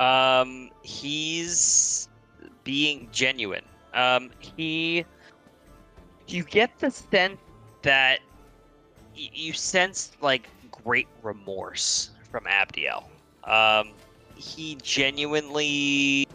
Um, 0.01 0.71
he's 0.81 2.09
being 2.63 3.07
genuine. 3.11 3.65
Um, 3.93 4.31
he, 4.39 5.05
you 6.27 6.43
get 6.43 6.79
the 6.79 6.89
sense 6.89 7.39
that 7.83 8.19
you 9.13 9.53
sense 9.53 10.11
like 10.21 10.47
great 10.83 11.07
remorse 11.21 12.09
from 12.31 12.45
Abdiel. 12.45 13.03
Um, 13.43 13.91
he 14.35 14.77
genuinely 14.81 16.27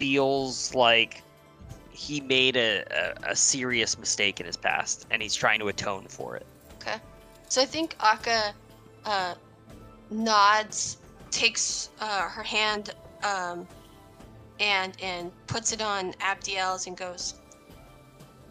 feels 0.00 0.74
like 0.74 1.22
he 1.90 2.20
made 2.20 2.56
a, 2.56 2.82
a, 2.90 3.30
a 3.30 3.36
serious 3.36 3.96
mistake 3.96 4.40
in 4.40 4.46
his 4.46 4.56
past, 4.56 5.06
and 5.12 5.22
he's 5.22 5.34
trying 5.34 5.60
to 5.60 5.68
atone 5.68 6.06
for 6.08 6.34
it. 6.34 6.46
Okay. 6.80 6.96
So 7.48 7.62
I 7.62 7.66
think 7.66 7.96
Auka 7.98 8.52
uh, 9.04 9.34
nods, 10.10 10.96
takes 11.34 11.90
uh, 12.00 12.28
her 12.28 12.42
hand, 12.42 12.94
um, 13.22 13.66
and 14.60 14.96
and 15.02 15.32
puts 15.48 15.72
it 15.72 15.82
on 15.82 16.14
Abdiel's 16.20 16.86
and 16.86 16.96
goes, 16.96 17.34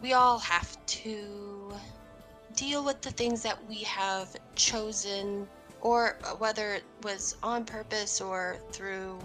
"We 0.02 0.12
all 0.12 0.38
have 0.38 0.76
to 0.86 1.72
deal 2.54 2.84
with 2.84 3.00
the 3.00 3.10
things 3.10 3.42
that 3.42 3.58
we 3.66 3.82
have 3.84 4.36
chosen, 4.54 5.48
or 5.80 6.18
whether 6.38 6.74
it 6.74 6.84
was 7.02 7.36
on 7.42 7.64
purpose 7.64 8.20
or 8.20 8.58
through 8.70 9.18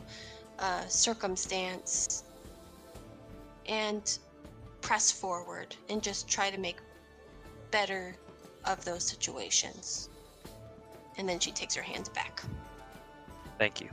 uh, 0.60 0.88
circumstance, 0.88 2.24
and 3.68 4.18
press 4.82 5.12
forward 5.12 5.76
and 5.90 6.02
just 6.02 6.30
try 6.30 6.50
to 6.50 6.58
make 6.58 6.78
better 7.72 8.16
of 8.66 8.84
those 8.86 9.04
situations. 9.04 10.10
And 11.18 11.28
then 11.28 11.40
she 11.40 11.52
takes 11.52 11.76
her 11.76 11.82
hands 11.82 12.08
back. 12.10 12.42
Thank 13.60 13.82
you. 13.82 13.90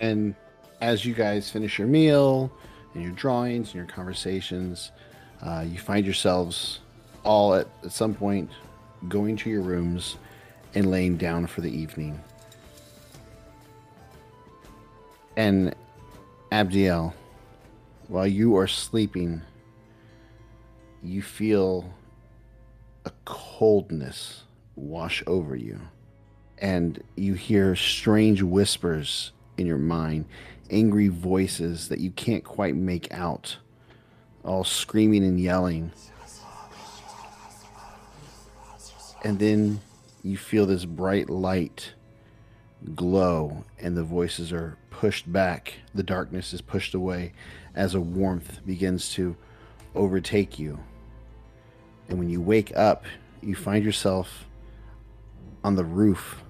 And 0.00 0.34
as 0.80 1.04
you 1.04 1.14
guys 1.14 1.50
finish 1.50 1.78
your 1.78 1.88
meal 1.88 2.52
and 2.94 3.02
your 3.02 3.12
drawings 3.12 3.68
and 3.68 3.76
your 3.76 3.86
conversations, 3.86 4.92
uh, 5.42 5.64
you 5.66 5.78
find 5.78 6.04
yourselves 6.04 6.80
all 7.24 7.54
at, 7.54 7.66
at 7.82 7.90
some 7.90 8.14
point 8.14 8.50
going 9.08 9.36
to 9.38 9.50
your 9.50 9.62
rooms 9.62 10.16
and 10.74 10.90
laying 10.90 11.16
down 11.16 11.46
for 11.46 11.62
the 11.62 11.70
evening. 11.70 12.20
And 15.36 15.74
Abdiel, 16.52 17.14
while 18.08 18.26
you 18.26 18.56
are 18.56 18.66
sleeping, 18.66 19.42
you 21.02 21.22
feel 21.22 21.92
a 23.04 23.12
coldness 23.24 24.42
wash 24.74 25.22
over 25.26 25.54
you. 25.54 25.80
And 26.60 27.02
you 27.16 27.34
hear 27.34 27.76
strange 27.76 28.42
whispers 28.42 29.32
in 29.56 29.66
your 29.66 29.78
mind, 29.78 30.24
angry 30.70 31.08
voices 31.08 31.88
that 31.88 32.00
you 32.00 32.10
can't 32.10 32.44
quite 32.44 32.74
make 32.74 33.12
out, 33.12 33.58
all 34.44 34.64
screaming 34.64 35.24
and 35.24 35.40
yelling. 35.40 35.92
And 39.24 39.38
then 39.38 39.80
you 40.22 40.36
feel 40.36 40.66
this 40.66 40.84
bright 40.84 41.28
light 41.28 41.92
glow, 42.94 43.64
and 43.78 43.96
the 43.96 44.04
voices 44.04 44.52
are 44.52 44.76
pushed 44.90 45.32
back. 45.32 45.74
The 45.94 46.02
darkness 46.02 46.52
is 46.52 46.60
pushed 46.60 46.94
away 46.94 47.32
as 47.74 47.94
a 47.94 48.00
warmth 48.00 48.64
begins 48.66 49.12
to 49.14 49.36
overtake 49.94 50.58
you. 50.58 50.80
And 52.08 52.18
when 52.18 52.30
you 52.30 52.40
wake 52.40 52.76
up, 52.76 53.04
you 53.42 53.54
find 53.54 53.84
yourself 53.84 54.46
on 55.62 55.76
the 55.76 55.84
roof 55.84 56.42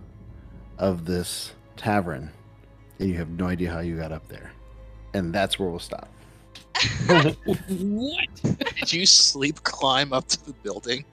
of 0.78 1.04
this 1.04 1.52
tavern, 1.76 2.30
and 2.98 3.08
you 3.08 3.16
have 3.16 3.30
no 3.30 3.46
idea 3.46 3.70
how 3.70 3.80
you 3.80 3.96
got 3.96 4.12
up 4.12 4.26
there. 4.28 4.52
And 5.14 5.32
that's 5.32 5.58
where 5.58 5.68
we'll 5.68 5.78
stop. 5.78 6.08
what? 7.06 8.28
Did 8.76 8.92
you 8.92 9.06
sleep 9.06 9.62
climb 9.64 10.12
up 10.12 10.28
to 10.28 10.46
the 10.46 10.52
building? 10.62 11.04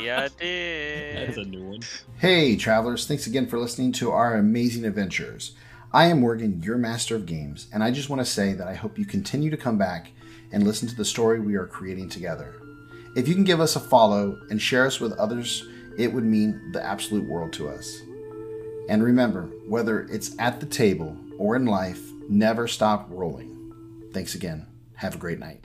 Yeah, 0.00 0.24
I 0.24 0.42
did. 0.42 1.28
That's 1.28 1.38
a 1.38 1.44
new 1.44 1.62
one. 1.62 1.80
Hey, 2.18 2.56
travelers, 2.56 3.06
thanks 3.06 3.26
again 3.26 3.46
for 3.46 3.58
listening 3.58 3.92
to 3.92 4.10
our 4.10 4.36
amazing 4.36 4.84
adventures. 4.84 5.54
I 5.92 6.06
am 6.06 6.20
Morgan, 6.20 6.62
your 6.62 6.76
master 6.76 7.16
of 7.16 7.24
games, 7.24 7.68
and 7.72 7.82
I 7.82 7.90
just 7.90 8.10
want 8.10 8.20
to 8.20 8.30
say 8.30 8.52
that 8.52 8.68
I 8.68 8.74
hope 8.74 8.98
you 8.98 9.06
continue 9.06 9.48
to 9.50 9.56
come 9.56 9.78
back 9.78 10.10
and 10.52 10.64
listen 10.64 10.88
to 10.88 10.94
the 10.94 11.04
story 11.04 11.40
we 11.40 11.54
are 11.54 11.66
creating 11.66 12.08
together. 12.08 12.54
If 13.16 13.26
you 13.26 13.34
can 13.34 13.44
give 13.44 13.60
us 13.60 13.76
a 13.76 13.80
follow 13.80 14.38
and 14.50 14.60
share 14.60 14.86
us 14.86 15.00
with 15.00 15.12
others, 15.12 15.66
it 15.98 16.12
would 16.12 16.24
mean 16.24 16.72
the 16.72 16.84
absolute 16.84 17.28
world 17.28 17.52
to 17.54 17.68
us. 17.68 18.00
And 18.88 19.02
remember, 19.02 19.50
whether 19.66 20.02
it's 20.02 20.36
at 20.38 20.60
the 20.60 20.66
table 20.66 21.16
or 21.38 21.56
in 21.56 21.66
life, 21.66 22.00
never 22.28 22.68
stop 22.68 23.08
rolling. 23.10 23.52
Thanks 24.12 24.34
again. 24.34 24.66
Have 24.94 25.16
a 25.16 25.18
great 25.18 25.38
night. 25.38 25.64